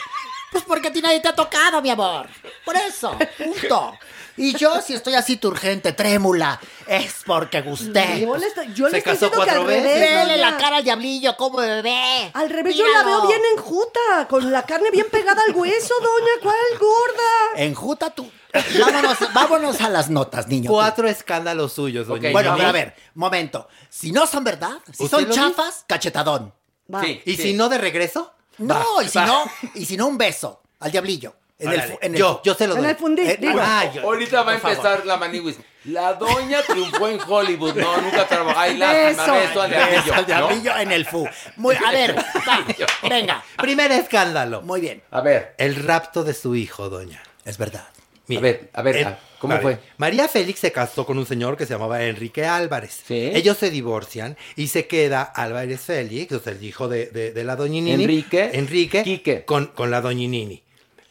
Pues 0.52 0.62
porque 0.62 0.86
a 0.86 0.92
ti 0.92 1.02
nadie 1.02 1.18
te 1.18 1.26
ha 1.26 1.34
tocado, 1.34 1.82
mi 1.82 1.90
amor. 1.90 2.28
Por 2.64 2.76
eso, 2.76 3.18
punto. 3.36 3.94
Y 4.36 4.54
yo, 4.54 4.80
si 4.80 4.94
estoy 4.94 5.14
así 5.16 5.38
turgente, 5.38 5.92
trémula, 5.92 6.60
es 6.86 7.24
porque 7.26 7.62
gusté. 7.62 8.20
Yo 8.20 8.36
le 8.36 8.46
estoy, 8.46 8.72
yo 8.74 8.86
Se 8.86 8.92
le 8.92 8.98
estoy 8.98 9.12
casó 9.14 9.24
diciendo 9.26 9.44
que 9.44 9.50
al 9.50 9.56
cuatro 9.56 9.64
veces. 9.64 9.92
revés. 9.92 10.26
Vele 10.28 10.36
la 10.36 10.56
cara 10.56 10.76
al 10.76 10.84
diablillo, 10.84 11.36
como 11.36 11.58
bebé. 11.58 12.30
Al 12.34 12.48
revés, 12.48 12.76
yo 12.76 12.86
la 12.86 13.02
veo 13.02 13.26
bien 13.26 13.42
enjuta, 13.56 14.28
con 14.28 14.52
la 14.52 14.62
carne 14.64 14.92
bien 14.92 15.06
pegada 15.10 15.42
al 15.48 15.52
hueso, 15.56 15.94
doña. 16.00 16.32
¿Cuál 16.40 16.78
gorda? 16.78 17.62
Enjuta 17.64 18.10
tú. 18.10 18.30
Vámonos, 18.80 19.18
vámonos 19.34 19.80
a 19.80 19.88
las 19.90 20.08
notas, 20.10 20.48
niño. 20.48 20.70
Cuatro 20.70 21.08
escándalos 21.08 21.72
suyos, 21.72 22.06
doña. 22.06 22.28
Ok, 22.28 22.32
Bueno, 22.32 22.52
a 22.52 22.72
ver, 22.72 22.94
momento. 23.14 23.68
Si 23.88 24.10
no 24.12 24.26
son 24.26 24.44
verdad, 24.44 24.78
si 24.92 25.04
¿Usted 25.04 25.18
son 25.18 25.30
chafas, 25.30 25.84
cachetadón. 25.86 26.52
Va. 26.92 27.02
Sí, 27.02 27.20
¿Y 27.26 27.36
sí. 27.36 27.42
si 27.42 27.52
no 27.54 27.68
de 27.68 27.78
regreso? 27.78 28.32
No, 28.58 28.74
Va, 28.96 29.04
y 29.04 29.08
si 29.08 29.18
va. 29.18 29.26
no, 29.26 29.44
y 29.74 29.84
si 29.84 29.96
no 29.96 30.06
un 30.06 30.16
beso 30.18 30.62
al 30.80 30.90
diablillo. 30.90 31.34
En 31.60 31.72
el, 31.72 31.98
en 32.00 32.14
yo, 32.14 32.40
yo 32.44 32.54
se 32.54 32.68
lo 32.68 32.76
En 32.76 32.82
doy. 32.82 32.90
el 32.90 32.96
fundí, 32.96 33.22
Eh, 33.22 33.36
digo. 33.40 33.58
ah, 33.60 33.84
yo- 33.92 34.02
Ahorita 34.02 34.42
va 34.44 34.52
a 34.54 34.58
favor. 34.58 34.76
empezar 34.76 35.04
la 35.06 35.16
maniwis. 35.16 35.56
La 35.86 36.14
doña 36.14 36.62
triunfó 36.62 37.08
en 37.08 37.18
Hollywood. 37.26 37.74
No, 37.74 38.00
nunca 38.00 38.26
trabajó. 38.28 38.58
Ay, 38.58 38.76
lástima, 38.76 39.24
Beso. 39.24 39.34
beso 39.48 39.62
al 39.62 39.70
diablillo. 39.70 40.22
Diablillo 40.24 40.76
en 40.76 40.92
el 40.92 41.04
fu. 41.04 41.28
Muy, 41.56 41.74
a 41.74 41.90
ver, 41.90 42.16
va, 42.16 42.64
venga. 43.08 43.42
Primer 43.56 43.90
escándalo. 43.92 44.62
Muy 44.62 44.80
bien. 44.80 45.02
A 45.10 45.20
ver, 45.20 45.54
El 45.58 45.74
rapto 45.76 46.22
de 46.22 46.32
su 46.34 46.54
hijo, 46.54 46.88
doña. 46.90 47.22
Es 47.44 47.58
verdad. 47.58 47.88
A 48.36 48.40
ver, 48.40 48.70
a 48.72 48.82
ver, 48.82 48.96
el- 48.96 49.04
ah, 49.06 49.18
¿cómo 49.38 49.56
fue? 49.58 49.78
María 49.96 50.28
Félix 50.28 50.60
se 50.60 50.72
casó 50.72 51.06
con 51.06 51.16
un 51.18 51.26
señor 51.26 51.56
que 51.56 51.64
se 51.66 51.72
llamaba 51.74 52.02
Enrique 52.04 52.44
Álvarez. 52.44 53.02
Sí. 53.06 53.30
Ellos 53.34 53.56
se 53.56 53.70
divorcian 53.70 54.36
y 54.56 54.68
se 54.68 54.86
queda 54.86 55.22
Álvarez 55.22 55.80
Félix, 55.80 56.32
o 56.32 56.40
sea, 56.40 56.52
el 56.52 56.62
hijo 56.62 56.88
de, 56.88 57.06
de- 57.06 57.32
de 57.32 57.44
la 57.44 57.56
doñinini. 57.56 58.02
Enrique. 58.04 58.50
Enrique. 58.52 59.02
Quique. 59.02 59.44
Con, 59.44 59.66
con 59.66 59.90
la 59.90 60.00
doñinini. 60.00 60.62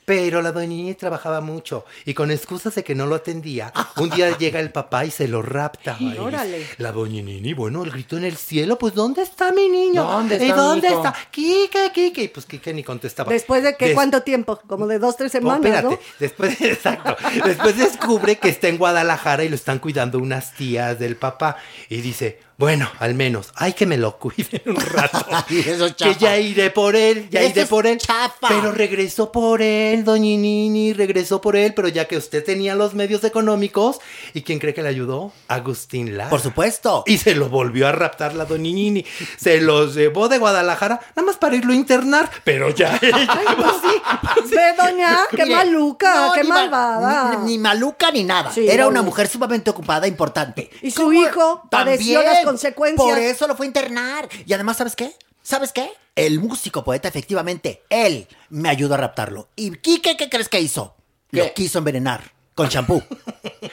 Pero 0.08 0.42
la 0.42 0.54
doñinini 0.54 0.94
trabajaba 0.96 1.42
mucho 1.42 1.84
y 2.06 2.14
con 2.14 2.32
excusas 2.32 2.74
de 2.76 2.82
que 2.86 2.96
no 2.96 3.08
lo 3.08 3.16
atendía, 3.16 3.74
un 3.98 4.10
día 4.10 4.38
llega 4.40 4.62
el 4.62 4.72
papá 4.72 5.04
y 5.04 5.12
se 5.12 5.28
lo 5.28 5.42
rapta. 5.42 5.98
Órale. 6.18 6.66
La 6.78 6.94
doñinini, 6.94 7.52
bueno, 7.54 7.84
el 7.84 7.92
grito 7.92 8.16
en 8.16 8.24
el 8.24 8.38
cielo, 8.38 8.78
pues 8.78 8.94
¿dónde 8.94 9.22
está 9.22 9.52
mi 9.52 9.68
niño? 9.68 10.06
¿Dónde 10.06 10.36
¿Y 10.36 10.44
está 10.44 10.56
mi 10.56 10.62
dónde 10.62 10.88
está? 10.88 11.14
Quique, 11.30 11.92
Quique. 11.94 12.24
Y 12.24 12.28
pues 12.30 12.46
Quique 12.46 12.74
ni 12.74 12.86
contestaba. 12.86 13.34
Después 13.34 13.64
de 13.64 13.76
que, 13.76 13.88
Des- 13.88 13.96
¿cuánto 13.96 14.22
tiempo? 14.24 14.58
Como 14.66 14.88
de 14.88 14.98
dos, 14.98 15.18
tres 15.18 15.30
semanas, 15.34 15.58
espérate. 15.58 15.96
¿no? 15.96 16.00
Después, 16.20 16.62
exacto. 16.62 17.18
Después 17.44 17.76
descubre 17.78 18.38
que 18.38 18.48
está 18.48 18.70
en 18.70 18.78
Guadalajara 18.78 19.44
y 19.44 19.50
lo 19.50 19.56
están 19.56 19.80
cuidando 19.80 20.20
unas 20.20 20.54
tías 20.54 21.00
del 21.00 21.18
papá. 21.18 21.58
Y 21.90 21.98
dice, 22.00 22.40
bueno, 22.58 22.90
al 23.00 23.14
menos, 23.14 23.52
hay 23.56 23.74
que 23.74 23.86
me 23.86 23.98
lo 23.98 24.18
cuiden 24.18 24.62
un 24.66 24.78
rato. 24.78 25.26
Eso 25.50 25.86
es 25.86 25.94
que 25.94 26.16
ya 26.16 26.38
iré 26.40 26.72
por 26.72 26.96
él, 26.96 27.28
ya 27.30 27.42
Eso 27.42 27.52
iré 27.52 27.66
por 27.68 27.86
él. 27.86 28.00
chafa. 28.00 28.48
Pero 28.48 28.72
regresó 28.72 29.32
por 29.32 29.62
él, 29.62 30.04
doñinini, 30.04 30.94
regresó 30.94 31.40
por 31.40 31.56
él, 31.56 31.76
pero 31.76 31.88
ya 31.88 32.06
que 32.06 32.18
usted 32.18 32.44
tenía 32.44 32.74
los 32.74 32.96
medios 32.96 33.24
económicos. 33.24 34.00
¿Y 34.34 34.42
quién 34.42 34.58
cree 34.58 34.74
que 34.74 34.82
le 34.82 34.90
ayudó? 34.90 35.32
Agustín 35.48 36.18
Lara. 36.18 36.32
Por 36.32 36.42
supuesto. 36.42 37.04
Y 37.06 37.20
se 37.20 37.36
lo 37.36 37.48
volvió 37.50 37.88
a 37.88 37.92
raptar 37.92 38.34
la 38.34 38.46
doñinini. 38.46 39.06
Se 39.38 39.62
los 39.62 39.94
llevó 39.94 40.28
de 40.28 40.40
Guadalajara, 40.40 41.00
nada 41.16 41.28
más 41.28 41.38
para 41.38 41.56
irlo 41.56 41.74
a 41.74 41.76
internar. 41.76 42.30
Pero 42.44 42.70
ya 42.72 42.98
ella, 43.02 43.28
pues 43.56 43.72
sí, 44.50 44.56
Ve, 44.56 44.74
doña, 44.76 45.20
qué 45.30 45.44
Mire, 45.44 45.56
maluca, 45.58 46.28
no, 46.28 46.34
qué 46.34 46.42
ni 46.44 46.50
ma- 46.50 46.56
malvada. 46.56 47.36
Ni, 47.44 47.52
ni 47.52 47.58
maluca 47.60 48.10
ni 48.12 48.24
nada. 48.24 48.52
Sí, 48.52 48.62
Era 48.68 48.86
doña. 48.86 48.88
una 48.88 49.02
mujer 49.04 49.28
sumamente 49.28 49.70
ocupada, 49.70 50.08
importante. 50.08 50.72
Y 50.82 50.90
su 50.90 51.14
hijo 51.14 51.62
padeció 51.70 52.24
las 52.24 52.47
consecuencias. 52.48 53.08
Por 53.08 53.18
eso 53.18 53.48
lo 53.48 53.56
fue 53.56 53.66
a 53.66 53.68
internar. 53.68 54.30
Y 54.46 54.54
además, 54.54 54.78
¿sabes 54.78 54.96
qué? 54.96 55.16
¿Sabes 55.44 55.72
qué? 55.72 55.92
El 56.16 56.40
músico 56.40 56.84
poeta, 56.84 57.08
efectivamente, 57.08 57.84
él 57.90 58.28
me 58.50 58.70
ayudó 58.70 58.96
a 58.96 58.98
raptarlo. 58.98 59.48
¿Y 59.56 59.72
Quique 59.78 60.18
qué 60.18 60.30
crees 60.30 60.50
que 60.50 60.60
hizo? 60.60 60.96
¿Qué? 61.32 61.38
Lo 61.38 61.54
quiso 61.54 61.78
envenenar 61.78 62.32
con 62.56 62.70
champú. 62.70 63.02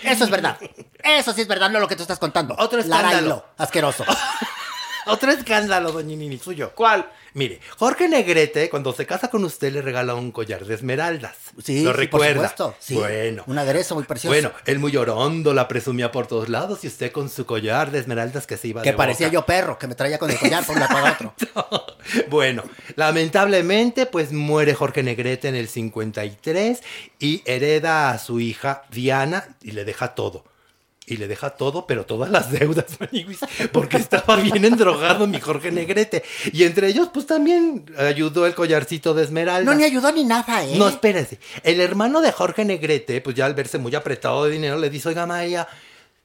Eso 0.02 0.24
es 0.24 0.30
verdad. 0.30 0.58
Eso 1.02 1.32
sí 1.32 1.40
es 1.40 1.48
verdad, 1.48 1.70
no 1.70 1.80
lo 1.80 1.88
que 1.88 1.96
tú 1.96 2.02
estás 2.02 2.18
contando. 2.18 2.54
Otro 2.58 2.78
escándalo. 2.78 3.10
Larailo, 3.10 3.46
asqueroso. 3.56 4.04
Otro 5.06 5.32
escándalo, 5.32 5.92
doñinini, 5.92 6.38
suyo. 6.38 6.72
¿Cuál? 6.74 7.10
Mire, 7.34 7.58
Jorge 7.78 8.08
Negrete, 8.08 8.70
cuando 8.70 8.92
se 8.92 9.06
casa 9.06 9.28
con 9.28 9.44
usted, 9.44 9.72
le 9.72 9.82
regala 9.82 10.14
un 10.14 10.30
collar 10.30 10.64
de 10.64 10.74
esmeraldas. 10.74 11.36
Sí, 11.62 11.82
¿Lo 11.82 11.90
sí, 11.90 11.96
recuerda? 11.96 12.26
por 12.34 12.48
supuesto. 12.48 12.76
Sí. 12.78 12.94
Bueno. 12.94 13.42
Un 13.48 13.58
aderezo 13.58 13.96
muy 13.96 14.04
precioso. 14.04 14.32
Bueno, 14.32 14.52
él 14.66 14.78
muy 14.78 14.92
llorondo 14.92 15.52
la 15.52 15.66
presumía 15.66 16.12
por 16.12 16.28
todos 16.28 16.48
lados 16.48 16.84
y 16.84 16.86
usted 16.86 17.10
con 17.10 17.28
su 17.28 17.44
collar 17.44 17.90
de 17.90 17.98
esmeraldas 17.98 18.46
que 18.46 18.56
se 18.56 18.68
iba 18.68 18.82
que 18.82 18.92
de 18.92 18.96
parecía 18.96 19.26
boca. 19.26 19.34
yo 19.34 19.46
perro, 19.46 19.78
que 19.78 19.88
me 19.88 19.96
traía 19.96 20.18
con 20.18 20.30
el 20.30 20.38
collar 20.38 20.64
por 20.64 20.76
un 20.76 20.80
lado 20.80 20.94
para 20.94 21.12
otro. 21.12 21.34
Bueno, 22.28 22.62
lamentablemente, 22.96 24.06
pues 24.06 24.30
muere 24.30 24.74
Jorge 24.74 25.02
Negrete 25.02 25.48
en 25.48 25.54
el 25.54 25.68
53 25.68 26.82
y 27.18 27.42
hereda 27.46 28.10
a 28.10 28.18
su 28.18 28.40
hija 28.40 28.82
Diana 28.90 29.56
y 29.62 29.72
le 29.72 29.84
deja 29.84 30.14
todo. 30.14 30.44
Y 31.06 31.18
le 31.18 31.28
deja 31.28 31.50
todo, 31.50 31.86
pero 31.86 32.06
todas 32.06 32.30
las 32.30 32.50
deudas, 32.50 32.86
porque 33.72 33.98
estaba 33.98 34.36
bien 34.36 34.64
endrogado 34.64 35.26
mi 35.26 35.38
Jorge 35.38 35.70
Negrete. 35.70 36.22
Y 36.50 36.64
entre 36.64 36.88
ellos, 36.88 37.10
pues 37.12 37.26
también 37.26 37.84
ayudó 37.98 38.46
el 38.46 38.54
collarcito 38.54 39.12
de 39.12 39.24
esmeralda. 39.24 39.70
No, 39.70 39.76
ni 39.76 39.84
ayudó 39.84 40.10
ni 40.12 40.24
nada, 40.24 40.64
¿eh? 40.64 40.76
No, 40.78 40.88
espérese. 40.88 41.38
El 41.62 41.80
hermano 41.80 42.22
de 42.22 42.32
Jorge 42.32 42.64
Negrete, 42.64 43.20
pues 43.20 43.36
ya 43.36 43.44
al 43.44 43.54
verse 43.54 43.76
muy 43.76 43.94
apretado 43.94 44.46
de 44.46 44.52
dinero, 44.52 44.78
le 44.78 44.88
dice, 44.88 45.10
oiga, 45.10 45.26
Maya, 45.26 45.68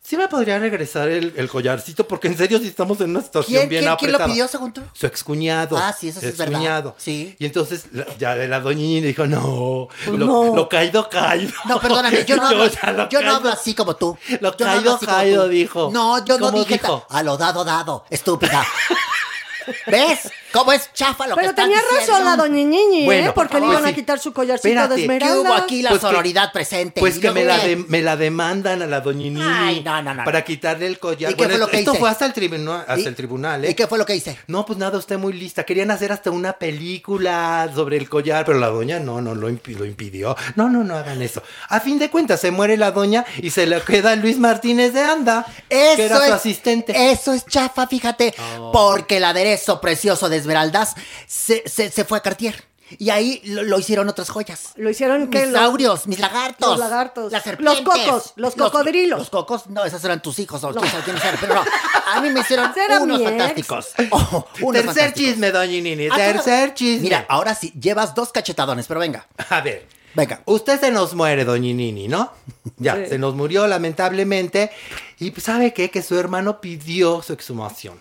¿sí 0.10 0.18
me 0.18 0.27
podría 0.27 0.57
regresar 0.57 1.07
el, 1.10 1.34
el 1.38 1.48
collarcito? 1.48 2.07
Porque 2.07 2.27
en 2.30 2.36
serio 2.36 2.57
sí 2.57 2.68
estamos 2.68 2.99
en 3.02 3.11
una 3.11 3.22
situación 3.22 3.60
¿Quién, 3.60 3.69
bien 3.69 3.84
quién, 3.84 3.95
quién 3.98 4.11
lo 4.11 4.18
apretada. 4.18 4.34
pidió, 4.34 4.48
según 4.48 4.73
tú? 4.73 4.81
Su 4.94 5.06
excuñado. 5.06 5.77
Ah, 5.77 5.94
sí, 5.98 6.10
eso 6.10 6.19
sí 6.19 6.26
Su 6.26 6.31
es 6.31 6.38
verdad. 6.40 6.53
excuñado. 6.53 6.95
Sí. 6.98 7.36
Y 7.38 7.45
entonces 7.45 7.86
la- 7.91 8.07
ya 8.18 8.34
la 8.36 8.60
doñina 8.60 9.06
dijo, 9.06 9.27
no, 9.27 9.88
Pues 10.06 10.18
lo, 10.18 10.26
no. 10.26 10.56
lo 10.56 10.68
caído, 10.68 11.07
caído. 11.10 11.52
No, 11.65 11.80
perdóname, 11.80 12.26
yo 12.26 12.36
no 12.38 12.48
hablo, 12.48 12.65
ya 12.68 12.91
lo 12.91 13.07
yo 13.10 13.22
no 13.22 13.36
hablo 13.36 13.49
así 13.52 13.76
como 13.76 13.95
tú. 13.95 14.18
Lo 14.41 14.57
Yo 14.57 14.68
hablo 14.68 14.98
caído, 14.98 14.99
caído, 14.99 15.48
dijo. 15.48 15.90
No, 15.94 16.26
yo 16.26 16.40
no 16.40 16.48
¿Cómo 16.48 16.57
dije. 16.64 16.73
dijo? 16.80 17.06
A 17.10 17.22
lo 17.22 17.38
dado, 17.38 17.64
dado. 17.64 18.06
Estúpida. 18.10 18.65
¿Ves? 19.88 20.31
¿Cómo 20.51 20.71
es 20.71 20.91
chafa 20.93 21.27
lo 21.27 21.35
Pero 21.35 21.47
que 21.47 21.49
estás 21.51 21.65
tenía 21.65 21.77
diciendo? 21.81 22.11
razón 22.13 22.26
la 22.26 22.35
doñiñini, 22.35 23.05
Bueno, 23.05 23.30
¿eh? 23.30 23.31
Porque 23.35 23.55
le 23.55 23.59
pues 23.61 23.71
iban 23.71 23.85
a 23.85 23.89
sí. 23.89 23.93
quitar 23.95 24.19
su 24.19 24.34
collarcito 24.34 24.67
Espérate, 24.69 24.95
de 24.95 25.01
¿qué 25.01 25.07
¿Qué 25.07 25.15
esmeralda. 25.15 25.41
hubo 25.41 25.53
aquí 25.53 25.81
la 25.81 25.89
Pues 25.89 26.01
que- 26.01 26.07
sororidad 26.07 26.51
presente? 26.51 26.99
Pues 26.99 27.17
¿Y 27.17 27.21
que 27.21 27.27
luego 27.31 27.39
me 27.41 27.45
la, 27.45 27.57
de- 27.63 27.76
me 27.76 28.01
la 28.01 28.17
demandan 28.17 28.81
a 28.81 28.88
la 28.88 29.01
doñinini. 29.01 29.41
Ay, 29.45 29.81
no, 29.84 30.01
no, 30.01 30.13
no, 30.13 30.23
Para 30.23 30.39
no. 30.39 30.45
quitarle 30.45 30.88
el 30.88 30.97
collar. 30.99 31.31
¿Y 31.31 31.35
qué 31.35 31.45
fue 31.47 31.57
lo 31.57 31.67
que 31.67 31.80
esto 31.80 31.91
hice? 31.91 31.99
fue 31.99 32.09
hasta 32.09 32.26
el 32.26 32.34
tribunal, 32.34 32.81
hasta 32.88 32.99
¿Y- 32.99 33.05
el 33.05 33.15
tribunal, 33.15 33.65
¿eh? 33.65 33.71
¿Y 33.71 33.73
qué 33.76 33.88
fue 33.88 33.97
lo 33.97 34.05
que 34.05 34.15
hice? 34.15 34.38
No, 34.47 34.65
pues 34.65 34.80
nada, 34.80 34.97
usted 34.97 35.17
muy 35.17 35.34
lista. 35.34 35.63
Querían 35.63 35.91
hacer 35.91 36.11
hasta 36.11 36.31
una 36.31 36.53
película 36.53 37.69
sobre 37.73 37.97
el 37.97 38.09
collar, 38.09 38.45
pero 38.45 38.59
la 38.59 38.67
doña 38.67 38.99
no, 38.99 39.21
no 39.21 39.35
lo, 39.35 39.49
impi- 39.49 39.77
lo 39.77 39.85
impidió. 39.85 40.35
No, 40.55 40.69
no, 40.69 40.84
no 40.84 40.95
hagan 40.95 41.21
eso. 41.21 41.41
A 41.69 41.80
fin 41.80 41.99
de 41.99 42.09
cuentas, 42.09 42.39
se 42.41 42.51
muere 42.51 42.76
la 42.77 42.91
doña 42.91 43.26
y 43.41 43.51
se 43.51 43.65
le 43.67 43.81
queda 43.81 44.15
Luis 44.15 44.38
Martínez 44.39 44.93
de 44.93 45.01
Anda, 45.01 45.45
Eso 45.69 45.95
que 45.95 46.05
era 46.05 46.17
es, 46.17 46.26
su 46.27 46.34
asistente. 46.34 47.11
Eso 47.11 47.34
es 47.34 47.45
chafa, 47.45 47.88
fíjate. 47.88 48.34
Porque 48.73 49.17
el 49.17 49.26
aderezo 49.26 49.80
precioso 49.80 50.27
de 50.30 50.39
Esmeraldas 50.40 50.95
se, 51.28 51.64
se- 51.68 51.91
se 51.91 52.06
fue 52.06 52.18
a 52.18 52.22
Cartier. 52.22 52.68
Y 52.98 53.11
ahí 53.11 53.40
lo, 53.45 53.61
lo 53.61 53.78
hicieron 53.78 54.10
otras 54.10 54.30
joyas. 54.32 54.72
Lo 54.76 54.90
hicieron 54.90 55.30
que 55.30 55.45
Mis 55.45 55.53
saurios, 55.53 56.07
mis 56.07 56.18
lagartos. 56.20 56.70
Los 56.72 56.80
lagartos. 56.80 57.32
Las 57.32 57.45
Los 57.45 57.78
serpientes. 57.78 57.84
cocos, 58.07 58.34
los 58.36 58.56
cocodrilos. 58.56 59.20
Los 59.20 59.30
cocos, 59.30 59.68
no, 59.68 59.86
esos 59.86 60.03
eran 60.03 60.24
tus 60.24 60.40
hijos, 60.40 60.64
o 60.64 60.72
quién 60.74 60.90
sabe 60.90 61.03
quiénes 61.03 61.24
eran, 61.24 61.38
pero 61.40 61.53
no. 61.53 61.64
A 62.07 62.20
mí 62.20 62.30
me 62.32 62.40
hicieron 62.40 62.72
unos 63.02 63.22
fantásticos. 63.22 63.90
Oh, 64.11 64.48
unos 64.61 64.82
Tercer 64.82 64.86
fantásticos. 64.86 65.14
chisme, 65.14 65.52
doñinini, 65.52 66.07
Ah, 66.11 66.16
tercer 66.16 66.74
chisme. 66.74 67.03
Mira, 67.03 67.26
ahora 67.30 67.53
sí, 67.53 67.72
llevas 67.80 68.16
dos 68.16 68.32
cachetadones, 68.32 68.88
pero 68.88 68.99
venga. 68.99 69.28
A 69.52 69.61
ver, 69.61 69.86
Venga. 70.16 70.41
usted 70.45 70.80
se 70.80 70.90
nos 70.90 71.14
muere, 71.14 71.45
doñinini, 71.45 72.07
¿no? 72.07 72.32
Ya, 72.78 72.95
Sí. 72.95 73.06
se 73.10 73.20
nos 73.20 73.36
murió 73.36 73.68
lamentablemente. 73.68 74.72
Y 75.20 75.30
pues, 75.30 75.44
¿sabe 75.44 75.74
qué? 75.76 75.91
Que 75.91 76.02
su 76.02 76.18
hermano 76.18 76.60
pidió 76.60 77.22
su 77.22 77.34
exhumación. 77.34 77.99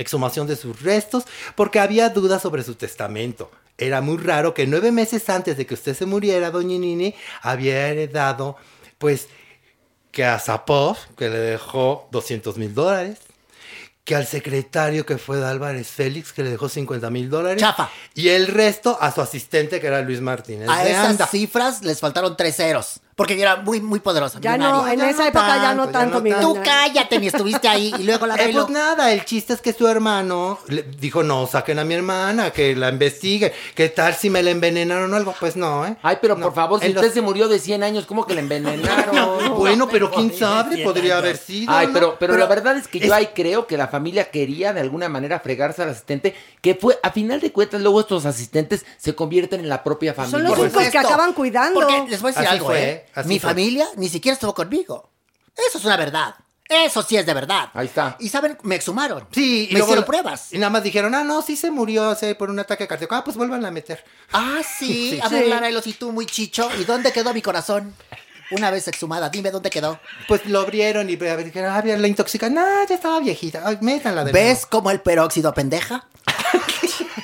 Exhumación 0.00 0.46
de 0.46 0.56
sus 0.56 0.82
restos 0.82 1.24
porque 1.54 1.78
había 1.78 2.08
dudas 2.08 2.42
sobre 2.42 2.62
su 2.62 2.74
testamento. 2.74 3.50
Era 3.76 4.00
muy 4.00 4.18
raro 4.18 4.54
que 4.54 4.66
nueve 4.66 4.92
meses 4.92 5.28
antes 5.28 5.56
de 5.56 5.66
que 5.66 5.74
usted 5.74 5.94
se 5.96 6.06
muriera, 6.06 6.50
doñinini, 6.50 7.14
había 7.42 7.88
heredado, 7.88 8.56
pues, 8.98 9.28
que 10.10 10.24
a 10.24 10.38
Zapov, 10.38 10.96
que 11.16 11.28
le 11.28 11.38
dejó 11.38 12.08
200 12.12 12.58
mil 12.58 12.74
dólares, 12.74 13.18
que 14.04 14.16
al 14.16 14.26
secretario 14.26 15.06
que 15.06 15.18
fue 15.18 15.36
de 15.36 15.46
Álvarez 15.46 15.88
Félix, 15.88 16.32
que 16.32 16.42
le 16.42 16.50
dejó 16.50 16.68
50 16.68 17.10
mil 17.10 17.30
dólares. 17.30 17.60
Chafa. 17.60 17.90
Y 18.14 18.28
el 18.28 18.48
resto 18.48 18.98
a 19.00 19.12
su 19.12 19.20
asistente, 19.20 19.80
que 19.80 19.86
era 19.86 20.00
Luis 20.02 20.20
Martínez. 20.20 20.68
A 20.68 20.82
de 20.82 20.90
esas 20.90 21.10
Anda. 21.10 21.26
cifras 21.26 21.82
les 21.82 22.00
faltaron 22.00 22.36
tres 22.36 22.56
ceros. 22.56 23.00
Porque 23.20 23.36
yo 23.36 23.42
era 23.42 23.56
muy, 23.56 23.82
muy 23.82 24.00
poderosa. 24.00 24.38
Ya 24.40 24.56
no, 24.56 24.88
en 24.88 24.98
Ya 24.98 25.10
esa 25.10 25.22
no 25.24 25.28
época 25.28 25.56
ya 25.62 25.74
no 25.74 25.88
tanto, 25.90 26.18
ya 26.18 26.36
mi. 26.36 26.40
Tú 26.40 26.56
cállate, 26.64 27.18
ni 27.18 27.26
estuviste 27.26 27.68
ahí. 27.68 27.92
Y 27.98 28.04
luego 28.04 28.26
la 28.26 28.36
Eh, 28.36 28.48
pues 28.50 28.70
nada, 28.70 29.12
el 29.12 29.26
chiste 29.26 29.52
es 29.52 29.60
que 29.60 29.74
su 29.74 29.86
hermano 29.86 30.58
le 30.68 30.82
dijo, 30.84 31.22
no, 31.22 31.46
saquen 31.46 31.78
a 31.78 31.84
mi 31.84 31.92
hermana, 31.92 32.50
que 32.50 32.74
la 32.74 32.88
investiguen. 32.88 33.52
¿Qué 33.74 33.90
tal 33.90 34.14
si 34.14 34.30
me 34.30 34.42
la 34.42 34.50
envenenaron 34.50 35.12
o 35.12 35.16
algo? 35.16 35.34
Pues 35.38 35.54
no, 35.54 35.84
¿eh? 35.86 35.96
Ay, 36.02 36.16
pero 36.22 36.34
No. 36.34 36.46
por 36.46 36.54
favor, 36.54 36.80
si 36.80 36.86
En 36.86 36.92
usted 36.92 37.08
los- 37.08 37.14
se 37.14 37.20
murió 37.20 37.46
de 37.48 37.58
100 37.58 37.82
años, 37.82 38.06
¿cómo 38.06 38.26
que 38.26 38.32
le 38.34 38.40
envenenaron? 38.40 39.10
Bueno, 39.60 39.86
pero 39.90 40.10
quién 40.14 40.32
sabe, 40.34 40.78
podría 40.82 41.18
haber 41.18 41.36
sido. 41.36 41.70
Ay, 41.70 41.90
pero, 41.92 42.16
pero, 42.18 42.38
la 42.38 42.46
verdad 42.46 42.76
es 42.78 42.88
que 42.88 42.96
es- 42.98 43.04
yo 43.06 43.14
ahí 43.14 43.28
creo 43.34 43.66
que 43.66 43.76
la 43.76 43.88
familia 43.88 44.30
quería 44.30 44.72
de 44.72 44.80
alguna 44.80 45.08
manera 45.10 45.40
fregarse 45.40 45.82
al 45.82 45.90
asistente, 45.90 46.34
que 46.62 46.74
fue, 46.74 46.98
a 47.02 47.10
final 47.10 47.40
de 47.40 47.52
cuentas, 47.52 47.80
luego 47.82 48.00
estos 48.00 48.24
asistentes 48.24 48.86
se 48.96 49.14
convierten 49.14 49.60
en 49.60 49.68
la 49.68 49.82
propia 49.84 50.14
familia. 50.14 50.38
Son 50.38 50.48
los 50.48 50.58
únicos 50.58 50.88
que 50.88 50.98
acaban 50.98 51.32
cuidando. 51.34 51.80
Porque 51.80 52.06
les 52.08 52.22
voy 52.22 52.30
a 52.30 52.32
decir 52.32 52.46
Así 52.46 52.56
algo, 52.56 52.66
fue, 52.66 52.82
¿eh? 52.90 53.04
Así 53.14 53.28
Mi 53.28 53.38
fue. 53.38 53.50
familia 53.50 53.86
ni 53.96 54.08
siquiera 54.08 54.34
estuvo 54.34 54.54
conmigo. 54.54 55.10
Eso 55.68 55.78
es 55.78 55.84
una 55.84 55.96
verdad. 55.96 56.34
Eso 56.70 57.02
sí 57.02 57.16
es 57.16 57.26
de 57.26 57.34
verdad. 57.34 57.68
Ahí 57.74 57.86
está. 57.88 58.16
Y 58.20 58.28
saben, 58.28 58.56
me 58.62 58.76
exhumaron. 58.76 59.26
Sí, 59.32 59.64
y 59.64 59.66
me 59.72 59.80
luego 59.80 59.86
hicieron 59.86 60.04
pruebas. 60.04 60.52
Y 60.52 60.58
nada 60.58 60.70
más 60.70 60.84
dijeron, 60.84 61.12
ah, 61.16 61.24
no, 61.24 61.42
sí 61.42 61.56
se 61.56 61.68
murió 61.68 62.16
por 62.38 62.48
un 62.48 62.60
ataque 62.60 62.86
cardíaco. 62.86 63.16
Ah, 63.16 63.24
pues 63.24 63.36
vuelvan 63.36 63.64
a 63.64 63.72
meter. 63.72 64.04
Ah, 64.32 64.60
sí. 64.78 65.10
Sí. 65.10 65.20
A 65.20 65.28
ver. 65.28 65.48
Lara, 65.48 65.68
y 65.68 65.92
tú 65.94 66.12
muy 66.12 66.26
chicho. 66.26 66.68
¿Y 66.78 66.84
dónde 66.84 67.12
quedó 67.12 67.34
mi 67.34 67.42
corazón? 67.42 67.92
Una 68.52 68.70
vez 68.70 68.86
exhumada, 68.86 69.28
dime 69.30 69.50
dónde 69.50 69.70
quedó. 69.70 69.98
Pues 70.28 70.46
lo 70.46 70.60
abrieron 70.60 71.08
y 71.10 71.16
dijeron, 71.16 71.72
ah, 71.72 71.82
la 71.84 72.06
intoxicación. 72.06 72.54
No, 72.54 72.86
ya 72.88 72.94
estaba 72.94 73.18
viejita. 73.18 73.62
Ay, 73.64 73.78
métanla 73.80 74.24
de 74.24 74.32
¿Ves 74.32 74.66
cómo 74.66 74.90
el 74.92 75.00
peróxido 75.00 75.52
pendeja? 75.52 76.06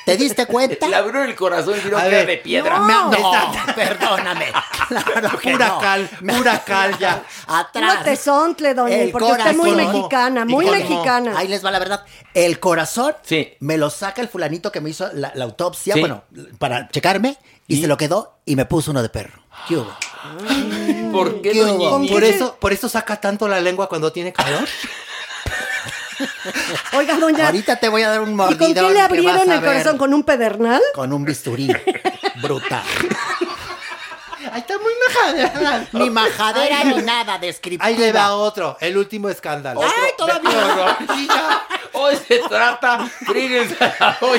¿Te 0.05 0.17
diste 0.17 0.47
cuenta? 0.47 0.87
Le 0.89 0.97
abrió 0.97 1.23
el 1.25 1.35
corazón 1.35 1.75
y 1.83 1.89
era 1.89 2.05
ver, 2.05 2.27
de 2.27 2.37
piedra. 2.39 2.79
No, 2.79 3.11
no, 3.11 3.33
perdóname. 3.75 4.47
Claro 4.89 5.39
que 5.39 5.53
Pura 5.53 5.69
no. 5.69 5.79
cal, 5.81 6.09
pura 6.37 6.65
cal 6.65 6.99
ya. 6.99 7.23
Atrás. 7.47 8.05
tesontle, 8.05 8.75
doña, 8.75 8.97
El 8.97 9.11
porque 9.11 9.33
usted 9.33 9.47
es 9.49 9.57
muy 9.57 9.71
corazón. 9.73 9.93
mexicana, 9.95 10.41
¿Y 10.43 10.53
muy 10.53 10.67
mexicana. 10.71 11.35
Ahí 11.37 11.49
les 11.49 11.65
va 11.65 11.71
la 11.71 11.79
verdad. 11.79 12.05
El 12.35 12.61
corazón 12.61 13.15
Sí. 13.23 13.55
me 13.61 13.77
lo 13.79 13.91
saca 13.91 14.21
el 14.23 14.29
fulanito 14.29 14.71
que 14.71 14.81
me 14.81 14.91
hizo 14.91 15.11
la, 15.13 15.33
la 15.35 15.45
autopsia, 15.45 15.95
Sí. 15.95 16.01
bueno, 16.01 16.23
para 16.59 16.89
checarme, 16.89 17.37
y, 17.67 17.81
se 17.81 17.89
lo 17.89 17.97
quedó 17.97 18.39
y 18.45 18.55
me 18.55 18.65
puso 18.65 18.93
uno 18.93 19.03
de 19.03 19.09
perro. 19.09 19.43
¿Qué 19.67 19.77
hubo? 19.77 19.93
¿Por 21.13 21.41
qué, 21.43 21.51
¿Qué 21.51 21.63
hubo? 21.65 22.07
Por 22.09 22.23
eso, 22.23 22.57
por 22.61 22.73
eso 22.73 22.89
saca 22.89 23.21
tanto 23.21 23.49
la 23.49 23.61
lengua 23.61 23.89
cuando 23.89 24.13
tiene 24.13 24.33
calor. 24.33 24.69
Oiga, 26.93 27.19
doña, 27.19 27.47
Ahorita 27.47 27.77
te 27.77 27.89
voy 27.89 28.03
a 28.03 28.11
dar 28.11 28.21
un 28.21 28.31
¿y 28.31 28.35
mordidón. 28.35 28.75
con 28.75 28.75
qué 28.75 28.93
le 28.95 29.01
abrieron 29.01 29.51
el 29.51 29.61
corazón? 29.61 29.99
¿Con 29.99 30.15
un 30.15 30.23
pedernal? 30.25 30.83
Con 30.95 31.13
un 31.13 31.25
bisturí. 31.25 31.71
Brutal. 32.43 32.83
Ay, 34.57 34.61
está 34.63 34.79
muy 34.79 34.93
majadera. 35.07 35.87
Ni 35.93 36.09
majadera 36.11 36.79
Ay, 36.81 36.95
ni 36.95 37.03
nada 37.03 37.37
descriptiva. 37.39 37.85
Ahí 37.85 37.97
le 37.97 38.11
va 38.11 38.35
otro, 38.35 38.77
el 38.81 38.97
último 38.97 39.29
escándalo. 39.29 39.83
¡Ay, 39.83 40.13
todavía! 40.17 40.97
Sí, 41.15 41.29
ya. 41.29 41.67
Hoy 41.93 42.17
se 42.29 42.39
trata, 42.41 42.95
a 42.95 42.99
la 42.99 43.35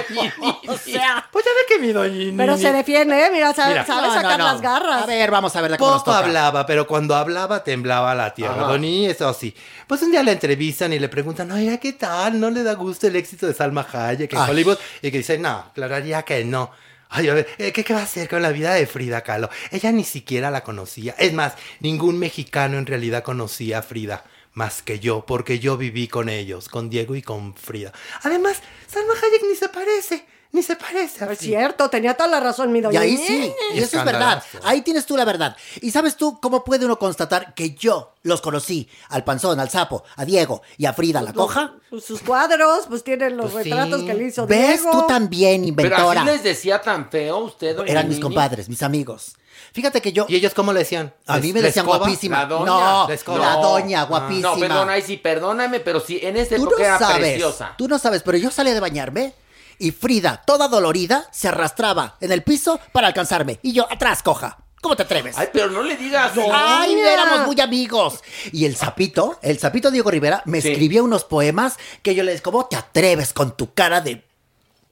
Nini. 0.09 0.31
O 0.67 0.77
sea, 0.77 1.27
Pues 1.31 1.45
ya 1.45 1.51
ve 1.51 1.61
que 1.67 1.79
mi 1.79 1.91
doña 1.91 2.33
Pero 2.35 2.57
se 2.57 2.71
defiende, 2.71 3.25
¿eh? 3.25 3.29
Mira, 3.31 3.53
sabe, 3.53 3.73
Mira. 3.73 3.85
sabe 3.85 4.07
no, 4.07 4.07
no, 4.07 4.13
sacar 4.13 4.39
no. 4.39 4.45
las 4.45 4.61
garras. 4.61 5.03
A 5.03 5.05
ver, 5.05 5.31
vamos 5.31 5.55
a 5.55 5.61
ver 5.61 5.71
de 5.71 5.77
cómo 5.77 5.91
nos 5.91 6.01
Poco 6.01 6.11
toca. 6.11 6.25
hablaba, 6.25 6.65
pero 6.65 6.87
cuando 6.87 7.15
hablaba 7.15 7.63
temblaba 7.63 8.13
la 8.15 8.33
tierra. 8.33 8.63
Ajá. 8.65 8.75
Eso 8.81 9.33
sí. 9.33 9.55
Pues 9.87 10.01
un 10.01 10.11
día 10.11 10.23
la 10.23 10.31
entrevistan 10.31 10.93
y 10.93 10.99
le 10.99 11.09
preguntan, 11.09 11.51
oiga, 11.51 11.77
¿qué 11.77 11.93
tal? 11.93 12.39
¿No 12.39 12.49
le 12.49 12.63
da 12.63 12.73
gusto 12.73 13.07
el 13.07 13.15
éxito 13.15 13.45
de 13.47 13.53
Salma 13.53 13.85
Hayek 13.91 14.33
en 14.33 14.39
Ay. 14.39 14.49
Hollywood? 14.51 14.77
Y 15.01 15.11
que 15.11 15.17
dice, 15.19 15.37
no, 15.37 15.49
aclararía 15.69 16.23
que 16.23 16.43
no. 16.43 16.71
Ay, 17.09 17.29
a 17.29 17.33
ver, 17.33 17.47
eh, 17.57 17.71
¿qué, 17.71 17.83
¿qué 17.83 17.93
va 17.93 18.01
a 18.01 18.03
hacer 18.03 18.27
con 18.27 18.41
la 18.41 18.51
vida 18.51 18.73
de 18.73 18.85
Frida 18.85 19.21
Kahlo? 19.21 19.49
Ella 19.71 19.91
ni 19.91 20.03
siquiera 20.03 20.51
la 20.51 20.63
conocía. 20.63 21.15
Es 21.17 21.33
más, 21.33 21.53
ningún 21.79 22.19
mexicano 22.19 22.77
en 22.77 22.85
realidad 22.85 23.23
conocía 23.23 23.79
a 23.79 23.81
Frida 23.81 24.25
más 24.57 24.81
que 24.81 24.99
yo, 24.99 25.23
porque 25.25 25.59
yo 25.59 25.77
viví 25.77 26.07
con 26.07 26.29
ellos, 26.29 26.67
con 26.67 26.89
Diego 26.89 27.15
y 27.15 27.21
con 27.21 27.53
Frida. 27.53 27.93
Además, 28.23 28.59
Salma 28.87 29.13
Hayek 29.13 29.43
ni 29.47 29.55
se 29.55 29.69
parece, 29.69 30.25
ni 30.51 30.63
se 30.63 30.75
parece 30.75 31.23
a 31.25 31.31
Es 31.31 31.39
cierto, 31.39 31.89
tenía 31.89 32.13
toda 32.15 32.29
la 32.29 32.39
razón 32.39 32.71
mi 32.71 32.79
Y 32.79 32.81
doña. 32.81 33.01
ahí 33.01 33.17
sí, 33.17 33.51
y 33.73 33.79
eso 33.79 33.99
es 33.99 34.05
verdad. 34.05 34.41
Ahí 34.63 34.81
tienes 34.81 35.05
tú 35.05 35.15
la 35.17 35.25
verdad. 35.25 35.55
Y 35.81 35.91
sabes 35.91 36.15
tú 36.15 36.39
cómo 36.41 36.63
puede 36.63 36.85
uno 36.85 36.97
constatar 36.97 37.53
que 37.53 37.71
yo 37.75 38.13
los 38.23 38.41
conocí, 38.41 38.89
al 39.09 39.23
panzón, 39.23 39.59
al 39.59 39.69
sapo, 39.69 40.03
a 40.15 40.25
Diego 40.25 40.61
y 40.77 40.85
a 40.85 40.93
Frida 40.93 41.21
la 41.21 41.33
coja. 41.33 41.73
Sus- 41.89 42.03
Sus 42.05 42.21
cuadros, 42.21 42.85
pues 42.87 43.03
tienen 43.03 43.37
los 43.37 43.51
Pues 43.51 43.63
sí. 43.65 43.69
retratos 43.71 44.03
que 44.03 44.13
le 44.13 44.23
hizo 44.25 44.45
¿Ves? 44.47 44.81
Diego. 44.81 44.91
Tú 45.01 45.07
también, 45.07 45.61
Pero 45.75 45.87
inventora. 45.89 46.21
así 46.21 46.29
les 46.31 46.43
decía 46.43 46.81
tan 46.81 47.09
feo 47.09 47.37
usted, 47.39 47.75
doña 47.75 47.91
Eran 47.91 48.09
mis 48.09 48.19
compadres, 48.19 48.67
mis 48.69 48.81
amigos. 48.83 49.33
Fíjate 49.73 50.01
que 50.01 50.11
yo. 50.13 50.25
¿Y 50.29 50.35
ellos 50.35 50.53
cómo 50.53 50.71
le 50.73 50.79
decían? 50.79 51.13
A 51.25 51.35
¿Les- 51.37 51.45
mí 51.45 51.53
me 51.53 51.61
decían 51.61 51.85
escoba? 51.85 51.99
guapísima. 51.99 52.39
La 52.39 52.45
doña. 52.45 52.65
No, 52.65 53.07
La 53.37 53.53
doña, 53.55 54.03
guapísima. 54.03 54.49
No, 54.53 54.59
perdona, 54.59 54.93
ahí 54.93 55.01
sí, 55.01 55.17
perdóname, 55.17 55.79
pero 55.79 55.99
sí, 55.99 56.19
en 56.21 56.35
Tú 56.35 56.55
época 56.55 56.75
no 56.77 56.83
era 56.85 56.99
sabes, 56.99 57.17
preciosa. 57.17 57.73
tú 57.77 57.87
no 57.87 57.97
sabes, 57.99 58.23
pero 58.23 58.37
yo 58.37 58.49
salí 58.51 58.71
de 58.71 58.79
bañarme 58.79 59.33
y 59.79 59.91
Frida, 59.91 60.43
toda 60.45 60.67
dolorida, 60.67 61.27
se 61.31 61.47
arrastraba 61.47 62.17
en 62.21 62.31
el 62.31 62.43
piso 62.43 62.79
para 62.91 63.07
alcanzarme. 63.07 63.59
Y 63.61 63.73
yo, 63.73 63.87
atrás, 63.91 64.23
coja. 64.23 64.57
¿Cómo 64.81 64.95
te 64.95 65.03
atreves? 65.03 65.37
Ay, 65.37 65.49
pero 65.51 65.69
no 65.69 65.81
le 65.81 65.97
digas. 65.97 66.31
Ay, 66.51 66.95
Doña. 66.95 67.11
éramos 67.13 67.47
muy 67.47 67.59
amigos. 67.59 68.21
Y 68.51 68.65
el 68.65 68.75
sapito, 68.75 69.39
el 69.41 69.57
sapito 69.59 69.89
Diego 69.89 70.11
Rivera, 70.11 70.43
me 70.45 70.61
Sí. 70.61 70.69
escribía 70.69 71.01
unos 71.01 71.23
poemas 71.23 71.77
que 72.03 72.13
yo 72.13 72.23
le 72.23 72.31
decía, 72.31 72.43
¿cómo 72.43 72.67
te 72.67 72.75
atreves 72.75 73.33
con 73.33 73.57
tu 73.57 73.73
cara 73.73 74.01
de 74.01 74.23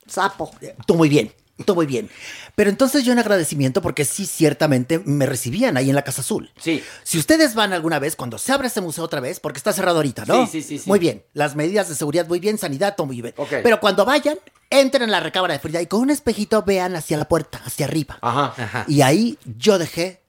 Sapo. 0.07 0.51
Tú 0.85 0.95
muy 0.95 1.09
bien, 1.09 1.33
tú 1.65 1.73
muy 1.75 1.85
bien. 1.85 2.09
Pero 2.55 2.69
entonces 2.69 3.03
yo 3.03 3.11
en 3.11 3.19
agradecimiento, 3.19 3.81
porque 3.81 4.05
sí, 4.05 4.25
ciertamente 4.25 4.99
me 5.05 5.25
recibían 5.25 5.75
ahí 5.77 5.89
en 5.89 5.95
la 5.95 6.03
Casa 6.03 6.21
Azul. 6.21 6.51
Sí. 6.57 6.83
Si 7.03 7.17
ustedes 7.19 7.53
van 7.53 7.73
alguna 7.73 7.99
vez, 7.99 8.15
cuando 8.15 8.37
se 8.37 8.51
abra 8.53 8.67
este 8.67 8.81
museo 8.81 9.03
otra 9.03 9.19
vez, 9.19 9.39
porque 9.39 9.57
está 9.57 9.73
cerrado 9.73 9.97
ahorita, 9.97 10.23
¿no? 10.25 10.45
Sí, 10.47 10.61
sí, 10.61 10.67
sí, 10.67 10.79
sí. 10.79 10.89
Muy 10.89 10.99
bien. 10.99 11.23
Las 11.33 11.55
medidas 11.55 11.89
de 11.89 11.95
seguridad 11.95 12.27
muy 12.27 12.39
bien, 12.39 12.57
sanidad 12.57 12.95
todo 12.95 13.07
muy 13.07 13.21
bien. 13.21 13.33
Ok. 13.37 13.49
Pero 13.61 13.79
cuando 13.79 14.05
vayan, 14.05 14.37
entren 14.69 15.03
en 15.03 15.11
la 15.11 15.19
recámara 15.19 15.53
de 15.53 15.59
Frida 15.59 15.81
y 15.81 15.87
con 15.87 15.99
un 16.01 16.09
espejito 16.09 16.63
vean 16.63 16.95
hacia 16.95 17.17
la 17.17 17.25
puerta, 17.27 17.61
hacia 17.65 17.85
arriba. 17.85 18.17
Ajá. 18.21 18.53
Ajá. 18.57 18.85
Y 18.87 19.01
ahí 19.01 19.37
yo 19.57 19.77
dejé 19.77 20.21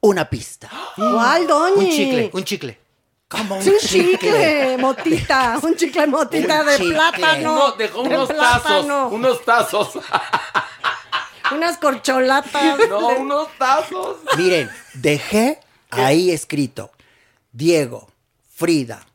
una 0.00 0.28
pista. 0.30 0.68
¿Cuál, 0.96 1.46
doña? 1.46 1.74
Un 1.76 1.88
chicle, 1.90 2.30
un 2.32 2.44
chicle. 2.44 2.78
Como 3.28 3.56
un 3.56 3.62
Sí, 3.62 3.68
un 3.70 3.78
chicle, 3.78 4.78
motita, 4.78 5.58
un 5.62 5.76
chicle 5.76 6.06
motita 6.06 6.60
Un 6.62 6.66
de 6.66 6.76
chicle. 6.78 6.94
plátano. 6.94 7.72
Dejó 7.72 8.02
de 8.02 8.08
unos 8.08 8.28
plátano. 8.30 8.62
tazos, 8.86 9.12
unos 9.12 9.44
tazos. 9.44 9.88
Unas 11.52 11.76
corcholatas. 11.78 12.78
No, 12.88 13.08
unos 13.08 13.48
tazos. 13.58 14.16
Miren, 14.36 14.70
dejé 14.94 15.60
ahí 15.90 16.30
escrito, 16.30 16.90
Diego, 17.52 18.08
Frida 18.54 19.06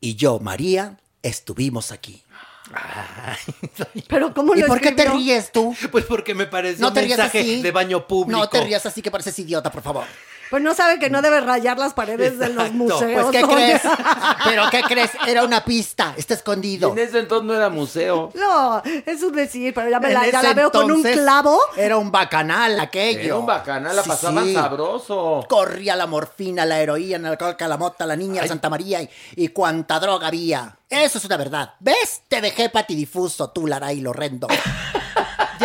y 0.00 0.14
yo, 0.16 0.38
María, 0.40 0.98
estuvimos 1.22 1.92
aquí. 1.92 2.22
Pero 4.08 4.34
¿cómo 4.34 4.54
¿Y 4.56 4.62
por 4.64 4.80
qué 4.80 4.90
te 4.92 5.02
escribió? 5.02 5.18
ríes 5.18 5.52
tú? 5.52 5.74
Pues 5.92 6.04
porque 6.04 6.34
me 6.34 6.46
pareció 6.46 6.80
No 6.82 6.88
un 6.88 6.94
te 6.94 7.02
rías 7.02 7.18
mensaje 7.18 7.40
así. 7.40 7.62
de 7.62 7.70
baño 7.70 8.06
público. 8.06 8.38
No 8.40 8.48
te 8.48 8.60
rías 8.64 8.84
así 8.86 9.02
que 9.02 9.10
pareces 9.10 9.38
idiota, 9.38 9.70
por 9.70 9.82
favor. 9.82 10.04
Pues 10.50 10.62
no 10.62 10.74
sabe 10.74 10.98
que 10.98 11.10
no 11.10 11.22
debe 11.22 11.40
rayar 11.40 11.78
las 11.78 11.92
paredes 11.94 12.38
de 12.38 12.48
los 12.50 12.72
museos. 12.72 13.26
Pues, 13.26 13.36
¿qué 13.36 13.42
crees? 13.42 13.82
¿Pero 14.44 14.62
qué 14.70 14.82
crees? 14.82 15.10
Era 15.26 15.44
una 15.44 15.64
pista, 15.64 16.14
está 16.16 16.34
escondido. 16.34 16.92
En 16.92 16.98
ese 16.98 17.18
entonces 17.18 17.46
no 17.46 17.54
era 17.54 17.68
museo. 17.68 18.30
No, 18.34 18.82
es 18.84 19.22
un 19.22 19.32
decir, 19.32 19.74
pero 19.74 19.88
ya, 19.90 19.98
me 19.98 20.08
En 20.08 20.14
la, 20.14 20.20
ya 20.22 20.38
ese 20.38 20.42
la 20.48 20.54
veo 20.54 20.70
con 20.70 20.84
un 20.84 20.90
entonces 20.98 21.20
clavo. 21.20 21.58
Era 21.76 21.96
un 21.96 22.10
bacanal 22.12 22.78
aquello. 22.78 23.20
Era 23.20 23.36
un 23.36 23.46
bacanal, 23.46 23.96
la 23.96 24.02
Sí, 24.02 24.08
pasaban 24.08 24.44
sí. 24.44 24.54
sabroso. 24.54 25.44
Corría 25.48 25.96
la 25.96 26.06
morfina, 26.06 26.64
la 26.64 26.80
heroína, 26.80 27.30
la 27.30 27.36
coca, 27.36 27.66
la 27.66 27.76
mota, 27.76 28.06
la 28.06 28.14
niña, 28.16 28.42
la 28.42 28.48
Santa 28.48 28.70
María 28.70 29.02
y, 29.02 29.10
y 29.34 29.48
cuánta 29.48 29.98
droga 29.98 30.28
había. 30.28 30.76
Eso 30.88 31.18
es 31.18 31.24
una 31.24 31.36
verdad. 31.36 31.74
¿Ves? 31.80 32.22
Te 32.28 32.40
dejé 32.40 32.68
patidifuso, 32.68 33.50
tú, 33.50 33.66
Laray, 33.66 34.00
lo 34.00 34.10
horrendo. 34.10 34.46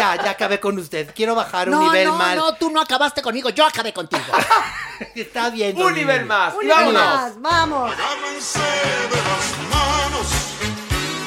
Ya, 0.01 0.15
ya 0.23 0.31
acabé 0.31 0.59
con 0.59 0.79
usted. 0.79 1.11
Quiero 1.13 1.35
bajar 1.35 1.69
un 1.69 1.75
No, 1.75 1.83
nivel 1.83 2.07
no, 2.07 2.17
mal. 2.17 2.35
no, 2.35 2.55
tú 2.55 2.71
no 2.71 2.81
acabaste 2.81 3.21
conmigo, 3.21 3.49
yo 3.51 3.63
acabé 3.67 3.93
contigo. 3.93 4.23
Está 5.15 5.51
bien. 5.51 5.79
Un 5.79 5.93
nivel 5.93 6.25
más. 6.25 6.55
Un 6.55 6.63
y 6.63 6.65
nivel 6.65 6.93
vámonos. 6.95 7.03
más, 7.03 7.39
vamos. 7.41 7.91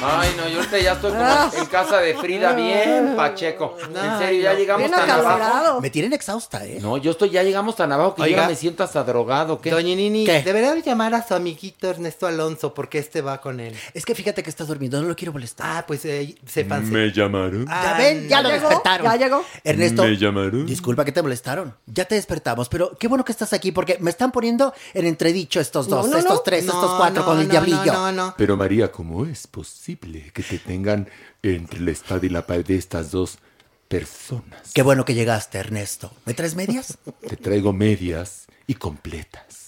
Ay, 0.07 0.31
no, 0.37 0.49
yo 0.49 0.59
ahorita 0.59 0.79
ya 0.79 0.93
estoy 0.93 1.11
como 1.13 1.23
Ah. 1.25 1.51
en 1.57 1.67
casa 1.67 1.99
de 1.99 2.15
Frida, 2.15 2.53
bien 2.53 3.15
pacheco. 3.17 3.77
En 3.81 4.19
serio, 4.19 4.43
ya 4.43 4.55
llegamos 4.55 4.81
Bien 4.89 4.91
tan 4.93 5.11
abajo. 5.11 5.81
Me 5.81 5.91
tienen 5.91 6.13
exhausta, 6.13 6.65
¿eh? 6.67 6.79
No, 6.81 6.97
yo 6.99 7.13
estoy, 7.13 7.31
ya 7.31 7.43
llegamos 7.43 7.77
tan 7.77 7.91
abajo 7.93 8.15
que 8.15 8.21
yo 8.23 8.27
Oiga. 8.27 8.43
ya 8.43 8.49
me 8.49 8.57
siento 8.57 8.83
hasta 8.85 9.03
drogado. 9.05 9.61
¿qué? 9.61 9.71
Doña 9.71 9.95
Nini, 9.95 10.25
¿Qué? 10.27 10.43
debería 10.43 10.75
llamar 10.77 11.15
a 11.15 11.27
su 11.27 11.35
amiguito 11.35 11.89
Ernesto 11.89 12.27
Alonso 12.27 12.75
porque 12.75 12.99
este 12.99 13.21
va 13.23 13.41
con 13.41 13.61
él. 13.61 13.75
Es 13.95 14.05
que 14.05 14.15
fíjate 14.15 14.43
que 14.43 14.51
estás 14.51 14.69
durmiendo, 14.69 15.01
no 15.01 15.09
lo 15.09 15.17
quiero 15.17 15.33
molestar. 15.33 15.67
Ah, 15.79 15.85
pues 15.87 16.05
eh, 16.05 16.35
sépanse. 16.47 16.91
¿Me 16.91 17.11
llamaron? 17.11 17.67
ya 17.67 17.95
ven, 17.99 18.29
ya 18.29 18.43
lo 18.43 18.51
llegó? 18.51 18.69
despertaron. 18.69 19.07
¿Ya 19.07 19.17
llegó? 19.17 19.45
Ernesto, 19.63 20.03
¿Me 20.05 20.17
llamaron? 20.17 20.67
disculpa 20.67 21.05
que 21.05 21.13
te 21.13 21.23
molestaron. 21.23 21.75
Ya 21.87 22.05
te 22.05 22.15
despertamos, 22.17 22.69
pero 22.69 22.93
qué 22.99 23.09
bueno 23.09 23.25
que 23.25 23.33
estás 23.33 23.53
aquí 23.53 23.73
porque 23.73 23.97
me 24.01 24.11
están 24.11 24.33
poniendo 24.33 24.75
en 24.93 25.07
entredicho 25.07 25.61
estos 25.61 25.89
No, 25.89 25.97
dos, 25.97 26.09
no, 26.09 26.19
estos 26.19 26.35
no. 26.35 26.41
tres, 26.41 26.65
No, 26.65 26.73
estos 26.75 26.95
cuatro 26.97 27.21
no, 27.23 27.27
con 27.27 27.39
el 27.41 27.47
no, 27.47 27.51
diablillo. 27.53 27.93
No, 27.93 28.13
no, 28.13 28.27
no. 28.27 28.35
Pero 28.37 28.57
María, 28.57 28.91
¿cómo 28.93 29.25
es 29.25 29.47
posible 29.47 29.94
que 29.97 30.43
te 30.43 30.59
tengan 30.59 31.09
entre 31.43 31.81
la 31.81 31.91
espada 31.91 32.27
y 32.27 32.29
la 32.29 32.47
pared 32.47 32.67
de 32.67 32.77
estas 32.77 33.11
dos 33.11 33.39
personas? 33.89 34.73
Qué 34.73 34.83
bueno 34.83 35.05
que 35.05 35.15
llegaste, 35.15 35.59
Ernesto. 35.59 36.13
¿Me 36.25 36.35
traes 36.35 36.55
medias? 36.55 36.99
Te 37.27 37.37
traigo 37.37 37.73
medias 37.73 38.47
y 38.67 38.75
completas. 38.75 39.64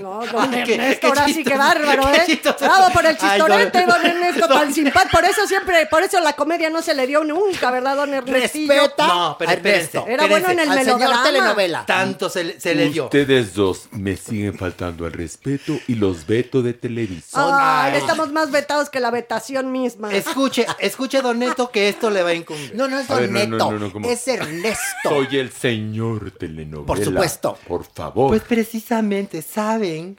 No, 0.00 0.24
don 0.26 0.54
Ay, 0.54 0.60
Ernesto, 0.62 1.00
qué 1.00 1.06
ahora 1.08 1.26
sí 1.26 1.44
que 1.44 1.56
bárbaro, 1.56 2.08
¿eh? 2.14 2.22
chistoso. 2.26 2.56
Bravo 2.60 2.92
por 2.92 3.04
el 3.04 3.16
Ay, 3.20 3.38
chistorete, 3.40 3.80
don- 3.80 3.88
don 3.88 4.06
Ernesto, 4.06 4.48
tan 4.48 4.72
simpático. 4.72 5.10
Por 5.16 5.24
eso 5.24 5.46
siempre, 5.46 5.86
por 5.86 6.02
eso 6.02 6.20
la 6.20 6.32
comedia 6.34 6.70
no 6.70 6.80
se 6.80 6.94
le 6.94 7.06
dio 7.06 7.24
nunca, 7.24 7.70
¿verdad, 7.70 7.96
don 7.96 8.14
Ernestillo? 8.14 8.72
Respeta 8.72 9.06
No, 9.08 9.36
pero 9.38 9.50
espérense, 9.50 9.98
Ernesto. 9.98 10.06
Era 10.08 10.26
bueno 10.26 10.50
en 10.50 10.58
el 10.60 10.70
Al 10.70 10.78
señor 10.78 10.98
melodrama. 11.00 11.24
telenovela. 11.24 11.86
Tanto 11.86 12.30
se, 12.30 12.44
le- 12.44 12.60
se 12.60 12.74
le 12.74 12.88
dio. 12.90 13.04
Ustedes 13.04 13.52
dos 13.54 13.88
me 13.90 14.16
siguen 14.16 14.56
faltando 14.56 15.04
al 15.04 15.12
respeto 15.12 15.78
y 15.88 15.96
los 15.96 16.26
veto 16.26 16.62
de 16.62 16.72
televisión. 16.72 17.44
Ay, 17.52 17.92
Ay. 17.94 17.98
estamos 17.98 18.30
más 18.32 18.50
vetados 18.52 18.90
que 18.90 19.00
la 19.00 19.10
vetación 19.10 19.72
misma. 19.72 20.12
Escuche, 20.14 20.66
escuche, 20.78 21.20
don 21.20 21.38
Neto, 21.40 21.70
que 21.70 21.88
esto 21.88 22.10
le 22.10 22.22
va 22.22 22.30
a 22.30 22.34
incumbir. 22.34 22.72
No, 22.74 22.86
no 22.88 22.98
es 22.98 23.08
Don 23.08 23.18
ver, 23.18 23.30
no, 23.30 23.38
no, 23.38 23.46
Neto, 23.56 23.72
no, 23.72 23.78
no, 23.78 23.92
¿cómo? 23.92 24.08
es 24.08 24.26
Ernesto. 24.28 25.08
Soy 25.08 25.36
el 25.38 25.50
señor 25.52 26.30
telenovela. 26.30 26.86
Por 26.86 27.04
supuesto. 27.04 27.58
Por 27.66 27.84
favor. 27.84 28.28
Pues 28.28 28.42
precisamente 28.42 28.99
saben 29.42 30.18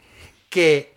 que 0.49 0.93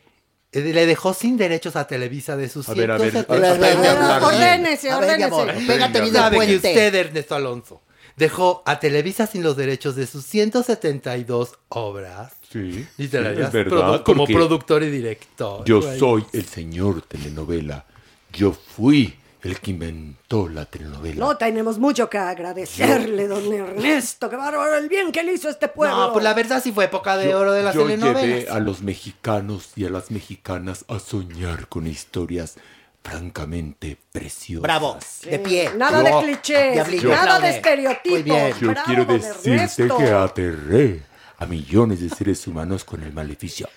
eh, 0.52 0.61
le 0.61 0.86
dejó 0.86 1.15
sin 1.15 1.36
derechos 1.36 1.77
a 1.77 1.86
Televisa 1.86 2.36
de 2.36 2.48
sus 2.48 2.69
A 2.69 2.74
ver, 2.74 2.90
a 2.90 2.98
ver, 2.98 3.11
170. 3.12 4.16
a 4.16 4.19
ver, 4.19 4.23
ordénese, 4.23 4.94
ordénese. 4.94 5.66
pégate 5.66 6.01
bien 6.01 6.15
Sabe 6.15 6.47
que 6.47 6.56
usted, 6.56 6.94
Ernesto 6.94 7.35
Alonso, 7.35 7.82
dejó 8.16 8.62
a 8.66 8.78
Televisa 8.78 9.27
sin 9.27 9.43
los 9.43 9.56
derechos 9.56 9.97
de 9.97 10.06
sus 10.06 10.24
172 10.24 11.59
obras. 11.70 12.35
Sí, 12.52 12.86
Literarias, 12.98 13.48
es 13.48 13.52
verdad, 13.52 14.01
produ- 14.01 14.02
como 14.05 14.27
productor 14.27 14.82
y 14.85 14.90
director. 14.90 15.65
Yo 15.65 15.82
soy 15.82 16.24
el 16.32 16.44
señor 16.47 17.02
telenovela. 17.02 17.85
Yo 18.32 18.52
fui 18.52 19.15
el 19.45 19.61
que 19.61 19.71
inventó 19.73 20.49
la 20.49 20.65
telenovela. 20.65 21.16
No 21.16 21.37
tenemos 21.37 21.79
mucho 21.79 22.09
que 22.11 22.19
agradecerle, 22.19 23.29
don 23.29 23.53
Ernesto. 23.53 24.29
Qué 24.31 24.37
bárbaro 24.37 24.75
el 24.77 24.89
bien 24.89 25.12
que 25.12 25.23
le 25.23 25.35
hizo 25.35 25.49
a 25.49 25.51
este 25.53 25.69
pueblo. 25.69 25.97
No, 25.97 26.12
pues 26.12 26.25
la 26.25 26.35
verdad 26.35 26.62
sí 26.62 26.73
fue 26.73 26.87
época 26.87 27.16
de 27.16 27.35
oro 27.35 27.53
de 27.53 27.62
las 27.62 27.75
Yo 27.75 27.83
llevé 27.87 27.99
telenovelas. 28.01 28.51
a 28.55 28.59
los 28.61 28.83
mexicanos 28.83 29.73
y 29.77 29.85
a 29.87 29.91
las 29.91 30.11
mexicanas 30.11 30.85
a 30.89 30.99
soñar 30.99 31.69
con 31.69 31.87
historias 31.87 32.57
francamente 33.03 33.99
preciosas. 34.12 34.62
Bravo, 34.62 34.97
de 35.25 35.39
pie. 35.39 35.71
Nada 35.77 36.03
Yo- 36.03 36.16
de 36.19 36.25
clichés, 36.25 36.73
Diablillo, 36.73 37.11
nada 37.11 37.39
de 37.39 37.51
estereotipos. 37.51 38.11
Muy 38.12 38.23
bien. 38.23 38.55
Yo 38.59 38.69
Bravo, 38.71 38.87
quiero 38.87 39.05
decirte 39.05 39.89
que 39.99 40.11
aterré 40.11 41.03
a 41.39 41.47
millones 41.47 42.01
de 42.01 42.09
seres 42.09 42.47
humanos 42.47 42.83
con 42.85 43.03
el 43.03 43.12
maleficio. 43.12 43.69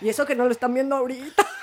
Y 0.00 0.08
eso 0.08 0.26
que 0.26 0.34
no 0.34 0.46
lo 0.46 0.50
están 0.50 0.74
viendo 0.74 0.96
ahorita. 0.96 1.46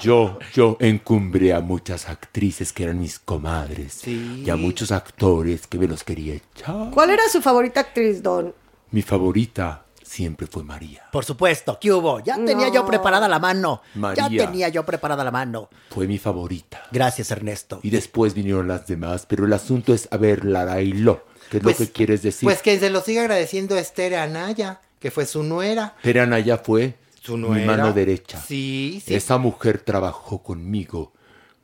Yo, 0.00 0.38
yo 0.54 0.76
encumbré 0.80 1.52
a 1.52 1.60
muchas 1.60 2.08
actrices 2.08 2.72
que 2.72 2.84
eran 2.84 3.00
mis 3.00 3.18
comadres 3.18 4.06
y 4.06 4.48
a 4.50 4.56
muchos 4.56 4.92
actores 4.92 5.66
que 5.66 5.78
me 5.78 5.86
los 5.88 6.04
quería 6.04 6.34
echar. 6.34 6.90
¿Cuál 6.92 7.10
era 7.10 7.22
su 7.30 7.40
favorita 7.42 7.80
actriz, 7.80 8.22
don? 8.22 8.54
Mi 8.90 9.02
favorita 9.02 9.84
siempre 10.02 10.46
fue 10.46 10.62
María. 10.64 11.02
Por 11.12 11.24
supuesto, 11.24 11.78
¿qué 11.80 11.92
hubo? 11.92 12.20
Ya 12.20 12.36
tenía 12.42 12.68
yo 12.72 12.86
preparada 12.86 13.28
la 13.28 13.38
mano. 13.38 13.82
María. 13.94 14.28
Ya 14.28 14.46
tenía 14.46 14.68
yo 14.68 14.84
preparada 14.86 15.24
la 15.24 15.30
mano. 15.30 15.68
Fue 15.90 16.06
mi 16.06 16.18
favorita. 16.18 16.82
Gracias, 16.90 17.30
Ernesto. 17.30 17.80
Y 17.82 17.90
después 17.90 18.34
vinieron 18.34 18.68
las 18.68 18.86
demás, 18.86 19.26
pero 19.28 19.44
el 19.44 19.52
asunto 19.52 19.92
es, 19.92 20.08
a 20.10 20.16
ver, 20.16 20.44
Lara 20.44 20.80
y 20.80 20.92
Lo, 20.92 21.24
¿qué 21.50 21.58
es 21.58 21.62
Pues- 21.62 21.80
lo 21.80 21.86
que 21.86 21.92
quieres 21.92 22.22
decir? 22.22 22.46
Pues 22.46 22.62
que 22.62 22.78
se 22.78 22.88
lo 22.90 23.00
siga 23.02 23.22
agradeciendo 23.22 23.74
a 23.74 23.80
Esther 23.80 24.14
Anaya, 24.16 24.80
que 25.00 25.10
fue 25.10 25.26
su 25.26 25.42
nuera. 25.42 25.94
Terana 26.02 26.38
ya 26.40 26.58
fue 26.58 26.96
Su 27.22 27.36
mi 27.36 27.64
mano 27.64 27.92
derecha. 27.92 28.40
Sí, 28.40 29.02
sí. 29.04 29.14
Esa 29.14 29.38
mujer 29.38 29.78
trabajó 29.80 30.42
conmigo 30.42 31.12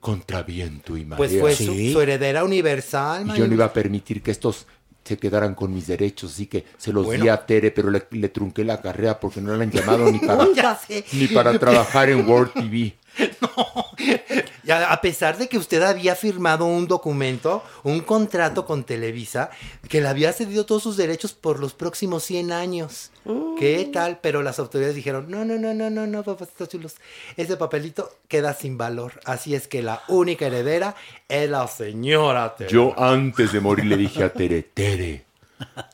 contra 0.01 0.43
viento 0.43 0.97
y 0.97 1.05
marea. 1.05 1.17
Pues 1.17 1.39
fue 1.41 1.55
su, 1.55 1.75
su 1.75 2.01
heredera 2.01 2.45
universal. 2.45 3.27
Y 3.35 3.39
yo 3.39 3.47
no 3.49 3.55
iba 3.55 3.65
a 3.67 3.73
permitir 3.73 4.23
que 4.23 4.31
estos 4.31 4.67
se 5.03 5.19
quedaran 5.19 5.55
con 5.55 5.73
mis 5.75 5.87
derechos, 5.87 6.33
así 6.33 6.47
que 6.47 6.65
se 6.79 6.91
los 6.93 7.05
di 7.05 7.19
Bueno. 7.19 7.33
a 7.33 7.45
Tere, 7.47 7.71
pero 7.71 7.91
le, 7.91 8.07
le 8.11 8.29
trunqué 8.31 8.65
la 8.65 8.81
carrera 8.81 9.21
porque 9.21 9.41
no 9.41 9.55
la 9.55 9.63
han 9.65 9.71
llamado 9.71 10.11
ni 10.11 10.19
para, 10.27 10.47
Ya 10.55 10.75
sé. 10.77 11.05
ni 11.13 11.27
para 11.29 11.59
trabajar 11.59 12.09
en 12.09 12.27
World 12.29 12.53
TV. 12.55 12.95
Ya, 14.65 14.91
a 14.93 15.01
pesar 15.03 15.37
de 15.37 15.47
que 15.47 15.59
usted 15.59 15.83
había 15.83 16.15
firmado 16.15 16.65
un 16.65 16.89
documento, 16.89 17.63
un 17.83 18.01
contrato 18.01 18.65
con 18.65 18.85
Televisa, 18.85 19.51
que 19.91 20.01
le 20.01 20.09
había 20.09 20.33
cedido 20.33 20.65
todos 20.65 20.83
sus 20.83 20.97
derechos 20.97 21.35
por 21.35 21.61
los 21.61 21.75
próximos 21.75 22.25
100 22.25 22.51
años. 22.51 23.11
¿Qué 23.59 23.91
tal? 23.93 24.21
Pero 24.23 24.43
las 24.43 24.59
autoridades 24.59 24.97
dijeron, 24.97 25.27
no, 25.29 25.45
no, 25.45 25.59
no, 25.59 25.75
no, 25.75 25.91
no, 25.91 26.07
no, 26.07 26.23
papacitos 26.23 26.71
chulos, 26.71 26.97
ese 27.37 27.59
papelito 27.59 28.11
queda 28.27 28.55
sin 28.55 28.79
valor. 28.79 29.21
Así 29.27 29.55
es 29.55 29.69
que 29.69 29.83
la 29.83 30.03
única 30.09 30.47
heredera 30.47 30.95
es 31.29 31.49
la 31.51 31.69
señora 31.69 32.55
Tere. 32.57 32.71
Yo 32.71 32.99
antes 32.99 33.53
de 33.53 33.61
morir 33.61 33.85
le 33.85 33.99
dije 33.99 34.25
a 34.25 34.33
Tere, 34.33 34.63
Tere, 34.63 35.25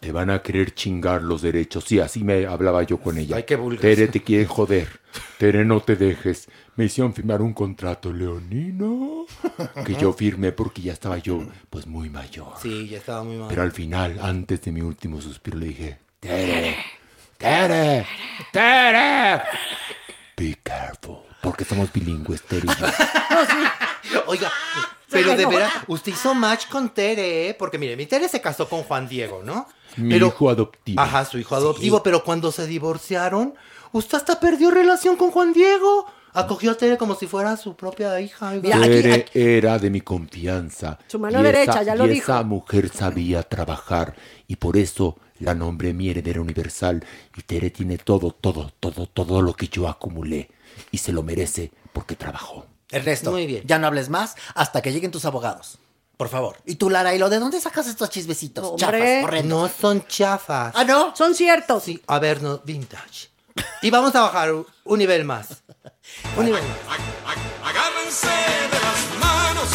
te 0.00 0.12
van 0.12 0.30
a 0.30 0.42
querer 0.42 0.74
chingar 0.74 1.22
los 1.22 1.42
derechos. 1.42 1.84
Sí, 1.84 1.98
así 2.00 2.24
me 2.24 2.46
hablaba 2.46 2.82
yo 2.82 2.98
con 2.98 3.18
ella. 3.18 3.36
Ay, 3.36 3.42
qué 3.44 3.56
vulgar. 3.56 3.82
Tere, 3.82 4.08
te 4.08 4.22
quieren 4.22 4.46
joder. 4.46 4.88
Tere, 5.38 5.64
no 5.64 5.80
te 5.80 5.96
dejes. 5.96 6.48
Me 6.80 6.86
hicieron 6.86 7.12
firmar 7.12 7.42
un 7.42 7.52
contrato 7.52 8.10
leonino 8.10 9.26
que 9.84 9.94
yo 9.96 10.14
firmé 10.14 10.50
porque 10.50 10.80
ya 10.80 10.94
estaba 10.94 11.18
yo, 11.18 11.42
pues, 11.68 11.86
muy 11.86 12.08
mayor. 12.08 12.54
Sí, 12.58 12.88
ya 12.88 12.96
estaba 12.96 13.22
muy 13.22 13.36
mal. 13.36 13.48
Pero 13.50 13.60
al 13.60 13.72
final, 13.72 14.18
antes 14.18 14.62
de 14.62 14.72
mi 14.72 14.80
último 14.80 15.20
suspiro, 15.20 15.58
le 15.58 15.66
dije, 15.66 15.98
Tere, 16.20 16.78
Tere, 17.36 18.06
Tere. 18.50 19.42
Be 20.38 20.58
careful. 20.62 21.18
Porque 21.42 21.66
somos 21.66 21.92
bilingües, 21.92 22.40
Tere 22.44 22.66
y 22.66 22.80
yo. 22.80 24.22
Oiga, 24.26 24.50
pero 25.10 25.36
de 25.36 25.44
verdad, 25.44 25.68
usted 25.86 26.12
hizo 26.12 26.34
match 26.34 26.66
con 26.68 26.94
Tere, 26.94 27.50
¿eh? 27.50 27.54
Porque 27.58 27.76
mire, 27.76 27.94
mi 27.94 28.06
Tere 28.06 28.26
se 28.26 28.40
casó 28.40 28.66
con 28.66 28.84
Juan 28.84 29.06
Diego, 29.06 29.42
¿no? 29.44 29.68
Mi 29.98 30.14
Pero- 30.14 30.28
hijo 30.28 30.48
adoptivo. 30.48 30.98
Ajá, 30.98 31.26
su 31.26 31.36
hijo 31.36 31.54
adoptivo, 31.54 32.02
pero 32.02 32.24
cuando 32.24 32.50
se 32.50 32.66
divorciaron, 32.66 33.52
usted 33.92 34.16
hasta 34.16 34.40
perdió 34.40 34.70
relación 34.70 35.16
con 35.16 35.30
Juan 35.30 35.52
Diego. 35.52 36.06
Acogió 36.32 36.72
a 36.72 36.74
Tere 36.76 36.96
como 36.96 37.14
si 37.14 37.26
fuera 37.26 37.56
su 37.56 37.74
propia 37.76 38.20
hija. 38.20 38.50
oiga. 38.50 38.80
Tere 38.80 39.26
era 39.34 39.78
de 39.78 39.90
mi 39.90 40.00
confianza. 40.00 40.98
Su 41.08 41.18
mano 41.18 41.40
y 41.40 41.42
derecha, 41.42 41.72
esa- 41.72 41.82
ya 41.82 41.94
lo 41.94 42.06
y 42.06 42.10
dijo. 42.10 42.32
esa 42.32 42.42
mujer 42.42 42.88
sabía 42.92 43.42
trabajar 43.42 44.14
y 44.46 44.56
por 44.56 44.76
eso 44.76 45.16
la 45.40 45.54
nombré 45.54 45.92
mi 45.92 46.08
heredera 46.10 46.40
universal. 46.40 47.04
Y 47.36 47.42
Tere 47.42 47.70
tiene 47.70 47.98
todo, 47.98 48.30
todo, 48.32 48.72
todo, 48.80 49.06
todo 49.06 49.42
lo 49.42 49.54
que 49.54 49.68
yo 49.68 49.88
acumulé. 49.88 50.50
Y 50.90 50.98
se 50.98 51.12
lo 51.12 51.22
merece 51.22 51.72
porque 51.92 52.14
trabajó. 52.16 52.66
Ernesto, 52.90 53.30
Muy 53.30 53.46
bien. 53.46 53.62
ya 53.66 53.78
no 53.78 53.86
hables 53.86 54.08
más 54.08 54.34
hasta 54.54 54.82
que 54.82 54.92
lleguen 54.92 55.10
tus 55.10 55.24
abogados. 55.24 55.78
Por 56.16 56.28
favor. 56.28 56.56
Y 56.66 56.74
tú, 56.74 56.90
Lara, 56.90 57.14
¿y 57.14 57.18
lo 57.18 57.30
de 57.30 57.38
dónde 57.38 57.60
sacas 57.60 57.86
estos 57.86 58.10
chismecitos? 58.10 58.64
Hombre. 58.66 58.80
Chafas, 58.80 59.24
horrendos. 59.24 59.60
No 59.62 59.68
son 59.68 60.06
chafas. 60.06 60.74
Ah, 60.76 60.84
¿no? 60.84 61.16
Son 61.16 61.34
ciertos. 61.34 61.82
Sí, 61.84 62.02
a 62.06 62.18
ver, 62.18 62.42
no, 62.42 62.58
vintage. 62.64 63.30
Y 63.82 63.90
vamos 63.90 64.14
a 64.14 64.20
bajar 64.22 64.52
un 64.52 64.98
nivel 64.98 65.24
más. 65.24 65.62
Un 66.36 66.44
nivel. 66.46 66.62
Agárrense 67.64 68.28
de 68.28 68.78
las 68.80 69.18
manos. 69.20 69.68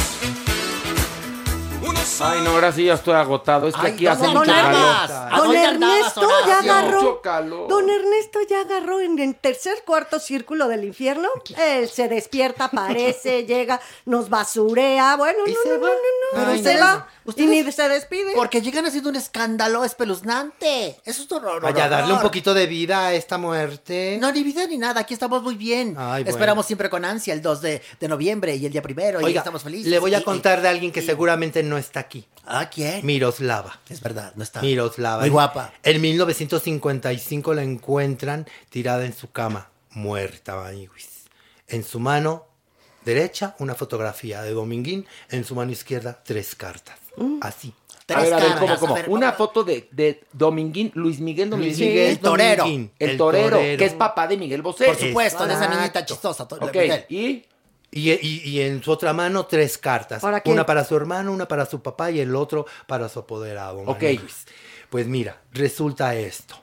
Ay, 2.22 2.40
no, 2.44 2.52
ahora 2.52 2.72
sí 2.72 2.86
ya 2.86 2.94
estoy 2.94 3.14
agotado. 3.16 3.68
Es 3.68 3.76
que 3.76 3.88
Ay, 3.88 3.94
aquí 3.94 4.08
hace 4.08 4.28
mucho 4.30 4.46
calor. 4.50 4.72
más. 4.80 5.12
¿A 5.12 5.38
Don 5.38 5.54
Ernesto 5.56 6.30
ya 6.48 6.60
agarró. 6.60 7.22
Calor. 7.22 7.68
Don 7.68 7.90
Ernesto 7.90 8.40
ya 8.50 8.62
agarró 8.62 9.02
en 9.02 9.20
el 9.20 9.36
tercer 9.36 9.84
cuarto 9.86 10.20
círculo 10.20 10.68
del 10.70 10.86
infierno. 10.86 11.28
Él 11.58 11.90
se 11.90 12.08
despierta, 12.08 12.66
aparece, 12.66 13.44
llega, 13.48 13.82
nos 14.06 14.30
basurea. 14.30 15.18
Bueno, 15.18 15.40
no, 15.46 15.72
no, 15.72 15.78
no, 15.78 15.88
no, 15.88 15.94
no, 16.40 16.46
no, 16.46 16.52
Ay, 16.52 16.64
se 16.64 16.76
no. 16.76 16.80
va. 16.86 17.08
Y 17.26 17.30
Ustedes- 17.30 17.66
ni 17.66 17.72
se 17.72 17.90
despide. 17.90 18.34
Porque 18.36 18.62
llegan 18.62 18.86
haciendo 18.86 19.10
un 19.10 19.16
escándalo 19.16 19.84
espeluznante. 19.84 20.98
Eso 21.04 21.24
es 21.24 21.32
horror. 21.32 21.62
Vaya 21.62 21.86
a 21.86 21.90
darle 21.90 22.14
un 22.14 22.22
poquito 22.22 22.54
de 22.54 22.68
vida 22.68 23.08
a 23.08 23.14
esta 23.14 23.38
muerte. 23.40 24.18
No, 24.22 24.32
ni 24.32 24.44
vida 24.44 24.68
ni 24.68 24.78
nada. 24.78 25.02
Aquí 25.02 25.14
estamos 25.16 25.42
muy 25.42 25.56
bien. 25.56 25.96
Ay, 25.98 26.24
bueno. 26.24 26.30
Esperamos 26.30 26.66
siempre 26.68 26.90
con 26.90 27.04
ansia 27.04 27.34
el 27.34 27.42
2 27.42 27.62
de, 27.62 27.82
de 28.00 28.08
noviembre 28.08 28.56
y 28.56 28.66
el 28.66 28.72
día 28.72 28.82
primero. 28.84 29.20
y 29.22 29.24
Oiga, 29.24 29.40
estamos 29.40 29.64
felices. 29.64 29.88
le 29.88 29.98
voy 30.00 30.14
a 30.14 30.20
Y- 30.20 30.24
contar 30.24 30.62
de 30.62 30.68
alguien 30.70 30.92
que 30.92 31.02
seguramente 31.02 31.64
no 31.64 31.78
está 31.80 32.02
aquí. 32.02 32.28
¿Ah, 32.46 32.70
quién? 32.70 33.04
Miroslava. 33.04 33.80
Es 33.90 34.02
verdad, 34.02 34.34
no 34.36 34.44
está. 34.44 34.62
Miroslava. 34.62 35.22
Muy 35.22 35.30
guapa. 35.30 35.74
En 35.82 36.00
1955 36.02 37.54
la 37.56 37.64
encuentran 37.64 38.48
tirada 38.70 39.04
en 39.06 39.14
su 39.16 39.32
cama, 39.32 39.70
muerta. 39.92 40.64
En 41.68 41.84
su 41.84 42.00
mano 42.00 42.46
derecha, 43.04 43.56
una 43.60 43.74
fotografía 43.76 44.42
de 44.44 44.52
Dominguín. 44.52 45.08
En 45.30 45.44
su 45.44 45.56
mano 45.56 45.72
izquierda, 45.72 46.22
tres 46.24 46.54
cartas. 46.56 47.00
Así. 47.42 47.74
A 48.14 48.22
ver, 48.22 48.34
a 48.34 48.38
ver, 48.38 48.46
¿cómo, 48.54 48.58
cartas, 48.60 48.80
cómo? 48.80 48.94
a 48.94 48.96
ver, 49.00 49.10
Una 49.10 49.32
foto 49.34 49.64
de, 49.64 49.88
de 49.92 50.24
Dominguín, 50.32 50.92
Luis 50.94 51.20
Miguel 51.20 51.50
Luis 51.50 51.76
Dominguín. 51.78 51.88
Miguel 51.88 52.10
el 52.12 52.20
torero. 52.20 52.64
Dominguín, 52.64 52.92
El, 53.00 53.18
torero, 53.18 53.58
que 53.58 53.86
es 53.86 53.94
papá 53.94 54.28
de 54.28 54.38
Miguel 54.38 54.62
Bosé. 54.62 54.86
Por 54.86 54.96
supuesto, 54.96 55.48
de 55.48 55.54
esa 55.54 55.68
niñita 55.68 56.06
chistosa. 56.06 56.48
to- 56.48 56.58
Ok, 56.58 56.76
Miguel. 56.76 57.06
y 57.10 57.46
Y, 57.92 58.12
y- 58.12 58.42
y 58.50 58.62
en 58.62 58.84
su 58.84 58.92
otra 58.92 59.14
mano, 59.14 59.46
tres 59.46 59.78
cartas. 59.78 60.22
¿Para 60.22 60.42
qué? 60.42 60.52
Una 60.52 60.66
para 60.66 60.84
su 60.84 60.96
hermano, 60.96 61.32
una 61.32 61.48
para 61.48 61.66
su 61.66 61.82
papá 61.82 62.12
y 62.12 62.20
el 62.20 62.36
otro 62.36 62.66
para 62.88 63.08
su 63.10 63.20
apoderado. 63.20 63.80
Ok. 63.86 64.04
Pues 64.90 65.08
mira, 65.08 65.42
resulta 65.52 66.14
esto. 66.16 66.56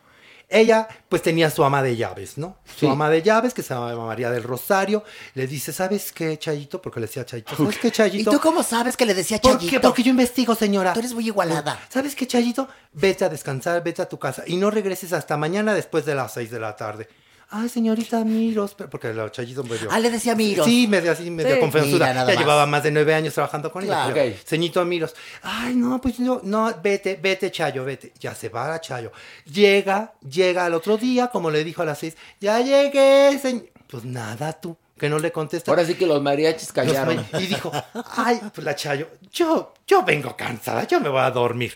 Ella, 0.52 0.86
pues 1.08 1.22
tenía 1.22 1.50
su 1.50 1.64
ama 1.64 1.82
de 1.82 1.96
llaves, 1.96 2.38
¿no? 2.38 2.58
Su 2.64 2.80
Sí. 2.80 2.86
ama 2.86 3.08
de 3.10 3.22
llaves, 3.22 3.54
que 3.54 3.62
se 3.62 3.72
llama 3.74 3.94
María 4.06 4.30
del 4.30 4.42
Rosario, 4.42 5.02
le 5.34 5.46
dice, 5.46 5.72
¿sabes 5.72 6.12
qué, 6.12 6.38
Chayito? 6.38 6.80
Porque 6.82 7.00
le 7.00 7.06
decía 7.06 7.24
Chayito, 7.24 7.56
¿sabes 7.56 7.78
qué, 7.78 7.88
¿Y 7.88 7.90
Chayito? 7.90 8.30
tú 8.30 8.40
cómo 8.40 8.62
sabes 8.62 8.96
que 8.96 9.06
le 9.06 9.14
decía 9.14 9.40
¿Por 9.40 9.52
Chayito? 9.52 9.70
qué? 9.70 9.80
Porque 9.80 10.02
yo 10.02 10.10
investigo, 10.10 10.54
señora. 10.54 10.92
Tú 10.92 11.00
eres 11.00 11.14
muy 11.14 11.26
igualada. 11.26 11.80
¿Sabes 11.88 12.14
qué, 12.14 12.26
Chayito? 12.26 12.68
Vete 12.92 13.24
a 13.24 13.28
descansar, 13.28 13.82
vete 13.82 14.02
a 14.02 14.08
tu 14.08 14.18
casa 14.18 14.44
y 14.46 14.56
no 14.56 14.70
regreses 14.70 15.12
hasta 15.12 15.36
mañana 15.36 15.74
después 15.74 16.04
de 16.04 16.14
las 16.14 16.32
seis 16.34 16.50
de 16.50 16.60
la 16.60 16.76
tarde. 16.76 17.08
Ay, 17.54 17.68
señorita 17.68 18.24
Miros, 18.24 18.74
porque 18.74 19.08
el 19.10 19.30
Chayito 19.30 19.62
medio... 19.62 19.88
Ah, 19.90 19.98
le 20.00 20.10
decía 20.10 20.34
Miros. 20.34 20.64
Sí, 20.66 20.86
medio 20.88 21.12
así, 21.12 21.30
medio 21.30 21.54
Sí. 21.54 21.60
confianzuda. 21.60 22.06
Mira, 22.06 22.14
nada 22.14 22.26
Ya 22.28 22.34
más. 22.34 22.42
llevaba 22.44 22.64
más 22.66 22.82
de 22.82 22.90
nueve 22.90 23.14
años 23.14 23.34
trabajando 23.34 23.70
con 23.70 23.82
ella. 23.84 23.92
Claro. 24.06 24.14
pero, 24.14 24.34
Ok. 24.34 24.40
Ceñito 24.46 24.84
Miros. 24.86 25.14
Ay, 25.42 25.74
no, 25.74 26.00
pues 26.00 26.18
no, 26.18 26.40
no, 26.44 26.72
vete, 26.82 27.18
vete, 27.22 27.50
Chayo, 27.50 27.84
vete. 27.84 28.12
Ya 28.18 28.34
se 28.34 28.48
va 28.48 28.80
Chayo. 28.80 29.12
Llega, 29.44 30.14
llega 30.26 30.64
al 30.64 30.72
otro 30.74 30.96
día, 30.96 31.28
como 31.28 31.50
le 31.50 31.62
dijo 31.62 31.82
a 31.82 31.84
las 31.84 31.98
seis, 31.98 32.16
ya 32.40 32.58
llegué, 32.60 33.38
señor. 33.38 33.66
Pues 33.86 34.04
nada, 34.06 34.54
tú, 34.54 34.74
que 34.96 35.10
no 35.10 35.18
le 35.18 35.30
contesta. 35.30 35.70
ahora 35.70 35.84
sí 35.84 35.94
que 35.94 36.06
los 36.06 36.22
mariachis 36.22 36.68
Los 36.68 36.72
callaron. 36.72 37.16
ma- 37.30 37.38
Y 37.40 37.46
dijo, 37.48 37.70
ay, 38.16 38.40
pues 38.54 38.64
la 38.64 38.74
Chayo, 38.74 39.08
yo, 39.30 39.74
yo 39.86 40.02
vengo 40.02 40.34
cansada, 40.34 40.86
yo 40.86 40.98
me 41.00 41.10
voy 41.10 41.20
a 41.20 41.30
dormir. 41.30 41.74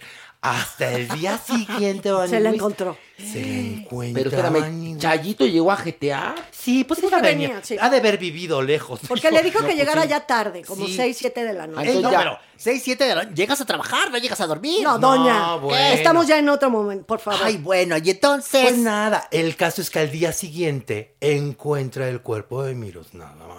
Hasta 0.51 0.93
el 0.93 1.09
día 1.09 1.39
siguiente, 1.39 2.11
Bani 2.13 2.29
Se 2.31 2.41
la 2.41 2.51
encontró. 2.51 2.97
Se 3.19 3.41
la 3.41 3.47
encuentra. 3.49 4.23
Pero 4.25 4.37
espérame. 4.37 4.99
¿Chayito 4.99 5.47
llegó 5.47 5.73
a 5.73 5.77
GTA? 5.77 6.35
Sí, 6.51 6.85
pues 6.85 7.01
Sí, 7.01 7.07
ella 7.07 7.21
venía. 7.21 7.49
venía, 7.49 7.65
sí. 7.65 7.77
Ha 7.81 7.89
de 7.91 7.97
haber 7.99 8.19
vivido 8.19 8.61
lejos. 8.63 9.01
Porque 9.09 9.31
le 9.31 9.43
dijo 9.43 9.61
No, 9.61 9.67
que 9.67 9.73
pues 9.73 9.77
llegara 9.79 10.03
sí. 10.03 10.09
ya 10.09 10.27
tarde, 10.27 10.63
como 10.63 10.87
Sí. 10.87 10.95
6, 10.97 11.17
7 11.19 11.45
de 11.45 11.53
la 11.53 11.67
noche. 11.67 11.79
Ah, 11.79 11.83
entonces 11.83 12.03
no, 12.03 12.11
ya. 12.13 12.19
pero 12.19 12.39
6, 12.57 12.83
7 12.85 13.05
de 13.05 13.15
la 13.15 13.25
Llegas 13.31 13.61
a 13.61 13.65
trabajar, 13.65 14.11
no 14.11 14.19
llegas 14.19 14.41
a 14.41 14.47
dormir. 14.47 14.83
No, 14.83 14.99
doña. 14.99 15.57
bueno. 15.57 15.95
Estamos 15.95 16.27
ya 16.27 16.39
en 16.39 16.49
otro 16.49 16.71
momento, 16.71 17.07
por 17.07 17.21
favor. 17.21 17.41
Ay, 17.45 17.57
bueno, 17.57 17.97
y 17.97 18.11
entonces. 18.11 18.63
Pues 18.63 18.77
nada, 18.79 19.29
el 19.31 19.57
caso 19.57 19.81
es 19.83 19.91
que 19.91 19.99
al 20.01 20.11
día 20.11 20.33
siguiente 20.33 21.15
encuentra 21.21 22.09
el 22.09 22.21
cuerpo 22.21 22.63
de 22.63 22.75
Miros. 22.75 23.15
Nada 23.15 23.35
más. 23.35 23.57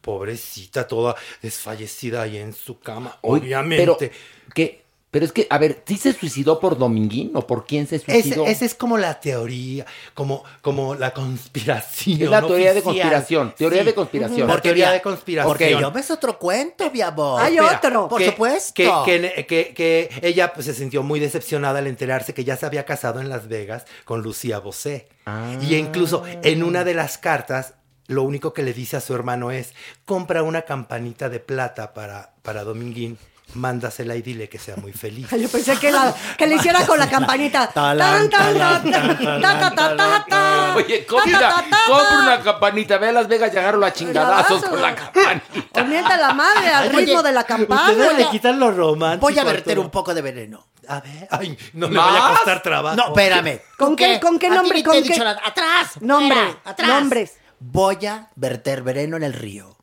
pobrecita, 0.00 0.86
toda 0.88 1.14
desfallecida 1.42 2.22
ahí 2.22 2.36
en 2.38 2.52
su 2.52 2.80
cama, 2.80 3.18
obviamente. 3.22 3.84
Pero, 3.84 4.52
¿qué? 4.54 4.81
Pero 5.12 5.26
es 5.26 5.32
que, 5.32 5.46
a 5.50 5.58
ver, 5.58 5.82
¿sí 5.86 5.98
se 5.98 6.14
suicidó 6.14 6.58
por 6.58 6.78
Dominguín 6.78 7.32
o 7.34 7.46
por 7.46 7.66
quién 7.66 7.86
se 7.86 7.98
suicidó? 7.98 8.46
Esa 8.46 8.64
es 8.64 8.74
como 8.74 8.96
la 8.96 9.20
teoría, 9.20 9.84
como, 10.14 10.42
como 10.62 10.94
la 10.94 11.12
conspiración. 11.12 12.22
Es 12.22 12.30
la 12.30 12.40
teoría 12.40 12.72
de 12.72 12.82
conspiración, 12.82 13.54
teoría 13.56 13.80
Sí. 13.80 13.86
de 13.86 13.94
conspiración. 13.94 14.48
Por 14.48 14.60
teoría 14.62 14.90
de 14.90 15.02
conspiración. 15.02 15.48
Porque 15.52 15.70
yo 15.78 15.92
ves 15.92 16.10
otro 16.10 16.38
cuento, 16.38 16.90
mi 16.90 17.02
amor. 17.02 17.42
Hay 17.42 17.58
Espera, 17.58 17.76
otro. 17.78 18.08
Por 18.08 18.20
que- 18.20 18.30
supuesto. 18.30 18.72
Que, 19.04 19.44
que- 19.46 19.46
que- 19.46 19.74
que 19.74 20.10
ella 20.26 20.54
pues, 20.54 20.64
se 20.64 20.72
sintió 20.72 21.02
muy 21.02 21.20
decepcionada 21.20 21.80
al 21.80 21.88
enterarse 21.88 22.32
que 22.32 22.44
ya 22.44 22.56
se 22.56 22.64
había 22.64 22.86
casado 22.86 23.20
en 23.20 23.28
Las 23.28 23.48
Vegas 23.48 23.84
con 24.06 24.22
Lucía 24.22 24.60
Bosé. 24.60 25.08
Ah. 25.26 25.54
Y 25.60 25.74
incluso 25.74 26.24
en 26.42 26.62
una 26.62 26.84
de 26.84 26.94
las 26.94 27.18
cartas, 27.18 27.74
lo 28.06 28.22
único 28.22 28.54
que 28.54 28.62
le 28.62 28.72
dice 28.72 28.96
a 28.96 29.00
su 29.02 29.14
hermano 29.14 29.50
es, 29.50 29.74
compra 30.06 30.42
una 30.42 30.62
campanita 30.62 31.28
de 31.28 31.38
plata 31.38 31.92
para, 31.92 32.32
para 32.40 32.64
Dominguín, 32.64 33.18
mándasela 33.54 34.16
y 34.16 34.22
dile 34.22 34.48
que 34.48 34.58
sea 34.58 34.76
muy 34.76 34.92
feliz. 34.92 35.28
Yo 35.30 35.48
pensé 35.48 35.76
que, 35.78 35.90
la, 35.92 36.14
que 36.38 36.46
le 36.46 36.56
hiciera 36.56 36.86
con 36.86 36.98
la 36.98 37.08
campanita. 37.10 37.68
Tan, 37.74 37.98
tan, 37.98 38.30
tan, 38.30 38.90
tan, 38.90 39.40
ta, 39.42 39.58
ta, 39.60 39.74
ta, 39.74 39.96
ta, 39.96 40.24
ta. 40.28 40.74
Oye, 40.76 41.04
compra, 41.06 41.38
Ta, 41.38 41.48
ta, 41.48 41.54
ta, 41.62 41.70
ta. 41.70 41.78
compra 41.86 42.18
una 42.20 42.40
campanita, 42.42 42.98
ve 42.98 43.08
a 43.08 43.12
Las 43.12 43.28
Vegas 43.28 43.50
y 43.54 43.58
agarro 43.58 43.84
a 43.84 43.92
chingadazos 43.92 44.64
con 44.64 44.80
la 44.80 44.94
campanita. 44.94 45.80
O 45.80 45.84
mienta 45.84 46.16
la 46.16 46.32
madre 46.34 46.68
al 46.68 46.88
Oye, 46.88 46.98
ritmo 47.06 47.22
de 47.22 47.32
la 47.32 47.44
campana. 47.44 47.90
Ustedes 47.90 48.18
le 48.18 48.28
quitan 48.30 48.58
lo 48.60 48.70
romántico. 48.72 49.26
Voy 49.28 49.38
a 49.38 49.44
verter 49.44 49.78
un 49.78 49.90
poco 49.90 50.14
de 50.14 50.22
veneno. 50.22 50.66
A 50.88 51.00
ver, 51.00 51.28
ay, 51.30 51.56
no 51.74 51.88
le 51.88 51.96
vaya 51.96 52.26
a 52.26 52.30
costar 52.30 52.62
trabajo. 52.62 52.96
No, 52.96 53.06
espérame. 53.08 53.60
¿Con 53.78 53.94
qué- 53.94 54.18
con 54.20 54.38
qué 54.38 54.48
nombre, 54.50 54.82
con 54.82 55.00
qué-. 55.02 55.14
¡Atrás! 55.44 56.00
Nombre, 56.00 56.56
atrás. 56.64 56.88
nombres. 56.88 57.32
Voy 57.60 58.04
a 58.06 58.28
verter 58.34 58.82
veneno 58.82 59.16
en 59.16 59.22
el 59.22 59.32
río. 59.32 59.76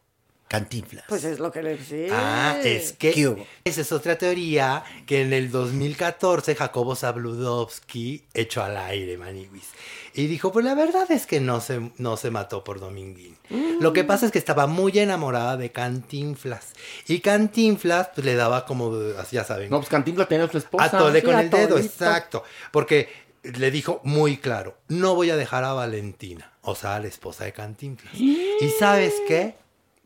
Cantinflas. 0.50 1.06
Pues 1.08 1.24
es 1.24 1.40
lo 1.40 1.52
que 1.52 1.62
le 1.62 1.78
sí. 1.78 2.08
Ah, 2.12 2.58
es 2.64 2.92
que 2.94 3.12
¿Qué 3.12 3.28
hubo? 3.28 3.46
esa 3.64 3.82
es 3.82 3.92
otra 3.92 4.18
teoría 4.18 4.84
que 5.06 5.22
en 5.22 5.32
el 5.32 5.52
2014 5.52 6.56
Jacobo 6.56 6.96
Zabludovsky 6.96 8.24
echó 8.34 8.64
al 8.64 8.76
aire, 8.76 9.16
Maniwis. 9.18 9.70
Y 10.16 10.26
dijo, 10.26 10.52
pues 10.52 10.66
la 10.66 10.74
verdad 10.74 11.10
es 11.12 11.28
que 11.28 11.40
no 11.40 11.62
se, 11.62 11.92
no 11.98 12.18
se 12.18 12.32
mató 12.32 12.64
por 12.64 12.80
Dominguín. 12.80 13.38
Lo 13.80 13.94
que 13.94 14.04
pasa 14.04 14.26
es 14.26 14.32
que 14.32 14.40
estaba 14.40 14.66
muy 14.66 14.98
enamorada 14.98 15.56
de 15.56 15.72
Cantinflas. 15.72 16.74
Y 17.08 17.20
Cantinflas 17.20 18.10
pues, 18.16 18.26
le 18.26 18.34
daba 18.34 18.66
como, 18.66 18.92
ya 19.32 19.44
saben, 19.44 19.70
No, 19.70 19.78
pues 19.78 19.90
Cantinflas 19.90 20.28
tenía 20.28 20.46
a 20.46 20.52
su 20.52 20.58
esposa. 20.58 20.86
Atole 20.86 21.20
Sí, 21.20 21.26
con 21.28 21.36
a 21.36 21.42
el 21.42 21.52
dedo, 21.52 21.78
exacto. 21.78 22.44
Porque 22.72 23.08
le 23.44 23.70
dijo 23.70 24.02
muy 24.04 24.38
claro, 24.38 24.78
no 24.88 25.14
voy 25.14 25.30
a 25.30 25.36
dejar 25.36 25.64
a 25.64 25.74
Valentina, 25.74 26.52
o 26.64 26.74
sea, 26.74 26.96
a 26.96 27.00
la 27.00 27.08
esposa 27.08 27.46
de 27.46 27.54
Cantinflas. 27.54 28.16
Y 28.16 28.70
sabes 28.80 29.14
qué? 29.28 29.56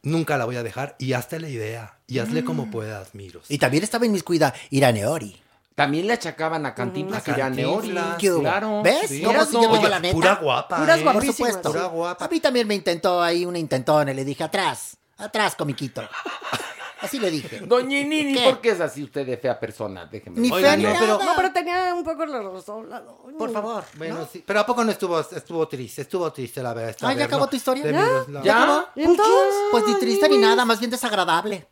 Nunca 0.04 0.38
la 0.38 0.46
voy 0.46 0.58
a 0.58 0.64
dejar 0.64 0.96
y 1.00 1.14
hazte 1.14 1.40
la 1.40 1.50
idea. 1.50 1.98
Y 2.08 2.20
hazle 2.20 2.44
como 2.44 2.70
puedas, 2.70 3.16
Miros. 3.16 3.46
Y 3.50 3.58
también 3.58 3.84
estaba 3.84 4.06
inmiscuida 4.06 4.54
Iraneori. 4.70 5.42
También 5.76 6.06
le 6.06 6.14
achacaban 6.14 6.66
a 6.66 6.76
Cantinflas 6.76 7.28
A 7.28 7.38
y 7.38 7.42
a 7.42 7.50
Neori. 7.50 7.88
Cantinflas. 7.88 8.18
¿Qué 8.20 8.32
hubo? 8.32 8.42
Claro. 8.42 8.82
¿Ves? 8.84 9.08
Sí. 9.08 9.24
¿Cómo 9.24 9.46
se 9.82 9.90
la 9.90 10.00
neta? 10.00 10.14
Pura 10.14 10.36
guapa. 10.36 10.78
Puras 10.78 11.00
¿eh? 11.00 11.04
Por 11.04 11.26
supuesto. 11.26 11.72
Pura 11.72 11.86
guapa. 11.86 12.26
A 12.26 12.28
mí 12.28 12.40
también 12.40 12.68
me 12.68 12.76
intentó 12.76 13.24
ahí 13.24 13.46
una 13.46 13.58
intentona 13.58 14.12
y 14.12 14.16
le 14.16 14.26
dije, 14.26 14.44
atrás, 14.44 14.98
atrás, 15.18 15.56
comiquito. 15.56 16.04
Así 17.04 17.20
le 17.20 17.30
dije. 17.30 17.60
Doña 17.60 18.02
Nini, 18.04 18.34
¿Qué? 18.36 18.44
¿por 18.46 18.62
qué 18.62 18.70
es 18.72 18.80
así 18.82 19.04
usted 19.04 19.26
de 19.26 19.38
fea 19.38 19.60
persona? 19.60 20.06
Déjeme. 20.06 20.40
Ni 20.40 20.52
Oiga, 20.52 20.70
fea 20.70 20.78
ni 20.78 20.84
no, 20.84 20.94
pero- 20.94 21.18
nada. 21.18 21.26
No, 21.26 21.32
pero 21.36 21.52
tenía 21.54 21.94
un 21.94 22.04
poco 22.04 22.26
la 22.26 22.42
razón. 22.42 22.90
la 22.90 23.02
doña. 23.02 23.38
Por 23.38 23.52
favor. 23.52 23.84
Bueno, 23.98 24.20
¿no? 24.20 24.28
sí. 24.32 24.44
Pero 24.46 24.60
¿a 24.62 24.66
poco 24.66 24.84
no 24.84 24.92
estuvo, 24.92 25.20
estuvo 25.20 25.68
triste? 25.68 26.02
Estuvo 26.04 26.32
triste 26.32 26.64
la 26.64 26.74
verdad. 26.74 26.96
Ah, 27.02 27.14
¿ya 27.14 27.26
acabó 27.26 27.44
¿no? 27.44 27.50
tu 27.50 27.56
historia? 27.56 27.92
¿Ya? 27.92 28.42
¿Ya? 28.44 28.64
acabó? 28.64 28.86
¿Y 28.96 29.04
entonces? 29.04 29.56
Pues 29.72 29.84
ni 29.88 29.96
triste 30.00 30.30
ni 30.30 30.38
nada, 30.38 30.66
más 30.66 30.80
bien 30.80 30.92
desagradable. 30.92 31.68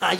Ay, 0.00 0.18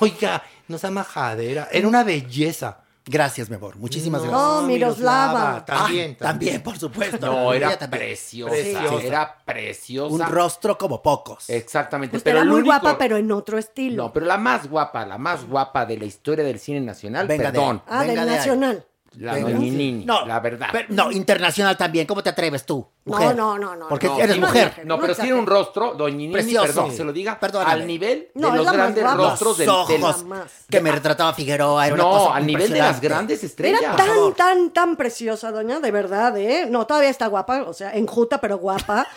oiga, 0.00 0.42
no 0.66 0.78
sea 0.78 0.90
majadera. 0.90 1.68
Era 1.70 1.86
una 1.86 2.02
belleza. 2.02 2.79
Gracias, 3.10 3.50
mi 3.50 3.56
amor. 3.56 3.76
Muchísimas 3.76 4.22
No, 4.22 4.28
gracias. 4.30 4.48
No, 4.52 4.62
Miroslava. 4.68 5.64
También, 5.64 6.16
Ah, 6.20 6.24
también, 6.24 6.62
por 6.62 6.78
supuesto. 6.78 7.26
No, 7.26 7.52
era 7.52 7.76
preciosa. 7.76 8.52
Preciosa. 8.52 9.02
Era 9.04 9.36
preciosa. 9.44 10.14
Un 10.14 10.20
rostro 10.20 10.78
como 10.78 11.02
pocos. 11.02 11.50
Exactamente. 11.50 12.12
Pues 12.12 12.22
pero 12.22 12.38
era 12.38 12.44
muy 12.46 12.60
único- 12.60 12.66
guapa, 12.80 12.96
pero 12.98 13.16
en 13.16 13.32
otro 13.32 13.58
estilo. 13.58 14.04
No, 14.04 14.12
pero 14.12 14.26
la 14.26 14.38
más 14.38 14.68
guapa, 14.68 15.04
la 15.04 15.18
más 15.18 15.44
guapa 15.44 15.86
de 15.86 15.98
la 15.98 16.04
historia 16.04 16.44
del 16.44 16.60
cine 16.60 16.80
nacional, 16.80 17.26
Venga 17.26 17.50
de 17.50 17.58
perdón. 17.58 17.82
ah, 17.88 18.00
venga 18.00 18.24
del 18.24 18.34
de 18.34 18.38
ahí. 18.38 18.82
La 19.18 19.34
Venga. 19.34 19.48
Doña 19.48 19.58
Nini, 19.58 20.04
No, 20.04 20.24
la 20.24 20.38
verdad. 20.38 20.68
pero- 20.70 20.86
no, 20.90 21.10
internacional 21.10 21.76
también. 21.76 22.06
¿Cómo 22.06 22.22
te 22.22 22.30
atreves 22.30 22.64
tú? 22.64 22.86
No, 23.04 23.16
Mujer? 23.16 23.34
no, 23.36 23.58
no, 23.58 23.74
no. 23.74 23.88
Porque 23.88 24.06
no, 24.06 24.20
eres 24.20 24.38
no 24.38 24.46
mujer. 24.46 24.82
No, 24.84 25.00
pero 25.00 25.16
tiene 25.16 25.34
un 25.34 25.46
rostro, 25.46 25.94
Doña 25.94 26.16
Nini, 26.16 26.32
Precioso. 26.32 26.66
perdón 26.66 26.90
que 26.90 26.96
se 26.96 27.04
lo 27.04 27.12
diga, 27.12 27.40
Perdóname. 27.40 27.72
al 27.72 27.86
nivel 27.88 28.28
de 28.32 28.40
los 28.40 28.64
más 28.64 28.72
grandes 28.72 29.02
guapa. 29.02 29.16
rostros 29.16 29.58
del, 29.58 29.68
ojos 29.68 30.24
que 30.70 30.80
me 30.80 30.92
retrataba 30.92 31.34
Figueroa. 31.34 31.86
Era 31.86 31.94
una 31.96 32.04
cosa 32.04 32.24
No, 32.26 32.34
al 32.34 32.46
nivel 32.46 32.70
de 32.72 32.78
las 32.78 33.00
grandes 33.00 33.42
estrellas. 33.42 33.80
Era 33.82 33.96
tan, 33.96 34.34
tan, 34.34 34.70
tan 34.70 34.96
preciosa, 34.96 35.50
doña, 35.50 35.80
de 35.80 35.90
verdad, 35.90 36.36
¿eh? 36.38 36.66
No, 36.70 36.86
todavía 36.86 37.10
está 37.10 37.26
guapa, 37.26 37.62
o 37.66 37.72
sea, 37.72 37.92
enjuta, 37.94 38.40
pero 38.40 38.58
guapa. 38.58 39.08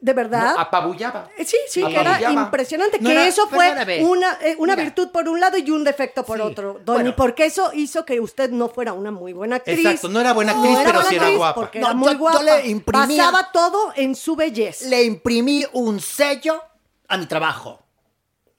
De 0.00 0.12
verdad. 0.12 0.54
No, 0.54 0.60
apabullaba. 0.60 1.28
Eh, 1.36 1.44
Sí, 1.44 1.56
sí, 1.68 1.84
que 1.84 1.96
era 2.00 2.30
impresionante. 2.30 2.98
No 3.00 3.08
que 3.08 3.12
era- 3.14 3.26
eso 3.26 3.48
fue 3.48 3.68
una, 4.02 4.38
eh, 4.40 4.54
una 4.58 4.74
Mira. 4.74 4.84
virtud 4.84 5.08
por 5.10 5.28
un 5.28 5.40
lado 5.40 5.58
y 5.58 5.70
un 5.70 5.82
defecto 5.82 6.24
por 6.24 6.36
Sí. 6.38 6.42
otro. 6.42 6.80
Doña, 6.84 7.00
Bueno. 7.00 7.16
porque 7.16 7.46
eso 7.46 7.70
hizo 7.74 8.04
que 8.04 8.20
usted 8.20 8.50
no 8.50 8.68
fuera 8.68 8.92
una 8.92 9.10
muy 9.10 9.32
buena 9.32 9.56
actriz. 9.56 9.78
Exacto, 9.78 10.08
no 10.08 10.20
era 10.20 10.32
buena 10.32 10.52
actriz, 10.52 10.72
era 10.78 10.84
pero 10.84 10.94
buena 11.00 11.08
sí 11.10 11.16
era 11.16 11.36
guapa. 11.36 11.54
Porque 11.54 11.80
No, 11.80 11.86
era 11.86 11.94
muy 11.94 12.06
yo- 12.06 12.12
yo 12.12 12.18
guapa. 12.18 12.42
le 12.42 12.66
imprimía- 12.68 13.24
Basaba 13.26 13.50
todo 13.52 13.92
en 13.96 14.14
su 14.14 14.36
belleza. 14.36 14.86
Le 14.88 15.02
imprimí 15.04 15.64
un 15.72 16.00
sello 16.00 16.62
a 17.08 17.16
mi 17.18 17.26
trabajo. 17.26 17.80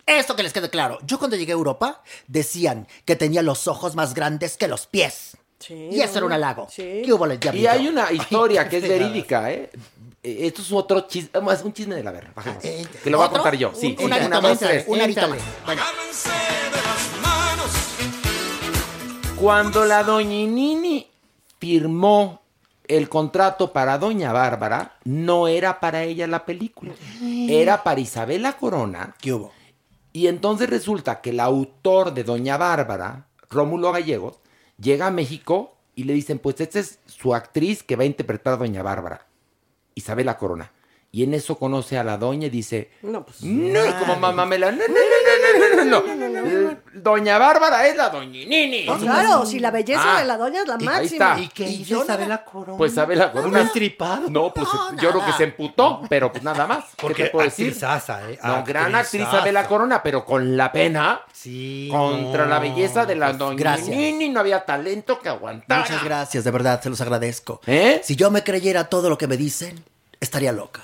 Esto 0.05 0.35
que 0.35 0.43
les 0.43 0.51
quede 0.51 0.69
claro. 0.69 0.97
Yo 1.05 1.17
cuando 1.17 1.37
llegué 1.37 1.53
a 1.53 1.55
Europa 1.55 2.01
decían 2.27 2.87
que 3.05 3.15
tenía 3.15 3.41
los 3.41 3.67
ojos 3.69 3.95
más 3.95 4.13
grandes 4.13 4.57
que 4.57 4.67
los 4.67 4.85
pies. 4.87 5.37
Sí, 5.59 5.87
y 5.93 6.01
eso 6.01 6.17
era 6.17 6.25
un 6.25 6.33
halago. 6.33 6.67
Sí. 6.69 7.03
¿Qué 7.05 7.13
hubo, 7.13 7.23
el 7.25 7.39
Y 7.55 7.67
hay 7.67 7.87
una 7.87 8.11
historia 8.11 8.67
que 8.67 8.77
es 8.77 8.83
verídica, 8.87 9.49
¿eh? 9.49 9.69
Eh, 10.23 10.47
Esto 10.47 10.61
es 10.61 10.71
otro 10.71 11.01
chisme, 11.01 11.29
es 11.53 11.61
un 11.63 11.73
chisme 11.73 11.95
de 11.95 12.03
la 12.03 12.11
verga. 12.11 12.31
bajemos. 12.35 12.63
Eh, 12.63 12.85
Que 13.03 13.09
lo 13.09 13.17
voy 13.17 13.27
a 13.27 13.29
contar 13.29 13.55
yo. 13.55 13.71
Sí, 13.75 13.91
Un 13.91 13.97
sí, 13.97 14.03
una, 14.05 14.41
más, 14.41 14.59
tres. 14.59 14.85
un 14.87 15.01
arito 15.01 15.19
Éntale. 15.21 15.41
más. 15.41 15.65
Bueno, 15.65 15.81
Cuando 19.39 19.85
la 19.85 20.03
doña 20.03 20.29
Nini 20.49 21.07
firmó 21.59 22.41
el 22.87 23.09
contrato 23.09 23.73
para 23.73 23.97
doña 23.97 24.31
Bárbara, 24.31 24.97
no 25.03 25.47
era 25.47 25.79
para 25.79 26.03
ella 26.03 26.27
la 26.27 26.45
película. 26.45 26.93
Era 27.49 27.83
para 27.83 27.99
Isabela 27.99 28.53
Corona. 28.57 29.15
¿qué 29.21 29.33
hubo? 29.33 29.51
Y 30.13 30.27
entonces 30.27 30.69
resulta 30.69 31.21
que 31.21 31.31
el 31.31 31.39
autor 31.39 32.13
de 32.13 32.23
Doña 32.23 32.55
Bárbara, 32.57 33.25
Rómulo 33.49 33.91
Gallegos, 33.91 34.39
llega 34.77 35.07
a 35.07 35.11
México 35.11 35.75
y 35.95 36.03
le 36.03 36.13
dicen, 36.13 36.37
pues 36.39 36.61
esta 36.61 36.79
es 36.79 36.99
su 37.07 37.33
actriz 37.33 37.81
que 37.81 37.95
va 37.95 38.03
a 38.03 38.05
interpretar 38.05 38.53
a 38.53 38.57
Doña 38.57 38.83
Bárbara, 38.83 39.25
Isabela 39.95 40.35
Corona. 40.37 40.69
Y 41.15 41.21
en 41.25 41.35
eso 41.35 41.59
conoce 41.59 41.95
a 41.99 42.03
la 42.03 42.17
doña 42.17 42.47
y 42.47 42.49
dice, 42.49 42.89
No, 43.03 43.23
pues. 43.23 43.43
no, 43.43 43.79
como 43.99 44.15
mamá 44.15 44.47
me 44.47 44.57
la... 44.57 44.71
No, 44.71 44.79
no, 44.79 45.85
no, 45.85 45.85
no, 45.85 46.01
no, 46.01 46.15
no, 46.15 46.27
no, 46.41 46.71
no. 46.71 46.77
Doña 46.95 47.37
Bárbara 47.37 47.87
es 47.87 47.95
la 47.95 48.09
Doña 48.09 48.43
Nini. 48.47 48.85
No, 48.87 48.97
claro, 48.97 49.45
si 49.45 49.59
la 49.59 49.69
belleza 49.69 50.01
Ah, 50.17 50.21
de 50.21 50.25
la 50.25 50.37
doña 50.37 50.61
es 50.63 50.67
la 50.67 50.73
y 50.79 50.81
ahí 50.81 50.85
máxima. 50.87 51.29
está. 51.33 51.39
¿Y 51.39 51.47
qué 51.49 51.69
Y 51.69 51.81
hizo 51.83 52.03
Isabela 52.03 52.43
Corona? 52.43 52.77
Pues 52.79 52.93
Isabela 52.93 53.25
Un 53.27 53.31
Corona... 53.31 53.61
entripado. 53.61 54.27
No, 54.27 54.51
pues 54.55 54.67
No, 54.73 54.99
yo 54.99 55.11
creo 55.11 55.23
que 55.23 55.33
se 55.33 55.43
emputó, 55.43 56.01
pero 56.09 56.31
pues 56.31 56.43
nada 56.43 56.65
más. 56.65 56.85
¿Qué 56.85 57.01
Porque 57.03 57.23
te 57.25 57.29
puedo 57.29 57.45
decir? 57.45 57.67
actrizaza, 57.67 58.31
¿eh? 58.31 58.39
No, 58.43 58.63
gran 58.65 58.95
actriz. 58.95 59.21
Isabela 59.21 59.67
Corona, 59.67 60.01
pero 60.01 60.25
con 60.25 60.57
la 60.57 60.71
pena 60.71 61.21
Sí. 61.31 61.89
contra 61.91 62.45
no, 62.45 62.49
la 62.49 62.57
belleza 62.59 63.05
de 63.05 63.13
la 63.17 63.27
pues, 63.27 63.37
doña 63.37 63.59
gracias. 63.59 63.95
Nini 63.95 64.29
no 64.29 64.39
había 64.39 64.65
talento 64.65 65.19
que 65.19 65.29
aguantara. 65.29 65.81
Muchas 65.81 66.03
gracias, 66.03 66.43
de 66.43 66.49
verdad, 66.49 66.81
se 66.81 66.89
los 66.89 66.99
agradezco. 67.01 67.61
¿Eh? 67.67 68.01
Si 68.03 68.15
yo 68.15 68.31
me 68.31 68.43
creyera 68.43 68.85
todo 68.89 69.11
lo 69.11 69.17
que 69.19 69.27
me 69.27 69.37
dicen, 69.37 69.83
estaría 70.19 70.51
loca. 70.51 70.81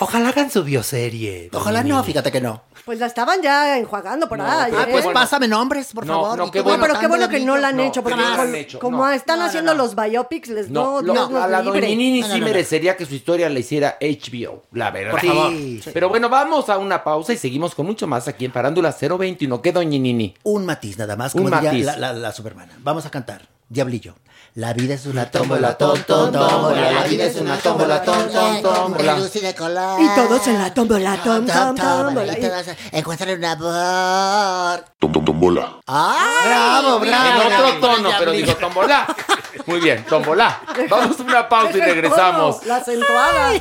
Ojalá 0.00 0.28
hagan 0.30 0.50
su 0.50 0.62
bioserie. 0.64 1.50
Ojalá 1.52 1.82
no, 1.82 2.02
fíjate 2.04 2.30
que 2.32 2.40
no. 2.40 2.62
Pues 2.84 3.00
la 3.00 3.06
estaban 3.06 3.42
ya 3.42 3.76
enjuagando 3.78 4.28
por 4.28 4.38
No, 4.38 4.44
ahí. 4.46 4.70
pero 4.70 4.78
Ah, 4.78 4.82
¿eh? 4.84 4.88
pues 4.92 5.04
bueno. 5.04 5.18
pásame 5.20 5.48
nombres, 5.48 5.92
por 5.92 6.06
No, 6.06 6.22
favor. 6.22 6.38
no, 6.38 6.46
y 6.46 6.50
qué 6.52 6.58
tú 6.58 6.64
bueno. 6.64 6.76
No, 6.78 6.82
pero 6.82 6.92
qué 6.94 7.06
anotando 7.06 7.26
bueno 7.26 7.28
que 7.40 7.44
no 7.44 7.56
la 7.56 7.68
han 7.68 7.76
No, 7.76 7.82
hecho, 7.82 8.02
porque 8.02 8.16
que 8.16 8.22
no 8.22 8.28
la 8.28 8.34
han 8.34 8.40
como- 8.46 8.54
hecho, 8.56 8.78
como 8.78 8.96
no. 8.98 9.10
están 9.10 9.38
No, 9.38 9.42
no, 9.44 9.48
haciendo 9.48 9.74
no. 9.74 9.82
los 9.82 9.96
biopics, 9.96 10.48
les 10.50 10.70
No, 10.70 11.02
no, 11.02 11.12
Dios 11.12 11.30
nos 11.30 11.42
a 11.42 11.48
la 11.48 11.62
libre. 11.62 11.80
doña 11.80 11.96
Nini 11.96 12.20
No, 12.20 12.28
no, 12.28 12.34
sí 12.34 12.40
no, 12.40 12.46
no. 12.46 12.52
merecería 12.52 12.96
que 12.96 13.06
su 13.06 13.14
historia 13.14 13.48
la 13.48 13.58
hiciera 13.58 13.96
HBO, 14.00 14.62
la 14.72 14.90
verdad. 14.92 15.10
Por 15.10 15.20
favor. 15.26 15.50
Sí. 15.50 15.80
Pero 15.92 16.08
bueno, 16.08 16.28
vamos 16.28 16.68
a 16.68 16.78
una 16.78 17.02
pausa 17.02 17.32
y 17.32 17.36
seguimos 17.38 17.74
con 17.74 17.86
mucho 17.86 18.06
más 18.06 18.28
aquí 18.28 18.44
en 18.44 18.52
Parándula 18.52 18.92
021. 18.92 19.60
¿Qué 19.60 19.72
doña 19.72 19.98
Nini? 19.98 20.34
Un 20.44 20.64
matiz 20.66 20.96
nada 20.98 21.16
más, 21.16 21.34
Un 21.34 21.42
como 21.44 21.56
diría 21.56 21.72
matiz. 21.72 21.86
la, 21.86 21.96
la, 21.96 22.12
la 22.12 22.32
supermana. 22.32 22.74
Vamos 22.78 23.04
a 23.04 23.10
cantar. 23.10 23.48
Diablillo. 23.68 24.14
La 24.56 24.72
vida 24.72 24.94
es 24.94 25.04
una 25.04 25.30
tómbola, 25.30 25.76
tom, 25.76 25.98
tom, 26.06 26.32
tómbola. 26.32 26.90
La 26.90 27.04
vida 27.04 27.24
es 27.24 27.36
una 27.36 27.58
tómbola, 27.58 28.02
tom, 28.02 28.26
tom, 28.32 28.62
tómbola. 28.62 29.18
Lucy 29.18 29.40
de 29.40 29.54
color. 29.54 30.00
Y 30.00 30.08
todos 30.14 30.48
en 30.48 30.58
la 30.58 30.72
tómbola, 30.72 31.22
tom, 31.22 31.44
tom, 31.44 31.76
tómbola. 31.76 32.38
Y 32.38 32.40
todos 32.40 32.66
encuentran 32.90 33.36
un 33.36 33.44
amor. 33.44 34.84
Tom, 34.98 35.12
tom, 35.12 35.24
tombola. 35.26 35.80
¡Ah! 35.86 36.40
Bravo, 36.46 37.00
bravo. 37.00 37.42
En 37.42 37.52
otro 37.52 37.80
tono, 37.80 38.10
pero 38.18 38.32
dijo 38.32 38.54
tombolá. 38.54 39.06
Muy 39.66 39.78
bien, 39.78 40.06
tombolá. 40.08 40.62
Vamos 40.88 41.20
a 41.20 41.22
una 41.22 41.46
pausa 41.46 41.76
y 41.76 41.80
regresamos. 41.82 42.64
La 42.64 42.76
acentuada. 42.76 43.52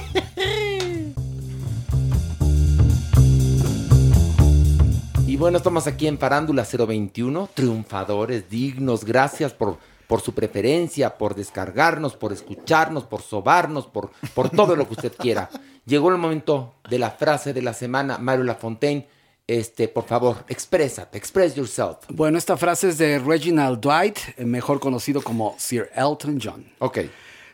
Y 5.27 5.35
bueno, 5.35 5.57
estamos 5.57 5.87
aquí 5.87 6.07
en 6.07 6.17
Parándula 6.17 6.65
021, 6.65 7.49
triunfadores, 7.53 8.49
dignos. 8.49 9.03
Gracias 9.03 9.51
por, 9.51 9.77
por 10.07 10.21
su 10.21 10.33
preferencia, 10.33 11.17
por 11.17 11.35
descargarnos, 11.35 12.15
por 12.15 12.33
escucharnos, 12.33 13.05
por 13.05 13.21
sobarnos, 13.21 13.87
por, 13.87 14.11
por 14.33 14.49
todo 14.49 14.75
lo 14.75 14.87
que 14.87 14.93
usted 14.93 15.13
quiera. 15.17 15.49
Llegó 15.85 16.09
el 16.09 16.17
momento 16.17 16.73
de 16.89 16.99
la 16.99 17.11
frase 17.11 17.53
de 17.53 17.61
la 17.61 17.73
semana. 17.73 18.17
Mario 18.17 18.43
Lafontaine, 18.43 19.07
este, 19.47 19.87
por 19.87 20.05
favor, 20.05 20.43
exprésate, 20.47 21.17
express 21.17 21.55
yourself. 21.55 21.97
Bueno, 22.09 22.37
esta 22.37 22.57
frase 22.57 22.89
es 22.89 22.97
de 22.97 23.19
Reginald 23.19 23.79
Dwight, 23.79 24.37
mejor 24.39 24.79
conocido 24.79 25.21
como 25.21 25.55
Sir 25.59 25.89
Elton 25.95 26.39
John. 26.41 26.65
Ok. 26.79 26.99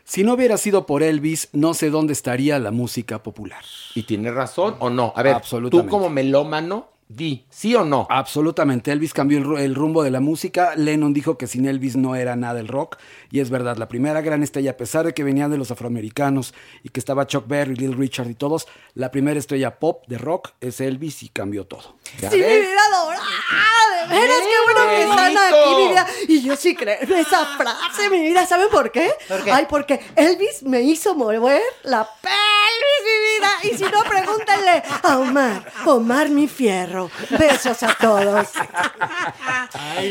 Si 0.04 0.24
no 0.24 0.34
hubiera 0.34 0.56
sido 0.56 0.84
por 0.84 1.02
Elvis, 1.02 1.48
no 1.52 1.74
sé 1.74 1.90
dónde 1.90 2.12
estaría 2.12 2.58
la 2.58 2.70
música 2.70 3.22
popular. 3.22 3.62
¿Y 3.94 4.02
tiene 4.02 4.30
razón 4.30 4.76
o 4.80 4.90
no? 4.90 5.12
A 5.14 5.22
ver, 5.22 5.34
Absolutamente. 5.36 5.88
tú 5.88 5.90
como 5.90 6.10
melómano, 6.10 6.88
di, 7.08 7.44
¿sí 7.50 7.74
o 7.74 7.84
no? 7.84 8.06
Absolutamente. 8.08 8.90
Elvis 8.90 9.12
cambió 9.12 9.36
el, 9.38 9.44
ru- 9.44 9.58
el 9.60 9.74
rumbo 9.74 10.02
de 10.02 10.10
la 10.10 10.20
música. 10.20 10.74
Lennon 10.76 11.12
dijo 11.12 11.36
que 11.36 11.46
sin 11.46 11.66
Elvis 11.66 11.94
no 11.96 12.14
era 12.16 12.36
nada 12.36 12.58
el 12.60 12.68
rock. 12.68 12.96
Y 13.30 13.40
es 13.40 13.50
verdad, 13.50 13.76
la 13.76 13.88
primera 13.88 14.20
gran 14.22 14.42
estrella, 14.42 14.72
a 14.72 14.76
pesar 14.76 15.04
de 15.06 15.12
que 15.14 15.22
venía 15.24 15.48
de 15.48 15.58
los 15.58 15.70
afroamericanos 15.70 16.54
y 16.82 16.88
que 16.88 17.00
estaba 17.00 17.26
Chuck 17.26 17.46
Berry, 17.46 17.74
Little 17.76 17.96
Richard 17.96 18.30
y 18.30 18.34
todos, 18.34 18.66
la 18.94 19.10
primera 19.10 19.38
estrella 19.38 19.78
pop 19.78 20.04
de 20.06 20.16
rock 20.18 20.50
es 20.60 20.80
Elvis 20.80 21.22
y 21.22 21.28
cambió 21.28 21.66
todo. 21.66 21.96
Sí, 22.18 22.26
mi 22.36 22.42
vida 22.42 22.80
dorada, 22.90 24.08
de 24.08 24.14
veras, 24.14 24.38
qué 24.40 24.72
bueno 24.72 24.90
que 24.90 25.02
están 25.02 25.36
aquí, 25.38 25.74
mi 25.76 25.88
vida. 25.88 26.06
Y 26.28 26.42
yo 26.42 26.56
sí 26.56 26.74
creo 26.74 26.96
en 27.00 27.12
esa 27.12 27.44
frase, 27.56 28.10
mi 28.10 28.20
vida. 28.20 28.46
¿Saben 28.46 28.68
por 28.70 28.90
qué? 28.90 29.10
Ay, 29.52 29.66
porque 29.68 30.00
Elvis 30.16 30.62
me 30.62 30.80
hizo 30.82 31.14
mover 31.14 31.60
la 31.84 32.08
pelvis, 32.20 33.02
mi 33.04 33.38
vida. 33.38 33.50
Y 33.74 33.76
si 33.78 33.84
no, 33.84 34.02
pregúntenle 34.08 34.82
a 35.02 35.18
Omar, 35.18 35.72
Omar 35.86 36.28
mi 36.30 36.48
fierro. 36.48 36.91
Besos 37.38 37.82
a 37.82 37.94
todos. 37.94 38.48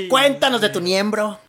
Cuéntanos 0.09 0.61
de 0.61 0.69
tu 0.69 0.81
miembro. 0.81 1.39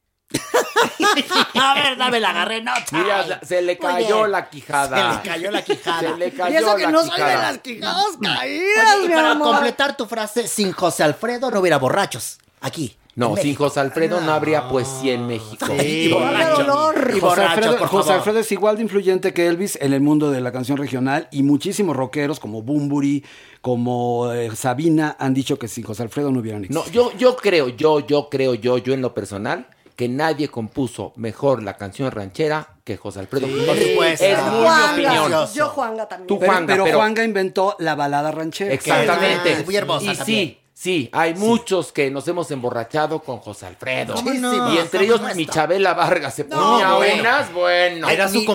a 1.60 1.74
ver, 1.74 1.96
dame 1.96 2.20
la 2.20 2.30
agarré, 2.30 2.62
no. 2.62 2.72
Mira, 2.92 3.40
se 3.42 3.60
le 3.62 3.78
cayó 3.78 4.20
Oye, 4.20 4.28
la 4.30 4.48
quijada. 4.48 4.96
Se 4.96 5.16
le 5.16 5.22
cayó 5.30 5.50
la 5.50 5.62
quijada. 5.62 6.00
Se 6.00 6.16
le 6.16 6.32
cayó 6.32 6.52
y 6.52 6.56
eso 6.56 6.76
que 6.76 6.82
la 6.84 6.90
no 6.90 7.00
soy 7.00 7.10
de 7.10 7.16
quijada. 7.16 7.42
las 7.42 7.58
quijadas 7.58 8.06
caídas, 8.22 8.98
mi 9.00 9.04
y 9.06 9.08
para 9.08 9.30
amor. 9.32 9.48
completar 9.48 9.96
tu 9.96 10.06
frase, 10.06 10.48
sin 10.48 10.72
José 10.72 11.04
Alfredo 11.04 11.50
no 11.50 11.60
hubiera 11.60 11.78
borrachos. 11.78 12.38
Aquí. 12.60 12.96
No, 13.14 13.36
sin. 13.36 13.54
José 13.54 13.80
Alfredo 13.80 14.20
no 14.22 14.32
habría 14.32 14.68
poesía 14.68 15.12
en 15.12 15.26
México. 15.26 15.66
Y 15.82 16.10
borracho. 16.10 16.62
Y 16.62 17.20
José 17.20 17.20
borracho, 17.20 17.42
Alfredo, 17.50 17.78
por 17.78 17.88
José. 17.88 18.12
Alfredo 18.14 18.38
es 18.38 18.52
igual 18.52 18.76
de 18.76 18.82
influyente 18.82 19.34
que 19.34 19.46
Elvis 19.46 19.76
en 19.82 19.92
el 19.92 20.00
mundo 20.00 20.30
de 20.30 20.40
la 20.40 20.50
canción 20.50 20.78
regional 20.78 21.28
y 21.30 21.42
muchísimos 21.42 21.94
rockeros 21.94 22.40
como 22.40 22.62
Bumburi, 22.62 23.22
como 23.60 24.32
eh, 24.32 24.54
Sabina 24.56 25.16
han 25.18 25.34
dicho 25.34 25.58
que 25.58 25.68
sin 25.68 25.84
José 25.84 26.02
Alfredo 26.04 26.30
no 26.32 26.40
hubieran 26.40 26.64
existido. 26.64 26.84
No, 26.84 27.10
yo, 27.10 27.16
yo 27.18 27.36
creo, 27.36 27.68
yo, 27.68 28.00
yo 28.00 28.28
creo, 28.30 28.54
yo, 28.54 28.78
yo 28.78 28.94
en 28.94 29.02
lo 29.02 29.12
personal, 29.14 29.66
que 29.94 30.08
nadie 30.08 30.48
compuso 30.48 31.12
mejor 31.16 31.62
la 31.62 31.76
canción 31.76 32.10
ranchera 32.10 32.76
que 32.82 32.96
José 32.96 33.20
Alfredo. 33.20 33.46
por 33.46 33.76
Es- 33.76 33.90
supuesto. 33.90 34.24
Es 34.24 34.42
muy 34.42 34.52
mi 34.58 34.64
Juanga, 34.64 34.92
opinión. 34.92 35.46
yo 35.54 35.68
Juanga 35.68 36.08
también. 36.08 36.26
Tú, 36.28 36.38
pero, 36.38 36.50
Juanga, 36.52 36.66
pero 36.72 36.84
pero- 36.84 36.96
Juanga 36.96 37.24
inventó 37.24 37.76
la 37.78 37.94
balada 37.94 38.30
ranchera. 38.32 38.72
Exactamente. 38.72 39.52
Es 39.52 39.66
muy 39.66 39.76
hermosa 39.76 40.12
y 40.12 40.16
también. 40.16 40.48
sí, 40.48 40.58
sí, 40.82 41.08
hay 41.12 41.34
muchos 41.34 41.92
que 41.92 42.10
nos 42.10 42.26
hemos 42.26 42.50
emborrachado 42.50 43.20
con 43.22 43.38
José 43.38 43.66
Alfredo. 43.66 44.14
¿Cómo 44.14 44.32
no? 44.34 44.74
Y 44.74 44.78
entre 44.78 45.04
ellos 45.04 45.20
¿Cómo 45.20 45.32
mi 45.34 45.46
no? 45.46 45.52
Chabela 45.52 45.94
Vargas 45.94 46.34
se 46.34 46.44
No, 46.44 46.56
ponía 46.56 46.94
bueno. 46.94 47.20
unas, 47.22 47.52
bueno. 47.52 48.06
Ay, 48.08 48.16
ni- 48.32 48.46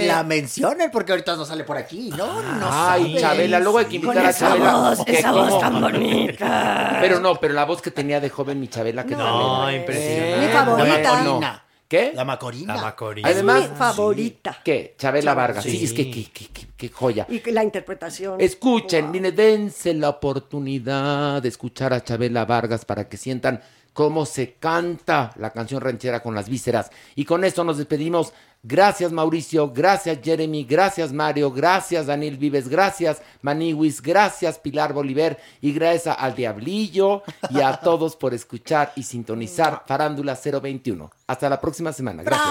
Ni 0.00 0.06
la 0.06 0.22
mencionen 0.22 0.90
porque 0.90 1.12
ahorita 1.12 1.36
no 1.36 1.44
sale 1.44 1.64
por 1.64 1.76
aquí. 1.76 2.10
No, 2.16 2.40
no 2.42 2.66
Ay, 2.72 3.02
saben. 3.04 3.18
Chabela, 3.18 3.60
luego 3.60 3.78
hay 3.78 3.84
que 3.86 3.96
invitar 3.96 4.16
Con 4.16 4.26
a 4.26 4.30
esa 4.30 4.48
Chabela. 4.48 4.72
voz, 4.72 5.04
que 5.04 5.18
esa 5.18 5.30
como- 5.32 5.46
voz 5.48 5.60
tan 5.60 5.80
bonita. 5.80 6.96
Pero 7.00 7.20
no, 7.20 7.34
pero 7.36 7.52
la 7.54 7.64
voz 7.64 7.82
que 7.82 7.90
tenía 7.90 8.20
de 8.20 8.30
joven 8.30 8.58
mi 8.58 8.68
Chabela, 8.68 9.04
que 9.04 9.14
No, 9.14 9.70
impresionante. 9.70 10.46
Mi 10.46 10.52
favorita. 10.52 11.10
Bueno. 11.22 11.65
¿Qué? 11.88 12.12
La 12.14 12.24
Macorina. 12.24 12.74
La 12.74 12.82
Macorina. 12.82 13.28
Además, 13.28 13.64
Es 13.64 13.70
mi 13.70 13.76
favorita. 13.76 14.58
¿qué? 14.64 14.94
Chabela 14.98 15.34
Vargas. 15.34 15.62
Sí, 15.62 15.70
Sí. 15.78 15.84
es 15.84 15.92
que 15.92 16.10
qué, 16.10 16.24
qué- 16.32 16.48
qué- 16.52 16.66
qué 16.76 16.88
joya. 16.88 17.26
Y 17.28 17.40
la 17.52 17.62
interpretación. 17.62 18.40
Escuchen, 18.40 19.10
miren, 19.12 19.34
dense 19.36 19.94
la 19.94 20.08
oportunidad 20.08 21.40
de 21.42 21.48
escuchar 21.48 21.92
a 21.92 22.02
Chabela 22.02 22.44
Vargas 22.44 22.84
para 22.84 23.08
que 23.08 23.16
sientan 23.16 23.62
cómo 23.96 24.26
se 24.26 24.52
canta 24.56 25.32
la 25.36 25.50
canción 25.52 25.80
ranchera 25.80 26.20
con 26.20 26.34
las 26.34 26.50
vísceras. 26.50 26.90
Y 27.14 27.24
con 27.24 27.44
esto 27.44 27.64
nos 27.64 27.78
despedimos. 27.78 28.34
Gracias 28.62 29.10
Mauricio, 29.10 29.70
gracias 29.70 30.18
Jeremy, 30.22 30.64
gracias 30.64 31.12
Mario, 31.12 31.52
gracias 31.52 32.06
Daniel 32.06 32.36
Vives, 32.36 32.68
gracias 32.68 33.22
Maniwis, 33.40 34.02
gracias 34.02 34.58
Pilar 34.58 34.92
Bolívar 34.92 35.38
y 35.60 35.72
gracias 35.72 36.16
al 36.18 36.34
Diablillo 36.34 37.22
y 37.48 37.60
a 37.60 37.76
todos 37.76 38.16
por 38.16 38.34
escuchar 38.34 38.92
y 38.96 39.04
sintonizar 39.04 39.84
Farándula 39.86 40.36
021. 40.36 41.10
Hasta 41.28 41.48
la 41.48 41.60
próxima 41.60 41.92
semana. 41.92 42.22
Gracias. 42.22 42.48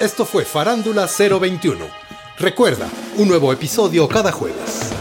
Esto 0.00 0.24
fue 0.24 0.44
Farándula 0.44 1.06
021. 1.06 1.86
Recuerda, 2.38 2.88
un 3.18 3.28
nuevo 3.28 3.52
episodio 3.52 4.08
cada 4.08 4.32
jueves. 4.32 4.93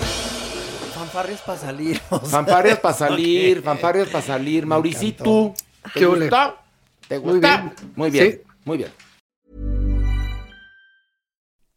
Fanfarrias 1.14 1.41
para 1.41 1.60
salir. 1.60 1.99
Fanfarrias 2.26 2.80
para 2.80 2.94
salir, 2.95 3.61
fanfarrias 3.61 4.10
para 4.10 4.23
salir. 4.26 4.65
Mauricito, 4.65 5.53
¿te 5.94 5.99
¿Qué 5.99 6.06
ole? 6.07 6.26
gusta? 6.26 6.57
Muy 7.22 7.40
bien. 7.40 7.72
Muy 7.95 8.10
bien, 8.10 8.31
Sí. 8.31 8.40
muy 8.65 8.77
bien. 8.77 8.91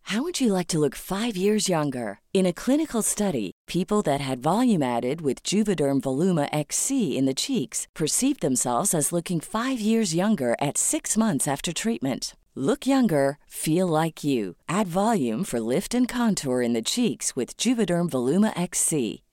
How 0.04 0.22
would 0.22 0.40
you 0.40 0.52
like 0.54 0.68
to 0.68 0.78
look 0.78 0.94
five 0.94 1.36
years 1.36 1.68
younger? 1.68 2.20
In 2.32 2.46
a 2.46 2.52
clinical 2.54 3.02
study, 3.02 3.50
people 3.66 4.00
that 4.02 4.20
had 4.22 4.38
volume 4.40 4.82
added 4.82 5.20
with 5.20 5.42
Juvederm 5.42 6.00
Voluma 6.00 6.48
XC 6.52 7.18
in 7.18 7.26
the 7.26 7.34
cheeks 7.34 7.88
perceived 7.94 8.40
themselves 8.40 8.94
as 8.94 9.12
looking 9.12 9.40
five 9.40 9.80
years 9.80 10.14
younger 10.14 10.54
at 10.62 10.78
six 10.78 11.16
months 11.18 11.46
after 11.46 11.72
treatment. 11.74 12.34
Look 12.54 12.86
younger, 12.86 13.36
feel 13.48 13.86
like 13.88 14.24
you. 14.24 14.54
Add 14.66 14.86
volume 14.86 15.44
for 15.44 15.60
lift 15.60 15.92
and 15.92 16.08
contour 16.08 16.62
in 16.62 16.72
the 16.72 16.80
cheeks 16.80 17.34
with 17.36 17.56
Juvederm 17.58 18.08
Voluma 18.08 18.52
XC. 18.56 19.22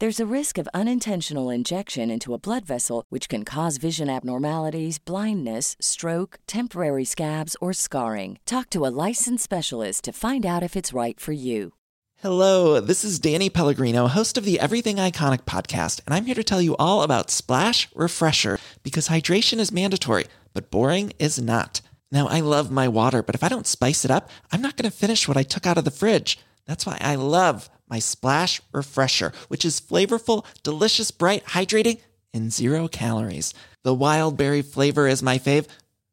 There's 0.00 0.18
a 0.18 0.34
risk 0.34 0.56
of 0.56 0.66
unintentional 0.72 1.50
injection 1.50 2.10
into 2.10 2.32
a 2.32 2.38
blood 2.38 2.64
vessel, 2.64 3.04
which 3.10 3.28
can 3.28 3.44
cause 3.44 3.76
vision 3.76 4.08
abnormalities, 4.08 4.98
blindness, 4.98 5.76
stroke, 5.78 6.38
temporary 6.46 7.04
scabs, 7.04 7.54
or 7.60 7.74
scarring. 7.74 8.38
Talk 8.46 8.70
to 8.70 8.86
a 8.86 8.94
licensed 9.06 9.44
specialist 9.44 10.04
to 10.04 10.12
find 10.12 10.46
out 10.46 10.62
if 10.62 10.74
it's 10.74 10.94
right 10.94 11.20
for 11.20 11.32
you. 11.32 11.74
Hello, 12.22 12.80
this 12.80 13.04
is 13.04 13.18
Danny 13.18 13.50
Pellegrino, 13.50 14.06
host 14.06 14.38
of 14.38 14.46
the 14.46 14.58
Everything 14.58 14.96
Iconic 14.96 15.42
podcast, 15.42 16.00
and 16.06 16.14
I'm 16.14 16.24
here 16.24 16.34
to 16.34 16.42
tell 16.42 16.62
you 16.62 16.76
all 16.78 17.02
about 17.02 17.30
Splash 17.30 17.86
Refresher 17.94 18.58
because 18.82 19.08
hydration 19.08 19.58
is 19.58 19.70
mandatory, 19.70 20.24
but 20.54 20.70
boring 20.70 21.12
is 21.18 21.38
not. 21.38 21.82
Now, 22.10 22.26
I 22.26 22.40
love 22.40 22.70
my 22.70 22.88
water, 22.88 23.22
but 23.22 23.34
if 23.34 23.44
I 23.44 23.50
don't 23.50 23.66
spice 23.66 24.06
it 24.06 24.10
up, 24.10 24.30
I'm 24.50 24.62
not 24.62 24.78
going 24.78 24.90
to 24.90 24.96
finish 24.96 25.28
what 25.28 25.36
I 25.36 25.42
took 25.42 25.66
out 25.66 25.76
of 25.76 25.84
the 25.84 25.90
fridge. 25.90 26.38
That's 26.64 26.86
why 26.86 26.96
I 27.02 27.16
love 27.16 27.68
my 27.90 27.98
Splash 27.98 28.62
Refresher, 28.72 29.32
which 29.48 29.64
is 29.64 29.80
flavorful, 29.80 30.44
delicious, 30.62 31.10
bright, 31.10 31.44
hydrating, 31.44 32.00
and 32.32 32.52
zero 32.52 32.88
calories. 32.88 33.52
The 33.82 33.92
wild 33.92 34.36
berry 34.36 34.62
flavor 34.62 35.08
is 35.08 35.22
my 35.22 35.38
fave. 35.38 35.66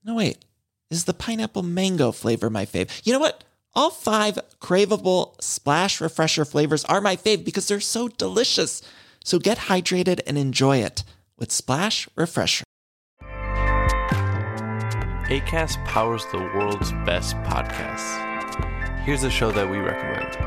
No, 0.03 0.15
wait, 0.15 0.43
is 0.89 1.05
the 1.05 1.13
pineapple 1.13 1.63
mango 1.63 2.11
flavor 2.11 2.49
my 2.49 2.65
fave? 2.65 2.89
You 3.05 3.13
know 3.13 3.19
what? 3.19 3.43
All 3.75 3.91
five 3.91 4.39
craveable 4.59 5.39
splash 5.39 6.01
refresher 6.01 6.45
flavors 6.45 6.83
are 6.85 6.99
my 6.99 7.15
fave 7.15 7.45
because 7.45 7.67
they're 7.67 7.79
so 7.79 8.07
delicious. 8.07 8.81
So 9.23 9.37
get 9.37 9.57
hydrated 9.57 10.21
and 10.25 10.37
enjoy 10.37 10.77
it 10.77 11.03
with 11.37 11.51
Splash 11.51 12.09
Refresher. 12.15 12.63
ACAST 15.29 15.83
powers 15.85 16.25
the 16.31 16.39
world's 16.39 16.93
best 17.05 17.35
podcasts. 17.43 18.23
Here's 19.03 19.23
a 19.23 19.29
show 19.29 19.51
that 19.51 19.69
we 19.69 19.77
recommend. 19.77 20.46